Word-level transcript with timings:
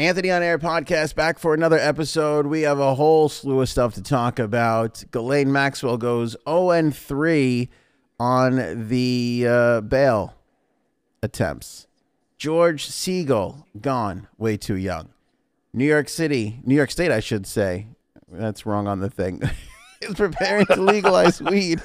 Anthony 0.00 0.30
on 0.30 0.42
Air 0.42 0.58
podcast 0.58 1.14
back 1.14 1.38
for 1.38 1.52
another 1.52 1.78
episode. 1.78 2.46
We 2.46 2.62
have 2.62 2.78
a 2.78 2.94
whole 2.94 3.28
slew 3.28 3.60
of 3.60 3.68
stuff 3.68 3.92
to 3.96 4.02
talk 4.02 4.38
about. 4.38 5.04
Ghislaine 5.10 5.52
Maxwell 5.52 5.98
goes 5.98 6.38
0 6.48 6.90
3 6.90 7.68
on 8.18 8.88
the 8.88 9.44
uh, 9.46 9.80
bail 9.82 10.36
attempts. 11.22 11.86
George 12.38 12.88
Segal 12.88 13.64
gone 13.78 14.26
way 14.38 14.56
too 14.56 14.76
young. 14.76 15.10
New 15.74 15.84
York 15.84 16.08
City, 16.08 16.60
New 16.64 16.74
York 16.74 16.90
State, 16.90 17.12
I 17.12 17.20
should 17.20 17.46
say. 17.46 17.88
That's 18.32 18.64
wrong 18.64 18.88
on 18.88 19.00
the 19.00 19.10
thing. 19.10 19.42
is 20.00 20.14
preparing 20.14 20.64
to 20.64 20.80
legalize 20.80 21.42
weed. 21.42 21.82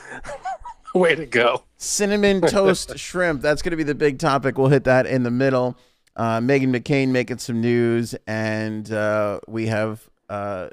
Way 0.94 1.16
to 1.16 1.26
go. 1.26 1.66
Cinnamon 1.76 2.40
toast 2.40 2.98
shrimp. 2.98 3.42
That's 3.42 3.62
going 3.62 3.72
to 3.72 3.78
be 3.78 3.84
the 3.84 3.94
big 3.94 4.20
topic. 4.20 4.58
We'll 4.58 4.70
hit 4.70 4.86
that 4.86 5.06
in 5.06 5.24
the 5.24 5.32
middle. 5.32 5.78
Uh, 6.16 6.40
Meghan 6.40 6.76
McCain 6.76 7.10
making 7.10 7.40
some 7.40 7.60
news, 7.60 8.16
and 8.26 8.92
uh, 8.92 9.40
we 9.48 9.68
have 9.68 10.10
uh, 10.30 10.70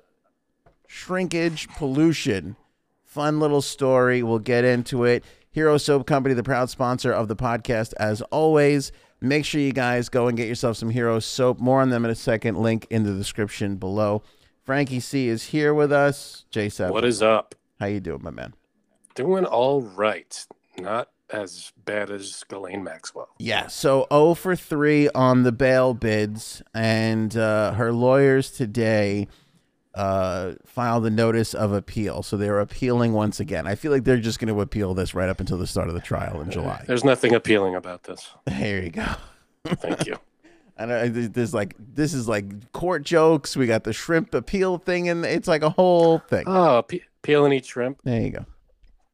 shrinkage 0.86 1.68
pollution. 1.70 2.56
Fun 3.04 3.40
little 3.40 3.62
story. 3.62 4.22
We'll 4.22 4.38
get 4.38 4.64
into 4.64 5.04
it. 5.04 5.24
Hero 5.50 5.76
Soap 5.76 6.06
Company, 6.06 6.34
the 6.34 6.42
proud 6.42 6.70
sponsor 6.70 7.12
of 7.12 7.28
the 7.28 7.36
podcast, 7.36 7.92
as 7.98 8.22
always. 8.22 8.92
Make 9.20 9.44
sure 9.44 9.60
you 9.60 9.72
guys 9.72 10.08
go 10.08 10.26
and 10.28 10.36
get 10.36 10.48
yourself 10.48 10.76
some 10.76 10.90
Hero 10.90 11.20
Soap. 11.20 11.60
More 11.60 11.82
on 11.82 11.90
them 11.90 12.04
in 12.04 12.10
a 12.10 12.14
second. 12.14 12.56
Link 12.58 12.86
in 12.90 13.02
the 13.02 13.12
description 13.12 13.76
below. 13.76 14.22
Frankie 14.64 15.00
C 15.00 15.28
is 15.28 15.44
here 15.44 15.74
with 15.74 15.92
us. 15.92 16.46
J7. 16.52 16.90
What 16.90 17.04
is 17.04 17.20
up? 17.22 17.54
How 17.78 17.86
you 17.86 18.00
doing, 18.00 18.22
my 18.22 18.30
man? 18.30 18.54
Doing 19.14 19.44
all 19.44 19.82
right. 19.82 20.46
Not 20.78 21.10
as 21.32 21.72
bad 21.84 22.10
as 22.10 22.44
Ghislaine 22.48 22.84
Maxwell. 22.84 23.28
Yeah, 23.38 23.66
so 23.68 24.06
0 24.12 24.34
for 24.34 24.54
3 24.56 25.08
on 25.10 25.42
the 25.42 25.52
bail 25.52 25.94
bids, 25.94 26.62
and 26.74 27.36
uh, 27.36 27.72
her 27.72 27.92
lawyers 27.92 28.50
today 28.50 29.28
uh, 29.94 30.52
filed 30.64 31.06
a 31.06 31.10
notice 31.10 31.54
of 31.54 31.72
appeal. 31.72 32.22
So 32.22 32.36
they're 32.36 32.60
appealing 32.60 33.12
once 33.12 33.40
again. 33.40 33.66
I 33.66 33.74
feel 33.74 33.92
like 33.92 34.04
they're 34.04 34.18
just 34.18 34.38
going 34.38 34.54
to 34.54 34.60
appeal 34.60 34.94
this 34.94 35.14
right 35.14 35.28
up 35.28 35.40
until 35.40 35.58
the 35.58 35.66
start 35.66 35.88
of 35.88 35.94
the 35.94 36.00
trial 36.00 36.40
in 36.40 36.50
July. 36.50 36.84
There's 36.86 37.04
nothing 37.04 37.34
appealing 37.34 37.74
about 37.74 38.04
this. 38.04 38.30
There 38.46 38.82
you 38.82 38.90
go. 38.90 39.06
Thank 39.64 40.06
you. 40.06 40.16
And 40.78 41.14
there's 41.34 41.52
like 41.54 41.76
this 41.78 42.12
is 42.14 42.26
like 42.26 42.72
court 42.72 43.04
jokes. 43.04 43.56
We 43.56 43.66
got 43.66 43.84
the 43.84 43.92
shrimp 43.92 44.34
appeal 44.34 44.78
thing, 44.78 45.08
and 45.08 45.24
it's 45.24 45.46
like 45.46 45.62
a 45.62 45.68
whole 45.68 46.18
thing. 46.18 46.44
Oh, 46.46 46.78
appeal 46.78 47.44
and 47.44 47.54
eat 47.54 47.66
shrimp. 47.66 48.00
There 48.02 48.20
you 48.20 48.30
go. 48.30 48.46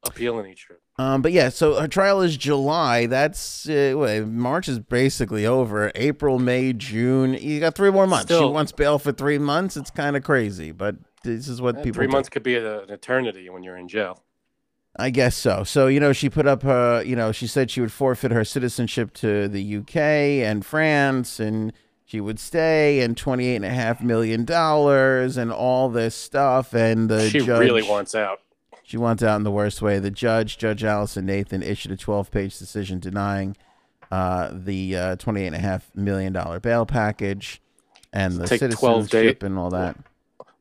Appeal 0.04 0.38
and 0.38 0.48
eat 0.48 0.58
shrimp. 0.58 0.77
Um, 0.98 1.22
but 1.22 1.30
yeah, 1.30 1.48
so 1.48 1.80
her 1.80 1.86
trial 1.86 2.20
is 2.22 2.36
July. 2.36 3.06
That's 3.06 3.68
uh, 3.68 4.24
March 4.28 4.68
is 4.68 4.80
basically 4.80 5.46
over. 5.46 5.92
April, 5.94 6.40
May, 6.40 6.72
June. 6.72 7.34
You 7.34 7.60
got 7.60 7.76
three 7.76 7.92
more 7.92 8.08
months. 8.08 8.24
Still, 8.24 8.48
she 8.48 8.52
wants 8.52 8.72
bail 8.72 8.98
for 8.98 9.12
three 9.12 9.38
months. 9.38 9.76
It's 9.76 9.90
kind 9.90 10.16
of 10.16 10.24
crazy, 10.24 10.72
but 10.72 10.96
this 11.22 11.46
is 11.46 11.62
what 11.62 11.76
people. 11.84 12.00
Three 12.00 12.06
do. 12.06 12.12
months 12.12 12.28
could 12.28 12.42
be 12.42 12.56
an 12.56 12.90
eternity 12.90 13.48
when 13.48 13.62
you're 13.62 13.76
in 13.76 13.86
jail. 13.86 14.24
I 14.98 15.10
guess 15.10 15.36
so. 15.36 15.62
So 15.62 15.86
you 15.86 16.00
know, 16.00 16.12
she 16.12 16.28
put 16.28 16.48
up 16.48 16.64
her. 16.64 17.04
You 17.04 17.14
know, 17.14 17.30
she 17.30 17.46
said 17.46 17.70
she 17.70 17.80
would 17.80 17.92
forfeit 17.92 18.32
her 18.32 18.44
citizenship 18.44 19.14
to 19.14 19.46
the 19.46 19.76
UK 19.76 19.96
and 19.96 20.66
France, 20.66 21.38
and 21.38 21.72
she 22.04 22.20
would 22.20 22.40
stay, 22.40 23.00
and 23.02 23.16
twenty 23.16 23.46
eight 23.46 23.56
and 23.56 23.64
a 23.64 23.70
half 23.70 24.02
million 24.02 24.44
dollars, 24.44 25.36
and 25.36 25.52
all 25.52 25.88
this 25.88 26.16
stuff. 26.16 26.74
And 26.74 27.08
the 27.08 27.30
she 27.30 27.38
judge, 27.38 27.60
really 27.60 27.82
wants 27.82 28.16
out. 28.16 28.40
She 28.88 28.96
wants 28.96 29.22
out 29.22 29.36
in 29.36 29.42
the 29.42 29.50
worst 29.50 29.82
way. 29.82 29.98
The 29.98 30.10
judge, 30.10 30.56
Judge 30.56 30.82
Alison 30.82 31.26
Nathan, 31.26 31.62
issued 31.62 31.92
a 31.92 31.96
12 31.98 32.30
page 32.30 32.58
decision 32.58 33.00
denying 33.00 33.54
uh, 34.10 34.48
the 34.50 34.96
uh, 34.96 35.16
$28.5 35.16 35.82
million 35.94 36.32
bail 36.62 36.86
package 36.86 37.60
and 38.14 38.38
the 38.38 38.46
citizenship 38.46 39.42
and 39.42 39.58
all 39.58 39.68
that. 39.68 39.94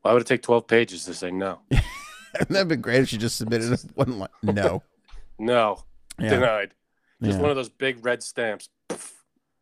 Why 0.02 0.12
would 0.12 0.20
it 0.20 0.26
take 0.26 0.42
12 0.42 0.66
pages 0.66 1.06
to 1.06 1.14
say 1.14 1.30
no? 1.30 1.60
That'd 2.50 2.68
be 2.68 2.76
great 2.76 3.00
if 3.00 3.08
she 3.08 3.16
just 3.16 3.38
submitted 3.38 3.80
one 3.94 4.18
line. 4.18 4.28
No. 4.42 4.82
no. 5.38 5.84
Yeah. 6.18 6.28
Denied. 6.28 6.74
Just 7.22 7.36
yeah. 7.36 7.40
one 7.40 7.48
of 7.48 7.56
those 7.56 7.70
big 7.70 8.04
red 8.04 8.22
stamps. 8.22 8.68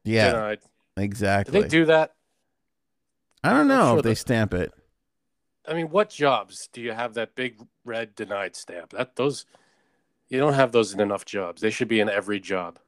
yeah. 0.03 0.33
Denied. 0.33 0.59
Exactly. 0.97 1.53
Do 1.53 1.63
they 1.63 1.69
do 1.69 1.85
that? 1.85 2.15
I 3.45 3.53
don't 3.53 3.69
know 3.69 3.91
sure 3.91 3.99
if 3.99 4.03
they 4.03 4.17
stamp 4.17 4.55
it. 4.55 4.75
I 5.69 5.75
mean, 5.75 5.91
what 5.91 6.11
jobs 6.11 6.69
do 6.73 6.81
you 6.81 6.93
have 6.93 7.15
that 7.15 7.35
big 7.35 7.59
red 7.85 8.15
denied 8.15 8.57
stamp? 8.57 8.91
That 8.91 9.17
those 9.17 9.47
you 10.29 10.39
don't 10.39 10.55
have 10.55 10.73
those 10.73 10.93
in 10.93 11.01
enough 11.01 11.25
jobs. 11.25 11.61
They 11.61 11.71
should 11.71 11.89
be 11.89 12.01
in 12.01 12.09
every 12.09 12.41
job. 12.41 12.79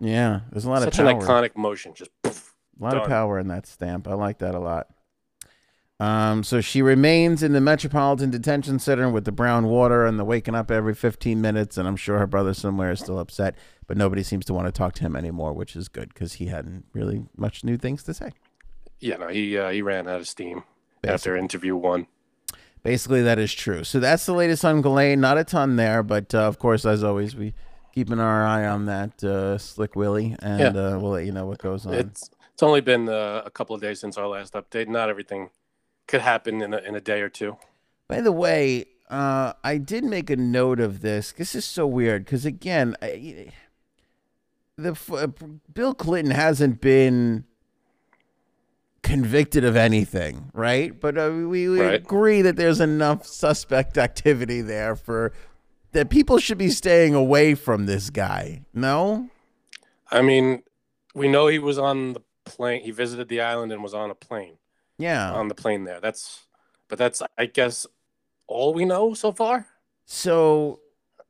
Yeah, 0.00 0.40
there's 0.50 0.64
a 0.64 0.70
lot 0.70 0.82
Such 0.82 0.98
of 0.98 1.06
power. 1.06 1.10
an 1.10 1.20
iconic 1.20 1.56
motion. 1.56 1.94
Just 1.94 2.10
poof, 2.22 2.54
a 2.80 2.84
lot 2.84 2.92
done. 2.92 3.02
of 3.02 3.08
power 3.08 3.38
in 3.38 3.48
that 3.48 3.66
stamp. 3.66 4.06
I 4.06 4.14
like 4.14 4.38
that 4.38 4.54
a 4.54 4.60
lot. 4.60 4.88
Um, 6.00 6.44
so 6.44 6.60
she 6.60 6.80
remains 6.80 7.42
in 7.42 7.52
the 7.52 7.60
Metropolitan 7.60 8.30
Detention 8.30 8.78
Center 8.78 9.10
with 9.10 9.24
the 9.24 9.32
brown 9.32 9.66
water 9.66 10.06
and 10.06 10.16
the 10.16 10.24
waking 10.24 10.54
up 10.54 10.70
every 10.70 10.94
15 10.94 11.40
minutes. 11.40 11.76
And 11.76 11.88
I'm 11.88 11.96
sure 11.96 12.18
her 12.18 12.26
brother 12.28 12.54
somewhere 12.54 12.92
is 12.92 13.00
still 13.00 13.18
upset, 13.18 13.56
but 13.88 13.96
nobody 13.96 14.22
seems 14.22 14.44
to 14.44 14.54
want 14.54 14.66
to 14.68 14.72
talk 14.72 14.94
to 14.94 15.00
him 15.00 15.16
anymore, 15.16 15.52
which 15.54 15.74
is 15.74 15.88
good 15.88 16.10
because 16.14 16.34
he 16.34 16.46
hadn't 16.46 16.84
really 16.92 17.24
much 17.36 17.64
new 17.64 17.76
things 17.76 18.04
to 18.04 18.14
say. 18.14 18.30
Yeah, 19.00 19.16
no, 19.16 19.26
he 19.28 19.58
uh, 19.58 19.70
he 19.70 19.82
ran 19.82 20.06
out 20.08 20.20
of 20.20 20.28
steam 20.28 20.62
Basically. 21.02 21.14
after 21.14 21.36
interview 21.36 21.74
one. 21.74 22.06
Basically, 22.88 23.20
that 23.20 23.38
is 23.38 23.52
true. 23.52 23.84
So 23.84 24.00
that's 24.00 24.24
the 24.24 24.32
latest 24.32 24.64
on 24.64 24.80
Ghislaine. 24.80 25.20
Not 25.20 25.36
a 25.36 25.44
ton 25.44 25.76
there, 25.76 26.02
but 26.02 26.34
uh, 26.34 26.38
of 26.44 26.58
course, 26.58 26.86
as 26.86 27.04
always, 27.04 27.36
we 27.36 27.52
keeping 27.92 28.18
our 28.18 28.46
eye 28.46 28.66
on 28.66 28.86
that 28.86 29.22
uh, 29.22 29.58
Slick 29.58 29.94
Willie, 29.94 30.34
and 30.40 30.74
yeah. 30.74 30.82
uh, 30.82 30.98
we'll 30.98 31.10
let 31.10 31.26
you 31.26 31.32
know 31.32 31.44
what 31.44 31.58
goes 31.58 31.84
on. 31.84 31.92
It's 31.92 32.30
it's 32.54 32.62
only 32.62 32.80
been 32.80 33.10
uh, 33.10 33.42
a 33.44 33.50
couple 33.50 33.76
of 33.76 33.82
days 33.82 34.00
since 34.00 34.16
our 34.16 34.26
last 34.26 34.54
update. 34.54 34.88
Not 34.88 35.10
everything 35.10 35.50
could 36.06 36.22
happen 36.22 36.62
in 36.62 36.72
a, 36.72 36.78
in 36.78 36.94
a 36.94 37.00
day 37.02 37.20
or 37.20 37.28
two. 37.28 37.58
By 38.08 38.22
the 38.22 38.32
way, 38.32 38.86
uh, 39.10 39.52
I 39.62 39.76
did 39.76 40.04
make 40.04 40.30
a 40.30 40.36
note 40.36 40.80
of 40.80 41.02
this. 41.02 41.32
This 41.32 41.54
is 41.54 41.66
so 41.66 41.86
weird 41.86 42.24
because 42.24 42.46
again, 42.46 42.96
I, 43.02 43.52
the 44.78 44.98
uh, 45.12 45.26
Bill 45.74 45.92
Clinton 45.92 46.34
hasn't 46.34 46.80
been 46.80 47.44
convicted 49.08 49.64
of 49.64 49.74
anything, 49.74 50.50
right? 50.52 50.98
But 50.98 51.16
uh, 51.16 51.30
we, 51.32 51.68
we 51.68 51.80
right. 51.80 51.94
agree 51.94 52.42
that 52.42 52.56
there's 52.56 52.80
enough 52.80 53.26
suspect 53.26 53.96
activity 53.96 54.60
there 54.60 54.94
for 54.94 55.32
that 55.92 56.10
people 56.10 56.38
should 56.38 56.58
be 56.58 56.68
staying 56.68 57.14
away 57.14 57.54
from 57.54 57.86
this 57.86 58.10
guy. 58.10 58.62
No? 58.74 59.30
I 60.10 60.20
mean, 60.20 60.62
we 61.14 61.26
know 61.26 61.46
he 61.46 61.58
was 61.58 61.78
on 61.78 62.12
the 62.12 62.22
plane. 62.44 62.82
He 62.82 62.90
visited 62.90 63.28
the 63.28 63.40
island 63.40 63.72
and 63.72 63.82
was 63.82 63.94
on 63.94 64.10
a 64.10 64.14
plane. 64.14 64.58
Yeah. 64.98 65.32
On 65.32 65.48
the 65.48 65.54
plane 65.54 65.84
there. 65.84 66.00
That's 66.00 66.46
but 66.88 66.98
that's 66.98 67.22
I 67.36 67.46
guess 67.46 67.86
all 68.46 68.74
we 68.74 68.84
know 68.84 69.14
so 69.14 69.32
far. 69.32 69.66
So 70.04 70.80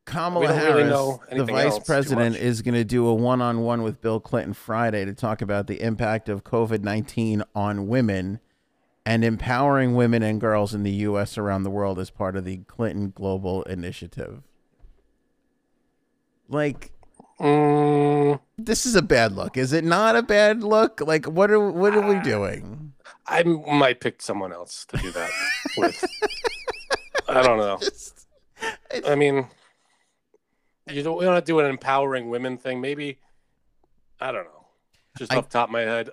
Kamala 0.08 0.52
Harris, 0.52 0.90
really 1.30 1.38
the 1.38 1.44
vice 1.44 1.78
president, 1.80 2.36
is 2.36 2.62
going 2.62 2.74
to 2.74 2.84
do 2.84 3.06
a 3.06 3.14
one 3.14 3.42
on 3.42 3.60
one 3.60 3.82
with 3.82 4.00
Bill 4.00 4.20
Clinton 4.20 4.54
Friday 4.54 5.04
to 5.04 5.12
talk 5.12 5.42
about 5.42 5.66
the 5.66 5.80
impact 5.82 6.28
of 6.28 6.44
COVID 6.44 6.82
19 6.82 7.42
on 7.54 7.86
women 7.88 8.40
and 9.04 9.24
empowering 9.24 9.94
women 9.94 10.22
and 10.22 10.40
girls 10.40 10.74
in 10.74 10.82
the 10.82 10.90
U.S. 10.90 11.38
around 11.38 11.62
the 11.62 11.70
world 11.70 11.98
as 11.98 12.10
part 12.10 12.36
of 12.36 12.44
the 12.44 12.58
Clinton 12.58 13.12
Global 13.14 13.62
Initiative. 13.64 14.42
Like, 16.48 16.92
mm. 17.38 18.40
this 18.56 18.86
is 18.86 18.94
a 18.94 19.02
bad 19.02 19.32
look. 19.32 19.56
Is 19.56 19.72
it 19.74 19.84
not 19.84 20.16
a 20.16 20.22
bad 20.22 20.62
look? 20.62 21.00
Like, 21.00 21.26
what 21.26 21.50
are 21.50 21.70
what 21.70 21.94
are 21.94 22.06
we 22.06 22.18
doing? 22.20 22.94
I 23.26 23.42
might 23.42 24.00
pick 24.00 24.22
someone 24.22 24.52
else 24.52 24.86
to 24.86 24.96
do 24.96 25.12
that 25.12 25.30
with. 25.76 26.04
I 27.28 27.42
don't 27.42 27.58
know. 27.58 27.76
Just, 27.82 28.26
I 29.06 29.14
mean, 29.14 29.46
you 30.90 31.02
don't, 31.02 31.18
we 31.18 31.24
don't 31.24 31.44
do 31.44 31.60
an 31.60 31.66
empowering 31.66 32.30
women 32.30 32.58
thing. 32.58 32.80
Maybe 32.80 33.18
I 34.20 34.32
don't 34.32 34.44
know. 34.44 34.66
Just 35.16 35.32
I, 35.32 35.36
off 35.36 35.48
top 35.48 35.68
of 35.68 35.72
my 35.72 35.80
head, 35.80 36.10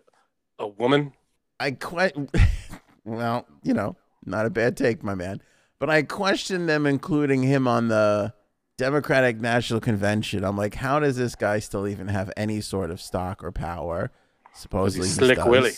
a 0.60 0.68
woman. 0.68 1.14
I 1.60 1.72
quite 1.72 2.16
well, 3.06 3.48
you 3.64 3.74
know, 3.74 3.96
not 4.26 4.46
a 4.46 4.50
bad 4.50 4.78
take, 4.78 5.04
my 5.04 5.16
man. 5.16 5.42
But 5.80 5.90
I 5.90 6.04
question 6.04 6.66
them 6.66 6.86
including 6.86 7.44
him 7.44 7.68
on 7.68 7.90
the 7.90 8.34
Democratic 8.78 9.40
National 9.40 9.80
Convention. 9.80 10.44
I'm 10.44 10.58
like, 10.58 10.76
how 10.76 11.00
does 11.00 11.18
this 11.18 11.36
guy 11.36 11.60
still 11.60 11.88
even 11.88 12.08
have 12.08 12.32
any 12.36 12.62
sort 12.62 12.92
of 12.92 13.02
stock 13.02 13.44
or 13.44 13.52
power? 13.52 14.12
Supposedly, 14.54 15.08
slick 15.08 15.44
Willie. 15.46 15.74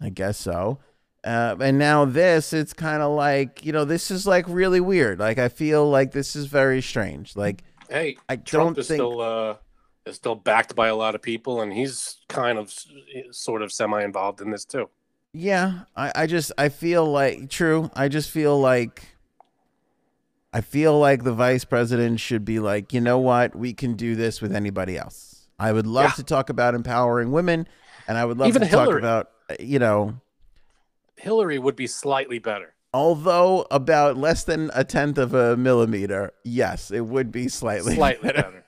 I 0.00 0.08
guess 0.10 0.38
so. 0.38 0.78
Uh, 1.22 1.54
and 1.60 1.78
now 1.78 2.06
this, 2.06 2.54
it's 2.54 2.72
kind 2.72 3.02
of 3.02 3.12
like 3.12 3.64
you 3.64 3.72
know, 3.72 3.84
this 3.84 4.10
is 4.10 4.26
like 4.26 4.46
really 4.48 4.80
weird. 4.80 5.18
Like 5.18 5.38
I 5.38 5.48
feel 5.48 5.88
like 5.88 6.12
this 6.12 6.34
is 6.34 6.46
very 6.46 6.80
strange. 6.80 7.36
Like 7.36 7.62
Hey, 7.90 8.16
I 8.28 8.36
Trump 8.36 8.78
is 8.78 8.88
think... 8.88 8.98
still 8.98 9.20
uh, 9.20 9.56
is 10.06 10.16
still 10.16 10.36
backed 10.36 10.74
by 10.74 10.88
a 10.88 10.94
lot 10.94 11.14
of 11.14 11.22
people, 11.22 11.60
and 11.60 11.72
he's 11.72 12.18
kind 12.28 12.56
of 12.58 12.72
sort 13.32 13.62
of 13.62 13.72
semi 13.72 14.02
involved 14.02 14.40
in 14.40 14.50
this 14.50 14.64
too. 14.64 14.88
Yeah, 15.32 15.80
I, 15.96 16.12
I 16.14 16.26
just 16.26 16.52
I 16.56 16.68
feel 16.68 17.04
like 17.04 17.50
true. 17.50 17.90
I 17.94 18.08
just 18.08 18.30
feel 18.30 18.58
like 18.58 19.16
I 20.52 20.60
feel 20.60 20.98
like 20.98 21.24
the 21.24 21.32
vice 21.32 21.64
president 21.64 22.20
should 22.20 22.44
be 22.44 22.58
like, 22.58 22.92
you 22.92 23.00
know 23.00 23.18
what, 23.18 23.54
we 23.54 23.72
can 23.72 23.94
do 23.94 24.14
this 24.14 24.40
with 24.40 24.54
anybody 24.54 24.96
else. 24.96 25.48
I 25.58 25.72
would 25.72 25.86
love 25.86 26.10
yeah. 26.10 26.14
to 26.14 26.22
talk 26.24 26.48
about 26.48 26.74
empowering 26.74 27.32
women, 27.32 27.68
and 28.08 28.16
I 28.16 28.24
would 28.24 28.38
love 28.38 28.48
Even 28.48 28.62
to 28.62 28.68
Hillary. 28.68 28.86
talk 28.86 28.98
about 28.98 29.30
you 29.58 29.78
know 29.78 30.20
Hillary 31.16 31.58
would 31.58 31.76
be 31.76 31.86
slightly 31.86 32.38
better. 32.38 32.74
Although 32.92 33.66
about 33.70 34.16
less 34.16 34.44
than 34.44 34.70
a 34.74 34.82
tenth 34.82 35.16
of 35.18 35.32
a 35.32 35.56
millimeter, 35.56 36.32
yes, 36.44 36.90
it 36.90 37.06
would 37.06 37.30
be 37.30 37.48
slightly 37.48 37.94
Slightly 37.94 38.32
better. 38.32 38.64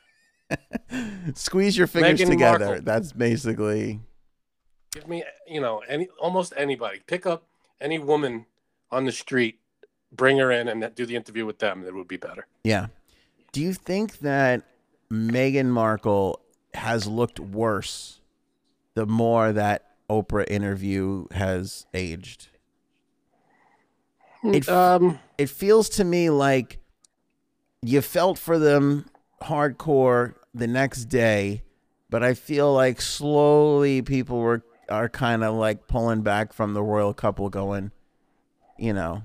Squeeze 1.34 1.76
your 1.76 1.86
fingers 1.86 2.20
Meghan 2.20 2.30
together. 2.30 2.66
Markle. 2.66 2.84
That's 2.84 3.12
basically 3.12 4.00
Give 4.92 5.08
me, 5.08 5.24
you 5.48 5.60
know, 5.60 5.82
any 5.88 6.08
almost 6.20 6.52
anybody. 6.56 7.00
Pick 7.06 7.26
up 7.26 7.44
any 7.80 7.98
woman 7.98 8.46
on 8.90 9.06
the 9.06 9.12
street, 9.12 9.58
bring 10.12 10.38
her 10.38 10.52
in, 10.52 10.68
and 10.68 10.94
do 10.94 11.06
the 11.06 11.16
interview 11.16 11.46
with 11.46 11.58
them. 11.58 11.84
It 11.84 11.94
would 11.94 12.08
be 12.08 12.18
better. 12.18 12.46
yeah. 12.62 12.88
Do 13.52 13.60
you 13.60 13.74
think 13.74 14.20
that 14.20 14.62
Meghan 15.10 15.66
Markle 15.66 16.40
has 16.72 17.06
looked 17.06 17.38
worse 17.38 18.20
the 18.94 19.04
more 19.04 19.52
that 19.52 19.88
Oprah 20.08 20.48
interview 20.48 21.26
has 21.32 21.84
aged? 21.92 22.48
It- 24.44 24.68
um, 24.68 25.18
it 25.38 25.48
feels 25.48 25.88
to 25.90 26.04
me 26.04 26.30
like 26.30 26.78
you 27.82 28.00
felt 28.00 28.38
for 28.38 28.58
them 28.58 29.06
hardcore 29.42 30.34
the 30.54 30.66
next 30.66 31.06
day, 31.06 31.62
but 32.10 32.22
I 32.22 32.34
feel 32.34 32.72
like 32.72 33.00
slowly 33.00 34.02
people 34.02 34.38
were 34.40 34.62
are 34.88 35.08
kind 35.08 35.42
of 35.42 35.54
like 35.54 35.86
pulling 35.86 36.22
back 36.22 36.52
from 36.52 36.74
the 36.74 36.82
royal 36.82 37.14
couple, 37.14 37.48
going, 37.48 37.92
you 38.78 38.92
know, 38.92 39.22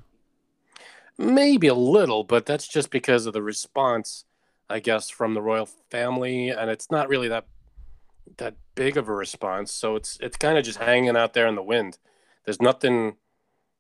maybe 1.17 1.67
a 1.67 1.73
little, 1.73 2.23
but 2.23 2.45
that's 2.45 2.67
just 2.67 2.89
because 2.89 3.25
of 3.25 3.33
the 3.33 3.41
response, 3.41 4.23
I 4.69 4.79
guess, 4.79 5.09
from 5.09 5.33
the 5.33 5.41
royal 5.41 5.67
family, 5.89 6.49
and 6.49 6.69
it's 6.69 6.89
not 6.91 7.09
really 7.09 7.27
that 7.27 7.45
that 8.37 8.55
big 8.75 8.97
of 8.97 9.07
a 9.09 9.13
response. 9.15 9.73
So 9.73 9.95
it's 9.95 10.17
it's 10.21 10.37
kind 10.37 10.57
of 10.57 10.63
just 10.63 10.79
hanging 10.79 11.17
out 11.17 11.33
there 11.33 11.47
in 11.47 11.55
the 11.55 11.63
wind. 11.63 11.97
There's 12.45 12.61
nothing. 12.61 13.17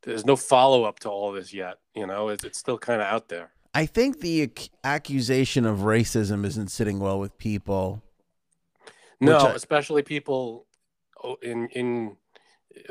There's 0.07 0.25
no 0.25 0.35
follow 0.35 0.83
up 0.85 0.99
to 1.01 1.09
all 1.09 1.31
this 1.33 1.53
yet. 1.53 1.79
You 1.93 2.07
know, 2.07 2.29
it's, 2.29 2.43
it's 2.43 2.57
still 2.57 2.77
kind 2.77 3.01
of 3.01 3.07
out 3.07 3.27
there. 3.29 3.51
I 3.73 3.85
think 3.85 4.21
the 4.21 4.41
ac- 4.43 4.69
accusation 4.83 5.65
of 5.65 5.79
racism 5.79 6.45
isn't 6.45 6.71
sitting 6.71 6.99
well 6.99 7.19
with 7.19 7.37
people. 7.37 8.01
No, 9.19 9.37
I- 9.37 9.51
especially 9.53 10.03
people 10.03 10.65
in 11.41 11.67
in 11.69 12.15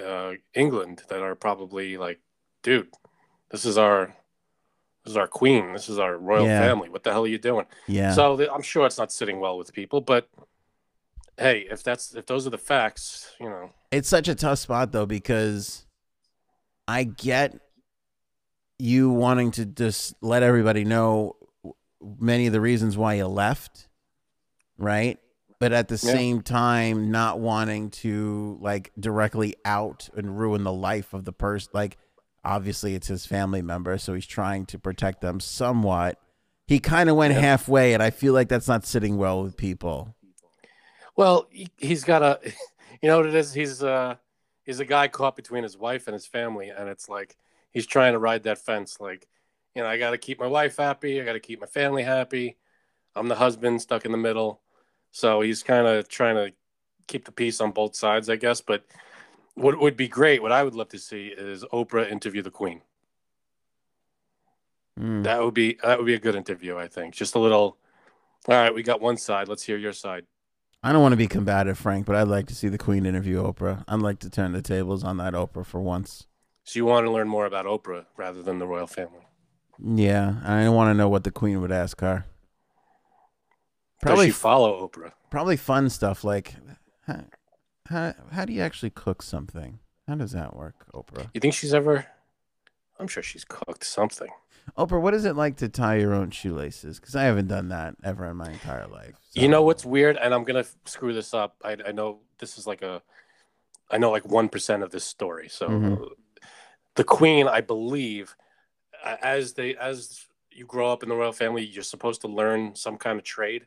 uh, 0.05 0.33
England 0.55 1.03
that 1.09 1.21
are 1.23 1.35
probably 1.35 1.97
like, 1.97 2.21
dude, 2.63 2.89
this 3.51 3.65
is 3.65 3.79
our 3.79 4.15
this 5.05 5.13
is 5.13 5.17
our 5.17 5.29
queen. 5.29 5.73
This 5.73 5.89
is 5.89 5.99
our 5.99 6.17
royal 6.19 6.45
Yeah. 6.47 6.61
family. 6.61 6.89
What 6.91 7.03
the 7.05 7.13
hell 7.13 7.25
are 7.25 7.29
you 7.29 7.39
doing? 7.39 7.67
Yeah. 7.87 8.13
So 8.13 8.37
th- 8.37 8.51
I'm 8.53 8.63
sure 8.63 8.85
it's 8.87 8.99
not 8.99 9.11
sitting 9.13 9.41
well 9.41 9.57
with 9.57 9.73
people, 9.73 10.01
but 10.01 10.29
hey, 11.39 11.67
if 11.71 11.83
that's 11.83 12.15
if 12.15 12.27
those 12.27 12.47
are 12.47 12.51
the 12.51 12.59
facts, 12.59 13.33
you 13.41 13.49
know, 13.49 13.71
It's 13.91 14.09
such 14.09 14.29
a 14.29 14.35
tough 14.35 14.59
spot 14.59 14.93
though 14.93 15.07
because 15.07 15.86
I 16.89 17.05
get 17.05 17.59
you 18.79 19.11
wanting 19.11 19.51
to 19.53 19.67
just 19.67 20.15
let 20.21 20.43
everybody 20.43 20.85
know 20.85 21.37
many 22.19 22.47
of 22.47 22.53
the 22.53 22.61
reasons 22.61 22.97
why 22.97 23.15
you 23.15 23.27
left, 23.27 23.89
right? 24.79 25.19
But 25.59 25.73
at 25.73 25.89
the 25.89 25.95
Yeah. 25.95 26.13
same 26.13 26.43
time 26.43 27.11
not 27.11 27.41
wanting 27.41 27.91
to 28.03 28.59
like 28.61 28.93
directly 29.01 29.57
out 29.65 30.09
and 30.15 30.39
ruin 30.39 30.65
the 30.65 30.73
life 30.73 31.15
of 31.15 31.25
the 31.25 31.33
person 31.33 31.71
like 31.73 31.97
obviously 32.45 32.95
it's 32.95 33.09
his 33.09 33.25
family 33.27 33.63
member 33.63 33.97
so 33.99 34.13
he's 34.15 34.27
trying 34.27 34.67
to 34.67 34.79
protect 34.79 35.23
them 35.23 35.41
somewhat. 35.41 36.21
He 36.67 36.79
kind 36.79 37.09
of 37.09 37.17
went 37.17 37.33
Yeah. 37.35 37.41
halfway 37.41 37.95
and 37.95 38.03
I 38.03 38.11
feel 38.11 38.35
like 38.35 38.49
that's 38.49 38.69
not 38.69 38.85
sitting 38.85 39.17
well 39.17 39.43
with 39.43 39.57
people. 39.57 40.15
well, 41.17 41.47
he, 41.51 41.69
he's 41.79 42.05
got 42.05 42.23
a, 42.23 42.39
you 43.03 43.09
know 43.09 43.17
what 43.17 43.27
it 43.27 43.35
is? 43.35 43.55
He's 43.55 43.83
uh 43.83 44.17
he's 44.67 44.81
a 44.81 44.85
guy 44.85 45.09
caught 45.09 45.37
between 45.37 45.63
his 45.63 45.79
wife 45.79 46.09
and 46.09 46.13
his 46.13 46.27
family, 46.27 46.69
and 46.69 46.89
it's 46.89 47.09
like 47.09 47.37
he's 47.71 47.87
trying 47.87 48.13
to 48.13 48.19
ride 48.19 48.43
that 48.43 48.59
fence. 48.59 48.99
Like, 49.01 49.27
you 49.75 49.83
know, 49.83 49.89
I 49.89 49.97
got 49.97 50.11
to 50.11 50.19
keep 50.19 50.41
my 50.41 50.47
wife 50.47 50.77
happy. 50.77 51.21
I 51.21 51.25
got 51.25 51.35
to 51.35 51.41
keep 51.41 51.61
my 51.61 51.67
family 51.67 52.03
happy. 52.03 52.59
I'm 53.15 53.29
the 53.29 53.37
husband 53.37 53.81
stuck 53.81 54.05
in 54.05 54.13
the 54.13 54.19
middle, 54.19 54.61
so 55.13 55.41
he's 55.41 55.63
kind 55.63 55.87
of 55.87 56.09
trying 56.09 56.35
to 56.35 56.53
keep 57.07 57.25
the 57.25 57.33
peace 57.33 57.61
on 57.61 57.71
both 57.71 57.95
sides, 57.97 58.29
I 58.29 58.37
guess. 58.37 58.61
But 58.61 58.85
what 59.55 59.79
would 59.81 59.97
be 59.97 60.09
great, 60.09 60.43
what 60.43 60.53
I 60.53 60.63
would 60.63 60.75
love 60.75 60.91
to 60.91 60.99
see, 60.99 61.29
is 61.29 61.65
Oprah 61.73 62.11
interview 62.11 62.43
the 62.43 62.51
Queen. 62.51 62.83
Mm. 65.01 65.25
That 65.25 65.43
would 65.43 65.55
be 65.55 65.79
that 65.83 65.99
would 65.99 66.07
be 66.07 66.15
a 66.15 66.19
good 66.19 66.35
interview, 66.35 66.77
I 66.77 66.89
think. 66.89 67.15
Just 67.15 67.35
a 67.35 67.39
little. 67.39 67.79
All 68.49 68.55
right, 68.55 68.75
we 68.75 68.83
got 68.83 69.01
one 69.01 69.17
side. 69.17 69.49
Let's 69.49 69.63
hear 69.63 69.77
your 69.77 69.93
side. 69.93 70.25
I 70.83 70.93
don't 70.93 71.03
want 71.03 71.13
to 71.13 71.17
be 71.17 71.27
combative, 71.27 71.79
Frank, 71.79 72.07
but 72.07 72.15
I'd 72.15 72.29
like 72.29 72.47
to 72.47 72.55
see 72.55 72.69
the 72.69 72.79
Queen 72.79 73.07
interview 73.07 73.43
Oprah. 73.43 73.83
I'd 73.89 74.01
like 74.01 74.21
to 74.21 74.31
turn 74.31 74.53
the 74.53 74.63
tables 74.63 75.03
on 75.03 75.17
that 75.17 75.35
Oprah 75.35 75.67
for 75.67 75.81
once. 75.81 76.27
So 76.65 76.79
you 76.79 76.85
want 76.85 77.07
to 77.07 77.11
learn 77.11 77.29
more 77.29 77.47
about 77.47 77.67
Oprah 77.67 78.07
rather 78.17 78.43
than 78.43 78.59
the 78.59 78.67
royal 78.67 78.87
family? 78.87 79.27
Yeah, 79.83 80.37
I 80.45 80.69
want 80.69 80.91
to 80.91 80.95
know 80.95 81.09
what 81.09 81.25
the 81.25 81.31
Queen 81.31 81.61
would 81.61 81.73
ask 81.73 82.01
her. 82.01 82.27
Does 84.01 84.09
Probably, 84.09 84.27
she 84.27 84.33
follow 84.33 84.87
Oprah? 84.87 85.13
probably 85.31 85.57
fun 85.57 85.91
stuff 85.91 86.23
like, 86.23 86.55
how, 87.07 87.25
how, 87.89 88.15
how 88.33 88.45
do 88.45 88.53
you 88.53 88.61
actually 88.61 88.91
cook 88.91 89.23
something? 89.23 89.81
How 90.07 90.15
does 90.15 90.33
that 90.33 90.55
work, 90.55 90.87
Oprah? 90.93 91.31
You 91.35 91.41
think 91.41 91.55
she's 91.55 91.75
ever? 91.75 92.07
I'm 92.99 93.09
sure 93.09 93.23
she's 93.23 93.45
cooked 93.45 93.85
something. 93.85 94.29
Oprah, 94.77 95.01
what 95.01 95.15
is 95.15 95.25
it 95.25 95.37
like 95.37 95.57
to 95.57 95.69
tie 95.69 95.97
your 95.97 96.13
own 96.13 96.31
shoelaces? 96.31 96.99
Because 96.99 97.17
I 97.17 97.25
haven't 97.25 97.49
done 97.49 97.69
that 97.69 97.95
ever 98.05 98.27
in 98.31 98.37
my 98.37 98.51
entire 98.51 98.87
life. 98.87 99.15
You 99.33 99.49
know 99.49 99.63
what's 99.63 99.85
weird, 99.85 100.17
and 100.17 100.35
I'm 100.35 100.45
gonna 100.45 100.65
screw 100.85 101.13
this 101.15 101.33
up. 101.35 101.57
I, 101.65 101.77
I 101.87 101.93
know 101.93 102.21
this 102.39 102.59
is 102.59 102.67
like 102.67 102.83
a, 102.83 103.03
I 103.91 103.99
know 103.99 104.11
like 104.11 104.27
one 104.27 104.49
percent 104.49 104.83
of 104.83 104.91
this 104.91 105.05
story. 105.05 105.49
So, 105.49 105.69
Mhm. 105.69 106.09
the 106.95 107.05
Queen, 107.05 107.47
I 107.49 107.61
believe, 107.61 108.35
as 109.05 109.55
they 109.55 109.77
as 109.77 110.27
you 110.51 110.67
grow 110.67 110.91
up 110.91 111.03
in 111.03 111.09
the 111.09 111.15
royal 111.15 111.33
family, 111.33 111.65
you're 111.65 111.83
supposed 111.83 112.23
to 112.23 112.29
learn 112.29 112.75
some 112.75 112.97
kind 112.97 113.19
of 113.19 113.25
trade. 113.25 113.67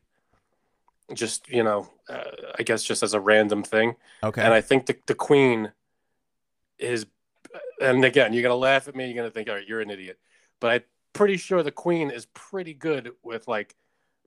Just 1.13 1.49
you 1.49 1.63
know, 1.63 1.89
uh, 2.09 2.31
I 2.57 2.63
guess 2.63 2.83
just 2.83 3.01
as 3.03 3.13
a 3.13 3.19
random 3.19 3.63
thing. 3.63 3.95
Okay. 4.23 4.41
And 4.41 4.53
I 4.53 4.61
think 4.61 4.85
the, 4.85 4.97
the 5.07 5.15
queen 5.15 5.71
is, 6.77 7.05
and 7.81 8.03
again, 8.05 8.33
you're 8.33 8.43
going 8.43 8.53
to 8.53 8.55
laugh 8.55 8.87
at 8.87 8.95
me. 8.95 9.05
You're 9.05 9.15
going 9.15 9.29
to 9.29 9.33
think, 9.33 9.49
all 9.49 9.55
right, 9.55 9.67
you're 9.67 9.81
an 9.81 9.89
idiot. 9.89 10.19
But 10.59 10.71
I'm 10.71 10.81
pretty 11.13 11.37
sure 11.37 11.63
the 11.63 11.71
queen 11.71 12.11
is 12.11 12.25
pretty 12.33 12.73
good 12.73 13.11
with 13.23 13.47
like 13.47 13.75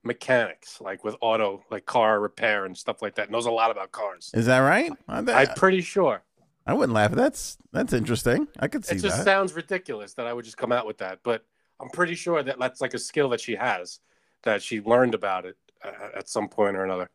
mechanics, 0.02 0.80
like 0.80 1.04
with 1.04 1.14
auto, 1.20 1.64
like 1.70 1.86
car 1.86 2.20
repair 2.20 2.64
and 2.64 2.76
stuff 2.76 3.02
like 3.02 3.14
that. 3.16 3.30
Knows 3.30 3.46
a 3.46 3.50
lot 3.50 3.70
about 3.70 3.92
cars. 3.92 4.30
is 4.34 4.46
that 4.46 4.58
right? 4.58 4.90
I, 5.08 5.18
I'm 5.18 5.54
pretty 5.54 5.80
sure. 5.80 6.22
I 6.66 6.74
wouldn't 6.74 6.94
laugh. 6.94 7.12
That's 7.12 7.56
that's 7.72 7.92
interesting. 7.92 8.46
I 8.58 8.68
could 8.68 8.84
see 8.84 8.96
It 8.96 9.00
just 9.00 9.18
that. 9.18 9.24
sounds 9.24 9.52
ridiculous 9.52 10.14
that 10.14 10.26
I 10.26 10.32
would 10.32 10.44
just 10.44 10.56
come 10.56 10.72
out 10.72 10.86
with 10.86 10.98
that. 10.98 11.20
But 11.22 11.44
I'm 11.80 11.88
pretty 11.88 12.14
sure 12.14 12.42
that 12.42 12.58
that's 12.58 12.80
like 12.80 12.94
a 12.94 12.98
skill 12.98 13.28
that 13.30 13.40
she 13.40 13.56
has, 13.56 13.98
that 14.42 14.62
she 14.62 14.80
learned 14.80 15.14
about 15.14 15.44
it 15.44 15.56
uh, 15.84 15.90
at 16.16 16.28
some 16.28 16.48
point 16.48 16.76
or 16.76 16.84
another. 16.84 17.10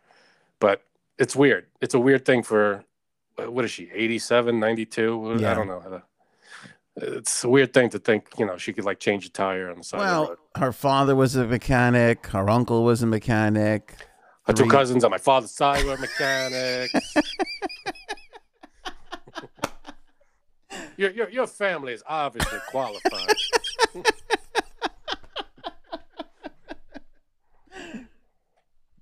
But 0.60 0.82
it's 1.18 1.36
weird. 1.36 1.68
It's 1.82 1.94
a 1.94 2.00
weird 2.00 2.26
thing 2.26 2.44
for, 2.44 2.84
uh, 3.40 3.50
what 3.50 3.64
is 3.64 3.72
she, 3.72 3.90
87, 3.94 4.60
92? 4.60 5.38
Yeah. 5.40 5.52
I 5.52 5.54
don't 5.54 5.68
know. 5.68 6.02
It's 7.00 7.44
a 7.44 7.50
weird 7.50 7.74
thing 7.74 7.90
to 7.92 8.00
think, 8.00 8.28
you 8.38 8.46
know, 8.46 8.58
she 8.58 8.74
could 8.74 8.84
like 8.84 9.00
change 9.00 9.26
a 9.26 9.30
tire 9.30 9.70
on 9.70 9.78
the 9.78 9.84
side 9.84 10.02
of 10.02 10.08
the 10.08 10.12
well, 10.12 10.30
road. 10.30 10.38
her 10.56 10.72
father 10.72 11.16
was 11.16 11.36
a 11.36 11.46
mechanic. 11.46 12.28
Her 12.28 12.50
uncle 12.50 12.84
was 12.84 13.04
a 13.04 13.06
mechanic. 13.06 13.94
My 14.48 14.54
two 14.54 14.68
cousins 14.68 15.04
on 15.04 15.12
my 15.12 15.18
father's 15.18 15.52
side 15.52 15.86
were 15.86 15.98
mechanics. 15.98 16.94
your, 20.98 21.12
your, 21.12 21.30
your 21.30 21.48
family 21.48 21.94
is 21.94 22.02
obviously 22.08 22.60
qualified. 22.70 23.36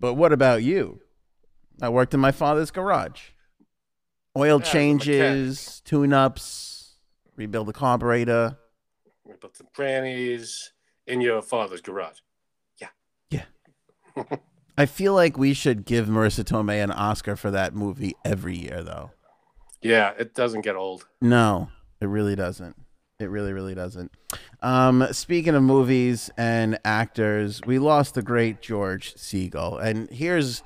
But 0.05 0.13
what 0.15 0.31
about 0.31 0.61
you? 0.61 1.01
I 1.81 1.89
worked 1.89 2.13
in 2.13 2.19
my 2.19 2.31
father's 2.31 2.69
garage. 2.69 3.29
Oil 4.37 4.59
Yeah, 4.59 4.71
changes, 4.71 5.81
tune 5.83 6.13
ups, 6.13 6.74
rebuild 7.35 7.67
the 7.67 7.73
carburetor. 7.73 8.57
We 9.25 9.33
built 9.39 9.57
some 9.57 9.67
crannies 9.73 10.71
in 11.07 11.21
your 11.21 11.41
father's 11.41 11.81
garage. 11.81 12.19
Yeah. 12.79 12.89
Yeah. 13.29 14.23
I 14.77 14.85
feel 14.85 15.13
like 15.13 15.37
we 15.37 15.53
should 15.53 15.85
give 15.85 16.07
Marisa 16.07 16.43
Tomei 16.43 16.83
an 16.83 16.91
Oscar 16.91 17.35
for 17.35 17.49
that 17.51 17.73
movie 17.73 18.13
every 18.25 18.57
year, 18.57 18.83
though. 18.83 19.11
Yeah, 19.81 20.13
it 20.17 20.33
doesn't 20.33 20.61
get 20.61 20.75
old. 20.75 21.05
No, 21.21 21.69
it 22.01 22.07
really 22.07 22.35
doesn't. 22.35 22.75
It 23.19 23.29
really, 23.29 23.53
really 23.53 23.75
doesn't. 23.75 24.11
Um, 24.61 25.07
speaking 25.11 25.55
of 25.55 25.63
movies 25.63 26.29
and 26.37 26.77
actors, 26.83 27.61
we 27.65 27.79
lost 27.79 28.15
the 28.15 28.21
great 28.21 28.61
George 28.61 29.13
Segal, 29.15 29.81
and 29.81 30.09
here's 30.09 30.63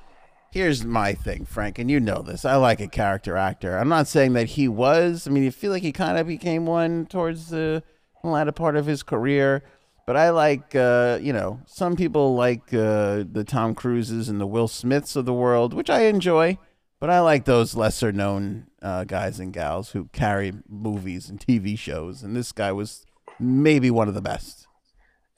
here's 0.52 0.84
my 0.84 1.14
thing, 1.14 1.44
Frank, 1.44 1.78
and 1.78 1.90
you 1.90 2.00
know 2.00 2.22
this. 2.22 2.44
I 2.44 2.56
like 2.56 2.80
a 2.80 2.88
character 2.88 3.36
actor. 3.36 3.78
I'm 3.78 3.88
not 3.88 4.08
saying 4.08 4.32
that 4.34 4.48
he 4.48 4.68
was. 4.68 5.26
I 5.26 5.30
mean, 5.30 5.42
you 5.42 5.50
feel 5.50 5.70
like 5.70 5.82
he 5.82 5.92
kind 5.92 6.18
of 6.18 6.26
became 6.26 6.66
one 6.66 7.06
towards 7.06 7.50
the 7.50 7.82
latter 8.22 8.52
part 8.52 8.76
of 8.76 8.86
his 8.86 9.02
career. 9.02 9.62
But 10.06 10.16
I 10.16 10.30
like, 10.30 10.74
uh, 10.74 11.18
you 11.22 11.32
know, 11.32 11.60
some 11.66 11.94
people 11.94 12.34
like 12.34 12.74
uh, 12.74 13.24
the 13.30 13.44
Tom 13.46 13.74
Cruises 13.74 14.28
and 14.28 14.40
the 14.40 14.46
Will 14.46 14.66
Smiths 14.66 15.14
of 15.14 15.24
the 15.24 15.34
world, 15.34 15.72
which 15.72 15.88
I 15.90 16.02
enjoy. 16.02 16.58
But 16.98 17.10
I 17.10 17.20
like 17.20 17.44
those 17.44 17.76
lesser 17.76 18.12
known 18.12 18.66
uh, 18.82 19.04
guys 19.04 19.40
and 19.40 19.52
gals 19.52 19.90
who 19.92 20.06
carry 20.12 20.52
movies 20.68 21.30
and 21.30 21.38
TV 21.40 21.78
shows, 21.78 22.22
and 22.22 22.36
this 22.36 22.52
guy 22.52 22.72
was 22.72 23.06
maybe 23.38 23.90
one 23.90 24.08
of 24.08 24.14
the 24.14 24.20
best. 24.20 24.66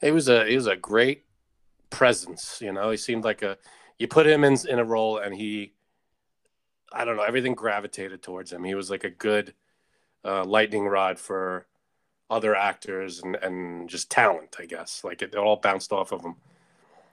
He 0.01 0.11
was 0.11 0.29
a 0.29 0.47
he 0.47 0.57
was 0.57 0.67
a 0.67 0.75
great 0.75 1.25
presence. 1.91 2.59
You 2.61 2.73
know, 2.73 2.91
he 2.91 2.97
seemed 2.97 3.25
like 3.25 3.43
a 3.43 3.59
you 4.03 4.09
put 4.09 4.27
him 4.27 4.43
in 4.43 4.57
in 4.69 4.81
a 4.81 4.85
role, 4.85 5.19
and 5.19 5.33
he, 5.33 5.73
I 6.93 7.05
don't 7.05 7.17
know, 7.17 7.23
everything 7.23 7.55
gravitated 7.55 8.21
towards 8.21 8.53
him. 8.53 8.65
He 8.65 8.75
was 8.75 8.91
like 8.91 9.05
a 9.05 9.11
good 9.11 9.55
uh, 10.25 10.45
lightning 10.45 10.87
rod 10.87 11.21
for 11.21 11.67
other 12.29 12.57
actors 12.57 13.23
and 13.23 13.37
and 13.37 13.89
just 13.89 14.11
talent. 14.11 14.57
I 14.59 14.67
guess 14.67 15.05
like 15.05 15.23
it, 15.23 15.35
it 15.35 15.39
all 15.39 15.57
bounced 15.57 15.93
off 15.93 16.11
of 16.13 16.23
him. 16.23 16.35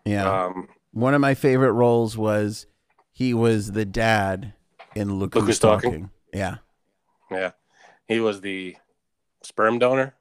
Yeah. 0.03 0.45
Um, 0.45 0.69
One 0.91 1.13
of 1.13 1.21
my 1.21 1.35
favorite 1.35 1.73
roles 1.73 2.17
was 2.17 2.65
he 3.11 3.35
was 3.35 3.73
the 3.73 3.85
dad 3.85 4.53
in 4.95 5.19
Look, 5.19 5.35
Look 5.35 5.45
Who's 5.45 5.59
Talking? 5.59 5.91
Talking. 5.91 6.09
Yeah. 6.33 6.57
yeah, 7.29 7.51
he 8.07 8.19
was 8.19 8.41
the 8.41 8.77
sperm 9.43 9.77
donor. 9.77 10.15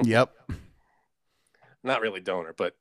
Yep. 0.00 0.32
Not 1.82 2.00
really 2.00 2.20
donor, 2.20 2.54
but 2.56 2.76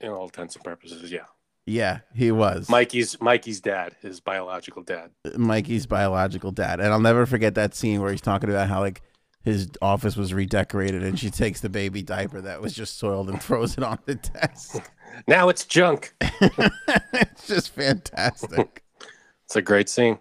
in 0.00 0.10
all 0.10 0.24
intents 0.24 0.54
and 0.54 0.64
purposes, 0.64 1.10
yeah. 1.10 1.24
Yeah, 1.68 2.00
he 2.14 2.32
was. 2.32 2.68
Mikey's 2.68 3.20
Mikey's 3.20 3.60
dad, 3.60 3.94
his 4.00 4.20
biological 4.20 4.82
dad. 4.82 5.10
Mikey's 5.36 5.86
biological 5.86 6.50
dad. 6.50 6.80
And 6.80 6.92
I'll 6.92 7.00
never 7.00 7.26
forget 7.26 7.54
that 7.56 7.74
scene 7.74 8.00
where 8.00 8.10
he's 8.10 8.22
talking 8.22 8.48
about 8.48 8.68
how 8.68 8.80
like 8.80 9.02
his 9.42 9.68
office 9.82 10.16
was 10.16 10.32
redecorated 10.32 11.02
and 11.02 11.18
she 11.18 11.30
takes 11.30 11.60
the 11.60 11.68
baby 11.68 12.02
diaper 12.02 12.40
that 12.40 12.60
was 12.60 12.72
just 12.72 12.98
soiled 12.98 13.28
and 13.28 13.42
throws 13.42 13.76
it 13.76 13.84
on 13.84 13.98
the 14.06 14.14
desk. 14.16 14.90
Now 15.26 15.48
it's 15.48 15.64
junk. 15.64 16.14
it's 16.20 17.48
just 17.48 17.70
fantastic. 17.70 18.84
It's 19.46 19.56
a 19.56 19.62
great 19.62 19.88
scene. 19.88 20.18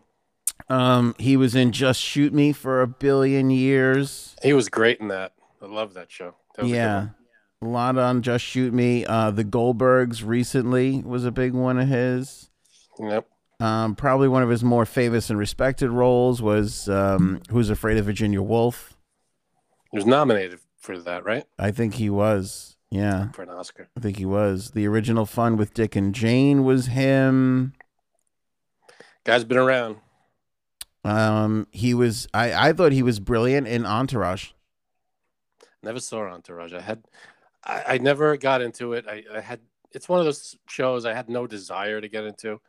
Um, 0.70 1.14
he 1.20 1.38
was 1.38 1.54
in 1.54 1.72
Just 1.72 2.02
Shoot 2.02 2.34
Me 2.34 2.52
for 2.52 2.82
a 2.82 2.88
billion 2.88 3.52
years. 3.52 4.36
He 4.42 4.54
was 4.54 4.70
great 4.70 5.00
in 5.00 5.10
that. 5.10 5.34
I 5.62 5.66
love 5.66 5.94
that 5.94 6.10
show. 6.10 6.36
That 6.56 6.64
was 6.64 6.72
a 6.72 6.74
good 6.74 6.80
yeah. 6.80 7.08
A 7.62 7.66
lot 7.66 7.98
on 7.98 8.22
Just 8.22 8.46
Shoot 8.46 8.74
Me. 8.74 9.06
Uh, 9.06 9.32
the 9.32 9.44
Goldbergs 9.44 10.24
recently 10.26 11.02
was 11.02 11.26
a 11.26 11.32
big 11.32 11.54
one 11.54 11.80
of 11.80 11.88
his. 11.88 12.50
Yep. 13.00 13.28
Um, 13.60 13.96
probably 13.96 14.28
one 14.28 14.44
of 14.44 14.50
his 14.50 14.64
more 14.64 14.86
famous 14.86 15.30
and 15.32 15.40
respected 15.40 15.90
roles 15.90 16.42
was 16.42 16.88
um, 16.88 17.42
Who's 17.50 17.72
Afraid 17.72 17.98
of 17.98 18.06
Virginia 18.06 18.42
Woolf. 18.42 18.96
He 19.92 19.98
was 19.98 20.06
nominated 20.06 20.60
for 20.78 21.00
that, 21.00 21.26
right? 21.26 21.46
I 21.58 21.72
think 21.72 21.96
he 21.96 22.10
was. 22.10 22.76
Yeah, 22.92 23.32
For 23.32 23.42
an 23.42 23.50
Oscar. 23.50 23.90
I 23.98 24.00
think 24.00 24.18
he 24.18 24.26
was. 24.26 24.72
The 24.72 24.88
original 24.88 25.26
Fun 25.26 25.58
with 25.58 25.74
Dick 25.74 25.96
and 25.96 26.16
Jane 26.16 26.64
was 26.64 26.86
him. 26.86 27.74
Guy's 29.26 29.44
been 29.44 29.58
around. 29.58 29.98
Um, 31.04 31.68
he 31.72 31.94
was. 31.94 32.28
I 32.34 32.70
I 32.70 32.74
thought 32.74 32.94
he 32.94 33.04
was 33.04 33.20
brilliant 33.20 33.68
in 33.68 33.86
Entourage. 33.86 34.52
Never 35.84 36.00
saw 36.00 36.30
Entourage. 36.30 36.74
I 36.74 36.80
had, 36.80 37.04
I, 37.68 37.84
I 37.88 37.98
never 38.00 38.38
got 38.38 38.62
into 38.62 38.94
it. 38.94 39.06
I, 39.08 39.24
I 39.36 39.42
had. 39.42 39.60
It's 39.92 40.10
one 40.10 40.20
of 40.20 40.26
those 40.26 40.58
shows 40.68 41.06
I 41.06 41.14
had 41.14 41.30
no 41.30 41.46
desire 41.48 42.02
to 42.02 42.08
get 42.08 42.24
into. 42.24 42.60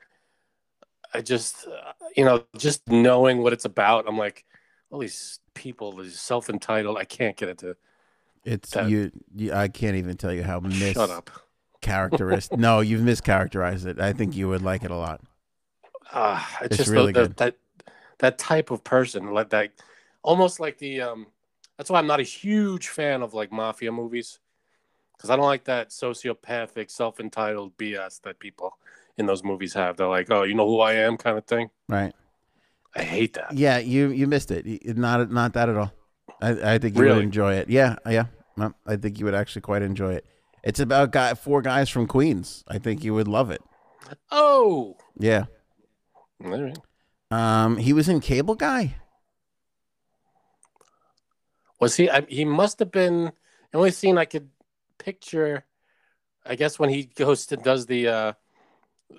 I 1.14 1.20
just, 1.22 1.66
uh, 1.66 1.92
you 2.16 2.24
know, 2.24 2.44
just 2.56 2.86
knowing 2.88 3.42
what 3.42 3.52
it's 3.52 3.64
about, 3.64 4.04
I'm 4.06 4.18
like, 4.18 4.44
all 4.90 4.98
these 4.98 5.40
people, 5.54 5.92
these 5.92 6.20
self 6.20 6.50
entitled. 6.50 6.98
I 6.98 7.04
can't 7.04 7.36
get 7.36 7.48
into. 7.48 7.76
It's 8.44 8.70
That- 8.70 8.88
you, 8.90 9.10
you. 9.34 9.52
I 9.52 9.68
can't 9.68 9.96
even 9.96 10.16
tell 10.16 10.32
you 10.32 10.42
how 10.42 10.60
mis 10.60 10.92
Shut 10.94 11.10
up. 11.10 11.30
characteristic. 11.80 12.58
no, 12.58 12.80
you've 12.80 13.00
mischaracterized 13.02 13.86
it. 13.86 14.00
I 14.00 14.12
think 14.12 14.36
you 14.36 14.48
would 14.48 14.62
like 14.62 14.84
it 14.84 14.90
a 14.90 14.96
lot. 14.96 15.20
Uh, 16.12 16.42
it's, 16.60 16.66
It's 16.66 16.76
just 16.78 16.90
really 16.90 17.12
the, 17.12 17.28
that 17.36 17.56
that 18.18 18.38
type 18.38 18.70
of 18.70 18.82
person, 18.84 19.32
like 19.32 19.50
that, 19.50 19.70
almost 20.22 20.60
like 20.60 20.78
the. 20.78 21.00
um 21.02 21.26
That's 21.76 21.90
why 21.90 21.98
I'm 21.98 22.06
not 22.06 22.20
a 22.20 22.24
huge 22.24 22.88
fan 22.88 23.22
of 23.22 23.34
like 23.34 23.50
mafia 23.52 23.92
movies, 23.92 24.38
because 25.18 25.30
I 25.30 25.36
don't 25.36 25.44
like 25.44 25.64
that 25.64 25.90
sociopathic, 25.90 26.90
self 26.90 27.18
entitled 27.20 27.76
BS 27.76 28.22
that 28.22 28.38
people 28.38 28.78
in 29.16 29.26
those 29.26 29.42
movies 29.42 29.74
have. 29.74 29.96
They're 29.96 30.06
like, 30.06 30.30
"Oh, 30.30 30.44
you 30.44 30.54
know 30.54 30.66
who 30.66 30.80
I 30.80 30.92
am," 30.94 31.16
kind 31.16 31.36
of 31.36 31.44
thing. 31.44 31.70
Right. 31.88 32.14
I 32.94 33.02
hate 33.02 33.34
that. 33.34 33.52
Yeah, 33.52 33.78
you 33.78 34.08
you 34.10 34.26
missed 34.26 34.50
it. 34.50 34.64
Not 34.96 35.30
not 35.30 35.52
that 35.54 35.68
at 35.68 35.76
all. 35.76 35.92
I 36.40 36.74
I 36.74 36.78
think 36.78 36.96
you 36.96 37.04
would 37.04 37.18
enjoy 37.22 37.54
it. 37.54 37.68
Yeah, 37.68 37.96
yeah. 38.08 38.26
I 38.86 38.96
think 38.96 39.18
you 39.18 39.24
would 39.24 39.34
actually 39.34 39.62
quite 39.62 39.82
enjoy 39.82 40.14
it. 40.14 40.24
It's 40.64 40.80
about 40.80 41.12
guy 41.12 41.34
four 41.34 41.62
guys 41.62 41.88
from 41.88 42.06
Queens. 42.06 42.64
I 42.68 42.78
think 42.78 43.04
you 43.04 43.14
would 43.14 43.28
love 43.28 43.50
it. 43.50 43.62
Oh, 44.30 44.96
Yeah. 45.18 45.46
All 46.44 46.62
right. 46.62 46.78
Um, 47.30 47.76
he 47.76 47.92
was 47.92 48.08
in 48.08 48.20
Cable 48.20 48.54
Guy. 48.54 48.96
was 51.80 51.96
he? 51.96 52.10
I, 52.10 52.22
he 52.28 52.44
must 52.44 52.78
have 52.78 52.90
been 52.90 53.32
the 53.70 53.78
only 53.78 53.90
scene 53.90 54.18
I 54.18 54.24
could 54.24 54.48
picture. 54.98 55.64
I 56.44 56.54
guess 56.54 56.78
when 56.78 56.90
he 56.90 57.04
goes 57.04 57.46
to 57.46 57.56
does 57.56 57.86
the 57.86 58.08
uh 58.08 58.32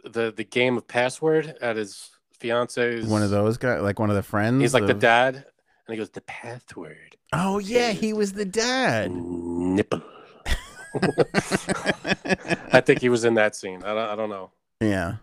the 0.03 0.31
the 0.35 0.43
game 0.43 0.77
of 0.77 0.87
password 0.87 1.55
at 1.61 1.75
his 1.75 2.09
fiance's 2.39 3.07
One 3.07 3.23
of 3.23 3.29
those 3.29 3.57
guys, 3.57 3.81
like 3.81 3.99
one 3.99 4.09
of 4.09 4.15
the 4.15 4.23
friends. 4.23 4.61
He's 4.61 4.73
like 4.73 4.87
the 4.87 4.93
dad, 4.93 5.35
and 5.35 5.45
he 5.87 5.97
goes 5.97 6.09
the 6.09 6.21
password 6.21 7.15
Oh 7.33 7.59
yeah, 7.59 7.91
he 7.91 8.13
was 8.13 8.33
the 8.33 8.45
dad. 8.45 9.11
nipple. 9.11 10.01
I 12.71 12.81
think 12.81 13.01
he 13.01 13.09
was 13.09 13.23
in 13.23 13.35
that 13.35 13.55
scene. 13.55 13.83
I 13.83 13.93
don't, 13.93 14.09
I 14.09 14.15
don't 14.15 14.29
know. 14.29 14.51
Yeah. 14.81 15.17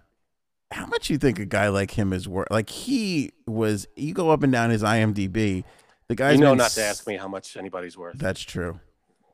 How 0.71 0.87
much 0.87 1.11
you 1.11 1.19
think 1.19 1.39
a 1.41 1.45
guy 1.45 1.69
like 1.69 1.93
him 1.93 2.13
is 2.13 2.29
worth? 2.29 2.49
Like 2.51 2.71
he 2.71 3.33
was. 3.47 3.89
You 3.97 4.15
go 4.15 4.31
up 4.31 4.43
and 4.45 4.53
down 4.53 4.71
his 4.71 4.83
IMDb. 4.83 5.65
The 6.09 6.15
guy's 6.15 6.37
you 6.37 6.45
know 6.45 6.55
not 6.55 6.71
to 6.73 6.83
ask 6.83 7.07
me 7.07 7.17
how 7.17 7.27
much 7.27 7.57
anybody's 7.57 7.97
worth. 7.99 8.19
That's 8.19 8.43
true. 8.43 8.79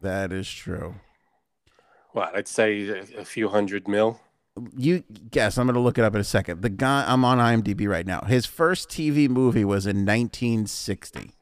That 0.01 0.33
is 0.33 0.51
true. 0.51 0.95
What 2.13 2.37
I'd 2.37 2.49
say 2.49 2.89
a, 2.89 3.25
few 3.25 3.49
hundred 3.49 3.89
mil. 3.89 4.21
You 4.77 5.03
guess. 5.31 5.57
I'm 5.57 5.67
going 5.67 5.75
to 5.75 5.81
look 5.81 5.97
it 5.97 6.05
up 6.05 6.15
in 6.15 6.21
a 6.21 6.25
second. 6.25 6.61
The 6.61 6.69
guy. 6.69 7.05
I'm 7.07 7.25
on 7.25 7.39
IMDb 7.39 7.89
right 7.89 8.07
now. 8.07 8.21
His 8.23 8.45
first 8.45 8.91
TV 8.91 9.29
movie 9.29 9.65
was 9.65 9.87
in 9.87 10.05
1960, 10.05 11.33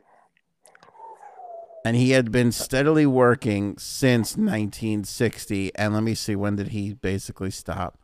and 1.84 1.96
he 1.96 2.10
had 2.10 2.30
been 2.30 2.52
steadily 2.52 3.06
working 3.06 3.76
since 3.78 4.36
1960. 4.36 5.74
And 5.74 5.92
let 5.92 6.04
me 6.04 6.14
see 6.14 6.36
when 6.36 6.54
did 6.54 6.68
he 6.68 6.94
basically 6.94 7.50
stop? 7.50 7.98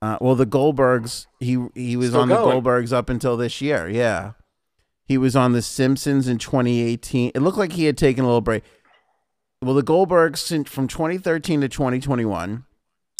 Uh, 0.00 0.16
well, 0.20 0.34
the 0.34 0.46
Goldbergs. 0.46 1.26
He 1.40 1.58
he 1.74 1.96
was 1.96 2.10
Still 2.10 2.22
on 2.22 2.28
the. 2.28 2.36
Goldbergs 2.36 2.92
up 2.92 3.10
until 3.10 3.36
this 3.36 3.60
year. 3.60 3.86
Yeah, 3.86 4.32
he 5.08 5.18
was 5.18 5.34
on 5.34 5.52
the 5.52 5.62
Simpsons 5.62 6.28
in 6.28 6.38
2018. 6.38 7.32
It 7.34 7.40
looked 7.40 7.58
like 7.58 7.72
he 7.72 7.84
had 7.84 7.96
taken 7.96 8.24
a 8.24 8.26
little 8.26 8.42
break. 8.42 8.62
Well, 9.62 9.74
the 9.74 9.82
Goldbergs 9.82 10.68
from 10.68 10.86
2013 10.86 11.62
to 11.62 11.68
2021. 11.68 12.64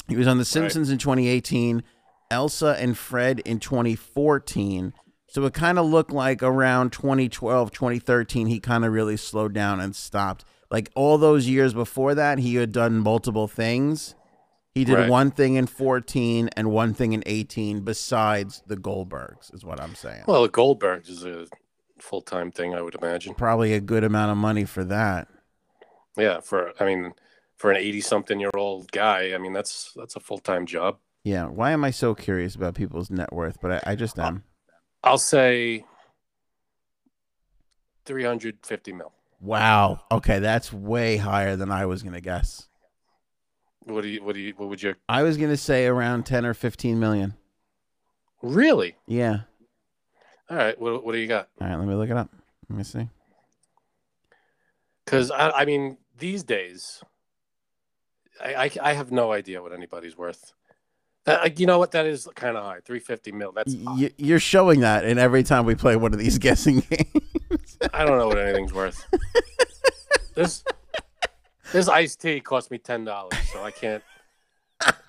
He 0.09 0.17
was 0.17 0.27
on 0.29 0.39
The 0.39 0.45
Simpsons 0.45 0.89
in 0.89 0.99
2018, 0.99 1.83
Elsa 2.31 2.77
and 2.79 2.97
Fred 2.97 3.41
in 3.41 3.59
2014. 3.59 4.95
So 5.31 5.45
it 5.45 5.53
kind 5.53 5.79
of 5.79 5.87
looked 5.87 6.13
like 6.13 6.43
around 6.43 6.93
2012, 6.93 7.71
2013, 7.73 8.47
he 8.47 8.61
kind 8.61 8.85
of 8.85 8.93
really 8.93 9.17
slowed 9.17 9.53
down 9.53 9.81
and 9.81 9.95
stopped. 9.95 10.45
Like 10.71 10.91
all 10.95 11.19
those 11.19 11.49
years 11.49 11.75
before 11.75 12.15
that, 12.15 12.39
he 12.39 12.55
had 12.55 12.73
done 12.73 12.99
multiple 12.99 13.49
things. 13.49 14.15
He 14.75 14.85
did 14.85 14.95
Right. 14.95 15.11
one 15.11 15.31
thing 15.33 15.57
in 15.57 15.67
14 15.67 16.49
and 16.57 16.71
one 16.71 16.95
thing 16.95 17.13
in 17.13 17.23
18 17.27 17.81
besides 17.81 18.63
the 18.67 18.77
Goldbergs, 18.77 19.53
is 19.53 19.65
what 19.65 19.81
I'm 19.81 19.95
saying. 19.97 20.23
Well, 20.29 20.43
the 20.43 20.49
Goldbergs 20.49 21.11
is 21.11 21.25
a 21.25 21.47
full 21.99 22.23
time 22.23 22.51
thing, 22.53 22.75
I 22.75 22.81
would 22.81 22.95
imagine. 22.95 23.35
Probably 23.35 23.75
a 23.75 23.81
good 23.81 24.05
amount 24.05 24.31
of 24.31 24.39
money 24.39 24.65
for 24.65 24.85
that. 24.85 25.29
Yeah, 26.19 26.41
for 26.41 26.73
I 26.81 26.85
mean, 26.85 27.13
for 27.57 27.71
an 27.71 27.77
eighty 27.77 28.01
something 28.01 28.41
year 28.41 28.51
old 28.55 28.91
guy, 28.93 29.33
I 29.35 29.39
mean 29.39 29.53
that's 29.53 29.93
that's 29.97 30.17
a 30.17 30.21
full 30.21 30.39
time 30.39 30.67
job. 30.67 30.99
Yeah. 31.25 31.47
Why 31.47 31.73
am 31.73 31.85
I 31.85 31.91
so 31.91 32.15
curious 32.15 32.55
about 32.55 32.75
people's 32.75 33.11
net 33.11 33.33
worth? 33.33 33.59
But 33.61 33.73
I, 33.87 33.93
I 33.93 33.95
just 33.95 34.19
uh, 34.19 34.27
am. 34.27 34.45
I'll 35.05 35.19
say 35.19 35.85
three 38.05 38.25
hundred 38.25 38.59
fifty 38.65 38.93
mil. 38.93 39.13
Wow. 39.41 40.01
Okay. 40.11 40.39
That's 40.39 40.73
way 40.73 41.17
higher 41.17 41.55
than 41.55 41.71
I 41.71 41.87
was 41.87 42.03
going 42.03 42.15
to 42.15 42.21
guess. 42.21 42.69
What 43.85 44.03
do 44.03 44.09
you? 44.09 44.23
What 44.23 44.35
do 44.35 44.41
you? 44.41 44.55
What 44.57 44.69
would 44.69 44.83
you? 44.83 44.95
I 45.09 45.23
was 45.23 45.37
gonna 45.37 45.57
say 45.57 45.87
around 45.87 46.27
ten 46.27 46.45
or 46.45 46.53
fifteen 46.53 47.01
million. 47.01 47.35
Really? 48.43 48.97
Yeah. 49.07 49.41
All 50.51 50.57
right. 50.57 50.79
What 50.79 51.05
What 51.05 51.13
do 51.13 51.19
you 51.19 51.27
got? 51.27 51.49
All 51.61 51.69
right, 51.69 51.77
let 51.79 51.89
me 51.89 51.95
look 51.95 52.11
it 52.11 52.17
up. 52.17 52.29
Let 52.69 52.77
me 52.77 52.85
see. 52.85 53.09
Because 55.05 55.31
I, 55.31 55.51
I 55.51 55.65
mean, 55.65 55.97
these 56.19 56.43
days, 56.43 57.03
I, 58.43 58.55
I 58.67 58.71
I 58.83 58.93
have 58.95 59.11
no 59.13 59.33
idea 59.33 59.63
what 59.63 59.73
anybody's 59.73 60.17
worth. 60.17 60.53
Uh, 61.27 61.43
that, 61.43 61.61
you 61.61 61.67
know 61.67 61.79
what? 61.79 61.91
That 61.93 62.07
is 62.07 62.29
kind 62.35 62.57
of 62.57 62.65
high. 62.65 62.81
Three 62.85 63.01
fifty 63.01 63.33
mil. 63.33 63.53
That's 63.53 63.75
Y- 63.75 64.13
you're 64.17 64.39
showing 64.41 64.81
that, 64.81 65.05
and 65.05 65.19
every 65.19 65.43
time 65.43 65.65
we 65.67 65.75
play 65.75 65.97
one 65.97 66.13
of 66.13 66.19
these 66.19 66.39
guessing 66.47 66.81
games, 66.81 67.79
I 67.93 68.05
don't 68.05 68.19
know 68.19 68.29
what 68.29 68.39
anything's 68.39 68.73
worth. 68.73 69.05
This 70.35 70.63
this 71.73 71.89
iced 71.89 72.21
tea 72.21 72.39
cost 72.41 72.71
me 72.71 72.79
ten 72.79 73.05
dollars, 73.05 73.35
so 73.53 73.65
I 73.65 73.73
can't. 73.73 74.05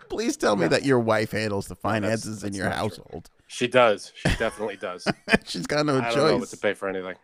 please 0.09 0.35
tell 0.37 0.55
me 0.55 0.67
that 0.67 0.83
your 0.83 0.97
wife 0.99 1.31
handles 1.33 1.67
the 1.67 1.75
that's- 1.75 1.83
finances 2.01 2.43
in 2.43 2.53
your 2.55 2.65
not 2.65 2.71
true. 2.71 2.79
household. 2.81 3.29
She 3.45 3.67
does. 3.67 4.11
She 4.15 4.29
definitely 4.37 4.77
does. 4.77 5.07
She's 5.45 5.67
got 5.67 5.85
no 5.85 5.99
I 5.99 6.01
choice. 6.01 6.11
I 6.13 6.15
don't 6.15 6.27
know 6.31 6.37
what 6.37 6.49
to 6.49 6.57
pay 6.57 6.73
for 6.73 6.89
anything. 6.89 7.15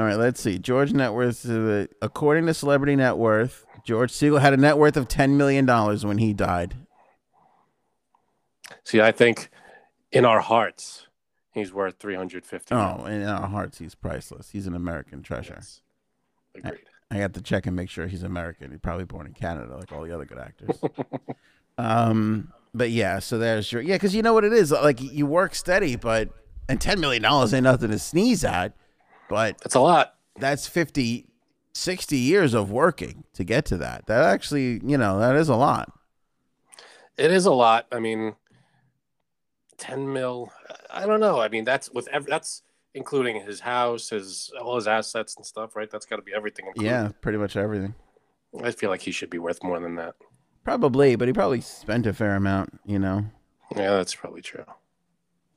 All 0.00 0.06
right, 0.06 0.16
let's 0.16 0.40
see. 0.40 0.58
George 0.58 0.94
net 0.94 1.12
worth, 1.12 1.46
uh, 1.46 1.86
according 2.00 2.46
to 2.46 2.54
Celebrity 2.54 2.96
Net 2.96 3.18
Worth, 3.18 3.66
George 3.84 4.10
Segal 4.10 4.40
had 4.40 4.54
a 4.54 4.56
net 4.56 4.78
worth 4.78 4.96
of 4.96 5.08
ten 5.08 5.36
million 5.36 5.66
dollars 5.66 6.06
when 6.06 6.16
he 6.16 6.32
died. 6.32 6.74
See, 8.82 8.98
I 9.02 9.12
think 9.12 9.50
in 10.10 10.24
our 10.24 10.40
hearts, 10.40 11.06
he's 11.52 11.70
worth 11.70 11.98
three 11.98 12.14
hundred 12.14 12.46
fifty. 12.46 12.74
Oh, 12.74 13.04
in 13.04 13.24
our 13.24 13.46
hearts, 13.46 13.76
he's 13.76 13.94
priceless. 13.94 14.48
He's 14.48 14.66
an 14.66 14.74
American 14.74 15.22
treasure. 15.22 15.56
yes. 15.58 15.82
agreed. 16.56 16.80
I 17.10 17.16
have 17.16 17.34
to 17.34 17.42
check 17.42 17.66
and 17.66 17.76
make 17.76 17.90
sure 17.90 18.06
he's 18.06 18.22
American. 18.22 18.70
He's 18.70 18.80
probably 18.80 19.04
born 19.04 19.26
in 19.26 19.34
Canada, 19.34 19.76
like 19.76 19.92
all 19.92 20.02
the 20.02 20.14
other 20.14 20.24
good 20.24 20.38
actors. 20.38 20.80
um, 21.76 22.50
but 22.72 22.88
yeah, 22.88 23.18
so 23.18 23.36
there's 23.36 23.70
your 23.70 23.82
yeah, 23.82 23.96
because 23.96 24.14
you 24.14 24.22
know 24.22 24.32
what 24.32 24.44
it 24.44 24.54
is. 24.54 24.72
Like 24.72 25.02
you 25.02 25.26
work 25.26 25.54
steady, 25.54 25.96
but 25.96 26.30
and 26.70 26.80
ten 26.80 27.00
million 27.00 27.22
dollars 27.22 27.52
ain't 27.52 27.64
nothing 27.64 27.90
to 27.90 27.98
sneeze 27.98 28.46
at. 28.46 28.72
But 29.30 29.58
That's 29.62 29.76
a 29.76 29.80
lot. 29.80 30.16
that's 30.36 30.66
50, 30.66 31.26
60 31.72 32.16
years 32.18 32.52
of 32.52 32.70
working 32.70 33.24
to 33.34 33.44
get 33.44 33.64
to 33.66 33.76
that. 33.78 34.06
That 34.06 34.24
actually, 34.24 34.80
you 34.84 34.98
know, 34.98 35.18
that 35.20 35.36
is 35.36 35.48
a 35.48 35.54
lot. 35.56 35.90
It 37.16 37.30
is 37.30 37.46
a 37.46 37.52
lot. 37.52 37.86
I 37.92 38.00
mean, 38.00 38.34
ten 39.78 40.12
mil. 40.12 40.50
I 40.90 41.06
don't 41.06 41.20
know. 41.20 41.40
I 41.40 41.48
mean, 41.48 41.64
that's 41.64 41.90
with 41.90 42.08
every, 42.08 42.28
that's 42.30 42.62
including 42.94 43.40
his 43.44 43.60
house, 43.60 44.08
his 44.10 44.50
all 44.60 44.76
his 44.76 44.88
assets 44.88 45.36
and 45.36 45.44
stuff, 45.46 45.76
right? 45.76 45.90
That's 45.90 46.06
got 46.06 46.16
to 46.16 46.22
be 46.22 46.32
everything. 46.34 46.66
included. 46.66 46.88
Yeah, 46.88 47.10
pretty 47.20 47.38
much 47.38 47.56
everything. 47.56 47.94
I 48.62 48.72
feel 48.72 48.90
like 48.90 49.02
he 49.02 49.12
should 49.12 49.30
be 49.30 49.38
worth 49.38 49.62
more 49.62 49.78
than 49.78 49.94
that. 49.96 50.14
Probably, 50.64 51.14
but 51.16 51.28
he 51.28 51.32
probably 51.32 51.60
spent 51.60 52.06
a 52.06 52.12
fair 52.12 52.34
amount. 52.34 52.80
You 52.84 52.98
know, 52.98 53.26
Yeah, 53.76 53.92
that's 53.96 54.14
probably 54.14 54.42
true. 54.42 54.64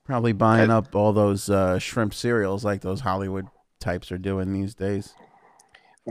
probably 0.06 0.32
buying 0.34 0.70
I- 0.70 0.76
up 0.78 0.96
all 0.96 1.14
those 1.14 1.50
uh, 1.50 1.80
shrimp 1.80 2.14
cereals 2.14 2.64
like 2.64 2.82
those 2.82 3.02
Hollywood 3.02 3.48
types 3.84 4.12
are 4.12 4.18
doing 4.18 4.54
these 4.54 4.74
days. 4.74 5.14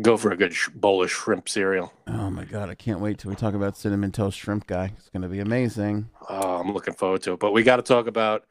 Go 0.00 0.16
for 0.16 0.30
a 0.30 0.36
good 0.36 0.54
sh- 0.54 0.68
bowl 0.74 1.02
of 1.02 1.10
shrimp 1.10 1.48
cereal. 1.48 1.92
Oh 2.06 2.30
my 2.30 2.44
god, 2.44 2.68
I 2.70 2.74
can't 2.74 3.00
wait 3.00 3.18
till 3.18 3.30
we 3.30 3.34
talk 3.36 3.54
about 3.54 3.76
cinnamon 3.76 4.12
toast 4.12 4.38
shrimp 4.38 4.66
guy. 4.66 4.92
It's 4.96 5.08
gonna 5.10 5.28
be 5.28 5.40
amazing. 5.40 6.08
Oh, 6.28 6.58
I'm 6.60 6.72
looking 6.72 6.94
forward 6.94 7.22
to 7.22 7.32
it. 7.32 7.40
But 7.40 7.52
we 7.52 7.62
got 7.62 7.76
to 7.76 7.82
talk 7.82 8.06
about 8.06 8.44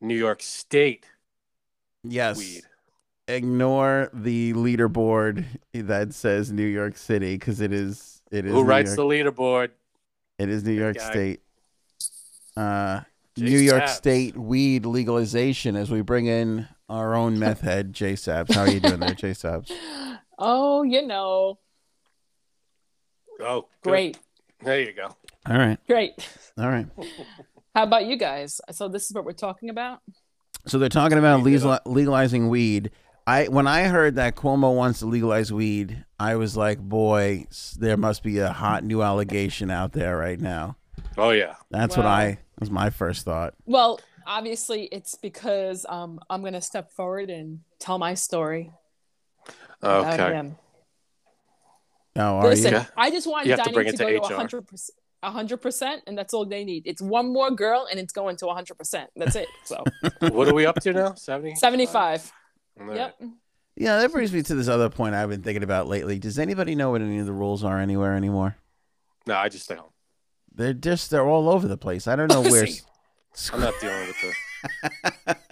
New 0.00 0.16
York 0.16 0.42
State 0.42 1.06
Yes. 2.02 2.38
weed. 2.38 2.62
Ignore 3.28 4.10
the 4.12 4.52
leaderboard 4.54 5.44
that 5.74 6.14
says 6.14 6.52
New 6.52 6.66
York 6.66 6.96
City 6.96 7.34
because 7.36 7.60
it 7.60 7.72
is 7.72 8.22
it 8.30 8.44
is 8.46 8.52
Who 8.52 8.62
New 8.62 8.68
writes 8.68 8.88
York, 8.88 8.96
the 8.96 9.04
leaderboard? 9.04 9.70
it 10.38 10.48
is 10.48 10.64
New 10.64 10.72
York 10.72 10.96
guy. 10.96 11.10
State. 11.10 11.40
Uh, 12.56 13.00
New 13.36 13.58
York 13.58 13.86
State 13.88 14.36
weed 14.36 14.86
legalization 14.86 15.76
as 15.76 15.90
we 15.90 16.00
bring 16.00 16.26
in 16.26 16.66
our 16.88 17.14
own 17.14 17.38
meth 17.38 17.60
head, 17.62 17.92
Jay 17.92 18.12
Sabs. 18.14 18.54
How 18.54 18.62
are 18.62 18.70
you 18.70 18.80
doing 18.80 19.00
there, 19.00 19.14
Jay 19.14 19.30
Sabs? 19.32 19.70
Oh, 20.38 20.82
you 20.82 21.06
know, 21.06 21.58
Oh, 23.40 23.66
good. 23.82 23.90
great, 23.90 24.18
There 24.62 24.80
you 24.80 24.92
go. 24.92 25.14
All 25.48 25.58
right, 25.58 25.78
great. 25.86 26.12
all 26.58 26.68
right. 26.68 26.86
How 27.74 27.82
about 27.82 28.06
you 28.06 28.16
guys? 28.16 28.60
So 28.72 28.88
this 28.88 29.04
is 29.06 29.12
what 29.14 29.24
we're 29.26 29.32
talking 29.32 29.68
about. 29.68 30.00
So 30.66 30.78
they're 30.78 30.88
talking 30.88 31.18
about 31.18 31.42
legal- 31.42 31.78
legalizing 31.84 32.48
weed. 32.48 32.90
I 33.26 33.44
when 33.48 33.66
I 33.66 33.84
heard 33.84 34.14
that 34.14 34.34
Cuomo 34.36 34.74
wants 34.74 35.00
to 35.00 35.06
legalize 35.06 35.52
weed, 35.52 36.04
I 36.18 36.36
was 36.36 36.56
like, 36.56 36.78
boy, 36.78 37.46
there 37.78 37.96
must 37.98 38.22
be 38.22 38.38
a 38.38 38.48
hot 38.50 38.82
new 38.84 39.02
allegation 39.02 39.70
out 39.70 39.92
there 39.92 40.16
right 40.16 40.40
now. 40.40 40.76
Oh 41.18 41.30
yeah. 41.30 41.56
That's 41.70 41.96
what 41.96 42.06
I 42.06 42.38
was 42.58 42.70
my 42.70 42.88
first 42.90 43.24
thought. 43.26 43.52
Well, 43.66 44.00
obviously, 44.26 44.84
it's 44.84 45.14
because 45.14 45.86
um, 45.88 46.20
I'm 46.28 46.40
going 46.40 46.52
to 46.54 46.60
step 46.60 46.92
forward 46.92 47.30
and 47.30 47.60
tell 47.78 47.98
my 47.98 48.14
story 48.14 48.72
about 49.80 50.20
Okay. 50.20 50.32
him. 50.34 50.56
Oh, 52.16 52.38
are 52.38 52.48
Listen, 52.48 52.72
you? 52.72 52.78
Okay. 52.78 52.88
I 52.96 53.10
just 53.10 53.26
want 53.26 53.46
You 53.46 53.52
have 53.52 53.58
to 53.60 53.64
Dining 53.64 53.74
bring 53.74 53.86
to, 53.86 53.94
it 53.94 53.98
go 53.98 54.06
to 54.06 54.28
to 54.28 54.34
100 54.34 54.66
percent. 54.66 54.98
100% 55.24 56.00
and 56.06 56.16
that's 56.16 56.34
all 56.34 56.44
they 56.44 56.62
need. 56.64 56.84
It's 56.86 57.02
one 57.02 57.32
more 57.32 57.50
girl 57.50 57.88
and 57.90 57.98
it's 57.98 58.12
going 58.12 58.36
to 58.36 58.44
100%. 58.44 59.06
That's 59.16 59.34
it. 59.34 59.48
So, 59.64 59.82
what 60.20 60.46
are 60.46 60.54
we 60.54 60.66
up 60.66 60.78
to 60.80 60.92
now? 60.92 61.14
70? 61.14 61.56
75. 61.56 62.32
All 62.78 62.86
right. 62.86 62.96
Yep. 62.96 63.22
Yeah, 63.76 63.98
that 63.98 64.12
brings 64.12 64.32
me 64.32 64.42
to 64.42 64.54
this 64.54 64.68
other 64.68 64.88
point 64.88 65.14
I've 65.14 65.28
been 65.28 65.42
thinking 65.42 65.62
about 65.64 65.88
lately. 65.88 66.18
Does 66.18 66.38
anybody 66.38 66.74
know 66.74 66.90
what 66.90 67.02
any 67.02 67.18
of 67.18 67.26
the 67.26 67.32
rules 67.32 67.64
are 67.64 67.78
anywhere 67.80 68.14
anymore? 68.14 68.56
No, 69.26 69.34
I 69.36 69.48
just 69.48 69.64
stay 69.64 69.74
home. 69.74 69.90
They're 70.54 70.72
just 70.72 71.10
they're 71.10 71.26
all 71.26 71.48
over 71.48 71.66
the 71.66 71.76
place. 71.76 72.06
I 72.06 72.14
don't 72.16 72.28
know 72.28 72.42
where. 72.50 72.66
See. 73.36 73.52
I'm 73.54 73.60
not 73.60 73.74
dealing 73.80 74.06
with 74.08 74.16
the. 75.26 75.36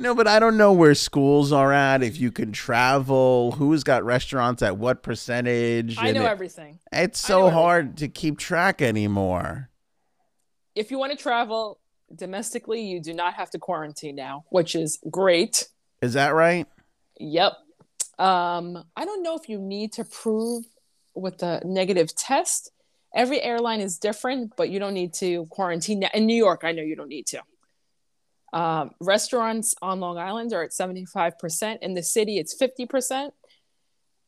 No, 0.00 0.14
but 0.14 0.28
I 0.28 0.38
don't 0.38 0.56
know 0.56 0.72
where 0.72 0.94
schools 0.94 1.52
are 1.52 1.72
at. 1.72 2.04
If 2.04 2.20
you 2.20 2.30
can 2.30 2.52
travel, 2.52 3.50
who's 3.52 3.82
got 3.82 4.04
restaurants 4.04 4.62
at 4.62 4.76
what 4.76 5.02
percentage? 5.02 5.96
I 5.98 6.12
know 6.12 6.22
it- 6.22 6.28
everything. 6.28 6.78
It's 6.92 7.28
I 7.28 7.32
know 7.34 7.38
so 7.40 7.40
everything. 7.48 7.58
hard 7.58 7.96
to 7.96 8.08
keep 8.08 8.38
track 8.38 8.80
anymore. 8.80 9.70
If 10.76 10.92
you 10.92 11.00
want 11.00 11.10
to 11.10 11.18
travel 11.18 11.80
domestically, 12.14 12.82
you 12.82 13.00
do 13.02 13.12
not 13.12 13.34
have 13.34 13.50
to 13.50 13.58
quarantine 13.58 14.14
now, 14.14 14.44
which 14.50 14.76
is 14.76 15.00
great. 15.10 15.68
Is 16.00 16.12
that 16.12 16.32
right? 16.32 16.68
Yep. 17.18 17.54
Um, 18.20 18.84
I 18.96 19.04
don't 19.04 19.24
know 19.24 19.34
if 19.36 19.48
you 19.48 19.58
need 19.58 19.92
to 19.94 20.04
prove 20.04 20.64
with 21.16 21.38
the 21.38 21.60
negative 21.64 22.14
test. 22.14 22.70
Every 23.14 23.40
airline 23.42 23.80
is 23.80 23.98
different, 23.98 24.54
but 24.56 24.70
you 24.70 24.78
don't 24.78 24.94
need 24.94 25.14
to 25.14 25.46
quarantine. 25.46 26.02
In 26.14 26.26
New 26.26 26.36
York, 26.36 26.62
I 26.64 26.72
know 26.72 26.82
you 26.82 26.96
don't 26.96 27.08
need 27.08 27.26
to. 27.28 27.42
Um, 28.52 28.90
restaurants 29.00 29.74
on 29.82 30.00
Long 30.00 30.18
Island 30.18 30.52
are 30.52 30.62
at 30.62 30.70
75%. 30.70 31.78
In 31.80 31.94
the 31.94 32.02
city, 32.02 32.38
it's 32.38 32.56
50%. 32.56 33.30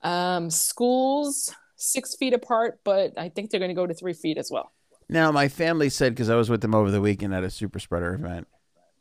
Um, 0.02 0.50
schools, 0.50 1.54
six 1.76 2.14
feet 2.16 2.32
apart, 2.32 2.80
but 2.84 3.18
I 3.18 3.28
think 3.28 3.50
they're 3.50 3.60
going 3.60 3.70
to 3.70 3.74
go 3.74 3.86
to 3.86 3.94
three 3.94 4.14
feet 4.14 4.38
as 4.38 4.50
well. 4.50 4.72
Now, 5.08 5.32
my 5.32 5.48
family 5.48 5.88
said 5.88 6.12
because 6.12 6.30
I 6.30 6.36
was 6.36 6.48
with 6.48 6.60
them 6.60 6.74
over 6.74 6.90
the 6.90 7.00
weekend 7.00 7.34
at 7.34 7.42
a 7.42 7.50
super 7.50 7.80
spreader 7.80 8.14
event, 8.14 8.46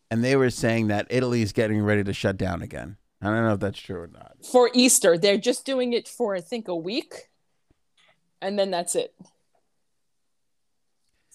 and 0.10 0.24
they 0.24 0.36
were 0.36 0.50
saying 0.50 0.88
that 0.88 1.08
Italy's 1.10 1.54
getting 1.54 1.82
ready 1.82 2.04
to 2.04 2.14
shut 2.14 2.36
down 2.38 2.62
again. 2.62 2.98
I 3.22 3.28
don't 3.28 3.44
know 3.44 3.54
if 3.54 3.60
that's 3.60 3.80
true 3.80 4.02
or 4.02 4.08
not. 4.08 4.38
For 4.50 4.72
Easter, 4.74 5.18
they're 5.18 5.38
just 5.38 5.66
doing 5.66 5.94
it 5.94 6.08
for, 6.08 6.36
I 6.36 6.42
think, 6.42 6.68
a 6.68 6.76
week, 6.76 7.30
and 8.42 8.58
then 8.58 8.72
that's 8.72 8.96
it. 8.96 9.14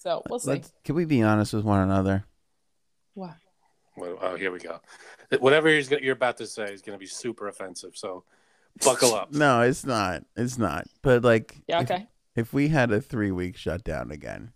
So 0.05 0.21
we'll 0.29 0.37
see. 0.37 0.51
Let's, 0.51 0.71
can 0.83 0.93
we 0.93 1.05
be 1.05 1.23
honest 1.23 1.51
with 1.51 1.65
one 1.65 1.79
another? 1.81 2.25
Wow. 3.15 3.33
Well, 3.97 4.19
oh, 4.21 4.35
here 4.35 4.51
we 4.51 4.59
go. 4.59 4.79
Whatever 5.39 5.67
you're 5.67 6.13
about 6.13 6.37
to 6.37 6.45
say 6.45 6.65
is 6.65 6.83
going 6.83 6.95
to 6.95 6.99
be 6.99 7.07
super 7.07 7.47
offensive. 7.47 7.97
So 7.97 8.23
buckle 8.83 9.15
up. 9.15 9.29
No, 9.33 9.61
it's 9.61 9.83
not. 9.83 10.23
It's 10.35 10.59
not. 10.59 10.85
But 11.01 11.23
like, 11.23 11.55
Yeah, 11.67 11.81
okay. 11.81 12.07
if, 12.35 12.53
we 12.53 12.67
had 12.67 12.91
a 12.91 13.01
three 13.01 13.31
week 13.31 13.57
shutdown 13.57 14.11
again, 14.11 14.51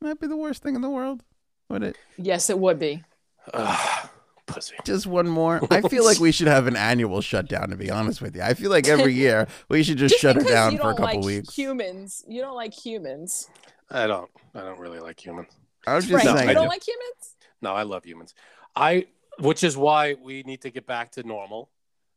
that'd 0.00 0.18
be 0.18 0.26
the 0.26 0.36
worst 0.36 0.64
thing 0.64 0.74
in 0.74 0.80
the 0.80 0.90
world, 0.90 1.22
would 1.68 1.84
it? 1.84 1.96
Yes, 2.16 2.50
it 2.50 2.58
would 2.58 2.80
be. 2.80 3.04
Ugh, 3.52 4.08
pussy. 4.46 4.74
Just 4.84 5.06
one 5.06 5.28
more. 5.28 5.60
I 5.70 5.82
feel 5.82 6.04
like 6.04 6.18
we 6.18 6.32
should 6.32 6.48
have 6.48 6.66
an 6.66 6.74
annual 6.74 7.20
shutdown. 7.20 7.68
To 7.68 7.76
be 7.76 7.92
honest 7.92 8.20
with 8.20 8.34
you, 8.34 8.42
I 8.42 8.54
feel 8.54 8.70
like 8.70 8.88
every 8.88 9.14
year 9.24 9.46
we 9.68 9.84
should 9.84 9.98
just, 9.98 10.14
Just 10.14 10.22
shut 10.22 10.34
her 10.34 10.40
because 10.40 10.52
down 10.52 10.72
you 10.72 10.78
for 10.78 10.90
a 10.90 10.94
couple 10.96 11.20
like 11.20 11.24
weeks. 11.24 11.54
Humans, 11.54 12.24
you 12.26 12.40
don't 12.40 12.56
like 12.56 12.74
humans, 12.74 13.48
I 13.94 14.06
don't. 14.06 14.30
I 14.54 14.60
don't 14.60 14.78
really 14.78 15.00
like 15.00 15.24
humans. 15.24 15.52
I 15.86 15.94
was 15.94 16.04
just 16.06 16.14
right? 16.24 16.36
Saying. 16.36 16.44
you 16.46 16.50
I 16.50 16.54
don't 16.54 16.64
do. 16.64 16.68
like 16.68 16.86
humans. 16.86 17.36
No, 17.62 17.72
I 17.72 17.82
love 17.84 18.04
humans. 18.04 18.34
I, 18.76 19.06
which 19.38 19.62
is 19.64 19.76
why 19.76 20.14
we 20.14 20.42
need 20.42 20.62
to 20.62 20.70
get 20.70 20.86
back 20.86 21.12
to 21.12 21.22
normal. 21.22 21.70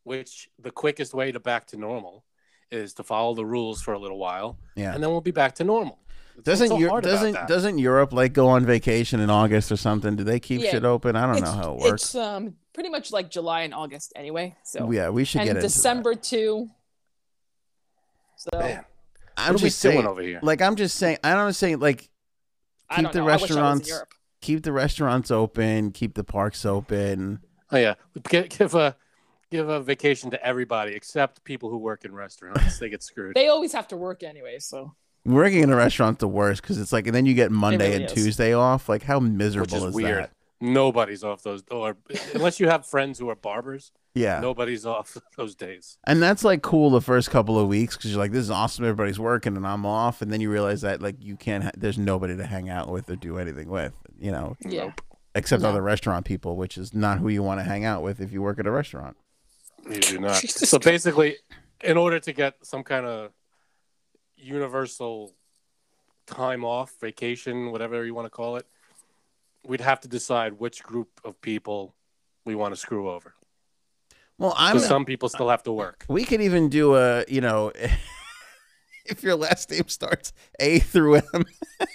Which 0.03 0.49
the 0.57 0.71
quickest 0.71 1.13
way 1.13 1.31
to 1.31 1.39
back 1.39 1.67
to 1.67 1.77
normal 1.77 2.23
is 2.71 2.93
to 2.95 3.03
follow 3.03 3.33
the 3.35 3.45
rules 3.45 3.81
for 3.81 3.93
a 3.93 3.99
little 3.99 4.17
while, 4.17 4.57
yeah. 4.75 4.93
and 4.93 5.03
then 5.03 5.09
we'll 5.11 5.21
be 5.21 5.31
back 5.31 5.55
to 5.55 5.63
normal. 5.63 5.99
What's 6.35 6.45
Doesn't 6.45 6.67
so 6.69 6.77
Eu- 6.77 6.89
hard 6.89 7.03
about 7.03 7.11
doesn't 7.13 7.31
that? 7.33 7.47
doesn't 7.47 7.77
Europe 7.79 8.13
like 8.13 8.31
go 8.33 8.47
on 8.47 8.65
vacation 8.65 9.19
in 9.19 9.29
August 9.29 9.71
or 9.71 9.75
something? 9.77 10.15
Do 10.15 10.23
they 10.23 10.39
keep 10.39 10.61
Yeah. 10.61 10.71
shit 10.71 10.85
open? 10.85 11.15
I 11.15 11.25
don't 11.31 11.41
know 11.43 11.51
how 11.51 11.73
it 11.73 11.79
works. 11.79 12.03
It's 12.03 12.15
um 12.15 12.55
pretty 12.73 12.89
much 12.89 13.11
like 13.11 13.29
July 13.29 13.61
and 13.61 13.73
August 13.73 14.13
anyway. 14.15 14.55
So 14.63 14.91
yeah, 14.91 15.09
we 15.09 15.25
should 15.25 15.41
and 15.41 15.47
get 15.47 15.55
into 15.57 15.67
December 15.67 16.15
too. 16.15 16.69
So 18.37 18.49
Man, 18.53 18.61
that. 18.61 18.85
I'm 19.37 19.53
what 19.53 19.61
just 19.61 19.79
saying. 19.79 20.05
over 20.05 20.21
here? 20.21 20.39
Like 20.41 20.61
I'm 20.61 20.75
just 20.75 20.97
saying. 20.97 21.17
I 21.23 21.33
don't 21.33 21.53
say 21.53 21.75
like 21.75 22.09
keep 22.95 23.11
the 23.11 23.19
know. 23.19 23.27
I 23.29 23.35
wish 23.37 23.43
I 23.43 23.43
was 23.43 23.51
in 23.51 23.57
restaurants- 23.57 23.91
keep 24.41 24.63
the 24.63 24.71
restaurants 24.71 25.31
open, 25.31 25.91
keep 25.91 26.13
the 26.15 26.23
parks 26.23 26.65
open. 26.65 27.39
Oh 27.71 27.77
yeah, 27.77 27.95
Gi- 28.29 28.47
give 28.49 28.75
a 28.75 28.95
give 29.51 29.69
a 29.69 29.81
vacation 29.81 30.31
to 30.31 30.45
everybody 30.45 30.93
except 30.93 31.43
people 31.43 31.69
who 31.69 31.77
work 31.77 32.05
in 32.05 32.13
restaurants. 32.13 32.79
they 32.79 32.89
get 32.89 33.03
screwed. 33.03 33.35
They 33.35 33.47
always 33.47 33.73
have 33.73 33.87
to 33.89 33.97
work 33.97 34.23
anyway, 34.23 34.59
so 34.59 34.93
Working 35.25 35.63
in 35.63 35.69
a 35.71 35.75
restaurant's 35.75 36.19
the 36.21 36.27
worst 36.27 36.61
because 36.61 36.79
it's 36.79 36.93
like, 36.93 37.05
and 37.05 37.13
then 37.13 37.25
you 37.25 37.33
get 37.33 37.51
Monday 37.51 37.89
really 37.91 37.95
and 38.03 38.05
is. 38.05 38.13
Tuesday 38.13 38.53
off. 38.53 38.87
Like, 38.87 39.03
how 39.03 39.19
miserable 39.19 39.75
is 39.75 39.83
is, 39.83 39.93
weird. 39.93 40.23
that? 40.23 40.31
Nobody's 40.61 41.21
off 41.21 41.43
those, 41.43 41.63
or 41.69 41.97
unless 42.33 42.61
you 42.61 42.69
have 42.69 42.85
friends 42.85 43.19
who 43.19 43.27
are 43.29 43.35
barbers, 43.35 43.91
Yeah. 44.17 44.39
nobody's 44.39 44.85
off 44.95 45.17
those 45.35 45.55
days. 45.55 45.97
And 46.05 46.21
that's 46.21 46.43
like 46.43 46.61
cool 46.61 46.89
the 46.89 47.01
first 47.01 47.29
couple 47.31 47.57
of 47.59 47.67
weeks 47.67 47.95
because 47.95 48.11
you're 48.11 48.19
like, 48.19 48.31
this 48.31 48.41
is 48.41 48.51
awesome. 48.51 48.85
Everybody's 48.85 49.19
working 49.19 49.55
and 49.57 49.65
I'm 49.67 49.85
off. 49.85 50.21
And 50.21 50.31
then 50.31 50.41
you 50.41 50.51
realize 50.51 50.81
that 50.81 51.01
like 51.01 51.15
you 51.19 51.35
can't, 51.35 51.63
ha- 51.65 51.71
there's 51.77 51.97
nobody 51.97 52.35
to 52.37 52.45
hang 52.45 52.69
out 52.69 52.89
with 52.89 53.09
or 53.09 53.15
do 53.15 53.37
anything 53.37 53.69
with, 53.69 53.93
you 54.19 54.31
know, 54.31 54.55
Yeah. 54.65 54.91
except 55.35 55.61
No. 55.63 55.69
other 55.69 55.81
restaurant 55.81 56.25
people, 56.25 56.55
which 56.55 56.77
is 56.77 56.93
not 56.93 57.19
who 57.19 57.29
you 57.29 57.43
want 57.43 57.59
to 57.59 57.63
hang 57.63 57.85
out 57.85 58.01
with 58.03 58.19
if 58.21 58.31
you 58.31 58.41
work 58.41 58.59
at 58.59 58.67
a 58.67 58.71
restaurant. 58.71 59.15
You 59.89 59.99
do 59.99 60.19
not. 60.19 60.35
Jesus 60.41 60.69
so 60.69 60.79
basically, 60.79 61.37
in 61.83 61.95
order 61.97 62.19
to 62.19 62.33
get 62.33 62.55
some 62.63 62.83
kind 62.83 63.05
of 63.05 63.31
universal 64.35 65.33
time 66.25 66.63
off, 66.65 66.93
vacation, 66.99 67.71
whatever 67.71 68.03
you 68.05 68.13
want 68.13 68.25
to 68.25 68.29
call 68.29 68.55
it, 68.57 68.65
we'd 69.65 69.81
have 69.81 69.99
to 70.01 70.07
decide 70.07 70.53
which 70.53 70.83
group 70.83 71.09
of 71.23 71.39
people 71.41 71.93
we 72.45 72.55
want 72.55 72.73
to 72.73 72.79
screw 72.79 73.09
over. 73.09 73.33
Well, 74.39 74.53
I'm, 74.57 74.75
Because 74.75 74.87
some 74.87 75.05
people 75.05 75.29
still 75.29 75.49
have 75.49 75.63
to 75.63 75.71
work. 75.71 76.05
we 76.07 76.23
could 76.23 76.41
even 76.41 76.69
do 76.69 76.95
a, 76.95 77.25
you 77.27 77.41
know, 77.41 77.71
if 79.05 79.23
your 79.23 79.35
last 79.35 79.71
name 79.71 79.87
starts 79.87 80.33
A 80.59 80.79
through 80.79 81.15
M, 81.33 81.45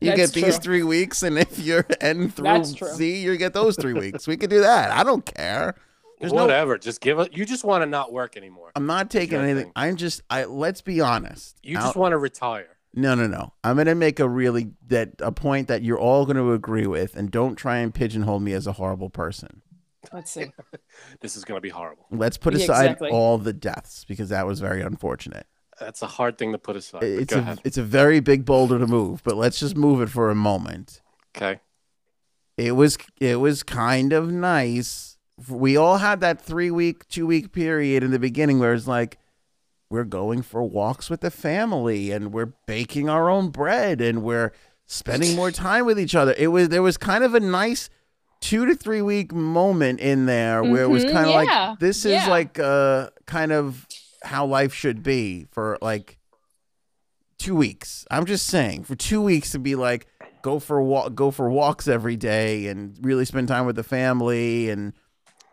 you 0.00 0.10
That's 0.10 0.16
get 0.16 0.32
these 0.32 0.54
true. 0.54 0.62
three 0.62 0.82
weeks. 0.82 1.22
And 1.22 1.38
if 1.38 1.58
you're 1.58 1.86
N 2.00 2.30
through 2.30 2.44
That's 2.44 2.74
true. 2.74 2.88
Z, 2.88 3.22
you 3.22 3.36
get 3.36 3.52
those 3.54 3.76
three 3.76 3.92
weeks. 3.92 4.26
We 4.26 4.36
could 4.36 4.50
do 4.50 4.60
that. 4.60 4.90
I 4.90 5.04
don't 5.04 5.24
care. 5.24 5.74
There's 6.20 6.32
no 6.32 6.42
Whatever. 6.42 6.78
Just 6.78 7.00
give 7.00 7.18
it. 7.18 7.36
You 7.36 7.44
just 7.44 7.64
want 7.64 7.82
to 7.82 7.86
not 7.86 8.12
work 8.12 8.36
anymore. 8.36 8.70
I'm 8.76 8.86
not 8.86 9.10
taking 9.10 9.32
your 9.38 9.42
anything. 9.42 9.64
thing. 9.66 9.72
I'm 9.76 9.96
just 9.96 10.22
I 10.30 10.44
let's 10.44 10.80
be 10.80 11.00
honest. 11.00 11.56
You 11.62 11.76
Out- 11.78 11.82
just 11.82 11.96
want 11.96 12.12
to 12.12 12.18
retire. 12.18 12.68
No, 12.96 13.16
no, 13.16 13.26
no. 13.26 13.52
I'm 13.64 13.74
going 13.74 13.86
to 13.88 13.96
make 13.96 14.20
a 14.20 14.28
really 14.28 14.70
that 14.86 15.10
a 15.18 15.32
point 15.32 15.66
that 15.66 15.82
you're 15.82 15.98
all 15.98 16.24
going 16.24 16.36
to 16.36 16.52
agree 16.52 16.86
with 16.86 17.16
and 17.16 17.28
don't 17.30 17.56
try 17.56 17.78
and 17.78 17.92
pigeonhole 17.92 18.38
me 18.38 18.52
as 18.52 18.68
a 18.68 18.72
horrible 18.72 19.10
person. 19.10 19.62
Let's 20.14 20.30
see. 20.36 20.52
This 21.20 21.36
is 21.36 21.44
going 21.44 21.56
to 21.58 21.60
be 21.60 21.68
horrible. 21.68 22.06
Let's 22.10 22.38
put 22.38 22.54
Yeah, 22.54 22.62
aside 22.64 22.84
exactly. 22.84 23.10
all 23.10 23.36
the 23.36 23.52
deaths 23.52 24.04
because 24.06 24.30
that 24.30 24.46
was 24.46 24.60
very 24.60 24.80
unfortunate. 24.80 25.46
That's 25.80 26.02
a 26.02 26.06
hard 26.06 26.38
thing 26.38 26.52
to 26.52 26.58
put 26.58 26.76
aside. 26.76 27.02
It's 27.02 27.34
a 27.34 27.38
ahead. 27.38 27.60
it's 27.64 27.76
a 27.76 27.82
very 27.82 28.20
big 28.20 28.44
boulder 28.44 28.78
to 28.78 28.86
move, 28.86 29.22
but 29.24 29.34
let's 29.36 29.58
just 29.58 29.76
move 29.76 30.00
it 30.00 30.08
for 30.08 30.30
a 30.30 30.34
moment. 30.34 31.02
Okay. 31.36 31.60
It 32.56 32.72
was 32.72 32.96
it 33.20 33.36
was 33.40 33.64
kind 33.64 34.12
of 34.12 34.30
nice. 34.30 35.18
We 35.48 35.76
all 35.76 35.98
had 35.98 36.20
that 36.20 36.40
3 36.40 36.70
week, 36.70 37.08
2 37.08 37.26
week 37.26 37.52
period 37.52 38.04
in 38.04 38.12
the 38.12 38.20
beginning 38.20 38.60
where 38.60 38.72
it's 38.72 38.86
like 38.86 39.18
we're 39.90 40.04
going 40.04 40.42
for 40.42 40.62
walks 40.62 41.10
with 41.10 41.22
the 41.22 41.30
family 41.32 42.12
and 42.12 42.32
we're 42.32 42.52
baking 42.66 43.08
our 43.08 43.28
own 43.28 43.48
bread 43.50 44.00
and 44.00 44.22
we're 44.22 44.52
spending 44.86 45.34
more 45.34 45.50
time 45.66 45.86
with 45.86 45.98
each 45.98 46.14
other. 46.14 46.36
It 46.38 46.48
was 46.48 46.68
there 46.68 46.82
was 46.82 46.96
kind 46.96 47.24
of 47.24 47.34
a 47.34 47.40
nice 47.40 47.90
two 48.44 48.66
to 48.66 48.74
three 48.74 49.00
week 49.02 49.32
moment 49.32 50.00
in 50.00 50.26
there 50.26 50.62
where 50.62 50.82
it 50.82 50.88
was 50.88 51.02
Mhm, 51.04 51.12
kind 51.12 51.26
of 51.26 51.32
yeah, 51.44 51.68
like 51.70 51.78
this 51.78 52.04
is 52.04 52.12
yeah. 52.12 52.28
like 52.28 52.58
uh 52.58 53.08
kind 53.26 53.52
of 53.52 53.86
how 54.22 54.44
life 54.44 54.74
should 54.74 55.02
be 55.02 55.46
for 55.50 55.78
like 55.80 56.18
two 57.38 57.56
weeks. 57.56 58.06
I'm 58.10 58.26
just 58.26 58.46
saying 58.46 58.84
for 58.84 58.94
two 58.94 59.20
weeks 59.22 59.52
to 59.52 59.58
be 59.58 59.74
like 59.74 60.06
go 60.42 60.58
for 60.58 60.80
walk, 60.82 61.14
go 61.14 61.30
for 61.30 61.48
walks 61.48 61.88
every 61.88 62.16
day 62.16 62.66
and 62.66 62.96
really 63.00 63.24
spend 63.24 63.48
time 63.48 63.64
with 63.66 63.76
the 63.76 63.82
family 63.82 64.68
and 64.70 64.92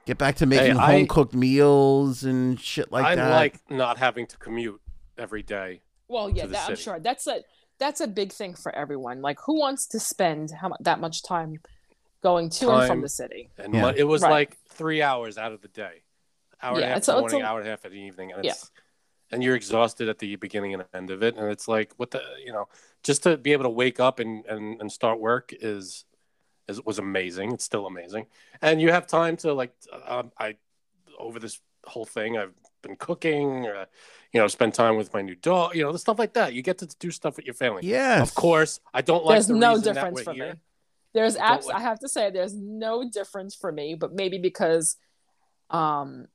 get 0.06 0.18
back 0.18 0.36
to 0.38 0.46
making 0.46 0.78
I- 0.78 0.92
home 0.98 1.08
cooked 1.08 1.34
meals 1.34 2.24
and 2.24 2.60
shit 2.60 2.92
like 2.92 3.06
I 3.06 3.16
that. 3.16 3.30
like 3.30 3.60
not 3.70 3.98
having 3.98 4.28
to 4.28 4.38
commute 4.38 4.82
every 5.18 5.44
day. 5.44 5.82
Well, 6.10 6.30
yeah, 6.30 6.44
to 6.44 6.50
that, 6.50 6.70
I'm 6.70 6.76
sure 6.76 7.00
that's 7.00 7.26
a 7.28 7.42
that's 7.80 8.02
a 8.02 8.08
big 8.08 8.32
thing 8.34 8.54
for 8.54 8.74
everyone. 8.76 9.22
Like, 9.22 9.38
who 9.46 9.58
wants 9.58 9.88
to 9.88 10.00
spend 10.00 10.52
how, 10.52 10.68
mu- 10.70 10.76
that 10.82 11.00
much 11.00 11.24
time 11.24 11.62
going 12.22 12.50
to 12.50 12.70
and 12.72 12.88
from 12.88 13.02
the 13.02 13.10
city? 13.10 13.50
And 13.58 13.74
Yeah. 13.74 13.94
it 13.96 14.04
was 14.04 14.22
Right. 14.22 14.32
like 14.32 14.58
three 14.70 15.02
hours 15.02 15.38
out 15.38 15.52
of 15.52 15.62
the 15.62 15.68
day, 15.68 16.04
hour 16.62 16.76
and 16.76 16.84
a 16.84 16.88
half 16.88 16.98
it's 17.00 17.08
in 17.08 17.14
a- 17.14 17.18
the 17.18 17.24
it's 17.26 17.34
morning, 17.34 17.46
a- 17.46 17.50
hour 17.50 17.60
and 17.60 17.68
a 17.68 17.72
half 17.72 17.86
at 17.86 17.92
the 17.92 17.98
evening, 18.00 18.32
and 18.32 18.46
Yeah. 18.46 18.54
and 19.32 19.44
you're 19.44 19.56
exhausted 19.56 20.10
at 20.10 20.20
the 20.20 20.36
beginning 20.36 20.74
and 20.74 20.84
end 20.94 21.10
of 21.12 21.24
it, 21.24 21.36
and 21.36 21.50
it's 21.52 21.68
like 21.68 21.94
what 21.98 22.12
the 22.12 22.22
you 22.46 22.52
know 22.52 22.68
just 23.04 23.24
to 23.24 23.38
be 23.38 23.52
able 23.54 23.64
to 23.64 23.70
wake 23.70 24.00
up 24.00 24.20
and 24.20 24.46
and, 24.46 24.80
and 24.82 24.92
start 24.92 25.20
work 25.20 25.52
is 25.54 26.06
is 26.68 26.82
was 26.86 27.00
amazing. 27.00 27.52
It's 27.54 27.64
still 27.64 27.86
amazing, 27.88 28.28
and 28.62 28.82
you 28.82 28.92
have 28.92 29.08
time 29.08 29.36
to 29.38 29.54
like 29.54 29.74
um, 30.06 30.32
I 30.38 30.58
over 31.18 31.40
this 31.40 31.60
whole 31.86 32.06
thing 32.06 32.38
I've 32.38 32.54
been 32.84 32.96
cooking, 32.96 33.66
uh, 33.68 33.86
you 34.32 34.40
know, 34.40 34.48
spend 34.48 34.74
time 34.74 34.96
with 34.98 35.14
my 35.14 35.22
new 35.22 35.36
dog, 35.36 35.76
you 35.76 35.84
know, 35.84 35.92
the 35.92 36.00
stuff 36.00 36.18
like 36.20 36.34
that. 36.34 36.54
You 36.54 36.62
get 36.64 36.78
to 36.80 36.88
do 37.00 37.12
stuff 37.12 37.36
with 37.38 37.46
your 37.46 37.54
family. 37.54 37.82
Yeah. 37.84 38.22
Of 38.22 38.34
course, 38.34 38.80
I 38.94 39.02
don't 39.02 39.24
like 39.26 39.36
There's 39.36 39.48
the 39.48 39.54
no 39.56 39.72
reason 39.76 39.84
that 39.86 39.94
difference 39.94 40.16
we're 40.18 40.24
for 40.24 40.34
here. 40.34 40.54
me. 40.54 40.60
There's 41.13 41.36
I 41.38 41.58
apps. 41.58 41.65
like- 41.65 41.76
I 41.76 41.80
have 41.82 42.00
to 42.00 42.10
say, 42.10 42.30
there's 42.30 42.54
no 42.56 43.10
difference 43.10 43.56
for 43.56 43.71
me. 43.71 43.95
But 43.95 44.13
maybe 44.13 44.38
because, 44.38 44.95
um, 45.69 46.28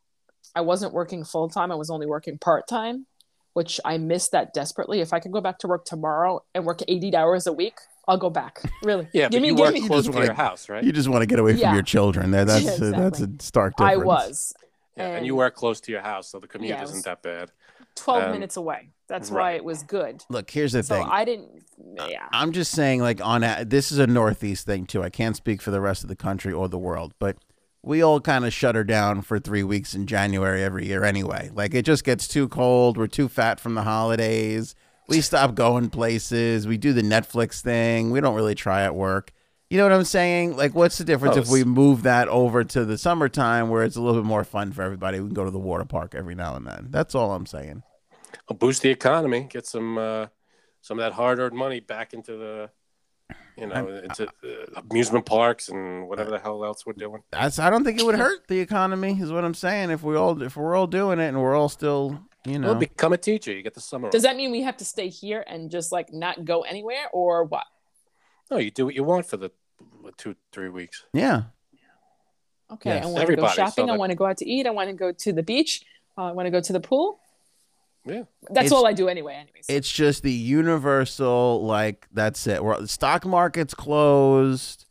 I 0.55 0.61
wasn't 0.61 0.93
working 0.93 1.25
full 1.25 1.49
time. 1.49 1.73
I 1.73 1.75
was 1.75 1.91
only 1.91 2.07
working 2.07 2.39
part 2.39 2.69
time, 2.69 3.07
which 3.55 3.81
I 3.85 3.99
miss 3.99 4.29
that 4.31 4.55
desperately. 4.55 5.01
If 5.01 5.13
I 5.13 5.21
could 5.21 5.33
go 5.33 5.41
back 5.41 5.59
to 5.61 5.69
work 5.69 5.85
tomorrow 5.85 6.45
and 6.55 6.65
work 6.65 6.81
80 6.87 7.15
hours 7.17 7.47
a 7.47 7.53
week, 7.53 7.75
I'll 8.09 8.17
go 8.19 8.31
back. 8.31 8.63
Really? 8.83 9.09
Yeah, 9.13 9.29
Give 9.29 9.41
but 9.41 9.43
me- 9.43 9.49
you 9.49 9.55
give 9.57 9.65
work 9.65 9.75
me- 9.75 9.87
close 9.87 10.07
just 10.07 10.17
to 10.17 10.25
your 10.25 10.35
house, 10.35 10.69
right? 10.69 10.85
You 10.85 10.93
just 10.93 11.09
want 11.09 11.23
to 11.23 11.27
get 11.27 11.39
away 11.41 11.53
from 11.53 11.61
Yeah. 11.63 11.75
your 11.75 11.83
children. 11.83 12.31
There, 12.31 12.45
that's 12.45 12.65
Yeah, 12.81 12.89
a, 12.89 12.91
that's 12.93 13.21
a 13.21 13.25
exactly. 13.25 13.37
stark 13.41 13.73
I 13.79 13.95
difference. 13.97 14.07
was 14.07 14.55
Yeah, 14.97 15.07
and, 15.07 15.17
And- 15.19 15.27
you 15.27 15.35
work 15.37 15.55
close 15.57 15.81
to 15.83 15.93
your 15.93 16.01
house, 16.03 16.31
so 16.31 16.39
the 16.39 16.47
commute 16.47 16.71
Yeah, 16.71 16.81
it 16.81 16.85
isn't 16.85 16.97
was- 16.99 17.05
that 17.05 17.23
bad. 17.23 17.51
12 17.97 18.25
Um, 18.25 18.33
minutes 18.33 18.57
away. 18.57 18.91
That's 19.09 19.31
why 19.31 19.53
it 19.53 19.65
was 19.65 19.83
good. 19.85 20.25
Look, 20.29 20.51
here's 20.51 20.73
the 20.73 20.83
So 20.83 20.97
thing. 20.97 21.07
I 21.09 21.25
didn't. 21.25 21.63
Yeah. 22.09 22.27
I'm 22.33 22.53
just 22.53 22.73
saying, 22.73 23.01
like 23.03 23.25
on 23.25 23.45
a, 23.45 23.65
this 23.65 23.93
is 23.93 23.99
a 23.99 24.07
Northeast 24.07 24.67
thing 24.67 24.87
too. 24.87 25.03
I 25.03 25.11
can't 25.11 25.37
speak 25.37 25.63
for 25.63 25.71
the 25.71 25.81
rest 25.81 26.03
of 26.03 26.09
the 26.09 26.17
country 26.17 26.53
or 26.53 26.69
the 26.69 26.79
world, 26.79 27.15
but 27.21 27.37
we 27.83 28.03
all 28.03 28.21
kind 28.21 28.45
of 28.45 28.53
shut 28.53 28.75
her 28.75 28.83
down 28.83 29.23
for 29.23 29.39
three 29.39 29.63
weeks 29.63 29.95
in 29.95 30.07
January 30.09 30.63
every 30.65 30.87
year 30.87 31.05
anyway. 31.05 31.51
Like 31.55 31.73
it 31.73 31.85
just 31.85 32.03
gets 32.03 32.27
too 32.27 32.49
cold. 32.49 32.97
We're 32.97 33.07
too 33.07 33.29
fat 33.29 33.61
from 33.61 33.75
the 33.75 33.83
holidays. 33.83 34.75
We 35.09 35.21
stop 35.21 35.55
going 35.55 35.91
places. 35.91 36.67
We 36.67 36.77
do 36.79 36.93
the 36.93 37.03
Netflix 37.03 37.61
thing. 37.61 38.11
We 38.11 38.21
don't 38.21 38.35
really 38.35 38.57
try 38.57 38.83
at 38.83 38.97
work. 38.97 39.33
You 39.71 39.79
know 39.79 39.85
what 39.85 39.93
I'm 39.93 40.05
saying? 40.05 40.57
Like, 40.57 40.75
what's 40.75 40.99
the 40.99 41.05
difference 41.05 41.37
Oh, 41.37 41.41
if 41.41 41.49
we 41.49 41.63
move 41.65 42.03
that 42.05 42.27
over 42.29 42.65
to 42.65 42.85
the 42.85 42.99
summertime 42.99 43.69
where 43.69 43.83
it's 43.85 43.97
a 43.97 44.01
little 44.01 44.21
bit 44.21 44.27
more 44.27 44.43
fun 44.45 44.73
for 44.73 44.83
everybody? 44.83 45.21
We 45.21 45.27
can 45.27 45.35
go 45.35 45.45
to 45.45 45.51
the 45.51 45.59
water 45.59 45.85
park 45.85 46.15
every 46.17 46.35
now 46.35 46.57
and 46.57 46.67
then. 46.67 46.89
That's 46.91 47.15
all 47.15 47.33
I'm 47.33 47.47
saying. 47.47 47.83
Well, 48.49 48.57
boost 48.57 48.83
the 48.83 48.91
economy, 48.91 49.49
get 49.51 49.67
some 49.67 49.99
uh, 49.99 50.27
some 50.81 50.99
of 50.99 51.05
that 51.05 51.13
hard-earned 51.13 51.57
money 51.57 51.81
back 51.81 52.15
into 52.15 52.37
the, 52.37 52.71
you 53.57 53.67
know, 53.67 53.89
into 53.89 54.29
uh, 54.29 54.81
amusement 54.89 55.27
parks 55.27 55.69
and 55.69 56.09
whatever 56.09 56.31
the 56.31 56.39
hell 56.39 56.65
else 56.65 56.87
we're 56.87 56.93
doing. 56.93 57.23
That's 57.33 57.59
I 57.59 57.71
don't 57.71 57.85
think 57.85 57.99
it 57.99 58.07
would 58.07 58.15
hurt 58.15 58.47
the 58.47 58.61
economy 58.61 59.19
is 59.21 59.33
what 59.33 59.45
I'm 59.45 59.55
saying 59.55 59.91
if 59.91 60.03
we 60.03 60.17
all 60.17 60.41
if 60.43 60.57
we're 60.57 60.77
all 60.77 60.87
doing 60.87 61.19
it 61.19 61.29
and 61.29 61.41
we're 61.43 61.57
all 61.57 61.69
still 61.69 62.21
you 62.45 62.61
know 62.61 62.69
Well, 62.69 62.79
become 62.79 63.13
a 63.13 63.19
teacher. 63.19 63.53
You 63.53 63.63
get 63.63 63.75
the 63.75 63.81
summer. 63.81 64.11
Does 64.11 64.23
that 64.23 64.37
mean 64.37 64.53
we 64.53 64.63
have 64.63 64.77
to 64.77 64.85
stay 64.85 65.09
here 65.09 65.45
and 65.47 65.71
just 65.71 65.91
like 65.91 66.13
not 66.13 66.45
go 66.45 66.61
anywhere 66.63 67.09
or 67.13 67.43
what? 67.45 67.65
No, 68.49 68.59
you 68.59 68.71
do 68.71 68.85
what 68.85 68.95
you 68.95 69.03
want 69.03 69.27
for 69.27 69.39
the 69.39 69.51
two, 70.17 70.37
three 70.53 70.69
weeks. 70.69 71.05
yeah 71.13 71.43
Okay, 72.71 72.91
Yes. 72.91 73.05
I 73.05 73.07
want 73.07 73.17
to 73.17 73.19
go 73.19 73.23
Everybody, 73.23 73.49
so 73.55 73.55
shopping. 73.65 73.91
I 73.91 73.97
want 73.97 74.11
to 74.11 74.17
go 74.17 74.27
out 74.27 74.37
to 74.39 74.49
eat. 74.49 74.67
I 74.67 74.71
want 74.71 74.89
to 74.91 74.95
go 74.95 75.13
to 75.13 75.33
the 75.33 75.43
beach. 75.43 75.85
Uh, 76.19 76.25
I 76.25 76.33
want 76.33 76.47
to 76.47 76.51
go 76.51 76.61
to 76.61 76.73
the 76.73 76.81
pool. 76.81 77.21
Yeah. 78.07 78.23
That's 78.51 78.67
It's- 78.67 78.73
all 78.73 78.87
I 78.87 78.93
do 78.93 79.09
anyway. 79.09 79.35
Anyways, 79.35 79.67
it's 79.69 79.91
just 79.91 80.23
the 80.23 80.33
universal 80.33 81.65
like 81.65 82.07
that's 82.13 82.47
it 82.47 82.63
we're, 82.65 82.81
the 82.81 82.89
stock 82.89 83.25
market's 83.27 83.75
closed 83.75 84.85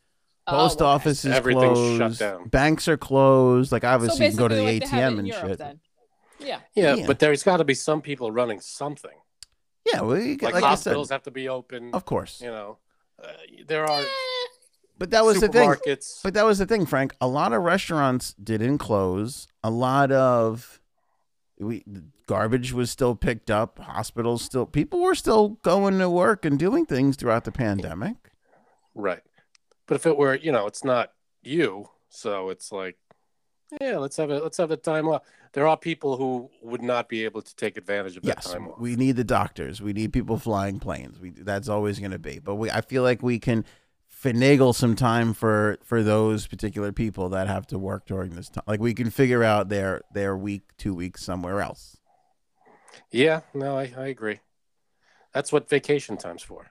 Oh, 0.47 0.51
post 0.51 0.79
okay. 0.81 0.85
office 0.85 1.25
is 1.25 1.31
Everything's 1.33 1.77
shut 1.77 1.97
closed 1.97 2.19
down. 2.19 2.47
banks 2.49 2.87
are 2.87 2.97
closed 2.97 3.71
like 3.71 3.81
So 3.81 3.87
obviously 3.87 4.25
you 4.25 4.31
can 4.31 4.37
go 4.37 4.47
to 4.47 4.55
the 4.55 4.61
like 4.63 4.81
they 4.83 4.87
have 4.89 5.13
it 5.13 5.15
ATM 5.15 5.19
and 5.19 5.27
Europe 5.27 5.47
shit 5.47 5.57
Then. 5.57 5.79
Yeah. 6.39 6.59
yeah, 6.75 6.93
Yeah. 6.95 7.07
but 7.07 7.17
there's 7.19 7.41
got 7.41 7.57
to 7.57 7.63
be 7.63 7.73
some 7.73 8.01
people 8.01 8.31
running 8.31 8.59
something. 8.59 9.17
yeah 9.91 10.01
we 10.03 10.33
Like, 10.37 10.41
like, 10.43 10.55
I 10.55 10.59
said 10.59 10.65
hospitals 10.69 11.09
have 11.09 11.23
to 11.23 11.31
be 11.31 11.49
open. 11.49 11.91
of 11.95 12.05
course 12.05 12.41
You 12.41 12.51
know, 12.51 12.77
uh, 13.23 13.27
there 13.67 13.85
are 13.89 14.03
but 14.97 15.09
that 15.11 15.25
was 15.25 15.39
the 15.41 15.47
thing. 15.49 15.73
But 16.23 16.33
that 16.35 16.45
was 16.45 16.57
the 16.59 16.65
thing, 16.65 16.85
Frank. 16.85 17.13
A 17.19 17.27
lot 17.27 17.51
of 17.51 17.61
restaurants 17.63 18.33
didn't 18.41 18.77
close. 18.77 19.45
A 19.61 19.69
lot 19.69 20.09
of 20.11 20.79
we 21.59 21.83
garbage 22.27 22.73
was 22.73 22.89
still 22.91 23.15
picked 23.15 23.51
up. 23.51 23.79
Hospitals 23.79 24.43
still 24.43 24.65
people 24.65 25.01
were 25.01 25.15
still 25.15 25.49
going 25.63 25.99
to 25.99 26.09
work 26.09 26.45
and 26.45 26.57
doing 26.57 26.85
things 26.85 27.15
throughout 27.15 27.43
the 27.43 27.51
pandemic. 27.51 28.15
Right. 28.93 29.21
But 29.87 29.95
if 29.95 30.05
it 30.05 30.17
were, 30.17 30.35
you 30.35 30.51
know, 30.51 30.65
it's 30.67 30.83
not 30.83 31.11
you, 31.43 31.89
so 32.09 32.49
it's 32.49 32.71
like, 32.71 32.97
yeah, 33.81 33.97
let's 33.97 34.17
have 34.17 34.31
it. 34.31 34.41
Let's 34.41 34.57
have 34.57 34.69
the 34.69 34.77
time 34.77 35.07
off. 35.07 35.23
There 35.53 35.67
are 35.67 35.77
people 35.77 36.17
who 36.17 36.49
would 36.61 36.81
not 36.81 37.07
be 37.09 37.23
able 37.25 37.41
to 37.41 37.55
take 37.55 37.77
advantage 37.77 38.17
of 38.17 38.23
that 38.23 38.37
Yes, 38.37 38.51
time 38.51 38.67
off. 38.67 38.79
we 38.79 38.95
need 38.95 39.15
the 39.15 39.23
doctors. 39.23 39.81
We 39.81 39.93
need 39.93 40.13
people 40.13 40.37
flying 40.37 40.79
planes. 40.79 41.19
We 41.19 41.31
that's 41.31 41.69
always 41.69 41.99
going 41.99 42.11
to 42.11 42.19
be. 42.19 42.39
But 42.39 42.55
we 42.55 42.69
I 42.71 42.81
feel 42.81 43.03
like 43.03 43.21
we 43.21 43.39
can 43.39 43.65
finagle 44.23 44.73
some 44.73 44.95
time 44.95 45.33
for 45.33 45.77
for 45.83 46.01
those 46.03 46.47
particular 46.47 46.91
people 46.91 47.29
that 47.29 47.47
have 47.47 47.67
to 47.67 47.77
work 47.77 48.05
during 48.05 48.31
this 48.35 48.49
time. 48.49 48.63
Like 48.67 48.79
we 48.79 48.93
can 48.93 49.09
figure 49.09 49.43
out 49.43 49.69
their 49.69 50.01
their 50.13 50.35
week, 50.37 50.63
two 50.77 50.93
weeks 50.95 51.23
somewhere 51.23 51.61
else. 51.61 51.97
Yeah, 53.15 53.41
no, 53.53 53.77
I, 53.77 53.93
I 53.97 54.07
agree. 54.07 54.41
That's 55.33 55.51
what 55.53 55.69
vacation 55.69 56.17
time's 56.17 56.43
for. 56.43 56.67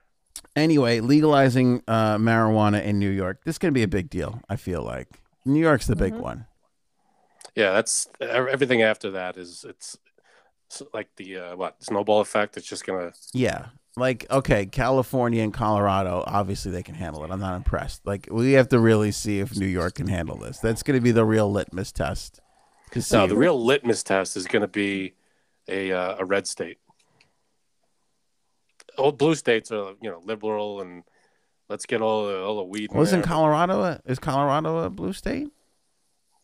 Anyway, 0.55 0.99
legalizing 0.99 1.81
uh, 1.87 2.17
marijuana 2.17 2.83
in 2.83 2.99
New 2.99 3.09
York. 3.09 3.41
This 3.43 3.55
is 3.55 3.57
going 3.57 3.73
to 3.73 3.77
be 3.77 3.81
a 3.81 3.87
big 3.87 4.11
deal. 4.11 4.41
I 4.47 4.55
feel 4.55 4.83
like 4.83 5.07
New 5.43 5.59
York's 5.59 5.87
the 5.87 5.95
big 5.95 6.13
Mhm. 6.13 6.19
one. 6.21 6.45
Yeah, 7.55 7.71
that's 7.71 8.07
everything 8.21 8.83
after 8.83 9.11
that 9.11 9.37
is 9.37 9.65
it's, 9.67 9.97
it's 10.67 10.83
like 10.93 11.07
the 11.15 11.37
uh, 11.37 11.55
what 11.55 11.83
snowball 11.83 12.19
effect. 12.19 12.57
It's 12.57 12.67
just 12.67 12.85
gonna 12.85 13.13
Yeah. 13.33 13.67
Like, 13.97 14.29
okay, 14.29 14.65
California 14.67 15.41
and 15.41 15.53
Colorado, 15.53 16.23
obviously 16.27 16.71
they 16.71 16.83
can 16.83 16.95
handle 16.95 17.23
it. 17.23 17.31
I'm 17.31 17.39
not 17.39 17.55
impressed. 17.55 18.05
Like, 18.05 18.27
we 18.29 18.51
have 18.53 18.67
to 18.69 18.79
really 18.79 19.11
see 19.11 19.39
if 19.39 19.55
New 19.57 19.65
York 19.65 19.95
can 19.95 20.07
handle 20.07 20.37
this. 20.37 20.59
That's 20.59 20.83
going 20.83 20.97
to 20.97 21.01
be 21.01 21.11
the 21.11 21.23
real 21.23 21.49
litmus 21.49 21.93
test. 21.93 22.41
To 22.91 23.01
no. 23.13 23.27
The 23.27 23.37
real 23.37 23.63
litmus 23.63 24.03
test 24.03 24.35
is 24.37 24.45
gonna 24.47 24.67
be 24.67 25.13
a 25.67 25.91
uh, 25.91 26.15
a 26.19 26.25
red 26.25 26.47
state. 26.47 26.77
Old 28.97 29.17
blue 29.17 29.35
states 29.35 29.71
are 29.71 29.93
you 30.01 30.09
know 30.09 30.21
liberal 30.23 30.81
and 30.81 31.03
let's 31.69 31.85
get 31.85 32.01
all 32.01 32.27
the 32.27 32.41
all 32.41 32.57
the 32.57 32.63
weed. 32.63 32.91
Wasn't 32.93 33.23
there. 33.23 33.31
Colorado 33.31 33.83
a, 33.83 34.01
is 34.05 34.19
Colorado 34.19 34.79
a 34.79 34.89
blue 34.89 35.13
state? 35.13 35.49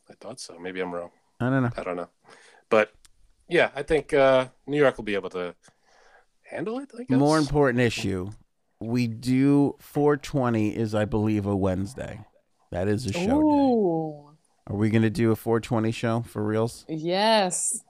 I 0.09 0.13
thought 0.19 0.39
so. 0.39 0.57
Maybe 0.59 0.81
I'm 0.81 0.93
wrong. 0.93 1.11
I 1.39 1.49
don't 1.49 1.63
know. 1.63 1.71
I 1.75 1.83
don't 1.83 1.95
know, 1.95 2.09
but 2.69 2.91
yeah, 3.47 3.71
I 3.75 3.83
think 3.83 4.13
uh, 4.13 4.47
New 4.67 4.77
York 4.77 4.97
will 4.97 5.03
be 5.03 5.15
able 5.15 5.29
to 5.31 5.55
handle 6.43 6.79
it. 6.79 6.91
I 6.97 7.03
guess. 7.03 7.17
More 7.17 7.37
important 7.37 7.79
issue. 7.79 8.31
We 8.79 9.07
do 9.07 9.75
420 9.79 10.75
is 10.75 10.95
I 10.95 11.05
believe 11.05 11.45
a 11.45 11.55
Wednesday. 11.55 12.25
That 12.71 12.87
is 12.87 13.05
a 13.05 13.13
show 13.13 13.19
day. 13.19 14.73
Are 14.73 14.77
we 14.77 14.89
going 14.89 15.01
to 15.01 15.09
do 15.09 15.31
a 15.31 15.35
420 15.35 15.91
show 15.91 16.21
for 16.21 16.43
reals? 16.43 16.85
yes. 16.87 17.83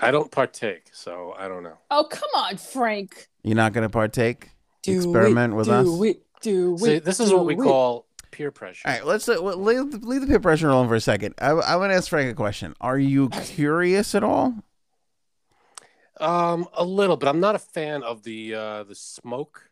I 0.00 0.10
don't 0.10 0.30
partake, 0.30 0.90
so 0.92 1.34
I 1.36 1.48
don't 1.48 1.62
know. 1.62 1.78
Oh, 1.90 2.04
come 2.10 2.28
on, 2.36 2.56
Frank. 2.56 3.28
You're 3.42 3.56
not 3.56 3.72
going 3.72 3.82
to 3.82 3.88
partake? 3.90 4.50
Do 4.82 4.96
Experiment 4.96 5.52
it, 5.54 5.56
with 5.56 5.66
do 5.66 5.72
us? 5.72 6.00
It, 6.02 6.22
do 6.40 6.78
See, 6.78 6.92
it, 6.94 7.04
this 7.04 7.18
is 7.20 7.30
do 7.30 7.36
what 7.36 7.46
we 7.46 7.54
it. 7.54 7.58
call 7.60 8.06
peer 8.30 8.50
pressure. 8.50 8.86
All 8.86 8.94
right, 8.94 9.04
let's 9.04 9.28
uh, 9.28 9.40
leave, 9.40 9.90
the- 9.90 9.98
leave 10.06 10.20
the 10.20 10.26
peer 10.26 10.40
pressure 10.40 10.68
alone 10.68 10.88
for 10.88 10.94
a 10.94 11.00
second. 11.00 11.34
I, 11.40 11.50
I 11.50 11.76
want 11.76 11.90
to 11.90 11.96
ask 11.96 12.08
Frank 12.08 12.30
a 12.30 12.34
question. 12.34 12.74
Are 12.80 12.98
you 12.98 13.28
curious 13.30 14.14
at 14.14 14.22
all? 14.22 14.54
Um, 16.20 16.66
a 16.74 16.84
little, 16.84 17.16
but 17.16 17.28
I'm 17.28 17.40
not 17.40 17.54
a 17.54 17.58
fan 17.60 18.02
of 18.02 18.24
the 18.24 18.54
uh 18.54 18.82
the 18.84 18.94
smoke. 18.94 19.70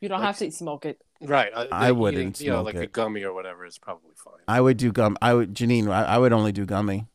You 0.00 0.08
don't 0.08 0.20
Like- 0.20 0.26
have 0.28 0.38
to 0.38 0.50
smoke 0.50 0.86
it. 0.86 1.00
Right. 1.20 1.50
Uh, 1.54 1.66
I 1.72 1.88
the 1.88 1.94
wouldn't 1.94 2.36
eating, 2.40 2.46
you 2.46 2.52
know, 2.52 2.62
smoke 2.62 2.74
like 2.74 2.84
a 2.84 2.86
gummy 2.86 3.22
or 3.22 3.32
whatever 3.32 3.64
is 3.64 3.78
probably 3.78 4.10
fine. 4.16 4.34
I 4.48 4.60
would 4.60 4.76
do 4.76 4.92
gum. 4.92 5.16
I 5.22 5.32
would, 5.32 5.54
Janine. 5.54 5.88
I, 5.90 6.02
I 6.04 6.18
would 6.18 6.32
only 6.34 6.52
do 6.52 6.66
gummy. 6.66 7.06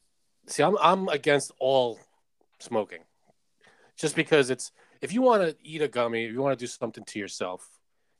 See, 0.48 0.64
I'm 0.64 0.78
I'm 0.82 1.08
against 1.10 1.52
all 1.60 2.00
smoking, 2.60 3.04
just 3.98 4.16
because 4.16 4.50
it's 4.50 4.72
if 5.02 5.14
you 5.14 5.22
want 5.22 5.44
to 5.44 5.56
eat 5.64 5.82
a 5.82 5.88
gummy, 5.88 6.26
if 6.26 6.32
you 6.34 6.42
want 6.42 6.58
to 6.58 6.64
do 6.64 6.68
something 6.68 7.04
to 7.06 7.20
yourself, 7.20 7.68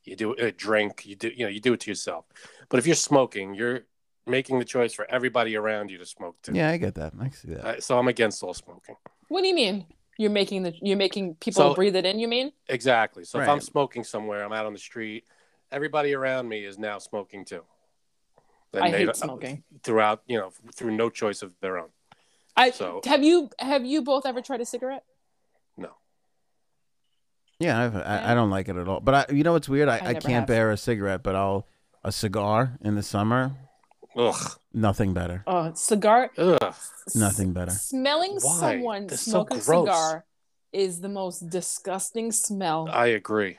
you 0.04 0.16
do 0.16 0.34
a 0.34 0.52
drink, 0.52 1.06
you 1.06 1.16
do 1.16 1.30
you 1.30 1.46
know 1.46 1.50
you 1.50 1.60
do 1.60 1.74
it 1.74 1.80
to 1.82 1.92
yourself. 1.92 2.26
But 2.70 2.80
if 2.80 2.88
you're 2.88 2.96
smoking, 2.96 3.54
you're 3.54 3.82
making 4.26 4.60
the 4.60 4.66
choice 4.66 4.94
for 4.94 5.10
everybody 5.10 5.56
around 5.56 5.92
you 5.92 5.98
to 5.98 6.06
smoke 6.06 6.38
too. 6.42 6.54
Yeah, 6.54 6.70
I 6.70 6.78
get 6.78 6.96
that. 6.96 7.14
I 7.20 7.30
see 7.30 7.50
that. 7.50 7.66
Uh, 7.66 7.80
so 7.82 7.98
I'm 7.98 8.08
against 8.08 8.44
all 8.44 8.54
smoking. 8.54 8.96
What 9.28 9.42
do 9.42 9.48
you 9.48 9.56
mean? 9.56 9.86
You're 10.18 10.32
making 10.32 10.64
the 10.64 10.74
you're 10.82 10.98
making 10.98 11.36
people 11.36 11.62
So- 11.62 11.74
breathe 11.76 11.96
it 11.96 12.06
in. 12.06 12.20
You 12.20 12.28
mean? 12.28 12.52
Exactly. 12.68 13.24
So 13.24 13.40
if 13.40 13.48
I'm 13.48 13.62
smoking 13.62 14.04
somewhere, 14.04 14.44
I'm 14.44 14.52
out 14.54 14.66
on 14.66 14.74
the 14.74 14.80
street, 14.80 15.26
everybody 15.72 16.14
around 16.14 16.48
me 16.50 16.66
is 16.66 16.78
now 16.78 16.98
smoking 17.00 17.46
too. 17.46 17.64
And 18.74 18.84
I 18.84 18.92
they- 18.92 19.06
hate 19.06 19.16
smoking. 19.16 19.64
throughout, 19.84 20.22
you 20.28 20.38
know, 20.38 20.52
through 20.76 20.92
no 20.96 21.10
choice 21.10 21.42
of 21.42 21.54
their 21.62 21.78
own. 21.78 21.90
I 22.60 22.72
So- 22.72 23.02
have 23.06 23.24
you 23.24 23.50
have 23.60 23.86
you 23.86 24.02
both 24.04 24.26
ever 24.26 24.42
tried 24.42 24.62
a 24.62 24.66
cigarette? 24.66 25.04
No. 25.78 25.92
Yeah, 27.60 27.84
I've, 27.86 27.96
I, 27.96 28.32
I 28.32 28.34
don't 28.34 28.50
like 28.50 28.70
it 28.70 28.76
at 28.76 28.88
all. 28.88 29.00
But 29.00 29.16
I, 29.30 29.34
you 29.34 29.44
know 29.44 29.54
what's 29.54 29.70
weird? 29.70 29.90
I, 29.90 29.98
I 29.98 30.08
I, 30.10 30.14
can't 30.14 30.26
have. 30.26 30.48
bear 30.48 30.72
a 30.72 30.78
cigarette, 30.78 31.24
but 31.24 31.36
I'll 31.36 31.68
a 32.04 32.12
cigar 32.12 32.78
in 32.82 32.96
the 32.96 33.04
summer. 33.04 33.56
Ugh. 34.16 34.58
Nothing 34.74 35.14
better. 35.14 35.44
Oh, 35.46 35.72
cigar. 35.74 36.32
Ugh. 36.38 36.74
Nothing 37.16 37.54
better. 37.54 37.72
Smelling 37.72 38.38
Why? 38.42 38.60
someone 38.60 39.08
They're 39.08 39.18
so 39.18 39.32
smoke 39.32 39.52
a 39.54 39.62
cigar 39.62 40.26
is 40.74 41.02
the 41.02 41.10
most 41.10 41.50
disgusting 41.50 42.32
smell. 42.32 42.88
I 42.92 43.08
agree. 43.08 43.58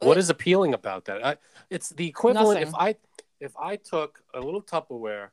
What 0.00 0.18
is 0.18 0.30
appealing 0.30 0.74
about 0.74 1.04
that? 1.06 1.24
I, 1.24 1.36
it's 1.70 1.90
the 1.90 2.06
equivalent 2.08 2.60
if 2.60 2.74
I 2.74 2.96
if 3.40 3.56
I 3.56 3.76
took 3.76 4.20
a 4.34 4.40
little 4.40 4.62
Tupperware 4.62 5.28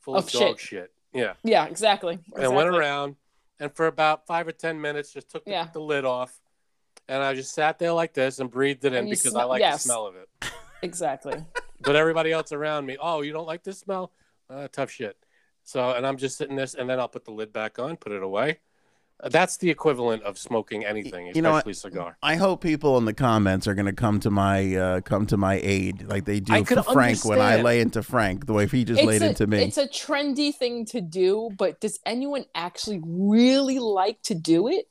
full 0.00 0.16
of, 0.16 0.24
Of 0.26 0.32
dog 0.32 0.58
shit. 0.58 0.60
shit, 0.60 0.92
yeah, 1.14 1.34
yeah, 1.42 1.66
exactly. 1.66 2.18
and 2.36 2.54
went 2.54 2.68
around 2.68 3.16
and 3.60 3.72
for 3.72 3.86
about 3.86 4.26
five 4.26 4.46
or 4.48 4.52
ten 4.52 4.80
minutes 4.80 5.12
just 5.12 5.30
took 5.30 5.44
the, 5.44 5.52
Yeah. 5.52 5.68
the 5.72 5.80
lid 5.80 6.04
off, 6.04 6.40
and 7.08 7.22
I 7.22 7.34
just 7.34 7.54
sat 7.54 7.78
there 7.78 7.92
like 7.92 8.12
this 8.14 8.38
and 8.40 8.50
breathed 8.50 8.84
it 8.84 8.92
in 8.92 9.04
because 9.04 9.22
smell- 9.30 9.42
I 9.42 9.44
like 9.44 9.60
yes. 9.60 9.82
the 9.82 9.88
smell 9.88 10.06
of 10.06 10.16
it. 10.16 10.28
Exactly. 10.82 11.42
But 11.80 11.96
everybody 11.96 12.30
else 12.30 12.52
around 12.52 12.84
me, 12.84 12.98
oh, 13.00 13.22
you 13.22 13.32
don't 13.32 13.46
like 13.46 13.62
this 13.62 13.78
smell? 13.78 14.12
Uh, 14.50 14.68
tough 14.70 14.90
shit. 14.90 15.16
So, 15.62 15.92
and 15.92 16.06
I'm 16.06 16.18
just 16.18 16.36
sitting 16.36 16.56
this, 16.56 16.74
and 16.74 16.90
then 16.90 17.00
I'll 17.00 17.08
put 17.08 17.24
the 17.24 17.30
lid 17.30 17.54
back 17.54 17.78
on, 17.78 17.96
put 17.96 18.12
it 18.12 18.22
away. 18.22 18.58
That's 19.30 19.56
the 19.56 19.70
equivalent 19.70 20.22
of 20.22 20.36
smoking 20.36 20.84
anything, 20.84 21.32
You 21.34 21.40
know 21.40 21.56
especially 21.56 21.72
cigar. 21.72 22.18
I 22.22 22.36
hope 22.36 22.60
people 22.60 22.98
in 22.98 23.06
the 23.06 23.14
comments 23.14 23.66
are 23.66 23.74
going 23.74 23.86
to 23.86 23.94
come 23.94 24.20
to 24.20 24.30
my 24.30 24.76
uh, 24.76 25.00
come 25.00 25.26
to 25.26 25.38
my 25.38 25.60
aid, 25.62 26.06
like 26.08 26.26
they 26.26 26.40
do 26.40 26.52
I 26.52 26.62
for 26.62 26.76
could 26.76 26.84
Frank 26.84 27.24
when 27.24 27.40
I 27.40 27.62
lay 27.62 27.80
into 27.80 28.02
Frank, 28.02 28.46
the 28.46 28.52
way 28.52 28.66
he 28.66 28.84
just 28.84 29.02
laid 29.02 29.22
a, 29.22 29.30
into 29.30 29.46
me. 29.46 29.62
It's 29.62 29.78
a 29.78 29.88
trendy 29.88 30.54
thing 30.54 30.84
to 30.86 31.00
do, 31.00 31.50
but 31.56 31.80
does 31.80 31.98
anyone 32.04 32.44
actually 32.54 33.00
really 33.02 33.78
like 33.78 34.20
to 34.24 34.34
do 34.34 34.68
it? 34.68 34.88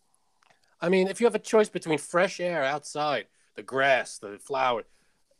I 0.81 0.89
mean, 0.89 1.07
if 1.07 1.21
you 1.21 1.27
have 1.27 1.35
a 1.35 1.39
choice 1.39 1.69
between 1.69 1.99
fresh 1.99 2.39
air 2.39 2.63
outside, 2.63 3.27
the 3.55 3.63
grass, 3.63 4.17
the 4.17 4.39
flower, 4.39 4.83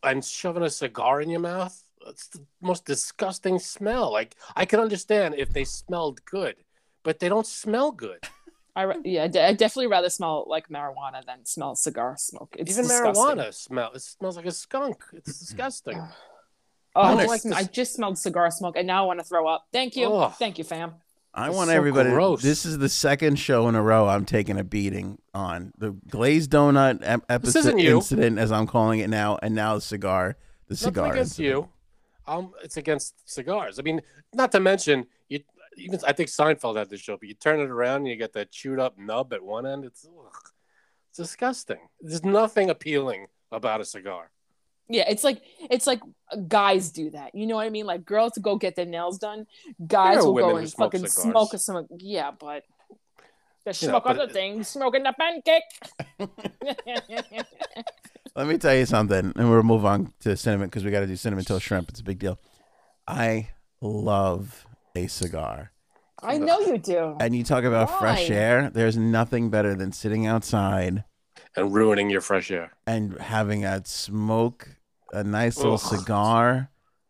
and 0.03 0.23
shoving 0.23 0.63
a 0.63 0.69
cigar 0.69 1.19
in 1.19 1.29
your 1.29 1.39
mouth, 1.39 1.83
it's 2.07 2.27
the 2.27 2.45
most 2.61 2.85
disgusting 2.85 3.57
smell. 3.57 4.11
Like, 4.11 4.35
I 4.55 4.65
can 4.65 4.79
understand 4.79 5.35
if 5.37 5.51
they 5.51 5.63
smelled 5.63 6.23
good, 6.25 6.57
but 7.01 7.19
they 7.19 7.27
don't 7.27 7.47
smell 7.47 7.91
good. 7.91 8.19
I 8.75 8.91
yeah, 9.03 9.23
I 9.25 9.27
definitely 9.53 9.87
rather 9.87 10.09
smell 10.09 10.45
like 10.47 10.67
marijuana 10.69 11.23
than 11.25 11.45
smell 11.45 11.75
cigar 11.75 12.15
smoke. 12.17 12.55
It's 12.57 12.71
Even 12.71 12.83
disgusting. 12.87 13.13
marijuana 13.23 13.53
smell, 13.53 13.91
it 13.93 14.01
smells 14.01 14.35
like 14.37 14.45
a 14.47 14.51
skunk. 14.51 15.03
It's 15.13 15.39
disgusting. 15.39 16.01
Oh, 16.95 17.01
I 17.01 17.11
I 17.13 17.15
just, 17.15 17.27
like 17.27 17.41
this- 17.41 17.53
I 17.53 17.63
just 17.63 17.93
smelled 17.95 18.19
cigar 18.19 18.51
smoke, 18.51 18.75
and 18.77 18.85
now 18.85 19.03
I 19.03 19.07
want 19.07 19.19
to 19.19 19.25
throw 19.25 19.47
up. 19.47 19.65
Thank 19.71 19.95
you, 19.95 20.13
Ugh. 20.13 20.31
thank 20.37 20.59
you, 20.59 20.63
fam. 20.63 20.93
I 21.33 21.47
It's 21.47 21.55
want 21.55 21.71
so 21.71 21.75
everybody. 21.75 22.11
gross. 22.11 22.43
This 22.43 22.67
is 22.67 22.77
the 22.77 22.87
second 22.87 23.37
show 23.39 23.67
in 23.67 23.73
a 23.73 23.81
row 23.81 24.07
I'm 24.07 24.25
taking 24.25 24.59
a 24.59 24.63
beating 24.63 25.17
on 25.33 25.73
the 25.75 25.95
glazed 26.11 26.51
donut 26.51 26.99
ep- 27.01 27.25
episode 27.29 27.79
incident, 27.79 28.37
as 28.37 28.51
I'm 28.51 28.67
calling 28.67 28.99
it 28.99 29.09
now, 29.09 29.39
and 29.41 29.55
now 29.55 29.73
the 29.73 29.81
cigar. 29.81 30.37
The 30.67 30.75
Nothing 30.75 30.85
cigar 30.85 31.11
against 31.13 31.39
incident. 31.39 31.65
you. 32.27 32.31
Um, 32.31 32.53
it's 32.63 32.77
against 32.77 33.27
cigars. 33.27 33.79
I 33.79 33.81
mean, 33.81 33.99
not 34.31 34.51
to 34.51 34.59
mention 34.59 35.07
you. 35.29 35.39
Even 35.77 35.99
I 36.05 36.13
think 36.13 36.29
Seinfeld 36.29 36.77
had 36.77 36.89
this 36.89 37.01
show, 37.01 37.17
but 37.17 37.27
you 37.27 37.33
turn 37.35 37.59
it 37.59 37.69
around 37.69 37.97
and 37.97 38.07
you 38.07 38.15
get 38.15 38.33
that 38.33 38.51
chewed 38.51 38.79
up 38.79 38.97
nub 38.97 39.33
at 39.33 39.43
one 39.43 39.65
end. 39.65 39.85
It's 39.85 40.05
ugh, 40.05 40.31
it's 41.09 41.17
disgusting. 41.17 41.79
There's 42.01 42.23
nothing 42.23 42.69
appealing 42.69 43.27
about 43.51 43.81
a 43.81 43.85
cigar. 43.85 44.29
Yeah, 44.89 45.05
it's 45.09 45.23
like 45.23 45.41
it's 45.71 45.87
like 45.87 46.01
guys 46.47 46.91
do 46.91 47.09
that. 47.11 47.33
You 47.33 47.47
know 47.47 47.55
what 47.55 47.65
I 47.65 47.69
mean? 47.69 47.85
Like 47.85 48.03
girls 48.05 48.33
go 48.41 48.57
get 48.57 48.75
their 48.75 48.85
nails 48.85 49.17
done, 49.17 49.47
guys 49.87 50.17
will 50.23 50.33
go 50.35 50.57
and 50.57 50.69
smoke 50.69 50.91
fucking 50.93 51.07
cigars. 51.07 51.31
smoke 51.31 51.53
a 51.53 51.57
some. 51.57 51.87
Yeah, 51.97 52.31
but 52.31 52.63
they 53.65 53.71
You 53.71 53.87
know, 53.87 53.91
smoke 53.93 54.03
but 54.03 54.15
other 54.17 54.23
it- 54.25 54.33
things, 54.33 54.67
smoking 54.67 55.03
the 55.03 55.13
pancake. 55.17 55.63
Let 58.35 58.47
me 58.47 58.57
tell 58.57 58.75
you 58.75 58.85
something, 58.85 59.31
and 59.35 59.49
we'll 59.49 59.61
move 59.63 59.85
on 59.85 60.11
to 60.21 60.35
cinnamon 60.35 60.67
because 60.67 60.83
we 60.83 60.89
got 60.91 61.01
to 61.01 61.07
do 61.07 61.15
cinnamon 61.15 61.45
toast 61.45 61.65
shrimp. 61.65 61.89
It's 61.89 61.99
a 61.99 62.03
big 62.03 62.19
deal. 62.19 62.39
I 63.07 63.49
love 63.79 64.65
a 64.95 65.07
cigar. 65.07 65.71
I 66.21 66.37
know 66.37 66.59
you 66.59 66.77
do. 66.77 67.17
And 67.19 67.35
you 67.35 67.43
talk 67.43 67.63
about 67.63 67.99
fresh 67.99 68.29
air. 68.29 68.69
There's 68.73 68.95
nothing 68.97 69.49
better 69.49 69.75
than 69.75 69.91
sitting 69.91 70.25
outside 70.25 71.03
and 71.55 71.73
ruining 71.73 72.09
your 72.09 72.21
fresh 72.21 72.49
air. 72.51 72.71
and 72.87 73.19
having 73.19 73.65
a 73.65 73.81
smoke, 73.85 74.69
a 75.11 75.23
nice 75.23 75.57
little 75.57 75.73
Ugh. 75.73 75.79
cigar, 75.79 76.69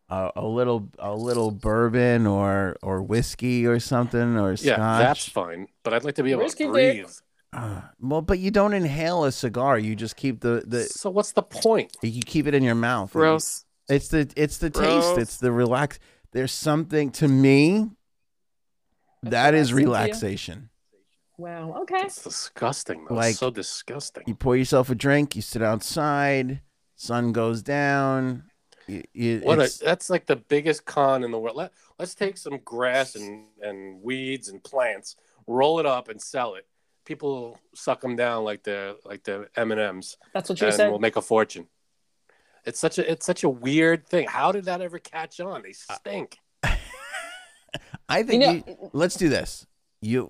uh, 0.10 0.32
a 0.36 0.46
little 0.46 0.90
a 0.98 1.14
little 1.16 1.52
bourbon 1.52 2.26
or 2.26 2.76
or 2.82 3.02
whiskey 3.04 3.68
or 3.68 3.80
something 3.80 4.38
or 4.38 4.52
Yeah, 4.52 4.56
scotch. 4.76 4.78
that's 5.04 5.30
fine. 5.30 5.68
But 5.84 5.94
I'd 5.94 6.04
like 6.04 6.16
to 6.16 6.24
be 6.24 6.32
able 6.32 6.44
Whiskey 6.44 6.66
to 6.66 6.74
dick. 6.74 6.96
breathe. 7.04 7.12
Uh, 7.52 7.82
well, 8.00 8.22
but 8.22 8.40
you 8.40 8.50
don't 8.50 8.74
inhale 8.74 9.26
a 9.26 9.32
cigar. 9.32 9.78
You 9.78 9.96
just 9.96 10.16
keep 10.16 10.40
the 10.42 10.64
the 10.66 10.84
so 10.86 11.10
what's 11.12 11.34
the 11.34 11.44
point? 11.44 11.96
you 12.02 12.22
keep 12.26 12.48
it 12.48 12.56
in 12.56 12.64
your 12.64 12.74
mouth. 12.76 13.12
Gross. 13.14 13.66
It's 13.90 14.08
the 14.08 14.32
it's 14.36 14.58
the 14.58 14.70
taste. 14.72 14.84
Gross. 15.14 15.18
It's 15.20 15.38
the 15.38 15.52
relax. 15.52 16.00
There's 16.34 16.52
something 16.52 17.12
to 17.12 17.28
me 17.28 17.90
That's 19.22 19.32
that 19.32 19.54
is 19.54 19.74
relaxing 19.74 19.76
to 19.76 19.82
you? 19.82 19.88
relaxation. 19.88 20.70
Wow. 21.38 21.82
Okay. 21.82 22.02
It's 22.02 22.24
disgusting. 22.24 23.06
Though. 23.06 23.16
Like- 23.16 23.32
it's 23.32 23.40
so 23.40 23.50
disgusting. 23.50 24.24
You 24.28 24.36
pour 24.36 24.56
yourself 24.56 24.90
a 24.90 24.96
drink. 24.96 25.36
You 25.36 25.42
sit 25.42 25.62
outside. 25.62 26.62
Sun 26.96 27.32
goes 27.32 27.62
down. 27.62 28.44
You, 28.88 29.04
you, 29.14 29.40
What 29.44 29.60
a, 29.60 29.72
that's 29.84 30.10
like 30.10 30.26
the 30.26 30.36
biggest 30.36 30.86
con 30.86 31.24
in 31.24 31.32
the 31.32 31.40
world. 31.40 31.56
Let, 31.56 31.72
let's 32.00 32.16
take 32.16 32.38
some 32.38 32.58
grass 32.66 33.16
and, 33.16 33.46
and 33.62 34.02
weeds 34.02 34.50
and 34.50 34.62
plants, 34.64 35.16
roll 35.48 35.80
it 35.80 35.86
up 35.86 36.10
and 36.10 36.22
sell 36.22 36.56
it. 36.56 36.66
people 37.06 37.58
suck 37.74 38.02
them 38.02 38.16
down 38.16 38.44
like 38.44 38.64
the 38.64 38.98
like 39.06 39.24
the 39.24 39.48
M 39.56 39.72
and 39.72 39.80
M's, 39.80 40.18
That's 40.34 40.50
what 40.50 40.60
you 40.60 40.68
and 40.68 40.92
We'll 40.92 41.00
make 41.00 41.16
a 41.16 41.22
fortune. 41.22 41.68
It's 42.66 42.80
such 42.80 42.98
a 42.98 43.12
it's 43.12 43.26
such 43.26 43.44
a 43.44 43.50
weird 43.50 44.08
thing. 44.08 44.28
How 44.28 44.52
did 44.52 44.66
that 44.66 44.82
ever 44.82 45.00
catch 45.00 45.40
on? 45.40 45.64
They 45.64 45.74
stink. 45.74 46.38
I 48.10 48.20
You 48.20 48.24
think 48.24 48.42
know, 48.44 48.52
you, 48.52 48.90
let's 48.94 49.16
do 49.16 49.30
this. 49.30 49.66
You 50.02 50.30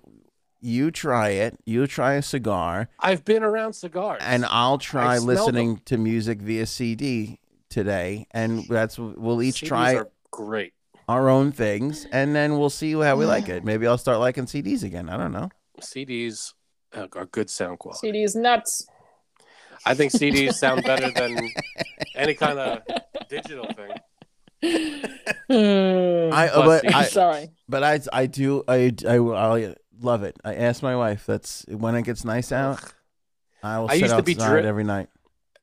you 0.60 0.90
try 0.90 1.30
it. 1.30 1.58
You 1.66 1.86
try 1.86 2.14
a 2.14 2.22
cigar, 2.22 2.88
I've 2.98 3.24
been 3.24 3.42
around 3.42 3.74
cigars, 3.74 4.22
and 4.24 4.44
I'll 4.46 4.78
try 4.78 5.14
I 5.14 5.18
smell 5.18 5.26
listening 5.34 5.80
to 5.86 5.98
music 5.98 6.40
via 6.40 6.66
CD 6.66 7.38
today, 7.68 8.26
and 8.30 8.64
that's 8.68 8.98
we'll 8.98 9.42
each 9.42 9.62
CDs 9.62 9.68
try 9.68 9.94
are 9.96 10.08
great. 10.30 10.72
our 11.08 11.28
own 11.28 11.52
things, 11.52 12.06
and 12.12 12.34
then 12.34 12.58
we'll 12.58 12.70
see 12.70 12.92
how 12.92 13.16
we 13.16 13.26
like 13.26 13.48
it. 13.48 13.64
Maybe 13.64 13.86
I'll 13.86 13.98
start 13.98 14.18
liking 14.20 14.46
CDs 14.46 14.82
again. 14.82 15.08
I 15.10 15.16
don't 15.18 15.32
know. 15.32 15.50
CDs 15.80 16.54
uh, 16.96 17.08
are 17.14 17.26
good 17.26 17.50
sound 17.50 17.78
quality. 17.80 18.10
CD's 18.12 18.34
nuts. 18.34 18.86
I 19.86 19.94
think 19.94 20.12
CDs 20.12 20.54
sound 20.54 20.84
better 20.84 21.10
than 21.10 21.50
any 22.14 22.34
kind 22.34 22.58
of 22.58 22.82
digital 23.28 23.66
thing. 23.72 23.90
I 25.50 26.48
Plus 26.52 26.82
but 26.82 26.94
I 26.94 27.04
Sorry. 27.04 27.50
but 27.68 27.84
I 27.84 28.00
I 28.12 28.26
do 28.26 28.64
I 28.66 28.94
I, 29.06 29.18
I 29.18 29.74
love 30.00 30.22
it. 30.22 30.36
I 30.44 30.54
asked 30.54 30.82
my 30.82 30.96
wife. 30.96 31.26
That's 31.26 31.64
when 31.68 31.94
it 31.94 32.02
gets 32.02 32.24
nice 32.24 32.50
out. 32.52 32.82
I 33.62 33.78
will 33.78 33.90
I 33.90 33.94
sit 33.94 34.02
used 34.02 34.16
to 34.16 34.22
be 34.22 34.34
outside 34.34 34.60
dri- 34.60 34.66
every 34.68 34.84
night. 34.84 35.08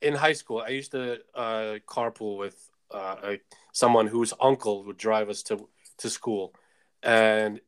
In 0.02 0.16
high 0.16 0.34
school, 0.34 0.64
I 0.66 0.70
used 0.70 0.92
to 0.92 1.20
uh, 1.36 1.78
carpool 1.88 2.38
with 2.38 2.70
uh, 2.92 3.16
a, 3.24 3.40
someone 3.72 4.08
whose 4.08 4.34
uncle 4.40 4.84
would 4.86 4.98
drive 4.98 5.30
us 5.30 5.44
to 5.44 5.68
to 5.98 6.10
school, 6.10 6.54
and 7.04 7.62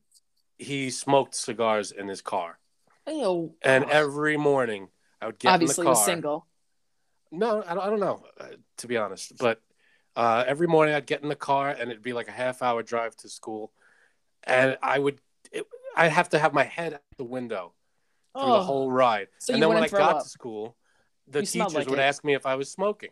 he 0.57 0.89
smoked 0.89 1.35
cigars 1.35 1.91
in 1.91 2.07
his 2.07 2.21
car. 2.21 2.59
Ew. 3.07 3.53
And 3.61 3.85
every 3.85 4.37
morning, 4.37 4.89
I 5.23 5.25
would 5.27 5.39
get 5.39 5.53
obviously 5.53 5.83
in 5.83 5.85
the 5.85 5.89
was 5.91 5.99
car. 5.99 6.05
single. 6.05 6.47
No, 7.31 7.63
I 7.65 7.73
don't, 7.73 7.83
I 7.83 7.89
don't 7.89 7.99
know, 7.99 8.23
uh, 8.39 8.47
to 8.77 8.87
be 8.87 8.97
honest. 8.97 9.37
But 9.39 9.61
uh, 10.15 10.43
every 10.45 10.67
morning 10.67 10.93
I'd 10.93 11.05
get 11.05 11.23
in 11.23 11.29
the 11.29 11.35
car 11.35 11.69
and 11.69 11.89
it'd 11.89 12.03
be 12.03 12.13
like 12.13 12.27
a 12.27 12.31
half 12.31 12.61
hour 12.61 12.83
drive 12.83 13.15
to 13.17 13.29
school. 13.29 13.71
And 14.43 14.77
I 14.83 14.99
would, 14.99 15.19
it, 15.51 15.65
I'd 15.95 16.09
have 16.11 16.29
to 16.29 16.39
have 16.39 16.53
my 16.53 16.63
head 16.63 16.93
out 16.95 17.01
the 17.17 17.23
window 17.23 17.73
through 18.37 18.51
the 18.51 18.59
Oh. 18.59 18.63
whole 18.63 18.91
ride. 18.91 19.29
So 19.39 19.53
and 19.53 19.61
then 19.63 19.69
when 19.69 19.83
I 19.83 19.87
got 19.87 20.17
up. 20.17 20.23
to 20.23 20.29
school, 20.29 20.75
the 21.27 21.39
You 21.39 21.45
teachers 21.45 21.73
like 21.73 21.89
would 21.89 21.99
it. 21.99 22.03
ask 22.03 22.23
me 22.23 22.33
if 22.33 22.45
I 22.45 22.55
was 22.55 22.69
smoking. 22.69 23.09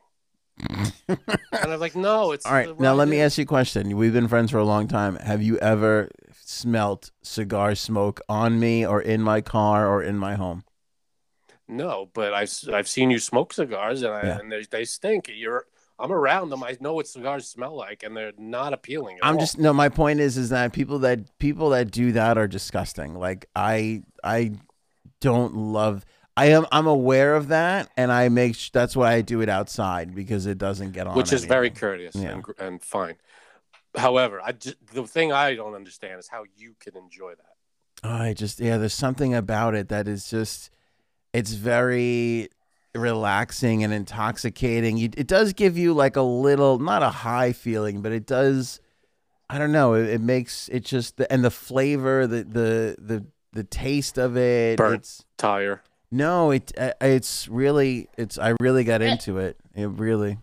and 1.07 1.19
I 1.53 1.67
was 1.67 1.79
like, 1.81 1.95
no, 1.95 2.31
it's 2.33 2.45
All 2.45 2.51
right, 2.51 2.67
the 2.67 2.83
now 2.83 2.93
let 2.93 3.07
me 3.07 3.19
ask 3.21 3.37
you 3.37 3.43
a 3.43 3.47
question. 3.47 3.95
We've 3.97 4.13
been 4.13 4.27
friends 4.27 4.51
for 4.51 4.57
a 4.57 4.63
long 4.65 4.87
time. 4.87 5.15
Have 5.15 5.41
you 5.41 5.57
ever 5.59 6.09
smelt 6.43 7.11
cigar 7.23 7.73
smoke 7.75 8.21
on 8.29 8.59
me 8.59 8.85
or 8.85 9.01
in 9.01 9.21
my 9.21 9.41
car 9.41 9.87
or 9.87 10.03
in 10.03 10.17
my 10.17 10.35
home? 10.35 10.63
No, 11.71 12.09
but 12.13 12.33
I've, 12.33 12.51
I've 12.73 12.87
seen 12.87 13.09
you 13.09 13.17
smoke 13.17 13.53
cigars 13.53 14.03
and, 14.03 14.13
I, 14.13 14.21
Yeah. 14.23 14.37
and 14.39 14.51
they, 14.51 14.63
they 14.69 14.85
stink. 14.85 15.31
You're, 15.33 15.65
I'm 15.97 16.11
around 16.11 16.49
them. 16.49 16.63
I 16.63 16.75
know 16.81 16.93
what 16.93 17.07
cigars 17.07 17.47
smell 17.47 17.75
like 17.75 18.03
and 18.03 18.15
they're 18.15 18.33
not 18.37 18.73
appealing. 18.73 19.19
I'm 19.23 19.35
all. 19.35 19.39
just 19.39 19.57
no. 19.57 19.71
My 19.71 19.87
point 19.87 20.19
is, 20.19 20.37
is 20.37 20.49
that 20.49 20.73
people 20.73 20.99
that 20.99 21.37
people 21.39 21.69
that 21.69 21.91
do 21.91 22.11
that 22.11 22.37
are 22.37 22.47
disgusting. 22.47 23.13
Like 23.15 23.45
I, 23.55 24.03
I 24.23 24.51
don't 25.19 25.55
love. 25.55 26.05
I 26.35 26.45
am. 26.47 26.65
I'm 26.71 26.87
aware 26.87 27.35
of 27.35 27.49
that, 27.49 27.89
and 27.97 28.11
I 28.11 28.29
make. 28.29 28.55
Sh- 28.55 28.71
that's 28.71 28.95
why 28.95 29.13
I 29.13 29.21
do 29.21 29.41
it 29.41 29.49
outside 29.49 30.15
because 30.15 30.45
it 30.47 30.57
doesn't 30.57 30.91
get 30.93 31.05
on. 31.05 31.15
which 31.15 31.31
is 31.33 31.45
very 31.45 31.69
courteous 31.69 32.15
Yeah. 32.15 32.29
and, 32.31 32.45
and 32.57 32.81
fine. 32.81 33.15
However, 33.95 34.41
I 34.43 34.53
just, 34.53 34.77
the 34.93 35.05
thing 35.05 35.31
I 35.31 35.53
don't 35.55 35.75
understand 35.75 36.19
is 36.19 36.27
how 36.29 36.45
you 36.55 36.75
can 36.79 36.95
enjoy 36.97 37.33
that. 37.35 38.09
I 38.09 38.33
just 38.33 38.59
yeah. 38.59 38.77
There's 38.77 38.93
something 38.93 39.33
about 39.35 39.75
it 39.75 39.89
that 39.89 40.07
is 40.07 40.29
just. 40.29 40.71
It's 41.33 41.53
very 41.53 42.49
relaxing 42.93 43.83
and 43.83 43.93
intoxicating. 43.93 44.97
You, 44.97 45.09
it 45.15 45.27
does 45.27 45.53
give 45.53 45.77
you 45.77 45.93
like 45.93 46.15
a 46.15 46.21
little, 46.21 46.79
not 46.79 47.03
a 47.03 47.09
high 47.09 47.53
feeling, 47.53 48.01
but 48.01 48.11
it 48.11 48.25
does. 48.25 48.79
I 49.49 49.57
don't 49.57 49.71
know. 49.71 49.93
It, 49.93 50.09
it 50.09 50.21
makes 50.21 50.69
it 50.69 50.85
just 50.85 51.17
the 51.17 51.31
and 51.31 51.43
the 51.43 51.51
flavor, 51.51 52.27
the 52.27 52.43
the 52.43 52.95
the 52.99 53.25
the 53.53 53.63
taste 53.63 54.17
of 54.17 54.37
it. 54.37 54.77
Burnt. 54.77 54.99
It's 54.99 55.25
Tire. 55.37 55.81
no, 56.11 56.51
it 56.51 56.71
uh, 56.77 56.93
it's 57.01 57.47
really 57.47 58.09
it's. 58.17 58.37
I 58.37 58.55
really 58.59 58.83
got 58.83 59.01
into 59.01 59.37
it. 59.37 59.57
It 59.75 59.87
really. 59.87 60.37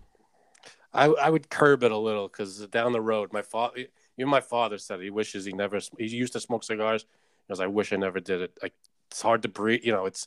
I, 0.94 1.05
I 1.07 1.31
would 1.31 1.51
curb 1.51 1.83
it 1.85 1.92
a 1.92 1.96
little 1.96 2.29
because 2.29 2.66
down 2.68 2.92
the 2.92 3.01
road, 3.01 3.33
my 3.33 3.42
father, 3.42 3.87
even 4.16 4.31
my 4.31 4.40
father 4.40 4.79
said 4.79 5.01
he 5.01 5.11
wishes 5.11 5.44
he 5.44 5.53
never. 5.53 5.79
He 5.98 6.07
used 6.07 6.33
to 6.33 6.40
smoke 6.40 6.64
cigars. 6.64 7.05
He 7.46 7.53
goes, 7.53 7.61
I 7.61 7.66
wish 7.66 7.92
I 7.92 7.96
never 7.96 8.20
did 8.20 8.40
it. 8.40 8.59
Like 8.62 8.74
it's 9.11 9.23
hard 9.23 9.42
to 9.42 9.49
breathe. 9.49 9.81
You 9.85 9.92
know, 9.92 10.07
it's 10.07 10.27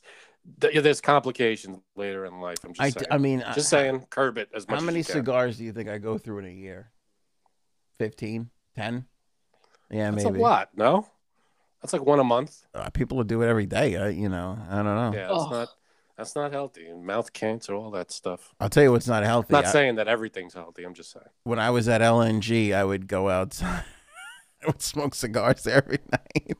there's 0.58 1.00
complications 1.00 1.78
later 1.96 2.24
in 2.26 2.40
life. 2.40 2.58
I'm 2.64 2.72
just 2.74 2.80
I, 2.80 2.90
saying. 2.90 3.06
I 3.10 3.18
mean, 3.18 3.40
just 3.54 3.72
I- 3.72 3.78
saying, 3.78 4.06
curb 4.10 4.38
it 4.38 4.48
as 4.54 4.66
much. 4.68 4.78
How 4.80 4.84
many 4.84 5.00
as 5.00 5.08
you 5.08 5.14
can. 5.14 5.20
cigars 5.24 5.58
do 5.58 5.64
you 5.64 5.72
think 5.72 5.88
I 5.88 5.98
go 5.98 6.18
through 6.18 6.38
in 6.40 6.46
a 6.46 6.50
year? 6.50 6.90
15? 7.98 8.50
10? 8.76 9.04
Yeah, 9.90 10.10
That's 10.10 10.24
maybe. 10.24 10.38
a 10.38 10.42
lot. 10.42 10.70
No, 10.74 11.06
that's 11.80 11.92
like 11.92 12.04
one 12.04 12.18
a 12.18 12.24
month. 12.24 12.62
Uh, 12.74 12.88
people 12.90 13.18
will 13.18 13.24
do 13.24 13.42
it 13.42 13.48
every 13.48 13.66
day. 13.66 13.96
I, 13.96 14.08
you 14.08 14.28
know, 14.28 14.58
I 14.70 14.76
don't 14.76 14.84
know. 14.86 15.12
Yeah, 15.14 15.28
that's 15.28 15.32
Oh. 15.32 15.50
not. 15.50 15.68
That's 16.16 16.34
not 16.36 16.52
healthy. 16.52 16.92
Mouth 16.92 17.32
cancer, 17.32 17.74
all 17.74 17.90
that 17.92 18.10
stuff. 18.12 18.54
I'll 18.60 18.68
tell 18.68 18.82
you 18.82 18.92
what's 18.92 19.08
not 19.08 19.22
healthy. 19.24 19.52
Not 19.52 19.66
I- 19.66 19.70
saying 19.72 19.94
that 19.96 20.08
everything's 20.08 20.54
healthy. 20.54 20.84
I'm 20.84 20.94
just 20.94 21.10
saying. 21.12 21.26
when 21.44 21.58
I 21.58 21.70
was 21.70 21.88
at 21.88 22.00
LNG, 22.00 22.72
I 22.74 22.84
would 22.84 23.06
go 23.08 23.28
outside. 23.30 23.84
I 24.62 24.66
would 24.66 24.82
smoke 24.82 25.14
cigars 25.14 25.66
every 25.66 25.98
night. 26.12 26.56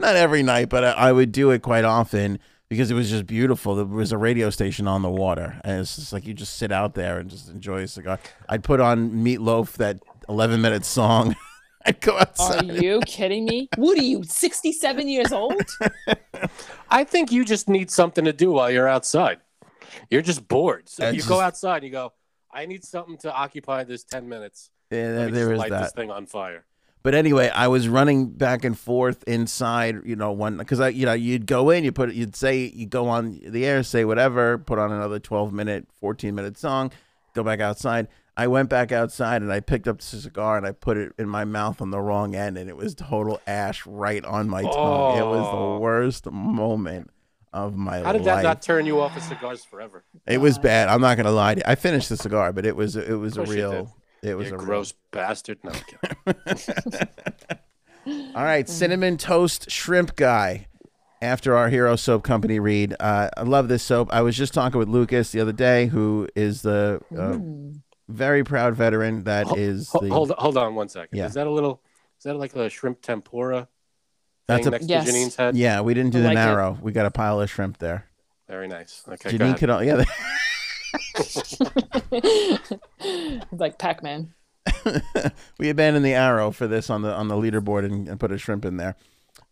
Not 0.00 0.16
every 0.16 0.42
night, 0.42 0.68
but 0.68 0.84
I, 0.84 0.90
I 0.92 1.12
would 1.12 1.32
do 1.32 1.50
it 1.50 1.62
quite 1.62 1.84
often 1.84 2.38
because 2.68 2.90
it 2.90 2.94
was 2.94 3.10
just 3.10 3.26
beautiful. 3.26 3.74
There 3.74 3.84
was 3.84 4.12
a 4.12 4.18
radio 4.18 4.50
station 4.50 4.88
on 4.88 5.02
the 5.02 5.10
water, 5.10 5.60
and 5.64 5.80
it's 5.80 5.96
just 5.96 6.12
like 6.12 6.26
you 6.26 6.34
just 6.34 6.56
sit 6.56 6.72
out 6.72 6.94
there 6.94 7.18
and 7.18 7.28
just 7.28 7.48
enjoy 7.48 7.82
a 7.82 7.88
cigar. 7.88 8.18
I'd 8.48 8.64
put 8.64 8.80
on 8.80 9.10
Meatloaf, 9.10 9.72
that 9.74 10.00
11 10.28 10.60
minute 10.60 10.84
song. 10.84 11.36
I'd 11.84 12.00
go 12.00 12.16
outside. 12.16 12.70
Are 12.70 12.74
you 12.74 13.00
kidding 13.06 13.44
me? 13.44 13.68
What 13.76 13.98
are 13.98 14.02
you, 14.04 14.22
67 14.22 15.08
years 15.08 15.32
old? 15.32 15.60
I 16.90 17.04
think 17.04 17.32
you 17.32 17.44
just 17.44 17.68
need 17.68 17.90
something 17.90 18.24
to 18.24 18.32
do 18.32 18.52
while 18.52 18.70
you're 18.70 18.88
outside. 18.88 19.40
You're 20.08 20.22
just 20.22 20.46
bored. 20.46 20.88
So 20.88 21.02
That's 21.02 21.16
you 21.16 21.24
go 21.24 21.40
outside 21.40 21.78
and 21.78 21.84
you 21.86 21.90
go, 21.90 22.12
I 22.52 22.66
need 22.66 22.84
something 22.84 23.18
to 23.18 23.32
occupy 23.34 23.84
this 23.84 24.04
10 24.04 24.28
minutes. 24.28 24.70
Yeah, 24.90 25.08
Let 25.08 25.26
me 25.26 25.32
there 25.32 25.46
just 25.48 25.52
is 25.52 25.58
light 25.58 25.70
that. 25.70 25.82
this 25.82 25.92
thing 25.92 26.10
on 26.10 26.26
fire. 26.26 26.64
But 27.04 27.14
anyway, 27.14 27.48
I 27.48 27.66
was 27.68 27.88
running 27.88 28.26
back 28.30 28.64
and 28.64 28.78
forth 28.78 29.24
inside, 29.26 30.02
you 30.04 30.14
know, 30.14 30.30
one 30.30 30.56
because 30.56 30.78
I, 30.78 30.88
you 30.90 31.04
know, 31.04 31.12
you'd 31.14 31.46
go 31.46 31.70
in, 31.70 31.82
you 31.82 31.90
put, 31.90 32.12
you'd 32.14 32.36
say, 32.36 32.70
you 32.74 32.86
go 32.86 33.08
on 33.08 33.40
the 33.44 33.66
air, 33.66 33.82
say 33.82 34.04
whatever, 34.04 34.56
put 34.58 34.78
on 34.78 34.92
another 34.92 35.18
twelve 35.18 35.52
minute, 35.52 35.86
fourteen 35.98 36.34
minute 36.36 36.56
song, 36.58 36.92
go 37.34 37.42
back 37.42 37.60
outside. 37.60 38.06
I 38.36 38.46
went 38.46 38.70
back 38.70 38.92
outside 38.92 39.42
and 39.42 39.52
I 39.52 39.60
picked 39.60 39.86
up 39.88 39.98
the 39.98 40.04
cigar 40.04 40.56
and 40.56 40.64
I 40.66 40.72
put 40.72 40.96
it 40.96 41.12
in 41.18 41.28
my 41.28 41.44
mouth 41.44 41.82
on 41.82 41.90
the 41.90 42.00
wrong 42.00 42.34
end, 42.34 42.56
and 42.56 42.70
it 42.70 42.76
was 42.76 42.94
total 42.94 43.40
ash 43.46 43.84
right 43.84 44.24
on 44.24 44.48
my 44.48 44.62
tongue. 44.62 45.18
It 45.18 45.24
was 45.26 45.44
Oh. 45.52 45.74
the 45.74 45.80
worst 45.80 46.30
moment 46.30 47.10
of 47.52 47.76
my 47.76 47.96
life. 47.96 48.06
How 48.06 48.12
did 48.12 48.22
life. 48.22 48.36
that 48.36 48.42
not 48.44 48.62
turn 48.62 48.86
you 48.86 49.00
off 49.00 49.14
of 49.16 49.22
cigars 49.24 49.64
forever? 49.64 50.04
it 50.26 50.38
was 50.40 50.56
bad. 50.58 50.88
I'm 50.88 51.00
not 51.02 51.16
gonna 51.18 51.32
lie. 51.32 51.54
to 51.56 51.58
you. 51.58 51.64
I 51.66 51.74
finished 51.74 52.08
the 52.08 52.16
cigar, 52.16 52.52
but 52.52 52.64
it 52.64 52.74
was, 52.76 52.96
it 52.96 53.18
was 53.18 53.36
a 53.36 53.42
real, 53.44 53.94
it 54.22 54.34
was 54.34 54.48
you 54.48 54.54
a 54.54 54.58
real 54.58 54.66
gross 54.66 54.94
bastard. 55.10 55.58
No, 55.64 55.70
I'm 55.72 56.34
kidding. 56.34 57.08
All 58.34 58.42
right, 58.44 58.68
cinnamon 58.68 59.16
toast 59.16 59.70
shrimp 59.70 60.16
guy. 60.16 60.66
After 61.20 61.54
our 61.56 61.68
hero 61.68 61.94
soap 61.94 62.24
company 62.24 62.58
read, 62.58 62.96
uh, 62.98 63.28
I 63.36 63.42
love 63.42 63.68
this 63.68 63.84
soap. 63.84 64.12
I 64.12 64.22
was 64.22 64.36
just 64.36 64.52
talking 64.52 64.80
with 64.80 64.88
Lucas 64.88 65.30
the 65.30 65.38
other 65.38 65.52
day, 65.52 65.86
who 65.86 66.26
is 66.34 66.62
the 66.62 67.00
uh, 67.16 67.38
very 68.12 68.42
proud 68.42 68.74
veteran 68.74 69.22
that 69.22 69.46
Ho- 69.46 69.54
is 69.54 69.88
the. 69.92 70.08
hold, 70.10 70.32
hold 70.32 70.56
on 70.56 70.74
one 70.74 70.88
second. 70.88 71.16
Yeah. 71.16 71.26
Is 71.26 71.34
that 71.34 71.46
a 71.46 71.50
little, 71.50 71.80
is 72.18 72.24
that 72.24 72.34
like 72.34 72.56
a 72.56 72.68
shrimp 72.68 73.02
tempura 73.02 73.68
That's 74.48 74.64
thing 74.64 74.68
a- 74.68 74.70
next 74.72 74.88
Yes. 74.88 75.04
to 75.06 75.12
Janine's 75.12 75.36
head? 75.36 75.54
yeah, 75.54 75.80
we 75.82 75.94
didn't 75.94 76.10
do 76.10 76.18
I 76.18 76.22
the 76.22 76.28
like 76.30 76.32
it. 76.38 76.40
narrow. 76.40 76.76
We 76.82 76.90
got 76.90 77.06
a 77.06 77.12
pile 77.12 77.40
of 77.40 77.48
shrimp 77.48 77.78
there. 77.78 78.06
Very 78.48 78.66
nice. 78.66 79.04
Okay, 79.08 79.30
Janine 79.30 79.38
go 79.38 79.44
ahead. 79.44 79.58
could, 79.58 79.70
al- 79.70 79.84
yeah. 79.84 80.04
like 83.52 83.78
Pac 83.78 84.02
Man. 84.02 84.34
we 85.58 85.68
abandoned 85.70 86.04
the 86.04 86.14
arrow 86.14 86.50
for 86.50 86.66
this 86.66 86.88
on 86.90 87.02
the 87.02 87.12
on 87.12 87.28
the 87.28 87.34
leaderboard 87.34 87.84
and, 87.84 88.08
and 88.08 88.20
put 88.20 88.32
a 88.32 88.38
shrimp 88.38 88.64
in 88.64 88.76
there. 88.76 88.96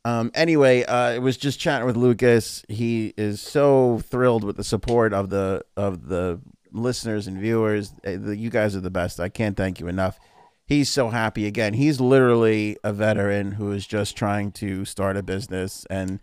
Um, 0.04 0.30
anyway, 0.34 0.84
uh, 0.84 1.10
it 1.12 1.18
was 1.18 1.36
just 1.36 1.60
chatting 1.60 1.86
with 1.86 1.96
Lucas. 1.96 2.64
He 2.68 3.12
is 3.16 3.40
so 3.40 4.00
thrilled 4.08 4.44
with 4.44 4.56
the 4.56 4.64
support 4.64 5.12
of 5.12 5.30
the 5.30 5.64
of 5.76 6.08
the 6.08 6.40
listeners 6.72 7.26
and 7.26 7.38
viewers. 7.38 7.92
Uh, 8.06 8.30
You 8.30 8.50
guys 8.50 8.74
are 8.76 8.80
the 8.80 8.90
best. 8.90 9.20
I 9.20 9.28
can't 9.28 9.56
thank 9.56 9.80
you 9.80 9.88
enough. 9.88 10.18
He's 10.64 10.88
so 10.88 11.08
happy 11.10 11.46
again. 11.46 11.74
He's 11.74 12.00
literally 12.00 12.76
a 12.84 12.92
veteran 12.92 13.52
who 13.52 13.72
is 13.72 13.86
just 13.86 14.16
trying 14.16 14.52
to 14.52 14.84
start 14.84 15.16
a 15.16 15.22
business 15.22 15.84
and 15.90 16.20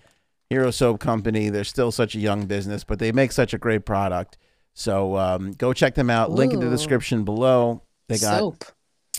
Hero 0.50 0.72
Soap 0.72 1.02
Company. 1.02 1.50
They're 1.50 1.66
still 1.66 1.92
such 1.92 2.16
a 2.16 2.20
young 2.20 2.46
business, 2.46 2.86
but 2.86 3.00
they 3.00 3.12
make 3.12 3.34
such 3.34 3.54
a 3.54 3.58
great 3.58 3.86
product. 3.86 4.38
So 4.78 5.18
um, 5.18 5.54
go 5.54 5.74
check 5.74 5.96
them 5.96 6.12
out. 6.12 6.30
Link 6.30 6.54
in 6.54 6.60
the 6.60 6.70
description 6.70 7.24
below. 7.24 7.82
They 8.10 8.20
got 8.20 8.38
Soap. 8.38 8.64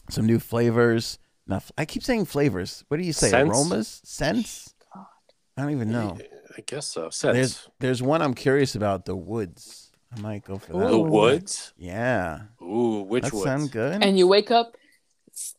some 0.08 0.24
new 0.24 0.38
flavors. 0.38 1.18
Now, 1.48 1.60
I 1.76 1.84
keep 1.84 2.04
saying 2.04 2.26
flavors. 2.26 2.84
What 2.86 2.98
do 2.98 3.02
you 3.04 3.12
say? 3.12 3.30
Scents? 3.30 3.50
Aromas? 3.50 4.00
Scents? 4.04 4.72
I 4.94 5.62
don't 5.62 5.72
even 5.72 5.90
know. 5.90 6.16
I 6.56 6.60
guess 6.64 6.86
so. 6.86 7.10
There's 7.32 7.68
there's 7.80 8.00
one 8.00 8.22
I'm 8.22 8.34
curious 8.34 8.76
about. 8.76 9.04
The 9.04 9.16
woods. 9.16 9.90
I 10.16 10.20
might 10.20 10.44
go 10.44 10.58
for 10.58 10.74
that. 10.74 10.78
The 10.78 10.94
Ooh. 10.94 11.00
one. 11.00 11.10
woods. 11.10 11.72
Yeah. 11.76 12.42
Ooh, 12.62 13.02
which 13.02 13.24
that 13.24 13.32
woods? 13.32 13.44
sound 13.44 13.72
good. 13.72 14.04
And 14.04 14.16
you 14.16 14.28
wake 14.28 14.52
up, 14.52 14.76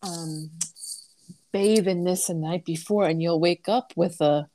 um, 0.02 0.50
bathe 1.52 1.90
in 1.90 2.06
this 2.06 2.28
the 2.28 2.36
night 2.36 2.64
before, 2.64 3.06
and 3.06 3.22
you'll 3.22 3.42
wake 3.42 3.68
up 3.68 3.92
with 3.98 4.22
a 4.22 4.48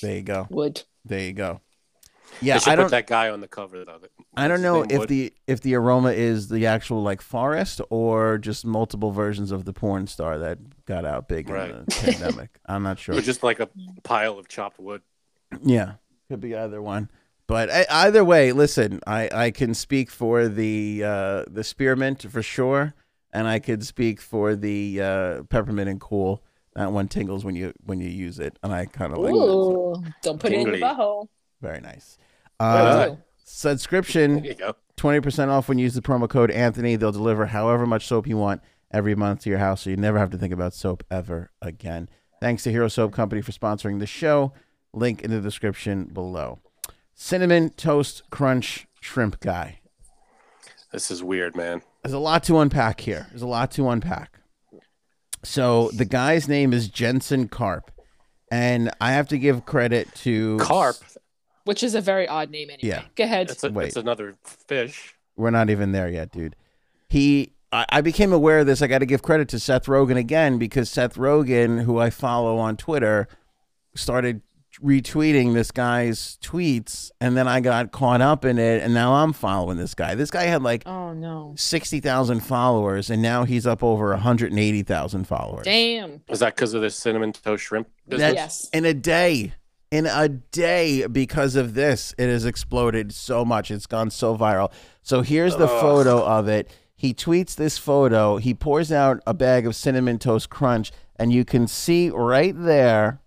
there 0.00 0.16
you 0.16 0.22
go. 0.22 0.46
wood. 0.48 0.84
There 1.04 1.20
you 1.20 1.34
go. 1.34 1.60
They 2.40 2.46
Yeah, 2.48 2.58
should 2.58 2.72
I 2.72 2.76
don't. 2.76 2.90
that 2.90 3.06
guy 3.06 3.30
on 3.30 3.40
the 3.40 3.48
cover 3.48 3.82
of 3.82 4.04
it. 4.04 4.12
I 4.36 4.46
don't 4.48 4.62
know 4.62 4.82
if 4.82 4.98
Wood? 5.00 5.08
the 5.08 5.32
if 5.46 5.60
the 5.60 5.74
aroma 5.74 6.10
is 6.12 6.48
the 6.48 6.66
actual 6.66 7.02
like 7.02 7.20
forest 7.20 7.80
or 7.90 8.38
just 8.38 8.64
multiple 8.64 9.10
versions 9.10 9.50
of 9.52 9.64
the 9.64 9.72
porn 9.72 10.06
star 10.06 10.38
that 10.38 10.58
got 10.86 11.04
out 11.04 11.28
big 11.28 11.48
Right. 11.48 11.70
in 11.70 11.84
the 11.86 11.90
pandemic. 12.12 12.50
I'm 12.66 12.82
not 12.82 12.98
sure. 12.98 13.16
or 13.16 13.20
just 13.20 13.42
like 13.42 13.60
a 13.60 13.68
pile 14.04 14.38
of 14.38 14.48
chopped 14.48 14.78
wood. 14.78 15.02
Yeah, 15.62 15.94
could 16.28 16.40
be 16.40 16.54
either 16.56 16.80
one. 16.82 17.10
But 17.46 17.70
I, 17.70 17.86
either 17.90 18.22
way, 18.24 18.52
listen, 18.52 19.00
I, 19.06 19.30
I 19.32 19.50
can 19.50 19.72
speak 19.72 20.10
for 20.10 20.48
the 20.48 21.02
uh, 21.04 21.44
the 21.50 21.64
spearmint 21.64 22.30
for 22.30 22.42
sure, 22.42 22.94
and 23.32 23.48
I 23.48 23.58
could 23.58 23.84
speak 23.86 24.20
for 24.20 24.54
the 24.54 25.00
uh, 25.02 25.42
peppermint 25.44 25.88
and 25.88 25.98
cool. 26.00 26.42
That 26.74 26.92
one 26.92 27.08
tingles 27.08 27.44
when 27.46 27.56
you 27.56 27.72
when 27.86 28.00
you 28.00 28.08
use 28.10 28.38
it, 28.38 28.58
and 28.62 28.72
I 28.72 28.84
kind 28.84 29.12
of 29.14 29.18
like. 29.20 29.32
Ooh, 29.34 30.04
don't 30.22 30.38
put 30.38 30.52
it 30.52 30.56
in 30.56 30.66
your 30.66 30.72
Tingly. 30.76 30.86
butthole. 30.86 31.28
Very 31.62 31.80
nice. 31.80 32.18
Uh, 32.60 33.16
subscription 33.44 34.42
go. 34.58 34.74
20% 34.96 35.48
off 35.48 35.68
when 35.68 35.78
you 35.78 35.84
use 35.84 35.94
the 35.94 36.02
promo 36.02 36.28
code 36.28 36.50
Anthony. 36.50 36.96
They'll 36.96 37.12
deliver 37.12 37.46
however 37.46 37.86
much 37.86 38.06
soap 38.06 38.26
you 38.26 38.36
want 38.36 38.62
every 38.90 39.14
month 39.14 39.42
to 39.42 39.50
your 39.50 39.58
house, 39.58 39.82
so 39.82 39.90
you 39.90 39.96
never 39.96 40.18
have 40.18 40.30
to 40.30 40.38
think 40.38 40.52
about 40.52 40.74
soap 40.74 41.04
ever 41.10 41.50
again. 41.62 42.08
Thanks 42.40 42.62
to 42.64 42.70
Hero 42.70 42.88
Soap 42.88 43.12
Company 43.12 43.42
for 43.42 43.52
sponsoring 43.52 43.98
the 43.98 44.06
show. 44.06 44.52
Link 44.92 45.22
in 45.22 45.30
the 45.30 45.40
description 45.40 46.04
below. 46.04 46.60
Cinnamon 47.14 47.70
Toast 47.70 48.22
Crunch 48.30 48.86
Shrimp 49.00 49.40
Guy. 49.40 49.80
This 50.92 51.10
is 51.10 51.22
weird, 51.22 51.56
man. 51.56 51.82
There's 52.02 52.14
a 52.14 52.18
lot 52.18 52.44
to 52.44 52.58
unpack 52.58 53.00
here. 53.00 53.26
There's 53.30 53.42
a 53.42 53.46
lot 53.46 53.70
to 53.72 53.88
unpack. 53.88 54.38
So 55.44 55.90
the 55.94 56.04
guy's 56.04 56.48
name 56.48 56.72
is 56.72 56.88
Jensen 56.88 57.48
Karp, 57.48 57.90
and 58.50 58.90
I 59.00 59.12
have 59.12 59.28
to 59.28 59.38
give 59.38 59.66
credit 59.66 60.12
to 60.16 60.58
Karp. 60.58 60.96
Which 61.68 61.82
is 61.82 61.94
a 61.94 62.00
very 62.00 62.26
odd 62.26 62.50
name 62.50 62.70
anyway. 62.70 62.88
Yeah. 62.88 63.02
Go 63.14 63.24
ahead. 63.24 63.50
It's, 63.50 63.62
a, 63.62 63.70
Wait. 63.70 63.88
it's 63.88 63.96
another 63.96 64.36
fish. 64.42 65.14
We're 65.36 65.50
not 65.50 65.68
even 65.68 65.92
there 65.92 66.08
yet, 66.08 66.32
dude. 66.32 66.56
He, 67.10 67.52
I, 67.70 67.84
I 67.90 68.00
became 68.00 68.32
aware 68.32 68.60
of 68.60 68.66
this. 68.66 68.80
I 68.80 68.86
got 68.86 69.00
to 69.00 69.06
give 69.06 69.20
credit 69.20 69.50
to 69.50 69.58
Seth 69.58 69.84
Rogen 69.84 70.16
again 70.16 70.56
because 70.56 70.88
Seth 70.88 71.16
Rogen, 71.16 71.82
who 71.82 71.98
I 71.98 72.08
follow 72.08 72.56
on 72.56 72.78
Twitter, 72.78 73.28
started 73.94 74.40
retweeting 74.82 75.52
this 75.52 75.70
guy's 75.70 76.38
tweets, 76.42 77.10
and 77.20 77.36
then 77.36 77.46
I 77.46 77.60
got 77.60 77.92
caught 77.92 78.22
up 78.22 78.46
in 78.46 78.58
it, 78.58 78.82
and 78.82 78.94
now 78.94 79.12
I'm 79.14 79.34
following 79.34 79.76
this 79.76 79.94
guy. 79.94 80.14
This 80.14 80.30
guy 80.30 80.44
had 80.44 80.62
like 80.62 80.84
Oh 80.86 81.12
no. 81.12 81.52
sixty 81.58 82.00
thousand 82.00 82.40
followers, 82.40 83.10
and 83.10 83.20
now 83.20 83.44
he's 83.44 83.66
up 83.66 83.82
over 83.82 84.16
hundred 84.16 84.52
and 84.52 84.58
eighty 84.58 84.82
thousand 84.82 85.24
followers. 85.26 85.64
Damn. 85.64 86.22
Is 86.28 86.38
that 86.38 86.54
because 86.56 86.72
of 86.72 86.80
this 86.80 86.96
cinnamon 86.96 87.32
toast 87.34 87.64
shrimp 87.64 87.88
business? 88.08 88.26
That- 88.30 88.34
Yes. 88.36 88.68
In 88.72 88.84
a 88.86 88.94
day. 88.94 89.52
In 89.90 90.06
a 90.06 90.28
day, 90.28 91.06
because 91.06 91.56
of 91.56 91.74
this, 91.74 92.14
it 92.18 92.28
has 92.28 92.44
exploded 92.44 93.12
so 93.14 93.44
much. 93.44 93.70
It's 93.70 93.86
gone 93.86 94.10
so 94.10 94.36
viral. 94.36 94.70
So 95.02 95.22
here's 95.22 95.56
the 95.56 95.66
Ugh. 95.66 95.80
photo 95.80 96.22
of 96.22 96.46
it. 96.46 96.70
He 96.94 97.14
tweets 97.14 97.54
this 97.54 97.78
photo. 97.78 98.36
He 98.36 98.52
pours 98.52 98.92
out 98.92 99.22
a 99.26 99.32
bag 99.32 99.66
of 99.66 99.74
cinnamon 99.74 100.18
toast 100.18 100.50
crunch, 100.50 100.92
and 101.16 101.32
you 101.32 101.44
can 101.44 101.66
see 101.66 102.10
right 102.10 102.54
there. 102.56 103.20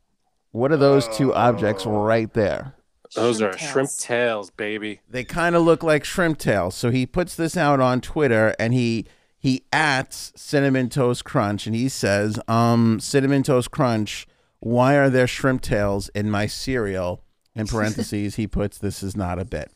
What 0.52 0.72
are 0.72 0.78
those 0.78 1.08
two 1.08 1.34
objects 1.34 1.86
right 1.86 2.32
there? 2.34 2.76
Those 3.16 3.38
Shrimp 3.38 3.54
are 3.54 3.58
shrimp 3.58 3.90
tails. 3.90 3.98
tails, 3.98 4.50
baby. 4.52 5.02
They 5.10 5.24
kind 5.24 5.56
of 5.56 5.64
look 5.64 5.84
like 5.84 6.04
shrimp 6.04 6.38
tails. 6.38 6.76
So 6.76 6.92
he 6.92 7.06
puts 7.06 7.36
this 7.36 7.58
out 7.58 7.80
on 7.80 8.02
Twitter, 8.02 8.54
and 8.60 8.74
he 8.74 9.06
he 9.38 9.64
ats 9.74 10.32
cinnamon 10.36 10.90
toast 10.90 11.26
crunch, 11.26 11.66
and 11.66 11.76
he 11.76 11.90
says, 11.90 12.40
"Um, 12.48 13.00
cinnamon 13.00 13.44
toast 13.44 13.72
crunch. 13.72 14.28
Why 14.62 14.96
are 14.96 15.10
there 15.10 15.28
shrimp 15.28 15.62
tails 15.62 16.08
in 16.16 16.32
my 16.32 16.48
cereal?" 16.48 17.24
In 17.54 17.68
parentheses, 17.68 18.36
he 18.36 18.48
puts, 18.48 18.78
"This 18.78 19.04
is 19.04 19.16
not 19.18 19.38
a 19.38 19.44
bit." 19.46 19.72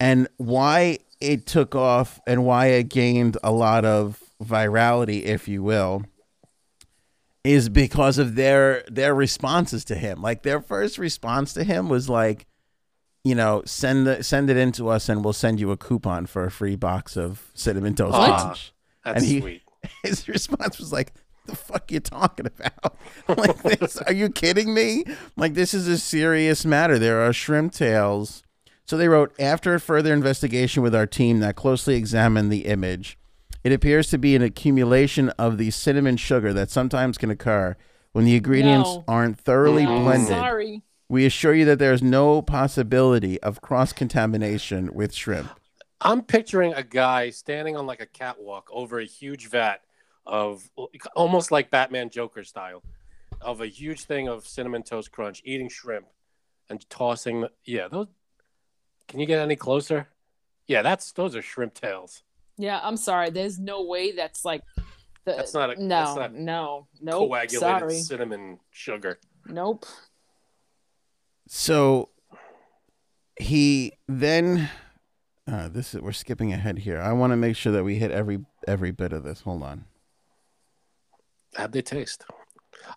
And 0.00 0.26
why 0.38 0.98
it 1.20 1.46
took 1.46 1.76
off 1.76 2.20
and 2.26 2.44
why 2.44 2.66
it 2.66 2.88
gained 2.88 3.38
a 3.44 3.52
lot 3.52 3.84
of 3.84 4.20
virality, 4.42 5.22
if 5.22 5.46
you 5.46 5.62
will, 5.62 6.02
is 7.44 7.68
because 7.68 8.18
of 8.18 8.34
their 8.34 8.82
their 8.90 9.14
responses 9.14 9.84
to 9.86 9.94
him. 9.94 10.20
Like 10.22 10.42
their 10.42 10.60
first 10.60 10.98
response 10.98 11.52
to 11.54 11.64
him 11.64 11.88
was 11.88 12.08
like, 12.08 12.46
you 13.24 13.34
know, 13.36 13.62
send 13.64 14.06
the, 14.06 14.22
send 14.24 14.50
it 14.50 14.56
in 14.56 14.72
to 14.72 14.88
us 14.88 15.08
and 15.08 15.22
we'll 15.24 15.32
send 15.32 15.60
you 15.60 15.70
a 15.70 15.76
coupon 15.76 16.26
for 16.26 16.44
a 16.44 16.50
free 16.50 16.74
box 16.76 17.16
of 17.16 17.50
cinnamon 17.54 17.94
toast 17.94 18.12
What? 18.18 18.40
crunch. 18.40 18.72
That's 19.04 19.18
And 19.18 19.26
he- 19.26 19.40
sweet. 19.40 19.62
His 20.04 20.28
response 20.28 20.78
was 20.78 20.92
like, 20.92 21.12
"The 21.46 21.56
fuck 21.56 21.90
you 21.90 22.00
talking 22.00 22.46
about? 22.46 22.96
like 23.38 23.62
this? 23.62 23.96
Are 23.98 24.12
you 24.12 24.28
kidding 24.28 24.72
me? 24.74 25.04
Like 25.36 25.54
this 25.54 25.74
is 25.74 25.88
a 25.88 25.98
serious 25.98 26.64
matter. 26.64 26.98
There 26.98 27.20
are 27.22 27.32
shrimp 27.32 27.72
tails." 27.72 28.42
So 28.84 28.96
they 28.96 29.08
wrote, 29.08 29.32
after 29.38 29.74
a 29.74 29.80
further 29.80 30.12
investigation 30.12 30.82
with 30.82 30.94
our 30.94 31.06
team 31.06 31.38
that 31.40 31.56
closely 31.56 31.94
examined 31.94 32.50
the 32.52 32.66
image, 32.66 33.16
it 33.64 33.72
appears 33.72 34.10
to 34.10 34.18
be 34.18 34.34
an 34.36 34.42
accumulation 34.42 35.30
of 35.30 35.56
the 35.56 35.70
cinnamon 35.70 36.16
sugar 36.16 36.52
that 36.52 36.68
sometimes 36.68 37.16
can 37.16 37.30
occur 37.30 37.76
when 38.12 38.24
the 38.24 38.34
ingredients 38.36 38.90
No. 38.90 39.04
aren't 39.08 39.38
thoroughly 39.38 39.84
No, 39.84 40.00
blended. 40.00 40.28
Sorry. 40.28 40.82
We 41.08 41.24
assure 41.26 41.54
you 41.54 41.64
that 41.66 41.78
there 41.78 41.92
is 41.92 42.02
no 42.02 42.42
possibility 42.42 43.40
of 43.42 43.60
cross 43.60 43.92
contamination 43.92 44.92
with 44.92 45.14
shrimp. 45.14 45.48
I'm 46.00 46.22
picturing 46.22 46.74
a 46.74 46.82
guy 46.82 47.30
standing 47.30 47.76
on 47.76 47.86
like 47.86 48.00
a 48.00 48.06
catwalk 48.06 48.68
over 48.72 48.98
a 48.98 49.04
huge 49.04 49.48
vat 49.48 49.80
of 50.26 50.68
almost 51.16 51.50
like 51.50 51.70
Batman 51.70 52.10
Joker 52.10 52.44
style 52.44 52.82
of 53.40 53.60
a 53.60 53.66
huge 53.66 54.04
thing 54.04 54.28
of 54.28 54.46
cinnamon 54.46 54.82
toast 54.82 55.10
crunch, 55.12 55.42
eating 55.44 55.68
shrimp 55.68 56.06
and 56.70 56.88
tossing. 56.88 57.46
Yeah, 57.64 57.88
those. 57.88 58.06
Can 59.08 59.18
you 59.20 59.26
get 59.26 59.40
any 59.40 59.56
closer? 59.56 60.08
Yeah, 60.66 60.82
that's 60.82 61.12
those 61.12 61.34
are 61.34 61.42
shrimp 61.42 61.74
tails. 61.74 62.22
Yeah, 62.56 62.78
I'm 62.82 62.96
sorry. 62.96 63.30
There's 63.30 63.58
no 63.58 63.82
way 63.84 64.12
that's 64.12 64.44
like 64.44 64.62
the, 65.24 65.32
That's 65.32 65.54
not 65.54 65.76
a- 65.76 65.82
no, 65.82 65.88
that's 66.04 66.16
not 66.16 66.34
no, 66.34 66.86
nope. 67.00 67.28
Coagulated 67.28 67.60
Sorry, 67.60 67.98
cinnamon 68.00 68.58
sugar. 68.70 69.18
nope. 69.46 69.84
So 71.48 72.10
he 73.38 73.92
then 74.08 74.70
uh, 75.50 75.68
this 75.68 75.94
is 75.94 76.00
we're 76.00 76.12
skipping 76.12 76.52
ahead 76.52 76.78
here. 76.80 77.00
I 77.00 77.12
want 77.12 77.32
to 77.32 77.36
make 77.36 77.56
sure 77.56 77.72
that 77.72 77.84
we 77.84 77.96
hit 77.96 78.10
every 78.10 78.44
every 78.68 78.90
bit 78.92 79.12
of 79.12 79.24
this. 79.24 79.40
Hold 79.42 79.62
on. 79.62 79.84
How'd 81.54 81.72
they 81.72 81.82
taste? 81.82 82.24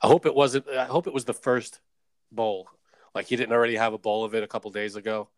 I 0.02 0.08
hope 0.08 0.26
it 0.26 0.34
wasn't. 0.36 0.68
I 0.70 0.86
hope 0.86 1.08
it 1.08 1.14
was 1.14 1.26
the 1.26 1.34
first 1.34 1.80
bowl. 2.32 2.68
Like 3.14 3.28
he 3.28 3.36
didn't 3.36 3.54
already 3.54 3.76
have 3.76 3.94
a 3.94 3.98
bowl 3.98 4.24
of 4.24 4.34
it 4.36 4.44
a 4.44 4.48
couple 4.48 4.72
days 4.72 4.96
ago, 4.96 5.30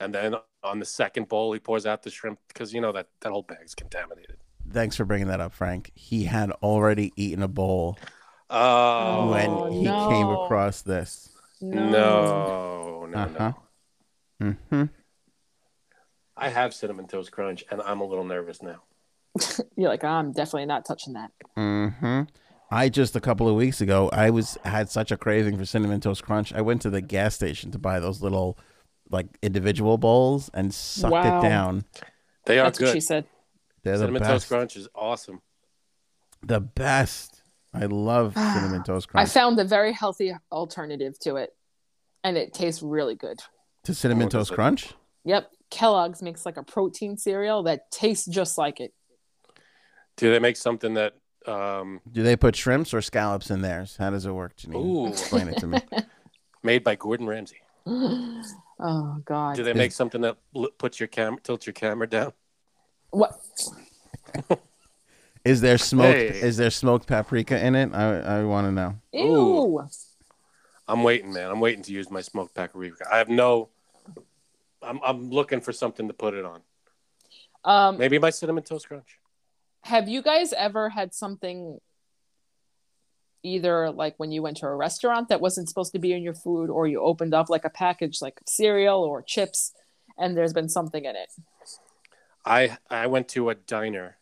and 0.00 0.14
then 0.14 0.34
on 0.62 0.78
the 0.78 0.84
second 0.84 1.28
bowl 1.28 1.52
he 1.52 1.58
pours 1.60 1.86
out 1.86 2.02
the 2.02 2.10
shrimp 2.10 2.38
because 2.48 2.72
you 2.74 2.80
know 2.80 2.92
that 2.92 3.08
that 3.20 3.30
whole 3.32 3.42
bag's 3.42 3.74
contaminated. 3.74 4.36
Thanks 4.70 4.96
for 4.96 5.04
bringing 5.04 5.28
that 5.28 5.40
up, 5.40 5.52
Frank. 5.54 5.90
He 5.94 6.24
had 6.24 6.50
already 6.62 7.12
eaten 7.16 7.42
a 7.42 7.48
bowl 7.48 7.98
Oh, 8.50 9.30
when 9.30 9.72
he 9.72 9.90
came 10.08 10.30
across 10.30 10.82
this. 10.82 11.30
No. 11.60 11.86
no, 13.02 13.06
no, 13.06 13.18
Uh-huh. 13.18 13.52
no. 14.40 14.52
hmm 14.70 14.84
I 16.36 16.50
have 16.50 16.72
cinnamon 16.72 17.08
toast 17.08 17.32
crunch, 17.32 17.64
and 17.70 17.82
I'm 17.82 18.00
a 18.00 18.04
little 18.04 18.24
nervous 18.24 18.62
now. 18.62 18.82
You're 19.76 19.88
like, 19.88 20.04
I'm 20.04 20.32
definitely 20.32 20.66
not 20.66 20.84
touching 20.84 21.14
that. 21.14 21.32
Mm 21.56 21.94
hmm 21.98 22.22
I 22.70 22.88
just 22.90 23.16
a 23.16 23.20
couple 23.20 23.48
of 23.48 23.54
weeks 23.56 23.80
ago, 23.80 24.10
I 24.12 24.30
was 24.30 24.58
had 24.64 24.90
such 24.90 25.10
a 25.10 25.16
craving 25.16 25.56
for 25.56 25.64
cinnamon 25.64 26.00
toast 26.00 26.22
crunch. 26.22 26.52
I 26.52 26.60
went 26.60 26.82
to 26.82 26.90
the 26.90 27.00
gas 27.00 27.34
station 27.34 27.70
to 27.70 27.78
buy 27.78 27.98
those 27.98 28.20
little 28.22 28.58
like 29.10 29.26
individual 29.42 29.96
bowls 29.96 30.50
and 30.52 30.72
sucked 30.74 31.12
Wow. 31.12 31.38
it 31.38 31.42
down. 31.42 31.84
They 32.44 32.58
are 32.58 32.64
That's 32.64 32.80
what 32.80 32.92
she 32.92 33.00
said. 33.00 33.24
They're 33.84 33.94
the 33.94 34.00
Cinnamon 34.00 34.20
best. 34.20 34.30
toast 34.32 34.48
crunch 34.48 34.76
is 34.76 34.88
awesome. 34.94 35.40
The 36.42 36.60
best. 36.60 37.42
I 37.72 37.86
love 37.86 38.34
ah, 38.36 38.52
cinnamon 38.54 38.82
toast 38.82 39.08
crunch. 39.08 39.28
I 39.28 39.30
found 39.32 39.58
a 39.58 39.64
very 39.64 39.92
healthy 39.92 40.34
alternative 40.52 41.18
to 41.20 41.36
it, 41.36 41.50
and 42.24 42.36
it 42.36 42.52
tastes 42.52 42.82
really 42.82 43.14
good. 43.14 43.40
to 43.84 43.94
cinnamon 43.94 44.24
What 44.26 44.28
is 44.28 44.32
toast 44.40 44.52
it? 44.52 44.54
crunch. 44.54 44.92
Yep, 45.24 45.50
Kellogg's 45.70 46.22
makes 46.22 46.44
like 46.44 46.56
a 46.58 46.62
protein 46.62 47.16
cereal 47.16 47.62
that 47.64 47.90
tastes 47.90 48.26
just 48.26 48.58
like 48.58 48.80
it. 48.80 48.92
Do 50.16 50.30
they 50.30 50.38
make 50.38 50.56
something 50.56 50.94
that? 50.94 51.14
Um, 51.48 52.00
Do 52.12 52.22
they 52.22 52.36
put 52.36 52.54
shrimps 52.54 52.92
or 52.92 53.00
scallops 53.00 53.50
in 53.50 53.62
theirs? 53.62 53.96
How 53.98 54.10
does 54.10 54.26
it 54.26 54.32
work, 54.32 54.56
Janine? 54.56 54.74
Ooh. 54.74 55.08
Explain 55.08 55.48
it 55.48 55.56
to 55.58 55.66
me. 55.66 55.80
made 56.62 56.84
by 56.84 56.94
Gordon 56.94 57.26
Ramsay. 57.26 57.56
oh 57.86 59.22
God! 59.24 59.56
Do 59.56 59.64
they 59.64 59.72
make 59.72 59.92
something 59.92 60.20
that 60.20 60.36
l- 60.54 60.68
puts 60.76 61.00
your 61.00 61.06
camera, 61.06 61.40
tilts 61.40 61.66
your 61.66 61.72
camera 61.72 62.08
down? 62.08 62.32
what? 63.10 63.32
Is 65.44 65.62
there 65.62 65.78
smoked? 65.78 66.18
Hey. 66.18 66.28
Is 66.28 66.58
there 66.58 66.70
smoked 66.70 67.06
paprika 67.06 67.64
in 67.64 67.74
it? 67.74 67.94
I 67.94 68.40
I 68.40 68.44
want 68.44 68.66
to 68.66 68.72
know. 68.72 68.94
Ew! 69.12 69.88
I'm 70.86 71.02
waiting, 71.02 71.32
man. 71.32 71.50
I'm 71.50 71.60
waiting 71.60 71.82
to 71.84 71.92
use 71.92 72.10
my 72.10 72.20
smoked 72.20 72.54
paprika. 72.54 73.06
I 73.10 73.16
have 73.18 73.30
no. 73.30 73.70
I'm 74.82 75.00
I'm 75.02 75.30
looking 75.30 75.62
for 75.62 75.72
something 75.72 76.08
to 76.08 76.14
put 76.14 76.34
it 76.34 76.44
on. 76.44 76.60
Um, 77.64 77.96
Maybe 77.98 78.18
my 78.18 78.30
cinnamon 78.30 78.64
toast 78.64 78.88
crunch. 78.88 79.18
Have 79.84 80.08
you 80.08 80.22
guys 80.22 80.52
ever 80.52 80.88
had 80.88 81.14
something 81.14 81.78
either 83.42 83.90
like 83.90 84.14
when 84.18 84.32
you 84.32 84.42
went 84.42 84.56
to 84.58 84.66
a 84.66 84.74
restaurant 84.74 85.28
that 85.28 85.40
wasn't 85.40 85.68
supposed 85.68 85.92
to 85.92 85.98
be 85.98 86.12
in 86.12 86.22
your 86.22 86.34
food 86.34 86.68
or 86.68 86.86
you 86.86 87.00
opened 87.00 87.32
up 87.32 87.48
like 87.48 87.64
a 87.64 87.70
package 87.70 88.20
like 88.20 88.40
cereal 88.46 89.00
or 89.00 89.22
chips 89.22 89.72
and 90.18 90.36
there's 90.36 90.52
been 90.52 90.68
something 90.68 91.04
in 91.04 91.14
it 91.14 91.30
I 92.48 92.78
I 92.90 93.06
went 93.08 93.28
to 93.30 93.50
a 93.50 93.54
diner, 93.54 94.16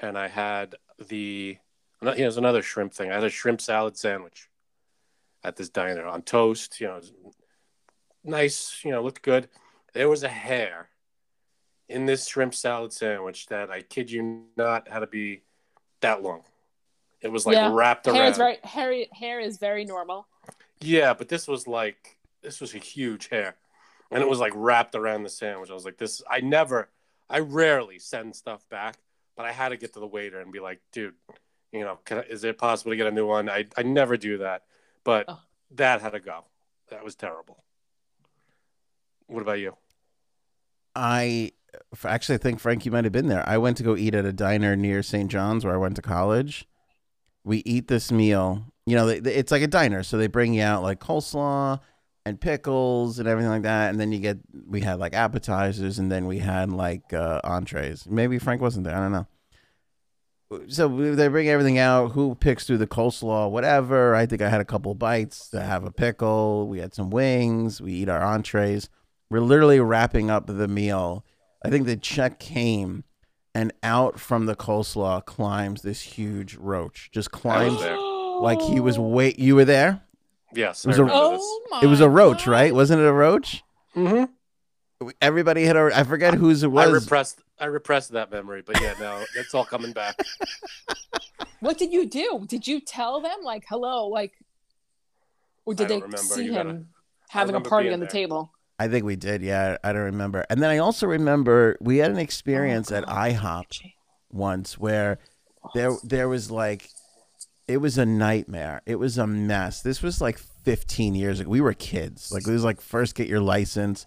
and 0.00 0.16
I 0.16 0.28
had 0.28 0.76
the. 1.08 1.58
Here's 2.00 2.38
another 2.38 2.62
shrimp 2.62 2.94
thing. 2.94 3.10
I 3.10 3.16
had 3.16 3.24
a 3.24 3.30
shrimp 3.30 3.60
salad 3.60 3.96
sandwich 3.96 4.48
at 5.44 5.56
this 5.56 5.68
diner 5.68 6.06
on 6.06 6.22
toast. 6.22 6.80
You 6.80 6.86
know, 6.86 7.00
nice. 8.22 8.80
You 8.84 8.92
know, 8.92 9.02
looked 9.02 9.22
good. 9.22 9.48
There 9.92 10.08
was 10.08 10.22
a 10.22 10.28
hair 10.28 10.88
in 11.90 12.06
this 12.06 12.26
shrimp 12.28 12.54
salad 12.54 12.92
sandwich 12.92 13.46
that 13.46 13.70
I 13.70 13.82
kid 13.82 14.10
you 14.10 14.44
not 14.56 14.88
had 14.88 15.00
to 15.00 15.06
be 15.06 15.42
that 16.00 16.22
long. 16.22 16.42
It 17.20 17.28
was 17.28 17.44
like 17.46 17.56
Yeah. 17.56 17.70
wrapped 17.72 18.06
hair 18.06 18.14
around. 18.14 18.30
is 18.30 18.36
very 18.38 18.58
hair, 18.62 19.04
hair 19.12 19.40
is 19.40 19.58
very 19.58 19.84
normal 19.84 20.26
Yeah, 20.80 21.12
but 21.14 21.28
this 21.28 21.46
was 21.46 21.66
like 21.66 22.16
this 22.42 22.60
was 22.60 22.74
a 22.74 22.78
huge 22.78 23.28
hair, 23.28 23.56
and 24.10 24.22
it 24.22 24.28
was 24.28 24.38
like 24.40 24.52
wrapped 24.56 24.94
around 24.94 25.24
the 25.24 25.28
sandwich. 25.28 25.68
I 25.70 25.74
was 25.74 25.84
like, 25.84 25.98
this. 25.98 26.22
I 26.30 26.40
never, 26.40 26.88
I 27.28 27.40
rarely 27.40 27.98
send 27.98 28.34
stuff 28.34 28.66
back, 28.70 28.96
but 29.36 29.44
I 29.44 29.52
had 29.52 29.68
to 29.70 29.76
get 29.76 29.92
to 29.92 30.00
the 30.00 30.06
waiter 30.06 30.40
and 30.40 30.50
be 30.50 30.58
like, 30.60 30.80
dude, 30.90 31.12
you 31.70 31.80
know, 31.80 31.98
can 32.06 32.18
I, 32.18 32.22
is 32.22 32.44
it 32.44 32.56
possible 32.56 32.92
to 32.92 32.96
get 32.96 33.06
a 33.06 33.10
new 33.10 33.26
one? 33.26 33.50
I 33.50 33.66
I 33.76 33.82
never 33.82 34.16
do 34.16 34.38
that, 34.38 34.64
but 35.04 35.26
Oh. 35.28 35.38
that 35.72 36.00
had 36.00 36.12
to 36.12 36.20
go. 36.20 36.44
That 36.88 37.04
was 37.04 37.14
terrible. 37.14 37.62
What 39.26 39.42
about 39.42 39.58
you? 39.60 39.76
I 40.96 41.52
actually 42.04 42.38
think 42.38 42.60
Frank, 42.60 42.84
you 42.84 42.92
might 42.92 43.04
have 43.04 43.12
been 43.12 43.28
there. 43.28 43.46
I 43.48 43.58
went 43.58 43.76
to 43.78 43.82
go 43.82 43.96
eat 43.96 44.14
at 44.14 44.24
a 44.24 44.32
diner 44.32 44.76
near 44.76 45.02
St. 45.02 45.30
John's 45.30 45.64
where 45.64 45.74
I 45.74 45.78
went 45.78 45.96
to 45.96 46.02
college. 46.02 46.66
We 47.44 47.58
eat 47.64 47.88
this 47.88 48.10
meal. 48.12 48.64
You 48.86 48.96
know, 48.96 49.06
they, 49.06 49.20
they- 49.20 49.34
it's 49.34 49.52
like 49.52 49.62
a 49.62 49.66
diner, 49.66 50.02
so 50.02 50.16
they 50.18 50.26
bring 50.26 50.54
you 50.54 50.62
out 50.62 50.82
like 50.82 51.00
coleslaw 51.00 51.80
and 52.26 52.40
pickles 52.40 53.18
and 53.18 53.26
everything 53.26 53.50
like 53.50 53.62
that, 53.62 53.90
and 53.90 53.98
then 53.98 54.12
you 54.12 54.18
get 54.18 54.38
we 54.68 54.80
had 54.82 54.98
like 54.98 55.14
appetizers, 55.14 55.98
and 55.98 56.12
then 56.12 56.26
we 56.26 56.38
had 56.38 56.70
like 56.70 57.12
uh, 57.12 57.40
entrees. 57.44 58.06
Maybe 58.06 58.38
Frank 58.38 58.60
wasn't 58.60 58.84
there. 58.84 58.94
I 58.96 59.00
don't 59.00 59.12
know. 59.12 59.26
So 60.68 60.88
they 61.14 61.28
bring 61.28 61.48
everything 61.48 61.78
out. 61.78 62.08
Who 62.12 62.34
picks 62.34 62.66
through 62.66 62.78
the 62.78 62.86
coleslaw? 62.86 63.50
Whatever. 63.50 64.16
I 64.16 64.26
think 64.26 64.42
I 64.42 64.48
had 64.48 64.60
a 64.60 64.64
couple 64.64 64.92
bites 64.96 65.48
to 65.50 65.62
have 65.62 65.84
a 65.84 65.92
pickle. 65.92 66.66
We 66.66 66.80
had 66.80 66.92
some 66.92 67.08
wings. 67.10 67.80
We 67.80 67.92
eat 67.92 68.08
our 68.08 68.20
entrees. 68.20 68.88
We're 69.30 69.40
literally 69.40 69.78
wrapping 69.78 70.28
up 70.28 70.46
the 70.48 70.66
meal. 70.66 71.24
I 71.64 71.70
think 71.70 71.86
the 71.86 71.96
check 71.96 72.38
came, 72.40 73.04
and 73.54 73.72
out 73.82 74.18
from 74.20 74.46
the 74.46 74.54
coleslaw 74.56 75.24
climbs 75.24 75.82
this 75.82 76.00
huge 76.02 76.54
roach. 76.56 77.10
Just 77.12 77.30
climbs 77.32 77.80
like 78.40 78.60
he 78.62 78.80
was 78.80 78.98
wait. 78.98 79.38
You 79.38 79.56
were 79.56 79.64
there. 79.64 80.02
Yes, 80.54 80.84
It 80.84 80.88
was 80.88 80.98
I 80.98 81.02
a- 81.02 81.04
remember 81.04 81.22
oh 81.38 81.66
my 81.70 81.80
It 81.82 81.86
was 81.86 82.00
a 82.00 82.08
roach, 82.08 82.46
right? 82.46 82.74
Wasn't 82.74 83.00
it 83.00 83.06
a 83.06 83.12
roach? 83.12 83.62
this. 83.94 84.08
hmm 84.12 84.24
Everybody 85.22 85.64
had 85.64 85.76
a. 85.76 85.90
I 85.94 86.04
forget 86.04 86.34
whose 86.34 86.62
it 86.62 86.68
was. 86.68 86.86
I 86.88 86.92
repressed. 86.92 87.40
I 87.58 87.66
repressed 87.66 88.12
that 88.12 88.30
memory, 88.30 88.62
but 88.62 88.80
yeah, 88.80 88.94
now 89.00 89.22
it's 89.36 89.54
all 89.54 89.64
coming 89.64 89.92
back. 89.92 90.18
what 91.60 91.76
did 91.78 91.92
you 91.92 92.06
do 92.06 92.44
did 92.48 92.66
you 92.66 92.80
tell 92.80 93.20
them 93.20 93.38
like 93.42 93.64
hello 93.68 94.06
like 94.08 94.32
or 95.66 95.74
did 95.74 95.84
I 95.84 95.88
they 95.88 95.94
don't 96.00 96.02
remember. 96.04 96.34
see 96.34 96.44
You 96.44 96.52
gotta- 96.54 96.70
him 96.70 96.88
having 97.28 97.54
a 97.54 97.60
party 97.60 97.92
on 97.92 98.00
the 98.00 98.06
there. 98.06 98.10
table 98.10 98.52
I 98.80 98.88
think 98.88 99.04
we 99.04 99.14
did. 99.14 99.42
Yeah, 99.42 99.76
I 99.84 99.92
don't 99.92 100.04
remember. 100.04 100.46
And 100.48 100.62
then 100.62 100.70
I 100.70 100.78
also 100.78 101.06
remember 101.06 101.76
we 101.82 101.98
had 101.98 102.10
an 102.10 102.16
oh, 102.16 102.20
experience 102.20 102.90
Oh, 102.90 102.96
at 102.96 103.04
IHOP 103.04 103.92
once 104.32 104.78
where 104.78 105.18
there 105.74 105.92
there 106.02 106.30
was 106.30 106.50
like 106.50 106.88
it 107.68 107.76
was 107.76 107.98
a 107.98 108.06
nightmare. 108.06 108.80
It 108.86 108.96
was 108.96 109.18
a 109.18 109.26
mess. 109.26 109.82
This 109.82 110.02
was 110.02 110.22
like 110.22 110.38
15 110.38 111.14
years 111.14 111.40
ago. 111.40 111.50
We 111.50 111.60
were 111.60 111.74
kids. 111.74 112.32
Like 112.32 112.48
it 112.48 112.50
was 112.50 112.64
like 112.64 112.80
first 112.80 113.14
get 113.14 113.28
your 113.28 113.40
license. 113.40 114.06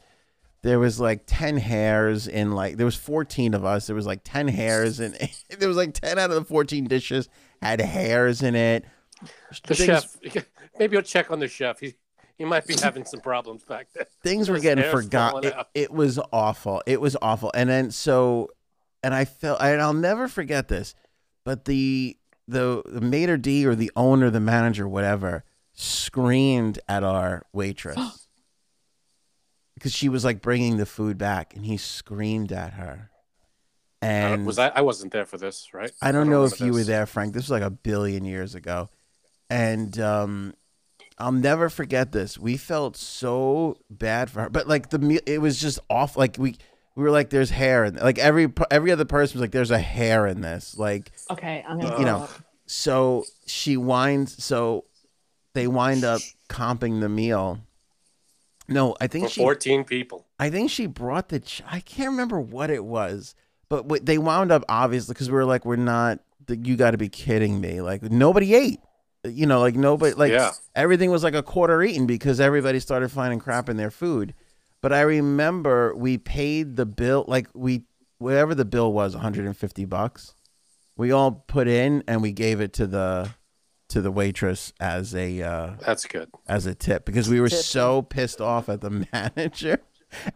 There 0.63 0.80
was 0.80 0.99
like 0.99 1.26
10 1.28 1.57
hairs 1.57 2.28
in 2.28 2.53
like 2.53 2.78
there 2.78 2.88
was 2.88 2.95
14 2.95 3.53
of 3.53 3.63
us. 3.63 3.86
There 3.86 3.95
was 3.95 4.07
like 4.07 4.21
10 4.24 4.47
hairs 4.47 4.99
and 4.99 5.15
there 5.59 5.67
was 5.67 5.78
like 5.78 5.93
10 5.93 6.17
out 6.17 6.32
of 6.32 6.36
the 6.36 6.45
14 6.45 6.86
dishes 6.86 7.30
had 7.61 7.80
hairs 7.80 8.41
in 8.41 8.55
it. 8.55 8.86
The 9.67 9.76
Things- 9.76 10.17
chef. 10.34 10.45
Maybe 10.80 10.93
you'll 10.95 11.03
check 11.03 11.30
on 11.30 11.39
the 11.39 11.47
chef. 11.47 11.80
He 11.80 11.93
he 12.38 12.45
might 12.45 12.65
be 12.65 12.75
having 12.81 13.05
some 13.05 13.19
problems 13.19 13.63
back 13.63 13.88
there. 13.93 14.07
things 14.23 14.49
were 14.49 14.59
getting 14.59 14.89
forgotten. 14.91 15.45
It, 15.45 15.55
it 15.73 15.91
was 15.91 16.19
awful. 16.31 16.81
It 16.86 16.99
was 16.99 17.15
awful. 17.21 17.51
And 17.53 17.69
then 17.69 17.91
so, 17.91 18.49
and 19.03 19.13
I 19.13 19.25
felt, 19.25 19.61
and 19.61 19.81
I'll 19.81 19.93
never 19.93 20.27
forget 20.27 20.67
this, 20.67 20.95
but 21.43 21.65
the 21.65 22.17
the, 22.47 22.81
the 22.86 22.99
maitre 23.01 23.38
d 23.38 23.65
or 23.65 23.73
the 23.75 23.91
owner, 23.95 24.29
the 24.29 24.39
manager, 24.41 24.88
whatever, 24.88 25.45
screamed 25.73 26.77
at 26.89 27.03
our 27.03 27.43
waitress 27.53 27.97
because 29.75 29.93
she 29.93 30.09
was 30.09 30.25
like 30.25 30.41
bringing 30.41 30.77
the 30.77 30.86
food 30.86 31.17
back, 31.17 31.55
and 31.55 31.65
he 31.65 31.77
screamed 31.77 32.51
at 32.51 32.73
her. 32.73 33.09
Uh, 34.01 34.05
And 34.05 34.45
was 34.45 34.59
I? 34.59 34.67
I 34.69 34.81
wasn't 34.81 35.13
there 35.13 35.25
for 35.25 35.38
this, 35.38 35.73
right? 35.73 35.91
I 36.01 36.11
don't 36.11 36.29
know 36.29 36.43
if 36.43 36.59
you 36.59 36.73
were 36.73 36.84
there, 36.84 37.05
Frank. 37.05 37.34
This 37.34 37.43
was 37.43 37.51
like 37.51 37.61
a 37.63 37.69
billion 37.69 38.25
years 38.25 38.55
ago. 38.55 38.89
And 39.49 39.97
um, 39.99 40.53
I'll 41.18 41.32
never 41.32 41.70
forget 41.70 42.11
this. 42.11 42.38
We 42.38 42.57
felt 42.57 42.97
so 42.97 43.78
bad 43.89 44.30
for 44.30 44.41
her, 44.41 44.49
but 44.49 44.68
like 44.68 44.89
the 44.89 44.99
meal, 44.99 45.22
it 45.26 45.39
was 45.39 45.59
just 45.59 45.80
off. 45.89 46.18
Like 46.18 46.38
we, 46.38 46.55
we 46.95 47.03
were 47.03 47.11
like, 47.11 47.30
"There's 47.30 47.51
hair," 47.51 47.84
and 47.84 47.99
like 47.99 48.18
every 48.18 48.51
every 48.72 48.91
other 48.91 49.05
person 49.05 49.38
was 49.38 49.41
like, 49.41 49.51
"There's 49.51 49.72
a 49.72 49.80
hair 49.80 50.26
in 50.28 50.41
this." 50.41 50.78
Like 50.78 51.11
okay 51.30 51.64
i'm 51.68 51.80
gonna 51.80 51.99
you 51.99 52.05
know, 52.05 52.20
up. 52.24 52.32
so 52.66 53.26
she 53.45 53.78
winds. 53.78 54.43
So 54.43 54.86
they 55.53 55.68
wind 55.68 56.03
up 56.03 56.22
comping 56.49 56.99
the 56.99 57.09
meal. 57.09 57.59
No, 58.68 58.95
I 58.99 59.07
think 59.07 59.26
For 59.26 59.32
she. 59.32 59.41
14 59.41 59.84
people. 59.84 60.26
I 60.39 60.49
think 60.49 60.72
she 60.72 60.88
brought 60.88 61.30
the. 61.30 61.39
Ch- 61.39 61.61
I 61.70 61.80
can't 61.80 62.11
remember 62.11 62.39
what 62.39 62.70
it 62.70 62.84
was, 62.84 63.36
but 63.70 63.86
what, 63.86 64.05
they 64.05 64.18
wound 64.18 64.51
up 64.51 64.64
obviously 64.70 65.14
because 65.14 65.30
we 65.30 65.36
were 65.36 65.45
like, 65.45 65.66
we're 65.66 65.76
not. 65.76 66.20
You 66.49 66.76
got 66.76 66.91
to 66.91 66.97
be 66.97 67.07
kidding 67.07 67.61
me! 67.61 67.80
Like 67.82 68.01
nobody 68.03 68.53
ate. 68.53 68.80
You 69.26 69.45
know, 69.45 69.59
like 69.61 69.76
nobody. 69.76 70.13
Like 70.15 70.32
Yeah. 70.32 70.51
everything 70.76 71.09
was 71.11 71.24
like 71.24 71.34
a 71.36 71.43
quarter 71.43 71.82
eaten 71.82 72.05
because 72.05 72.39
everybody 72.39 72.80
started 72.80 73.09
finding 73.11 73.39
crap 73.39 73.69
in 73.69 73.78
their 73.78 73.91
food. 73.91 74.34
But 74.82 74.91
I 74.91 75.01
remember 75.01 75.95
we 75.95 76.17
paid 76.17 76.76
the 76.76 76.86
bill. 76.86 77.24
Like 77.28 77.47
we, 77.53 77.84
whatever 78.17 78.53
the 78.53 78.65
bill 78.65 78.91
was, 78.91 79.13
150 79.15 79.86
bucks. 79.86 80.36
We 80.97 81.11
all 81.11 81.32
put 81.32 81.67
in 81.67 82.03
and 82.07 82.21
we 82.21 82.32
gave 82.34 82.59
it 82.61 82.74
to 82.74 82.88
the 82.88 83.30
to 83.89 84.01
the 84.01 84.11
waitress 84.11 84.74
as 84.80 85.13
a 85.15 85.41
uh, 85.41 85.71
That's 85.86 86.05
good. 86.05 86.30
as 86.47 86.65
a 86.65 86.74
tip 86.76 87.05
because 87.05 87.30
we 87.30 87.39
were 87.39 87.49
Tip. 87.49 87.59
so 87.59 88.01
pissed 88.01 88.41
off 88.41 88.67
at 88.67 88.82
the 88.82 88.89
manager. 89.13 89.80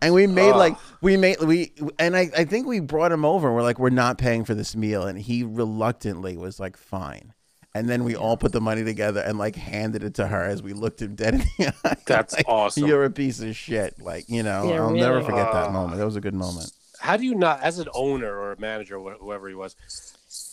And 0.02 0.14
we 0.14 0.28
made 0.28 0.54
like 0.54 0.76
we 1.02 1.18
made 1.18 1.40
we 1.42 1.74
and 2.00 2.16
I, 2.16 2.30
I 2.36 2.46
think 2.46 2.66
we 2.68 2.80
brought 2.80 3.12
him 3.12 3.26
over 3.26 3.48
and 3.48 3.56
we're 3.56 3.64
like, 3.64 3.80
we're 3.80 3.90
not 3.90 4.18
paying 4.18 4.46
for 4.46 4.56
this 4.56 4.76
meal 4.76 5.04
and 5.06 5.20
he 5.20 5.44
reluctantly 5.44 6.38
was 6.38 6.60
like, 6.60 6.78
fine. 6.78 7.34
And 7.78 7.88
then 7.90 8.04
we 8.04 8.16
all 8.16 8.38
put 8.38 8.52
the 8.52 8.62
money 8.62 8.84
together 8.84 9.22
and 9.22 9.38
like 9.38 9.56
handed 9.56 10.04
it 10.04 10.16
to 10.16 10.28
her 10.28 10.44
as 10.44 10.62
we 10.64 10.74
looked 10.74 11.02
him 11.02 11.16
dead 11.16 11.36
in 11.36 11.40
the 11.58 11.74
eye. 11.86 11.96
That's 12.06 12.34
Like, 12.36 12.48
awesome. 12.48 12.86
You're 12.88 13.06
a 13.06 13.10
piece 13.12 13.40
of 13.40 13.56
shit. 13.56 14.00
Like, 14.02 14.26
you 14.30 14.44
know, 14.44 14.70
Yeah, 14.70 14.82
I'll 14.82 14.92
never 14.92 15.16
really. 15.16 15.26
forget 15.26 15.52
that 15.52 15.68
Ah. 15.68 15.72
moment. 15.72 15.98
That 16.00 16.06
was 16.06 16.16
a 16.16 16.22
good 16.22 16.34
moment. 16.34 16.72
How 17.00 17.16
do 17.18 17.24
you 17.26 17.36
not, 17.36 17.62
as 17.62 17.80
an 17.80 17.88
owner 17.94 18.36
or 18.36 18.52
a 18.54 18.60
manager, 18.60 18.98
wh- 19.00 19.20
whoever 19.20 19.48
he 19.48 19.54
was, 19.56 19.76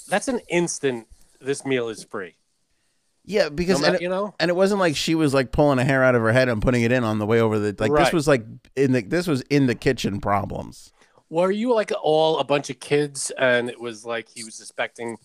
that's 0.09 0.29
an 0.29 0.41
instant. 0.51 1.07
This 1.41 1.65
meal 1.65 1.89
is 1.89 2.05
free. 2.05 2.35
Yeah, 3.25 3.49
because 3.49 3.81
matter- 3.81 3.95
and, 3.95 3.97
it, 3.97 4.03
you 4.03 4.09
know, 4.11 4.35
and 4.39 4.51
it 4.51 4.55
wasn't 4.55 4.81
like 4.81 4.97
she 4.97 5.15
was 5.15 5.33
like 5.33 5.51
pulling 5.53 5.79
a 5.79 5.85
hair 5.85 6.05
out 6.05 6.15
of 6.15 6.21
her 6.21 6.33
head 6.33 6.49
and 6.51 6.61
putting 6.61 6.83
it 6.83 6.93
in 6.93 7.05
on 7.05 7.19
the 7.19 7.25
way 7.27 7.41
over 7.41 7.59
the 7.59 7.75
like 7.79 7.93
this 7.95 8.13
was 8.13 8.29
like 8.29 8.45
in 8.77 8.93
the 8.93 9.01
this 9.01 9.27
was 9.27 9.41
in 9.43 9.67
the 9.67 9.75
kitchen 9.75 10.21
problems. 10.21 10.93
were 11.31 11.51
you 11.51 11.75
like 11.75 11.91
all 12.03 12.39
a 12.39 12.45
bunch 12.45 12.69
of 12.69 12.79
kids, 12.81 13.31
and 13.39 13.71
it 13.71 13.81
was 13.81 14.05
like 14.05 14.29
he 14.29 14.45
was 14.45 14.55
suspecting 14.55 15.17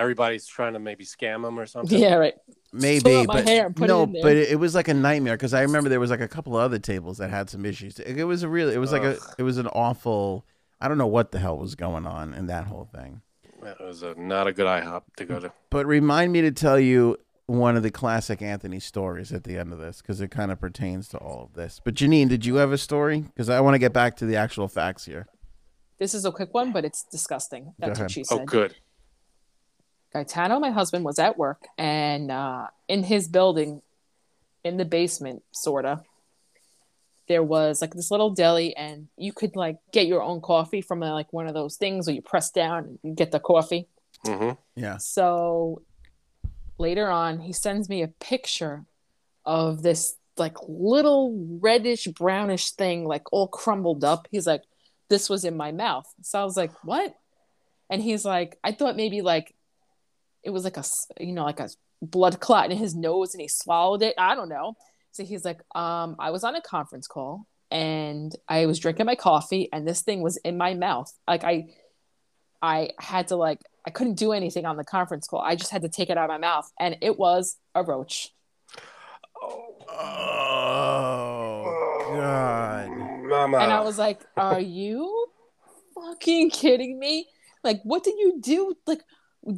everybody's 0.00 0.46
trying 0.46 0.72
to 0.72 0.78
maybe 0.78 1.04
scam 1.04 1.46
him 1.46 1.58
or 1.58 1.66
something? 1.66 1.98
yeah 1.98 2.14
right 2.14 2.34
Maybe, 2.72 3.00
Pull 3.02 3.20
out 3.20 3.26
my 3.26 3.34
but 3.34 3.48
hair 3.48 3.66
and 3.66 3.76
it 3.76 3.86
no, 3.86 4.06
but 4.06 4.36
it, 4.36 4.50
it 4.50 4.56
was 4.56 4.76
like 4.76 4.86
a 4.86 4.94
nightmare 4.94 5.36
because 5.36 5.54
I 5.54 5.62
remember 5.62 5.90
there 5.90 5.98
was 5.98 6.10
like 6.10 6.20
a 6.20 6.28
couple 6.28 6.56
of 6.56 6.62
other 6.62 6.78
tables 6.78 7.18
that 7.18 7.28
had 7.28 7.50
some 7.50 7.64
issues. 7.64 7.98
It, 7.98 8.18
it 8.18 8.24
was 8.24 8.44
a 8.44 8.48
really, 8.48 8.74
it 8.74 8.78
was 8.78 8.92
like 8.92 9.02
a, 9.02 9.18
it 9.38 9.42
was 9.42 9.58
an 9.58 9.66
awful. 9.68 10.46
I 10.80 10.86
don't 10.86 10.96
know 10.96 11.08
what 11.08 11.32
the 11.32 11.40
hell 11.40 11.58
was 11.58 11.74
going 11.74 12.06
on 12.06 12.32
in 12.32 12.46
that 12.46 12.66
whole 12.66 12.88
thing. 12.94 13.22
That 13.62 13.80
was 13.80 14.02
a, 14.04 14.14
not 14.14 14.46
a 14.46 14.52
good 14.52 14.66
IHOP 14.66 15.02
to 15.16 15.24
go 15.24 15.40
to. 15.40 15.52
But 15.68 15.84
remind 15.86 16.32
me 16.32 16.42
to 16.42 16.52
tell 16.52 16.78
you 16.78 17.16
one 17.46 17.76
of 17.76 17.82
the 17.82 17.90
classic 17.90 18.40
Anthony 18.40 18.78
stories 18.78 19.32
at 19.32 19.42
the 19.42 19.58
end 19.58 19.72
of 19.72 19.80
this 19.80 20.00
because 20.00 20.20
it 20.20 20.30
kind 20.30 20.52
of 20.52 20.60
pertains 20.60 21.08
to 21.08 21.18
all 21.18 21.42
of 21.42 21.54
this. 21.54 21.80
But 21.84 21.94
Janine, 21.94 22.28
did 22.28 22.46
you 22.46 22.54
have 22.56 22.70
a 22.70 22.78
story? 22.78 23.20
Because 23.22 23.50
I 23.50 23.60
want 23.60 23.74
to 23.74 23.78
get 23.80 23.92
back 23.92 24.16
to 24.18 24.26
the 24.26 24.36
actual 24.36 24.68
facts 24.68 25.04
here. 25.06 25.26
this 25.98 26.14
is 26.14 26.24
a 26.24 26.30
quick 26.30 26.54
one 26.54 26.70
but 26.72 26.84
it's 26.84 27.02
disgusting 27.02 27.74
that's 27.78 27.98
ahead. 27.98 28.04
what 28.04 28.10
she 28.12 28.20
oh, 28.22 28.36
said 28.36 28.40
Oh, 28.42 28.44
good. 28.44 28.74
Gaetano, 30.12 30.58
my 30.58 30.70
husband, 30.70 31.04
was 31.04 31.18
at 31.18 31.38
work, 31.38 31.66
and 31.78 32.30
uh, 32.30 32.66
in 32.88 33.04
his 33.04 33.28
building, 33.28 33.82
in 34.64 34.76
the 34.76 34.84
basement, 34.84 35.42
sorta, 35.52 36.02
there 37.28 37.42
was 37.44 37.80
like 37.80 37.94
this 37.94 38.10
little 38.10 38.30
deli, 38.30 38.74
and 38.76 39.08
you 39.16 39.32
could 39.32 39.54
like 39.54 39.76
get 39.92 40.08
your 40.08 40.22
own 40.22 40.40
coffee 40.40 40.80
from 40.80 41.02
uh, 41.02 41.12
like 41.12 41.32
one 41.32 41.46
of 41.46 41.54
those 41.54 41.76
things 41.76 42.06
where 42.06 42.14
you 42.14 42.22
press 42.22 42.50
down 42.50 42.84
and 42.84 42.98
you 43.04 43.14
get 43.14 43.30
the 43.30 43.38
coffee. 43.38 43.86
hmm 44.24 44.50
Yeah. 44.74 44.96
So 44.96 45.82
later 46.76 47.08
on, 47.08 47.38
he 47.38 47.52
sends 47.52 47.88
me 47.88 48.02
a 48.02 48.08
picture 48.08 48.84
of 49.44 49.82
this 49.82 50.16
like 50.36 50.56
little 50.66 51.58
reddish 51.60 52.06
brownish 52.06 52.72
thing, 52.72 53.04
like 53.04 53.32
all 53.32 53.46
crumbled 53.46 54.02
up. 54.02 54.26
He's 54.32 54.46
like, 54.46 54.64
This 55.08 55.30
was 55.30 55.44
in 55.44 55.56
my 55.56 55.70
mouth. 55.70 56.12
So 56.22 56.40
I 56.40 56.44
was 56.44 56.56
like, 56.56 56.72
What? 56.82 57.14
And 57.88 58.02
he's 58.02 58.24
like, 58.24 58.58
I 58.64 58.72
thought 58.72 58.96
maybe 58.96 59.20
like 59.22 59.54
it 60.42 60.50
was 60.50 60.64
like 60.64 60.76
a 60.76 60.84
you 61.18 61.32
know, 61.32 61.44
like 61.44 61.60
a 61.60 61.68
blood 62.02 62.40
clot 62.40 62.70
in 62.70 62.76
his 62.76 62.94
nose 62.94 63.34
and 63.34 63.40
he 63.40 63.48
swallowed 63.48 64.02
it. 64.02 64.14
I 64.18 64.34
don't 64.34 64.48
know. 64.48 64.74
So 65.12 65.24
he's 65.24 65.44
like, 65.44 65.60
um, 65.74 66.16
I 66.18 66.30
was 66.30 66.44
on 66.44 66.54
a 66.54 66.62
conference 66.62 67.06
call 67.06 67.46
and 67.70 68.34
I 68.48 68.66
was 68.66 68.78
drinking 68.78 69.06
my 69.06 69.16
coffee 69.16 69.68
and 69.72 69.86
this 69.86 70.02
thing 70.02 70.22
was 70.22 70.36
in 70.38 70.56
my 70.56 70.74
mouth. 70.74 71.12
Like 71.26 71.44
I, 71.44 71.74
I 72.62 72.90
had 72.98 73.28
to 73.28 73.36
like 73.36 73.60
I 73.86 73.90
couldn't 73.90 74.14
do 74.14 74.32
anything 74.32 74.66
on 74.66 74.76
the 74.76 74.84
conference 74.84 75.26
call. 75.26 75.40
I 75.40 75.56
just 75.56 75.70
had 75.70 75.82
to 75.82 75.88
take 75.88 76.10
it 76.10 76.18
out 76.18 76.24
of 76.24 76.30
my 76.30 76.38
mouth, 76.38 76.70
and 76.78 76.96
it 77.00 77.18
was 77.18 77.56
a 77.74 77.82
roach. 77.82 78.28
Oh 79.42 79.76
God. 82.10 82.90
Mama. 83.26 83.58
And 83.58 83.72
I 83.72 83.80
was 83.80 83.96
like, 83.98 84.20
"Are 84.36 84.60
you 84.60 85.28
fucking 85.94 86.50
kidding 86.50 86.98
me? 86.98 87.26
Like, 87.64 87.80
what 87.84 88.04
did 88.04 88.18
you 88.18 88.38
do? 88.40 88.74
Like, 88.86 89.02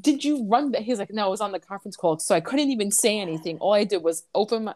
did 0.01 0.24
you 0.24 0.47
run?" 0.49 0.70
Back? 0.70 0.83
He's 0.83 0.99
like, 0.99 1.12
"No, 1.12 1.26
it 1.28 1.30
was 1.30 1.41
on 1.41 1.53
the 1.53 1.61
conference 1.61 1.97
call, 1.97 2.18
so 2.18 2.35
I 2.35 2.41
couldn't 2.41 2.70
even 2.70 2.91
say 2.91 3.18
anything. 3.18 3.59
All 3.59 3.72
I 3.72 3.85
did 3.85 4.03
was 4.03 4.24
open 4.35 4.64
my." 4.64 4.74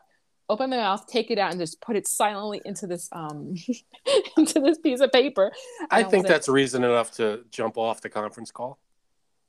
Open 0.49 0.71
my 0.71 0.77
mouth, 0.77 1.09
take 1.09 1.33
it 1.33 1.41
out, 1.41 1.51
and 1.51 1.59
just 1.59 1.81
put 1.81 1.97
it 1.97 2.07
silently 2.07 2.63
into 2.65 2.87
this 2.87 3.09
um 3.11 3.57
into 4.37 4.61
this 4.61 4.79
piece 4.79 5.01
of 5.01 5.11
paper. 5.11 5.51
And 5.81 5.89
I 5.91 6.05
think 6.05 6.23
like, 6.23 6.29
that's 6.29 6.49
reason 6.49 6.85
enough 6.85 7.11
to 7.17 7.45
jump 7.51 7.77
off 7.77 8.01
the 8.01 8.09
conference 8.09 8.53
call. 8.53 8.79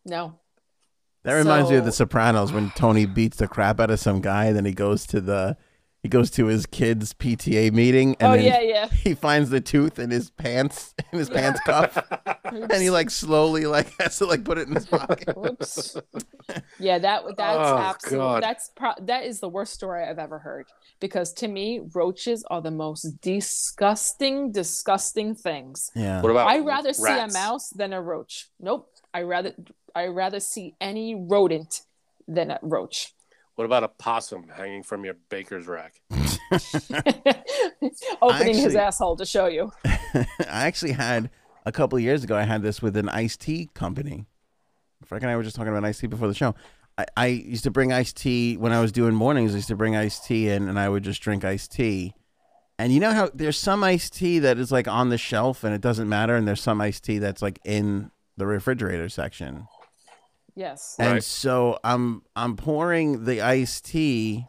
no. 0.06 0.40
That 1.22 1.34
reminds 1.34 1.70
me 1.70 1.76
of 1.76 1.84
The 1.84 1.92
Sopranos 1.92 2.54
when 2.54 2.72
Tony 2.72 3.06
beats 3.06 3.38
the 3.38 3.50
crap 3.50 3.82
out 3.82 3.92
of 3.92 4.00
some 4.00 4.22
guy, 4.22 4.54
then 4.54 4.64
he 4.64 4.72
goes 4.72 5.06
to 5.08 5.20
the 5.20 5.58
he 6.08 6.10
goes 6.10 6.32
to 6.32 6.46
his 6.46 6.66
kids' 6.66 7.14
PTA 7.14 7.74
meeting, 7.74 8.16
and 8.22 8.32
oh 8.32 8.36
then 8.38 8.46
yeah, 8.46 8.62
yeah. 8.62 8.88
he 8.88 9.14
finds 9.14 9.50
the 9.50 9.60
tooth 9.60 10.00
in 10.00 10.10
his 10.10 10.30
pants 10.30 10.96
in 11.12 11.20
his 11.20 11.30
pants 11.30 11.60
cuff, 11.66 12.02
and 12.46 12.82
he 12.82 12.90
like 12.90 13.10
slowly 13.10 13.66
like 13.66 13.92
has 14.00 14.18
to 14.20 14.26
like 14.26 14.46
put 14.46 14.58
it 14.58 14.70
in 14.70 14.76
his 14.76 14.86
pocket. 14.86 15.36
Whoops. 15.36 15.98
Yeah, 16.80 16.98
that 17.00 17.24
that's 17.36 17.58
Oh, 17.58 17.78
absolutely 17.78 18.40
that's 18.40 18.72
pro- 18.74 18.94
that 19.02 19.26
is 19.26 19.42
the 19.42 19.50
worst 19.50 19.74
story 19.74 20.06
I've 20.06 20.18
ever 20.18 20.40
heard 20.40 20.68
because 21.02 21.34
to 21.34 21.50
me 21.50 21.82
roaches 21.94 22.46
are 22.50 22.62
the 22.62 22.72
most 22.72 23.20
disgusting 23.20 24.54
disgusting 24.54 25.36
things. 25.36 25.92
Yeah, 25.94 26.22
What 26.22 26.30
about 26.30 26.48
I'd 26.48 26.66
rather 26.66 26.94
see 26.94 27.20
a 27.20 27.28
mouse 27.34 27.70
than 27.72 27.92
a 27.92 28.02
roach. 28.02 28.48
Nope. 28.62 28.90
I 29.14 29.24
rather 29.24 29.52
I 29.94 30.06
rather 30.06 30.40
see 30.40 30.74
any 30.80 31.16
rodent 31.16 31.82
than 32.30 32.52
a 32.52 32.60
roach. 32.62 33.14
What 33.58 33.66
about 33.66 33.84
a 33.84 33.88
possum 33.88 34.50
hanging 34.50 34.84
from 34.84 35.04
your 35.04 35.16
baker's 35.30 35.66
rack? 35.66 36.00
Opening 38.22 38.56
his 38.56 38.76
asshole 38.76 39.16
to 39.16 39.26
show 39.26 39.48
you. 39.48 39.72
I 39.84 40.68
actually 40.68 40.92
had 40.92 41.32
a 41.66 41.72
couple 41.72 41.98
of 41.98 42.04
years 42.04 42.24
ago. 42.24 42.38
I 42.38 42.44
had 42.44 42.62
this 42.62 42.84
with 42.84 42.96
an 42.98 43.10
iced 43.10 43.42
tea 43.42 43.72
company. 43.74 44.28
Frank 45.06 45.24
and 45.24 45.32
I 45.32 45.36
were 45.36 45.42
just 45.42 45.56
talking 45.56 45.72
about 45.72 45.84
iced 45.84 46.02
tea 46.02 46.06
before 46.06 46.28
the 46.28 46.36
show. 46.36 46.54
I, 47.00 47.06
I 47.18 47.26
used 47.26 47.64
to 47.64 47.72
bring 47.72 47.92
iced 47.92 48.18
tea 48.18 48.58
when 48.58 48.72
I 48.72 48.80
was 48.80 48.92
doing 48.92 49.16
mornings. 49.16 49.54
I 49.54 49.56
used 49.56 49.70
to 49.70 49.76
bring 49.76 49.96
iced 49.96 50.26
tea 50.26 50.50
in, 50.50 50.70
and 50.70 50.80
I 50.80 50.88
would 50.88 51.02
just 51.02 51.24
drink 51.24 51.44
iced 51.44 51.72
tea. 51.72 52.14
And 52.78 52.94
you 52.94 53.00
know 53.00 53.12
how 53.12 53.32
there's 53.34 53.58
some 53.58 53.84
iced 53.84 54.14
tea 54.14 54.38
that 54.38 54.60
is 54.60 54.72
like 54.72 54.88
on 54.88 55.10
the 55.10 55.18
shelf 55.18 55.64
and 55.64 55.74
it 55.74 55.82
doesn't 55.82 56.08
matter, 56.08 56.36
and 56.36 56.48
there's 56.48 56.62
some 56.62 56.80
iced 56.80 57.06
tea 57.06 57.18
that's 57.18 57.42
like 57.42 57.60
in 57.66 58.12
the 58.38 58.46
refrigerator 58.46 59.10
section. 59.10 59.68
Yes. 60.58 60.96
And 60.98 61.14
Right. 61.14 61.24
so 61.24 61.78
I'm 61.84 62.24
I'm 62.36 62.56
pouring 62.56 63.26
the 63.26 63.42
iced 63.42 63.86
tea 63.86 64.48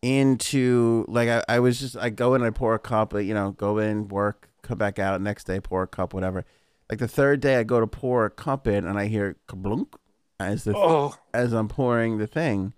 into 0.00 1.04
like 1.08 1.28
I, 1.28 1.42
I 1.48 1.58
was 1.58 1.80
just 1.80 1.96
I 1.96 2.10
go 2.10 2.34
in 2.34 2.42
I 2.42 2.50
pour 2.50 2.74
a 2.74 2.78
cup, 2.78 3.12
you 3.12 3.34
know, 3.34 3.50
go 3.50 3.78
in, 3.78 4.06
work, 4.06 4.48
come 4.62 4.78
back 4.78 5.00
out, 5.00 5.20
next 5.20 5.44
day 5.44 5.58
pour 5.58 5.82
a 5.82 5.86
cup, 5.88 6.14
whatever. 6.14 6.44
Like 6.88 7.00
the 7.00 7.08
third 7.08 7.40
day 7.40 7.56
I 7.56 7.64
go 7.64 7.80
to 7.80 7.88
pour 7.88 8.24
a 8.24 8.30
cup 8.30 8.68
in 8.68 8.86
and 8.86 8.96
I 8.98 9.06
hear 9.08 9.36
kablunk 9.48 9.94
as 10.38 10.62
the 10.62 10.76
Oh, 10.76 11.16
as 11.34 11.52
I'm 11.52 11.66
pouring 11.66 12.18
the 12.18 12.28
thing. 12.28 12.72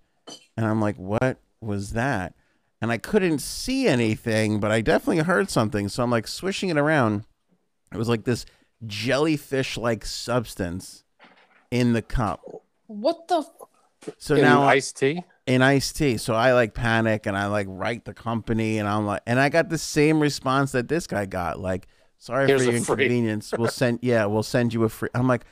And 0.57 0.65
I'm 0.65 0.81
like, 0.81 0.97
what 0.97 1.39
was 1.61 1.91
that? 1.93 2.33
And 2.81 2.91
I 2.91 2.97
couldn't 2.97 3.39
see 3.39 3.87
anything, 3.87 4.59
but 4.59 4.71
I 4.71 4.81
definitely 4.81 5.23
heard 5.23 5.51
something. 5.51 5.87
So 5.87 6.01
I'm 6.01 6.09
like 6.09 6.27
swishing 6.27 6.69
it 6.69 6.77
around. 6.77 7.25
It 7.93 7.97
was 7.97 8.09
like 8.09 8.23
this 8.23 8.45
jellyfish 8.87 9.77
like 9.77 10.03
substance 10.03 11.03
in 11.71 11.93
the 11.93 12.01
cup. 12.01 12.41
What 12.87 13.27
the 13.27 13.39
f- 13.39 14.13
So 14.17 14.35
in 14.35 14.41
now 14.41 14.63
iced 14.63 14.97
tea. 14.97 15.23
in 15.45 15.61
iced 15.61 15.95
tea. 15.97 16.17
So 16.17 16.33
I 16.33 16.53
like 16.53 16.73
panic 16.73 17.25
and 17.25 17.37
I 17.37 17.47
like 17.47 17.67
write 17.69 18.05
the 18.05 18.13
company 18.13 18.77
and 18.79 18.87
I'm 18.87 19.05
like, 19.05 19.21
and 19.27 19.39
I 19.39 19.49
got 19.49 19.69
the 19.69 19.77
same 19.77 20.19
response 20.19 20.71
that 20.71 20.87
this 20.87 21.05
guy 21.07 21.25
got. 21.25 21.59
Like, 21.59 21.87
sorry 22.17 22.47
Here's 22.47 22.61
for 22.65 22.71
your 22.71 22.77
inconvenience. 22.77 23.53
We'll 23.57 23.67
send, 23.69 23.99
yeah, 24.01 24.25
we'll 24.25 24.43
send 24.43 24.73
you 24.73 24.83
a 24.83 24.89
free. 24.89 25.09
I'm 25.13 25.27
like, 25.27 25.45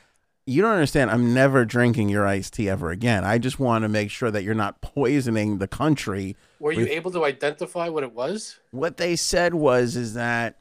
you 0.46 0.62
don't 0.62 0.72
understand. 0.72 1.10
I'm 1.10 1.34
never 1.34 1.66
drinking 1.66 2.08
your 2.08 2.26
iced 2.26 2.54
tea 2.54 2.70
ever 2.70 2.90
again. 2.90 3.22
I 3.22 3.36
just 3.36 3.60
want 3.60 3.82
to 3.82 3.88
make 3.88 4.10
sure 4.10 4.30
that 4.30 4.42
you're 4.44 4.54
not 4.54 4.80
poisoning 4.80 5.58
the 5.58 5.68
country. 5.68 6.36
Were 6.58 6.72
you 6.72 6.80
With- 6.80 6.88
able 6.88 7.10
to 7.12 7.24
identify 7.26 7.90
what 7.90 8.02
it 8.02 8.14
was? 8.14 8.58
What 8.70 8.96
they 8.96 9.14
said 9.14 9.52
was, 9.54 9.94
is 9.94 10.14
that 10.14 10.56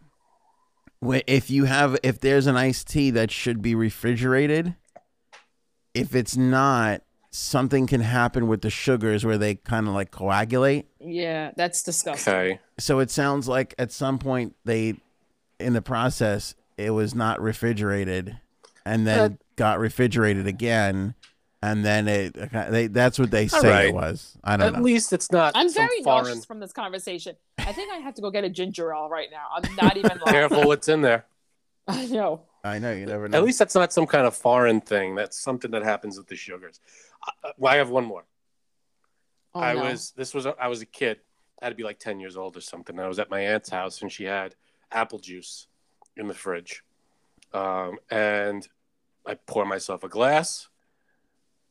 if 1.26 1.50
you 1.50 1.66
have, 1.66 1.98
if 2.04 2.20
there's 2.20 2.48
an 2.48 2.58
iced 2.58 2.88
tea 2.90 3.12
that 3.12 3.32
should 3.32 3.62
be 3.62 3.76
refrigerated, 3.76 4.76
if 5.98 6.16
it's 6.16 6.38
not, 6.38 7.02
something 7.32 7.88
can 7.88 8.02
happen 8.02 8.48
with 8.48 8.62
the 8.62 8.70
sugars 8.70 9.26
where 9.26 9.38
they 9.38 9.56
kind 9.56 9.88
of 9.88 9.94
like 9.94 10.12
coagulate. 10.12 10.88
Yeah, 11.00 11.52
that's 11.56 11.84
disgusting. 11.84 12.34
Okay. 12.34 12.60
so 12.80 13.00
it 13.00 13.12
sounds 13.12 13.48
like 13.48 13.76
at 13.78 13.92
some 13.92 14.18
point 14.20 14.56
they 14.66 14.96
in 15.60 15.74
the 15.74 15.82
process 15.82 16.56
it 16.78 16.92
was 16.92 17.16
not 17.16 17.42
refrigerated 17.42 18.38
and 18.86 19.06
then 19.08 19.20
Uh, 19.20 19.30
got 19.56 19.80
refrigerated 19.80 20.46
again 20.46 21.16
and 21.64 21.84
then 21.84 22.08
it 22.08 22.34
they 22.70 22.86
that's 22.88 23.18
what 23.18 23.32
they 23.32 23.48
say 23.48 23.68
right. 23.70 23.86
it 23.90 23.94
was 23.96 24.38
i 24.44 24.52
don't 24.56 24.60
know. 24.60 24.66
At 24.68 24.74
know 24.76 24.82
least 24.84 25.12
it's 25.14 25.32
not. 25.32 25.54
I'm 25.56 25.68
some 25.70 25.88
very 25.88 26.04
foreign. 26.04 26.26
nauseous 26.28 26.46
from 26.46 26.60
this 26.60 26.72
conversation. 26.72 27.36
I 27.58 27.74
think 27.74 27.92
I 27.92 27.98
have 27.98 28.14
to 28.16 28.22
go 28.22 28.30
get 28.30 28.44
a 28.44 28.50
ginger 28.50 28.94
ale 28.94 29.10
right 29.10 29.30
now. 29.32 29.48
I'm 29.56 29.76
not 29.76 29.98
even 29.98 30.12
lying. 30.26 30.34
Careful 30.34 30.64
what's 30.68 30.88
in 30.88 31.02
there. 31.02 31.26
I 31.88 32.06
know. 32.06 32.42
I 32.68 32.80
know 32.80 32.92
you 32.92 33.06
never 33.06 33.28
know 33.28 33.38
At 33.38 33.44
least 33.44 33.60
that's 33.60 33.76
not 33.76 33.92
some 33.94 34.08
kind 34.08 34.26
of 34.28 34.36
foreign 34.36 34.82
thing. 34.82 35.16
That's 35.16 35.38
something 35.40 35.72
that 35.72 35.84
happens 35.84 36.18
with 36.18 36.28
the 36.28 36.36
sugars. 36.36 36.80
I, 37.44 37.52
I 37.66 37.76
have 37.78 37.90
one 37.90 38.06
more. 38.06 38.26
Oh, 39.54 39.60
I 39.60 39.74
no. 39.74 39.84
was 39.84 40.12
this 40.16 40.34
was 40.34 40.46
I 40.46 40.68
was 40.68 40.82
a 40.82 40.86
kid. 40.86 41.20
I 41.62 41.66
had 41.66 41.70
to 41.70 41.76
be 41.76 41.84
like 41.84 42.00
ten 42.00 42.20
years 42.20 42.38
old 42.38 42.56
or 42.58 42.62
something. 42.62 43.00
I 43.00 43.08
was 43.08 43.20
at 43.20 43.30
my 43.30 43.40
aunt's 43.42 43.70
house 43.70 44.02
and 44.02 44.12
she 44.12 44.26
had 44.26 44.56
apple 44.92 45.20
juice 45.20 45.68
in 46.16 46.28
the 46.28 46.34
fridge, 46.34 46.84
um, 47.54 47.98
and 48.10 48.68
I 49.26 49.36
pour 49.36 49.66
myself 49.66 50.04
a 50.04 50.10
glass, 50.10 50.70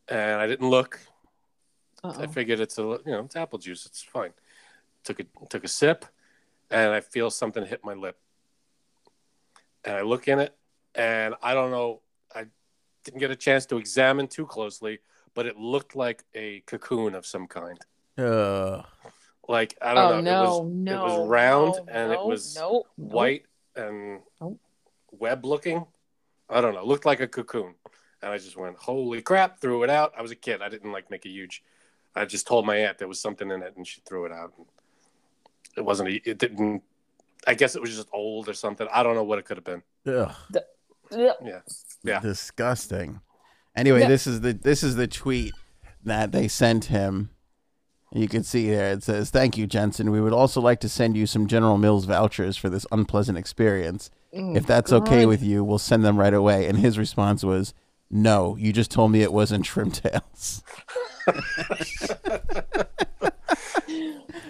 and 0.08 0.40
I 0.40 0.46
didn't 0.46 0.68
look. 0.68 1.00
I 2.04 2.08
Uh-oh. 2.08 2.26
figured 2.28 2.60
it's 2.60 2.78
a 2.78 2.82
you 2.82 3.12
know 3.12 3.20
it's 3.20 3.36
apple 3.36 3.58
juice. 3.58 3.86
It's 3.86 4.02
fine. 4.02 4.32
Took 5.04 5.20
a 5.20 5.24
took 5.48 5.64
a 5.64 5.68
sip, 5.68 6.04
and 6.70 6.92
I 6.92 7.00
feel 7.00 7.30
something 7.30 7.64
hit 7.64 7.84
my 7.84 7.94
lip, 7.94 8.18
and 9.84 9.96
I 9.96 10.02
look 10.02 10.26
in 10.28 10.38
it, 10.38 10.54
and 10.96 11.34
I 11.42 11.54
don't 11.54 11.70
know. 11.70 12.00
I 12.34 12.46
didn't 13.04 13.20
get 13.20 13.30
a 13.30 13.36
chance 13.36 13.66
to 13.66 13.76
examine 13.76 14.26
too 14.28 14.46
closely, 14.46 14.98
but 15.34 15.46
it 15.46 15.56
looked 15.56 15.94
like 15.94 16.24
a 16.34 16.60
cocoon 16.66 17.14
of 17.14 17.24
some 17.26 17.46
kind. 17.46 17.78
Ugh. 18.18 18.84
Like 19.48 19.76
I 19.80 19.92
Oh 19.92 19.94
don't 20.12 20.24
know. 20.24 20.32
no, 20.42 20.42
it 20.42 20.64
was, 20.64 20.72
no. 20.74 20.92
it 21.06 21.18
was 21.20 21.28
round 21.28 21.74
no, 21.74 21.84
and 21.88 22.12
it 22.12 22.20
was 22.20 22.56
no, 22.56 22.84
no. 22.98 23.04
white 23.16 23.44
and 23.76 24.20
Nope. 24.40 24.58
web 25.12 25.44
looking. 25.44 25.84
I 26.48 26.60
don't 26.60 26.74
know. 26.74 26.84
Looked 26.84 27.06
like 27.06 27.20
a 27.20 27.28
cocoon, 27.28 27.74
and 28.22 28.32
I 28.32 28.38
just 28.38 28.56
went, 28.56 28.76
"Holy 28.76 29.22
crap!" 29.22 29.60
Threw 29.60 29.82
it 29.84 29.90
out. 29.90 30.12
I 30.18 30.22
was 30.22 30.30
a 30.32 30.36
kid. 30.36 30.62
I 30.62 30.68
didn't 30.68 30.90
like 30.92 31.10
make 31.10 31.26
a 31.26 31.28
huge. 31.28 31.62
I 32.14 32.24
just 32.24 32.46
told 32.46 32.64
my 32.66 32.76
aunt 32.76 32.98
there 32.98 33.06
was 33.08 33.20
something 33.20 33.50
in 33.50 33.62
it, 33.62 33.76
and 33.76 33.86
she 33.86 34.00
threw 34.00 34.24
it 34.26 34.32
out. 34.32 34.52
It 35.76 35.84
wasn't. 35.84 36.08
A, 36.08 36.30
it 36.30 36.38
didn't. 36.38 36.82
I 37.46 37.54
guess 37.54 37.76
it 37.76 37.82
was 37.82 37.94
just 37.94 38.08
old 38.12 38.48
or 38.48 38.54
something. 38.54 38.88
I 38.92 39.02
don't 39.02 39.14
know 39.14 39.22
what 39.24 39.38
it 39.38 39.44
could 39.44 39.58
have 39.58 39.64
been. 39.64 39.82
Yeah. 40.04 40.32
Ugh. 40.56 40.62
Yeah. 41.10 42.20
disgusting 42.20 43.20
anyway 43.74 44.00
Yeah. 44.00 44.08
this 44.08 44.26
is 44.26 44.40
the 44.40 44.52
this 44.52 44.82
is 44.82 44.96
the 44.96 45.06
tweet 45.06 45.52
that 46.04 46.32
they 46.32 46.48
sent 46.48 46.86
him 46.86 47.30
you 48.12 48.28
can 48.28 48.42
see 48.44 48.64
here 48.66 48.84
it 48.86 49.02
says 49.02 49.30
thank 49.30 49.56
you 49.58 49.66
jensen 49.66 50.10
we 50.10 50.20
would 50.20 50.32
also 50.32 50.60
like 50.60 50.80
to 50.80 50.88
send 50.88 51.16
you 51.16 51.26
some 51.26 51.46
general 51.46 51.76
mills 51.78 52.04
vouchers 52.04 52.56
for 52.56 52.68
this 52.70 52.86
unpleasant 52.92 53.36
experience 53.38 54.10
Mm, 54.34 54.56
if 54.56 54.66
that's 54.66 54.92
okay 54.92 55.24
with 55.24 55.42
you, 55.42 55.64
we'll 55.64 55.78
send 55.78 56.04
them 56.04 56.18
right 56.18 56.34
away. 56.34 56.66
And 56.66 56.76
his 56.76 56.98
response 56.98 57.42
was, 57.42 57.72
No, 58.10 58.54
you 58.56 58.70
just 58.70 58.90
told 58.90 59.10
me 59.12 59.22
it 59.22 59.32
wasn't 59.32 59.64
trim 59.64 59.90
tails. 59.90 60.62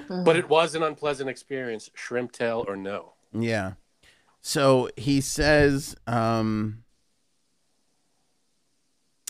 But 0.09 0.37
it 0.37 0.49
was 0.49 0.75
an 0.75 0.83
unpleasant 0.83 1.29
experience. 1.29 1.91
Shrimp 1.95 2.33
tail 2.33 2.65
or 2.67 2.77
no? 2.77 3.13
Yeah. 3.33 3.73
So 4.47 4.89
he 4.97 5.21
says, 5.21 5.97
um, 6.07 6.85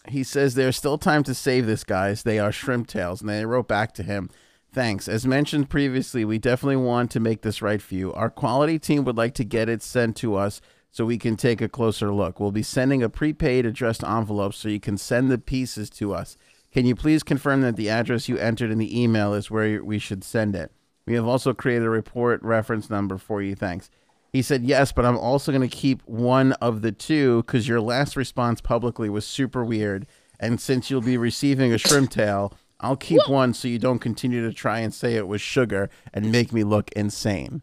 he 0.06 0.22
says 0.22 0.54
there's 0.54 0.76
still 0.76 0.98
time 0.98 1.22
to 1.22 1.32
save 1.32 1.64
this, 1.64 1.84
guys. 1.84 2.22
They 2.22 2.38
are 2.38 2.52
shrimp 2.52 2.86
tails. 2.86 3.22
And 3.22 3.30
they 3.30 3.46
wrote 3.46 3.66
back 3.66 3.94
to 3.94 4.02
him, 4.02 4.28
thanks. 4.74 5.08
As 5.08 5.26
mentioned 5.26 5.70
previously, 5.70 6.26
we 6.26 6.36
definitely 6.36 6.76
want 6.76 7.10
to 7.12 7.20
make 7.20 7.40
this 7.40 7.62
right 7.62 7.80
for 7.80 7.94
you. 7.94 8.12
Our 8.12 8.28
quality 8.28 8.78
team 8.78 9.06
would 9.06 9.16
like 9.16 9.32
to 9.36 9.44
get 9.44 9.70
it 9.70 9.82
sent 9.82 10.16
to 10.18 10.34
us 10.34 10.60
so 10.90 11.06
we 11.06 11.16
can 11.16 11.34
take 11.34 11.62
a 11.62 11.68
closer 11.68 12.12
look. 12.12 12.38
We'll 12.38 12.52
be 12.52 12.62
sending 12.62 13.02
a 13.02 13.08
prepaid 13.08 13.64
addressed 13.64 14.04
envelope 14.04 14.52
so 14.52 14.68
you 14.68 14.80
can 14.80 14.98
send 14.98 15.30
the 15.30 15.38
pieces 15.38 15.88
to 15.92 16.12
us. 16.12 16.36
Can 16.70 16.84
you 16.84 16.94
please 16.94 17.22
confirm 17.22 17.62
that 17.62 17.76
the 17.76 17.88
address 17.88 18.28
you 18.28 18.36
entered 18.36 18.70
in 18.70 18.76
the 18.76 19.02
email 19.02 19.32
is 19.32 19.50
where 19.50 19.82
we 19.82 19.98
should 19.98 20.24
send 20.24 20.54
it? 20.54 20.72
We 21.06 21.14
have 21.14 21.26
also 21.26 21.54
created 21.54 21.86
a 21.86 21.90
report 21.90 22.42
reference 22.42 22.90
number 22.90 23.16
for 23.16 23.40
you. 23.40 23.54
Thanks. 23.54 23.88
He 24.36 24.42
said, 24.42 24.64
Yes, 24.64 24.92
but 24.92 25.06
I'm 25.06 25.16
also 25.16 25.50
going 25.50 25.66
to 25.66 25.74
keep 25.74 26.02
one 26.02 26.52
of 26.60 26.82
the 26.82 26.92
two 26.92 27.42
because 27.44 27.66
your 27.66 27.80
last 27.80 28.16
response 28.16 28.60
publicly 28.60 29.08
was 29.08 29.26
super 29.26 29.64
weird. 29.64 30.06
And 30.38 30.60
since 30.60 30.90
you'll 30.90 31.00
be 31.00 31.16
receiving 31.16 31.72
a 31.72 31.78
shrimp 31.78 32.10
tail, 32.10 32.52
I'll 32.78 32.98
keep 32.98 33.26
one 33.30 33.54
so 33.54 33.66
you 33.66 33.78
don't 33.78 33.98
continue 33.98 34.46
to 34.46 34.52
try 34.52 34.80
and 34.80 34.92
say 34.92 35.14
it 35.14 35.26
was 35.26 35.40
sugar 35.40 35.88
and 36.12 36.30
make 36.30 36.52
me 36.52 36.64
look 36.64 36.92
insane. 36.92 37.62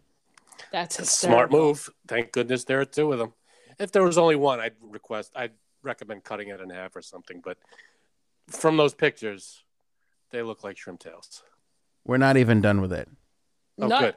That's 0.72 0.98
a 0.98 1.06
smart 1.06 1.52
move. 1.52 1.92
Thank 2.08 2.32
goodness 2.32 2.64
there 2.64 2.82
are 2.82 2.86
two 2.86 3.14
of 3.14 3.20
them. 3.20 3.34
If 3.78 3.92
there 3.92 4.02
was 4.02 4.18
only 4.18 4.36
one, 4.36 4.60
I'd 4.60 4.74
request, 4.82 5.32
I'd 5.36 5.52
recommend 5.84 6.24
cutting 6.24 6.48
it 6.48 6.60
in 6.60 6.72
half 6.72 6.96
or 6.96 7.04
something. 7.04 7.40
But 7.46 7.60
from 8.50 8.78
those 8.78 8.96
pictures, 8.96 9.64
they 10.32 10.42
look 10.42 10.64
like 10.64 10.78
shrimp 10.78 11.02
tails. 11.02 11.44
We're 12.04 12.18
not 12.18 12.36
even 12.36 12.62
done 12.62 12.82
with 12.82 12.94
it. 12.94 13.08
Oh, 13.80 13.86
Not, 13.86 14.02
good. 14.02 14.16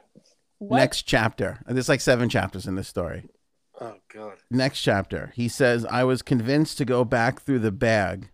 What? 0.59 0.77
Next 0.77 1.03
chapter. 1.03 1.59
There's 1.67 1.89
like 1.89 2.01
seven 2.01 2.29
chapters 2.29 2.65
in 2.65 2.75
this 2.75 2.87
story. 2.87 3.25
Oh 3.79 3.95
God. 4.13 4.37
Next 4.49 4.81
chapter. 4.81 5.31
He 5.35 5.47
says, 5.47 5.85
I 5.85 6.03
was 6.03 6.21
convinced 6.21 6.77
to 6.79 6.85
go 6.85 7.03
back 7.03 7.41
through 7.41 7.59
the 7.59 7.71
bag 7.71 8.29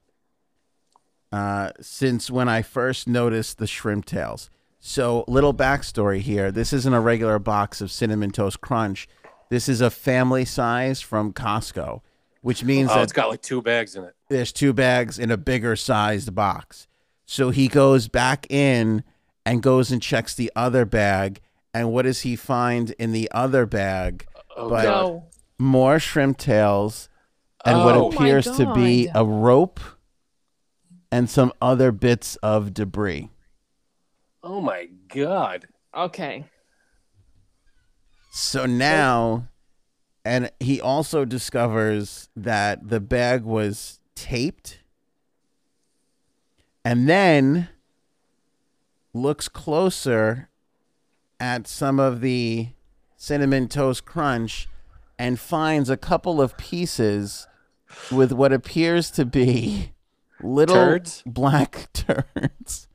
uh, 1.32 1.72
since 1.82 2.30
when 2.30 2.48
I 2.48 2.62
first 2.62 3.08
noticed 3.08 3.58
the 3.58 3.68
shrimp 3.68 4.06
tails. 4.06 4.50
So, 4.80 5.24
little 5.28 5.54
backstory 5.54 6.20
here. 6.20 6.52
This 6.52 6.74
isn't 6.74 6.94
a 6.94 7.00
regular 7.00 7.40
box 7.40 7.80
of 7.82 7.90
cinnamon 7.90 8.32
toast 8.32 8.60
crunch. 8.62 9.08
This 9.50 9.70
is 9.70 9.82
a 9.82 9.90
family 9.90 10.46
size 10.46 11.00
from 11.00 11.32
Costco, 11.32 12.02
which 12.42 12.64
means 12.64 12.90
oh, 12.92 12.96
that 12.96 13.04
it's 13.04 13.14
got 13.14 13.30
like 13.30 13.42
two 13.42 13.62
bags 13.62 13.96
in 13.96 14.04
it. 14.04 14.14
There's 14.30 14.52
two 14.52 14.74
bags 14.74 15.18
in 15.18 15.32
a 15.32 15.38
bigger 15.38 15.76
sized 15.76 16.36
box. 16.36 16.88
So 17.26 17.50
he 17.50 17.68
goes 17.68 18.08
back 18.08 18.46
in 18.52 19.04
and 19.46 19.64
goes 19.64 19.92
and 19.92 20.02
checks 20.02 20.36
the 20.36 20.52
other 20.56 20.86
bag. 20.86 21.42
And 21.74 21.92
what 21.92 22.04
does 22.04 22.22
he 22.22 22.36
find 22.36 22.92
in 22.92 23.12
the 23.12 23.30
other 23.32 23.66
bag? 23.66 24.26
Oh, 24.56 24.70
but 24.70 24.84
no. 24.84 25.26
more 25.58 26.00
shrimp 26.00 26.38
tails 26.38 27.10
and 27.66 27.78
oh, 27.78 27.86
what 27.86 28.16
appears 28.16 28.46
to 28.58 28.74
be 28.74 29.10
oh, 29.14 29.22
a 29.22 29.26
rope 29.26 29.80
and 31.12 31.30
some 31.30 31.52
other 31.62 31.92
bits 31.92 32.36
of 32.38 32.74
debris. 32.74 33.30
Oh 34.44 34.62
my 34.62 34.90
god. 35.08 35.66
Okay. 35.96 36.46
So 38.32 38.66
now 38.66 39.48
and 40.26 40.52
he 40.60 40.80
also 40.80 41.26
discovers 41.26 42.30
that 42.36 42.90
the 42.90 43.00
bag 43.00 43.44
was 43.44 44.00
taped 44.16 44.80
and 46.86 47.10
then 47.10 47.70
looks 49.14 49.48
closer 49.48 50.50
at 51.44 51.68
some 51.68 52.00
of 52.00 52.22
the 52.22 52.70
cinnamon 53.18 53.68
toast 53.68 54.06
crunch 54.06 54.70
and 55.20 55.38
finds 55.38 55.90
a 55.90 55.98
couple 55.98 56.42
of 56.42 56.56
pieces 56.56 57.48
with 58.10 58.32
what 58.32 58.54
appears 58.54 59.12
to 59.12 59.26
be 59.26 59.92
little 60.42 60.74
turds? 60.74 61.22
black 61.26 61.90
turds 61.94 62.88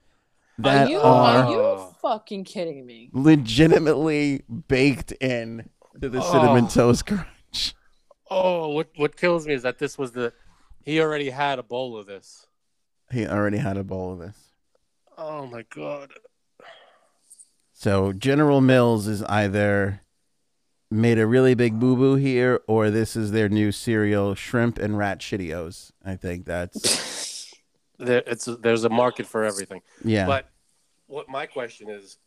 that 0.57 0.87
are 0.87 0.91
you, 0.91 0.99
are, 0.99 1.45
are 1.45 1.51
you 1.51 1.95
fucking 2.01 2.43
kidding 2.45 2.87
me? 2.87 3.11
Legitimately 3.13 4.45
baked 4.67 5.13
in 5.21 5.69
to 6.01 6.09
the 6.09 6.23
oh. 6.23 6.33
cinnamon 6.33 6.69
toast 6.69 7.05
crunch. 7.05 7.75
Oh, 8.31 8.71
what 8.71 8.89
what 8.97 9.15
kills 9.15 9.47
me 9.47 9.53
is 9.53 9.63
that 9.63 9.79
this 9.79 9.99
was 9.99 10.13
the 10.13 10.33
he 10.87 11.03
already 11.03 11.29
had 11.29 11.59
a 11.59 11.63
bowl 11.63 11.99
of 11.99 12.07
this. 12.07 12.47
He 13.13 13.27
already 13.27 13.59
had 13.59 13.77
a 13.77 13.85
bowl 13.85 14.15
of 14.15 14.21
this. 14.21 14.39
Oh 15.19 15.47
my 15.47 15.67
god. 15.69 16.15
So 17.79 18.13
General 18.13 18.61
Mills 18.61 19.07
is 19.07 19.23
either 19.23 20.01
made 20.91 21.17
a 21.17 21.29
really 21.29 21.55
big 21.55 21.79
boo 21.79 21.95
boo 21.95 22.17
here, 22.17 22.61
or 22.67 22.91
this 22.91 23.15
is 23.15 23.31
their 23.31 23.49
new 23.49 23.71
cereal, 23.71 24.35
shrimp 24.35 24.79
and 24.81 24.99
rat 24.99 25.21
Cheerios. 25.21 25.93
I 26.05 26.17
think 26.17 26.45
that's 26.45 27.55
there. 28.01 28.25
It's 28.27 28.47
there's 28.47 28.83
a 28.83 28.89
market 28.89 29.27
for 29.27 29.45
everything. 29.45 29.83
Yeah. 30.03 30.27
But 30.27 30.51
what 31.07 31.29
my 31.29 31.47
question 31.47 31.89
is, 31.89 32.19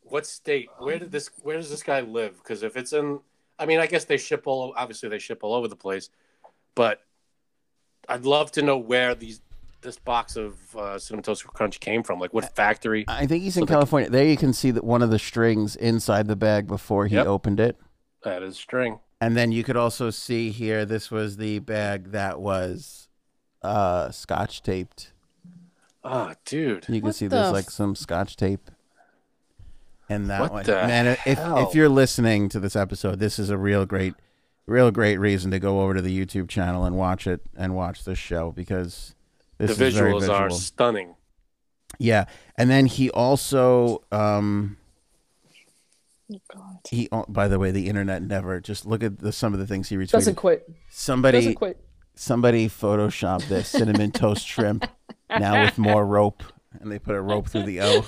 what 0.00 0.26
state? 0.26 0.68
Where 0.80 0.98
did 0.98 1.12
this? 1.12 1.30
Where 1.42 1.56
does 1.56 1.70
this 1.70 1.84
guy 1.84 2.00
live? 2.00 2.38
Because 2.38 2.64
if 2.64 2.76
it's 2.76 2.92
in, 2.92 3.20
I 3.60 3.66
mean, 3.66 3.78
I 3.78 3.86
guess 3.86 4.04
they 4.04 4.16
ship 4.16 4.48
all. 4.48 4.74
Obviously, 4.76 5.08
they 5.08 5.20
ship 5.20 5.44
all 5.44 5.54
over 5.54 5.68
the 5.68 5.76
place, 5.76 6.10
but 6.74 7.02
I'd 8.08 8.24
love 8.24 8.50
to 8.52 8.62
know 8.62 8.78
where 8.78 9.14
these 9.14 9.42
this 9.82 9.98
box 9.98 10.36
of 10.36 10.76
uh, 10.76 10.98
cinnamon 10.98 11.22
toast 11.22 11.44
crunch 11.46 11.80
came 11.80 12.02
from? 12.02 12.18
Like 12.18 12.32
what 12.32 12.54
factory? 12.56 13.04
I 13.08 13.26
think 13.26 13.42
he's 13.42 13.56
in 13.56 13.62
so 13.62 13.66
California. 13.66 14.08
There 14.08 14.24
you 14.24 14.36
can 14.36 14.52
see 14.52 14.70
that 14.70 14.84
one 14.84 15.02
of 15.02 15.10
the 15.10 15.18
strings 15.18 15.76
inside 15.76 16.28
the 16.28 16.36
bag 16.36 16.66
before 16.66 17.06
he 17.06 17.16
yep. 17.16 17.26
opened 17.26 17.60
it. 17.60 17.76
That 18.24 18.42
is 18.42 18.56
string. 18.56 19.00
And 19.20 19.36
then 19.36 19.52
you 19.52 19.62
could 19.62 19.76
also 19.76 20.10
see 20.10 20.50
here 20.50 20.84
this 20.84 21.10
was 21.10 21.36
the 21.36 21.60
bag 21.60 22.10
that 22.10 22.40
was 22.40 23.08
uh, 23.62 24.10
scotch 24.10 24.62
taped. 24.62 25.12
Oh, 26.04 26.32
dude. 26.44 26.86
You 26.88 27.00
can 27.00 27.08
what 27.08 27.14
see 27.14 27.28
there's 27.28 27.52
like 27.52 27.70
some 27.70 27.94
scotch 27.94 28.36
tape 28.36 28.70
And 30.08 30.28
that 30.30 30.40
what 30.40 30.52
one. 30.52 30.64
The 30.64 30.72
Man, 30.72 31.06
if 31.24 31.38
hell? 31.38 31.68
if 31.68 31.74
you're 31.74 31.88
listening 31.88 32.48
to 32.48 32.58
this 32.58 32.74
episode, 32.74 33.20
this 33.20 33.38
is 33.38 33.50
a 33.50 33.56
real 33.56 33.86
great 33.86 34.14
real 34.66 34.90
great 34.90 35.18
reason 35.18 35.50
to 35.50 35.58
go 35.58 35.80
over 35.80 35.94
to 35.94 36.02
the 36.02 36.16
YouTube 36.16 36.48
channel 36.48 36.84
and 36.84 36.96
watch 36.96 37.26
it 37.26 37.40
and 37.56 37.74
watch 37.74 38.04
this 38.04 38.18
show 38.18 38.50
because 38.52 39.14
this 39.58 39.76
the 39.76 39.84
visuals 39.84 40.28
are 40.28 40.50
stunning. 40.50 41.14
Yeah, 41.98 42.24
and 42.56 42.70
then 42.70 42.86
he 42.86 43.10
also 43.10 44.02
um, 44.10 44.76
oh 46.32 46.38
God. 46.52 46.78
he 46.88 47.08
by 47.28 47.48
the 47.48 47.58
way, 47.58 47.70
the 47.70 47.88
internet 47.88 48.22
never 48.22 48.60
just 48.60 48.86
look 48.86 49.02
at 49.02 49.18
the, 49.18 49.32
some 49.32 49.52
of 49.52 49.58
the 49.58 49.66
things 49.66 49.88
he 49.88 49.96
retweeted. 49.96 50.10
Doesn't 50.10 50.34
quit. 50.36 50.68
Somebody 50.90 51.38
Doesn't 51.38 51.54
quit. 51.54 51.84
Somebody 52.14 52.68
photoshopped 52.68 53.48
this 53.48 53.68
cinnamon 53.68 54.12
toast 54.12 54.46
shrimp 54.46 54.86
now 55.30 55.62
with 55.64 55.78
more 55.78 56.04
rope, 56.04 56.42
and 56.80 56.90
they 56.90 56.98
put 56.98 57.14
a 57.14 57.20
rope 57.20 57.48
through 57.48 57.64
the 57.64 57.80
O. 57.80 58.04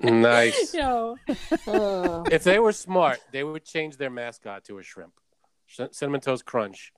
Nice. 0.00 0.74
Yo. 0.74 1.16
Uh. 1.66 2.22
If 2.30 2.44
they 2.44 2.58
were 2.58 2.72
smart, 2.72 3.20
they 3.32 3.42
would 3.42 3.64
change 3.64 3.96
their 3.96 4.10
mascot 4.10 4.64
to 4.64 4.78
a 4.78 4.82
shrimp. 4.82 5.14
Cinnamon 5.92 6.20
toast 6.20 6.44
crunch. 6.44 6.92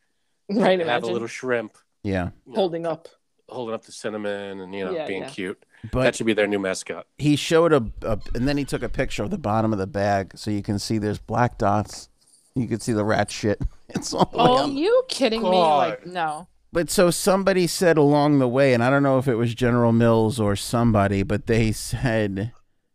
Right. 0.48 0.78
Have 0.78 0.88
imagine. 0.88 1.10
a 1.10 1.12
little 1.12 1.28
shrimp. 1.28 1.76
Yeah. 2.02 2.30
Holding 2.52 2.86
up 2.86 3.08
holding 3.50 3.74
up 3.74 3.82
the 3.84 3.92
cinnamon 3.92 4.60
and 4.60 4.74
you 4.74 4.84
know 4.84 4.92
Yeah, 4.92 5.06
being 5.06 5.22
yeah. 5.22 5.28
cute. 5.28 5.64
But 5.92 6.02
that 6.02 6.14
should 6.16 6.26
be 6.26 6.32
their 6.34 6.46
new 6.46 6.58
mascot. 6.58 7.06
he 7.18 7.36
showed 7.36 7.72
a, 7.72 7.84
a, 8.02 8.18
and 8.34 8.46
then 8.46 8.56
he 8.58 8.64
took 8.64 8.82
a 8.82 8.88
picture 8.88 9.22
of 9.22 9.30
the 9.30 9.38
bottom 9.38 9.72
of 9.72 9.78
the 9.78 9.86
bag, 9.86 10.32
so 10.36 10.50
you 10.50 10.62
can 10.62 10.78
see 10.78 10.98
there's 10.98 11.18
black 11.18 11.56
dots. 11.58 12.08
You 12.54 12.66
can 12.68 12.80
see 12.80 12.92
the 12.92 13.04
rat 13.04 13.30
shit. 13.30 13.60
It's 13.92 14.14
all 14.14 14.26
the 14.26 14.38
way 14.38 14.44
Oh, 14.44 14.56
on- 14.64 14.76
you 14.76 15.02
kidding 15.08 15.42
me? 15.42 15.48
Like 15.58 16.06
no. 16.06 16.46
But 16.72 16.90
so 16.90 17.10
somebody 17.10 17.66
said 17.66 17.98
along 17.98 18.38
the 18.38 18.46
way, 18.46 18.72
and 18.72 18.84
I 18.84 18.90
don't 18.90 19.02
know 19.02 19.18
if 19.18 19.26
it 19.26 19.34
was 19.34 19.52
General 19.54 19.90
Mills 19.92 20.38
or 20.38 20.54
somebody, 20.54 21.24
but 21.24 21.46
they 21.48 21.72
said 21.72 22.52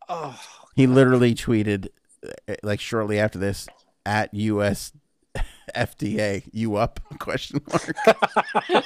Oh, 0.08 0.40
he 0.76 0.88
literally 0.88 1.36
tweeted 1.36 1.90
uh, 2.48 2.56
like 2.64 2.80
shortly 2.80 3.20
after 3.20 3.38
this 3.40 3.68
at 4.06 4.34
US 4.34 4.94
FDA, 5.76 6.44
you 6.54 6.76
up? 6.78 7.02
Question 7.20 7.60
mark. 7.68 8.86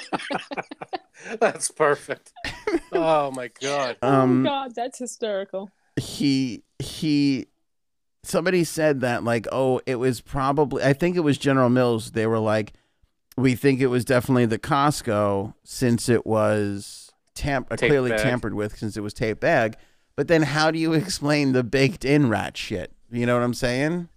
that's 1.40 1.70
perfect. 1.70 2.32
Oh 2.92 3.30
my 3.32 3.50
god. 3.60 3.96
Um, 4.02 4.46
oh 4.46 4.50
God, 4.50 4.74
that's 4.74 4.98
hysterical. 4.98 5.70
he 5.96 6.62
he 6.78 7.46
somebody 8.22 8.64
said 8.64 9.00
that 9.00 9.24
like 9.24 9.46
oh 9.50 9.80
it 9.86 9.94
was 9.96 10.20
probably 10.20 10.82
i 10.84 10.92
think 10.92 11.16
it 11.16 11.20
was 11.20 11.38
general 11.38 11.70
mills 11.70 12.10
they 12.10 12.26
were 12.26 12.38
like 12.38 12.74
we 13.38 13.54
think 13.54 13.80
it 13.80 13.86
was 13.86 14.04
definitely 14.04 14.44
the 14.44 14.58
costco 14.58 15.54
since 15.64 16.06
it 16.08 16.26
was 16.26 17.10
tam- 17.34 17.64
uh, 17.70 17.76
Tape 17.76 17.88
clearly 17.88 18.10
bag. 18.10 18.20
tampered 18.20 18.52
with 18.52 18.76
since 18.76 18.98
it 18.98 19.00
was 19.00 19.14
tape 19.14 19.40
bag 19.40 19.74
but 20.16 20.28
then 20.28 20.42
how 20.42 20.70
do 20.70 20.78
you 20.78 20.92
explain 21.02 21.52
the 21.52 21.64
baked 21.64 22.04
in 22.04 22.28
rat 22.28 22.58
shit 22.58 22.92
you 23.10 23.24
know 23.24 23.34
what 23.34 23.42
i'm 23.42 23.54
saying 23.54 24.08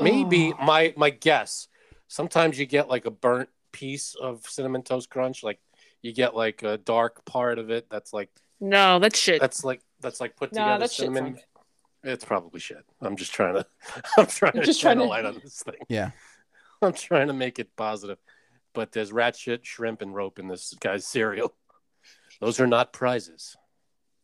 Maybe 0.00 0.52
Oh. 0.58 0.64
my 0.64 0.94
my 0.96 1.10
guess. 1.10 1.68
Sometimes 2.06 2.58
you 2.58 2.66
get 2.66 2.88
like 2.88 3.04
a 3.04 3.10
burnt 3.10 3.48
piece 3.78 4.14
of 4.20 4.44
cinnamon 4.46 4.82
toast 4.82 5.08
crunch, 5.10 5.42
like 5.42 5.60
you 6.02 6.12
get 6.12 6.34
like 6.34 6.62
a 6.62 6.78
dark 6.78 7.24
part 7.24 7.58
of 7.58 7.70
it. 7.70 7.86
That's 7.90 8.12
like 8.12 8.30
No, 8.60 8.98
that's 8.98 9.18
shit. 9.18 9.40
that's 9.40 9.64
like 9.64 9.82
that's 10.00 10.20
like 10.20 10.36
put 10.36 10.52
No, 10.52 10.62
together 10.62 10.80
that's 10.80 10.96
cinnamon. 10.96 11.34
Frank. 11.34 11.44
It's 12.04 12.24
probably 12.24 12.60
shit. 12.60 12.84
I'm 13.00 13.16
just 13.16 13.32
trying 13.32 13.54
to. 13.54 13.66
I'm 14.18 14.26
trying 14.26 14.52
You're 14.54 14.62
to 14.62 14.66
just 14.66 14.80
shine 14.80 14.96
trying 14.96 15.04
a 15.04 15.06
to- 15.06 15.08
light 15.10 15.24
on 15.24 15.40
this 15.42 15.62
thing. 15.62 15.80
Yeah. 15.88 16.10
I'm 16.82 16.92
trying 16.92 17.26
to 17.28 17.32
make 17.32 17.58
it 17.58 17.74
positive. 17.76 18.18
But 18.74 18.92
there's 18.92 19.12
rat 19.12 19.34
shit, 19.36 19.66
shrimp, 19.66 20.02
and 20.02 20.14
rope 20.14 20.38
in 20.38 20.46
this 20.46 20.74
guy's 20.80 21.04
cereal. 21.06 21.54
Those 22.40 22.60
are 22.60 22.66
not 22.68 22.92
prizes. 22.92 23.56